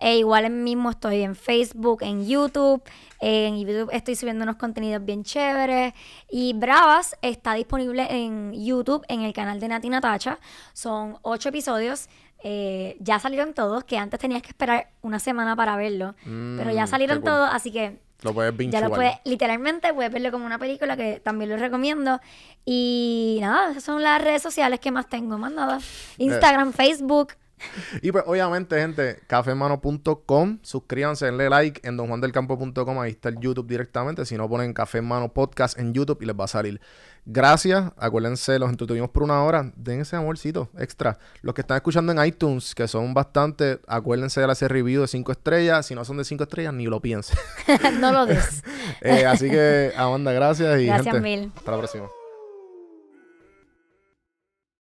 E 0.00 0.18
igual 0.18 0.44
en 0.44 0.64
mismo 0.64 0.90
estoy 0.90 1.22
en 1.22 1.36
Facebook, 1.36 2.02
en 2.02 2.26
YouTube. 2.26 2.82
En 3.20 3.56
YouTube 3.58 3.88
estoy 3.92 4.16
subiendo 4.16 4.42
unos 4.42 4.56
contenidos 4.56 5.04
bien 5.04 5.22
chéveres. 5.24 5.94
Y 6.30 6.52
Bravas 6.54 7.16
está 7.22 7.54
disponible 7.54 8.06
en 8.10 8.52
YouTube, 8.52 9.04
en 9.08 9.22
el 9.22 9.32
canal 9.32 9.60
de 9.60 9.68
Nati 9.68 9.88
Natacha. 9.88 10.38
Son 10.72 11.18
ocho 11.22 11.48
episodios. 11.50 12.08
Eh, 12.46 12.96
ya 13.00 13.18
salieron 13.20 13.54
todos, 13.54 13.84
que 13.84 13.96
antes 13.96 14.20
tenías 14.20 14.42
que 14.42 14.48
esperar 14.48 14.90
una 15.00 15.18
semana 15.18 15.56
para 15.56 15.76
verlo. 15.76 16.14
pero 16.24 16.70
ya 16.72 16.84
Mm, 16.84 16.88
salieron 16.88 17.20
cool. 17.22 17.30
todos, 17.30 17.48
así 17.52 17.72
que 17.72 17.98
Lo 18.24 18.32
puedes 18.32 18.56
binge 18.56 18.72
ya 18.72 18.80
lo 18.80 18.90
puedes, 18.90 19.16
literalmente 19.24 19.92
puedes 19.92 20.10
verlo 20.10 20.32
como 20.32 20.46
una 20.46 20.58
película 20.58 20.96
que 20.96 21.20
también 21.20 21.50
lo 21.50 21.58
recomiendo. 21.58 22.20
Y 22.64 23.38
nada, 23.42 23.70
esas 23.70 23.84
son 23.84 24.02
las 24.02 24.20
redes 24.20 24.42
sociales 24.42 24.80
que 24.80 24.90
más 24.90 25.08
tengo, 25.08 25.36
más 25.36 25.52
nada. 25.52 25.78
Instagram, 26.16 26.72
Facebook. 26.72 27.34
Y 28.02 28.12
pues, 28.12 28.24
obviamente, 28.26 28.78
gente, 28.78 29.20
cafemano.com. 29.26 30.58
Suscríbanse, 30.62 31.26
denle 31.26 31.48
like 31.48 31.86
en 31.86 31.96
donjuandelcampo.com. 31.96 33.00
Ahí 33.00 33.12
está 33.12 33.28
el 33.28 33.38
YouTube 33.38 33.66
directamente. 33.66 34.24
Si 34.24 34.36
no, 34.36 34.48
ponen 34.48 34.72
Café 34.72 34.98
en 34.98 35.06
Mano 35.06 35.32
Podcast 35.32 35.78
en 35.78 35.92
YouTube 35.94 36.18
y 36.22 36.26
les 36.26 36.36
va 36.38 36.44
a 36.44 36.48
salir. 36.48 36.80
Gracias. 37.26 37.90
Acuérdense, 37.96 38.58
los 38.58 38.68
entretuvimos 38.68 39.10
por 39.10 39.22
una 39.22 39.42
hora. 39.42 39.72
Den 39.76 40.00
ese 40.00 40.16
amorcito 40.16 40.68
extra. 40.78 41.18
Los 41.40 41.54
que 41.54 41.62
están 41.62 41.76
escuchando 41.76 42.12
en 42.12 42.24
iTunes, 42.24 42.74
que 42.74 42.86
son 42.86 43.14
bastante, 43.14 43.80
acuérdense 43.86 44.40
de 44.40 44.50
hacer 44.50 44.70
review 44.70 45.02
de 45.02 45.08
5 45.08 45.32
estrellas. 45.32 45.86
Si 45.86 45.94
no 45.94 46.04
son 46.04 46.18
de 46.18 46.24
5 46.24 46.44
estrellas, 46.44 46.74
ni 46.74 46.86
lo 46.86 47.00
piensen. 47.00 47.38
no 48.00 48.12
lo 48.12 48.26
des. 48.26 48.62
Eh, 49.00 49.26
así 49.26 49.50
que, 49.50 49.92
Amanda, 49.96 50.32
gracias. 50.32 50.80
Y, 50.80 50.86
Gracias 50.86 51.14
gente, 51.14 51.20
mil. 51.20 51.52
Hasta 51.56 51.70
la 51.72 51.78
próxima. 51.78 52.23